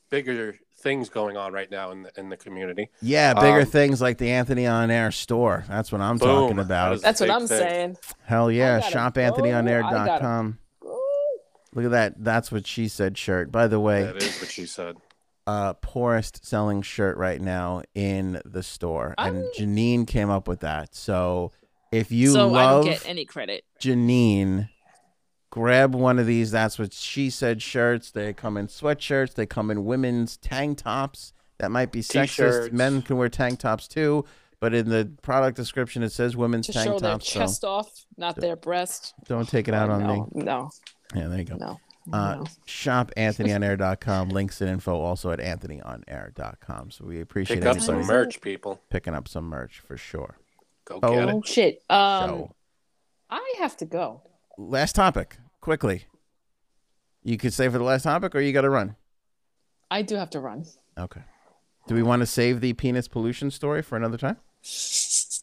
bigger 0.10 0.58
things 0.78 1.10
going 1.10 1.38
on 1.38 1.52
right 1.54 1.70
now 1.70 1.91
in 1.91 2.04
the, 2.04 2.12
in 2.18 2.30
the 2.30 2.38
community. 2.38 2.90
yeah, 3.02 3.34
bigger 3.34 3.62
Um, 3.62 3.66
things 3.66 4.02
like 4.02 4.18
the 4.18 4.30
Anthony 4.32 4.66
on 4.66 4.90
Air 4.91 5.12
store. 5.12 5.66
That's 5.68 5.91
what 5.91 6.02
I'm 6.02 6.18
Boom. 6.18 6.28
talking 6.30 6.60
about. 6.60 6.94
is- 6.94 7.02
That's 7.02 7.20
what 7.20 7.30
I'm 7.30 7.48
thing. 7.48 7.60
saying. 7.60 7.98
Hell 8.26 8.50
yeah, 8.52 8.80
gotta 8.80 8.94
go. 8.94 9.00
I 9.00 9.10
shopanthonyonair.com. 9.32 10.60
Look 11.76 11.86
at 11.86 11.91
that. 11.91 12.14
That's 12.24 12.52
what 12.52 12.66
she 12.66 12.88
said 12.88 13.18
shirt. 13.18 13.52
By 13.52 13.68
the 13.68 13.80
way, 13.80 14.04
That 14.04 14.18
is 14.24 14.40
what 14.40 14.50
she 14.50 14.66
said. 14.66 14.98
Uh 15.49 15.73
poorest 15.73 16.45
selling 16.45 16.81
shirt 16.81 17.17
right 17.17 17.41
now 17.41 17.81
in 17.95 18.41
the 18.45 18.61
store. 18.61 19.15
And 19.17 19.38
I'm- 19.38 19.51
Janine 19.57 20.05
came 20.05 20.30
up 20.30 20.47
with 20.47 20.59
that. 20.59 20.93
So 20.95 21.51
if 21.91 22.11
you 22.11 22.31
so 22.31 22.53
I 22.53 22.71
don't 22.71 22.84
get 22.85 23.07
any 23.07 23.26
credit. 23.26 23.63
Janine, 23.81 24.69
grab 25.49 25.95
one 25.95 26.19
of 26.19 26.27
these. 26.27 26.51
That's 26.51 26.77
what 26.77 26.93
she 26.93 27.30
said 27.31 27.61
shirts. 27.61 28.11
They 28.11 28.31
come 28.34 28.57
in 28.57 28.67
sweatshirts. 28.67 29.34
They 29.34 29.45
come 29.47 29.71
in 29.71 29.85
women's 29.85 30.38
tank 30.38 30.77
tops. 30.80 31.34
That 31.57 31.71
might 31.71 31.91
be 31.91 32.01
sexist. 32.01 32.21
T-shirts. 32.27 32.73
Men 32.73 33.01
can 33.01 33.17
wear 33.17 33.27
tank 33.30 33.59
tops 33.59 33.88
too. 33.88 34.26
But 34.61 34.73
in 34.73 34.89
the 34.89 35.09
product 35.21 35.55
description, 35.57 36.03
it 36.03 36.11
says 36.11 36.35
women's 36.35 36.67
To 36.67 36.73
tank 36.73 36.85
show 36.85 36.99
their 36.99 37.11
tops. 37.11 37.31
So 37.31 37.39
chest 37.39 37.63
off, 37.63 38.05
not 38.17 38.35
their 38.35 38.55
breast. 38.55 39.13
don't 39.26 39.47
take 39.47 39.67
it 39.67 39.73
out 39.73 39.89
on 39.89 40.03
no, 40.03 40.13
me. 40.13 40.43
No, 40.43 40.69
Yeah, 41.15 41.27
there 41.30 41.39
you 41.39 41.45
go. 41.45 41.55
no. 41.55 41.80
Uh, 42.11 42.35
no. 42.38 42.45
shop 42.65 43.11
anthonyonair.com. 43.17 44.30
Links 44.30 44.61
and 44.61 44.69
info 44.69 44.99
also 44.99 45.31
at 45.31 45.39
anthonyonair.com. 45.39 46.91
So 46.91 47.05
we 47.05 47.21
appreciate 47.21 47.57
Pick 47.57 47.65
up 47.67 47.80
some 47.81 48.01
merch, 48.05 48.41
people. 48.41 48.81
picking 48.89 49.13
up 49.13 49.27
some 49.27 49.45
merch 49.45 49.80
for 49.80 49.97
sure. 49.97 50.38
Go 50.85 50.99
Oh. 51.03 51.13
get 51.13 51.30
Oh 51.30 51.39
it. 51.39 51.47
shit. 51.47 51.84
Um, 51.89 52.30
so 52.30 52.55
I 53.30 53.55
have 53.59 53.77
to 53.77 53.85
go. 53.85 54.21
last 54.57 54.95
topic, 54.95 55.38
quickly. 55.61 56.05
You 57.23 57.38
could 57.38 57.53
say 57.53 57.67
for 57.69 57.77
the 57.77 57.84
last 57.84 58.03
topic, 58.03 58.34
or 58.34 58.39
you 58.39 58.53
got 58.53 58.61
to 58.61 58.69
run. 58.69 58.95
I 59.91 60.01
do 60.01 60.15
have 60.15 60.30
to 60.31 60.39
run. 60.39 60.65
Okay. 60.97 61.21
Do 61.88 61.95
we 61.95 62.01
want 62.03 62.21
to 62.21 62.26
save 62.26 62.61
the 62.61 62.73
penis 62.73 63.07
pollution 63.07 63.51
story 63.51 63.81
for 63.81 63.97
another 63.97 64.17
time? 64.17 64.38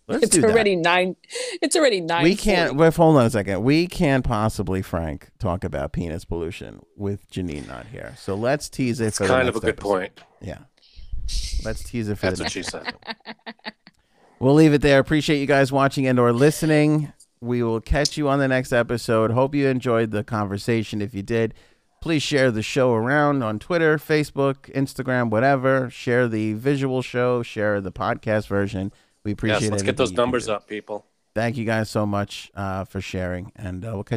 Let's 0.09 0.25
it's 0.25 0.35
do 0.37 0.43
that. 0.43 0.51
already 0.51 0.77
nine. 0.77 1.17
It's 1.61 1.75
already 1.75 2.01
nine. 2.01 2.23
We 2.23 2.37
can't. 2.37 2.77
Wait, 2.77 2.95
hold 2.95 3.17
on 3.17 3.27
a 3.27 3.31
second. 3.31 3.65
We 3.65 3.87
can't 3.89 4.25
possibly, 4.25 4.81
Frank, 4.83 5.31
talk 5.39 5.65
about 5.65 5.93
penis 5.93 6.25
pollution 6.25 6.81
with 6.97 7.29
Janine 7.31 7.67
not 7.67 7.87
here. 7.87 8.15
So 8.17 8.35
let's 8.37 8.69
tease 8.69 9.01
it 9.01 9.07
It's 9.07 9.19
for 9.19 9.25
the 9.25 9.29
kind 9.31 9.49
of 9.49 9.57
a 9.57 9.59
next 9.59 9.65
good 9.65 9.75
episode. 9.75 9.89
point. 9.89 10.21
Yeah. 10.41 10.59
Let's 11.65 11.83
tease 11.83 12.09
it 12.09 12.19
for 12.19 12.27
That's 12.27 12.39
the 12.39 12.45
what 12.45 12.53
she 12.53 12.63
said. 12.63 12.95
We'll 14.39 14.55
leave 14.55 14.75
it 14.75 14.83
there. 14.83 14.99
Appreciate 15.01 15.39
you 15.41 15.47
guys 15.47 15.73
watching 15.73 16.07
and 16.07 16.19
or 16.21 16.33
listening. 16.33 17.13
We 17.41 17.63
will 17.63 17.81
catch 17.81 18.17
you 18.17 18.29
on 18.29 18.39
the 18.39 18.49
next 18.49 18.73
episode. 18.73 19.31
Hope 19.33 19.55
you 19.55 19.67
enjoyed 19.67 20.11
the 20.11 20.23
conversation. 20.23 21.01
If 21.03 21.15
you 21.15 21.23
did, 21.23 21.55
please 22.01 22.23
share 22.23 22.51
the 22.51 22.63
show 22.63 22.93
around 22.93 23.43
on 23.43 23.59
Twitter, 23.59 23.97
Facebook, 23.99 24.73
Instagram, 24.75 25.31
whatever. 25.31 25.89
Share 25.91 26.29
the 26.29 26.53
visual 26.53 27.03
show, 27.03 27.43
share 27.43 27.81
the 27.81 27.93
podcast 27.93 28.47
version. 28.47 28.93
We 29.27 29.33
appreciate 29.33 29.63
Yes, 29.63 29.71
let's 29.73 29.83
get 29.83 29.97
those 29.97 30.13
numbers 30.13 30.49
up, 30.49 30.69
people. 30.69 31.05
Thank 31.35 31.57
you 31.57 31.65
guys 31.65 31.91
so 31.91 32.07
much 32.07 32.49
uh, 32.55 32.85
for 32.85 33.01
sharing, 33.01 33.51
and 33.57 33.85
uh, 33.85 33.91
we'll 33.93 34.05
catch 34.05 34.15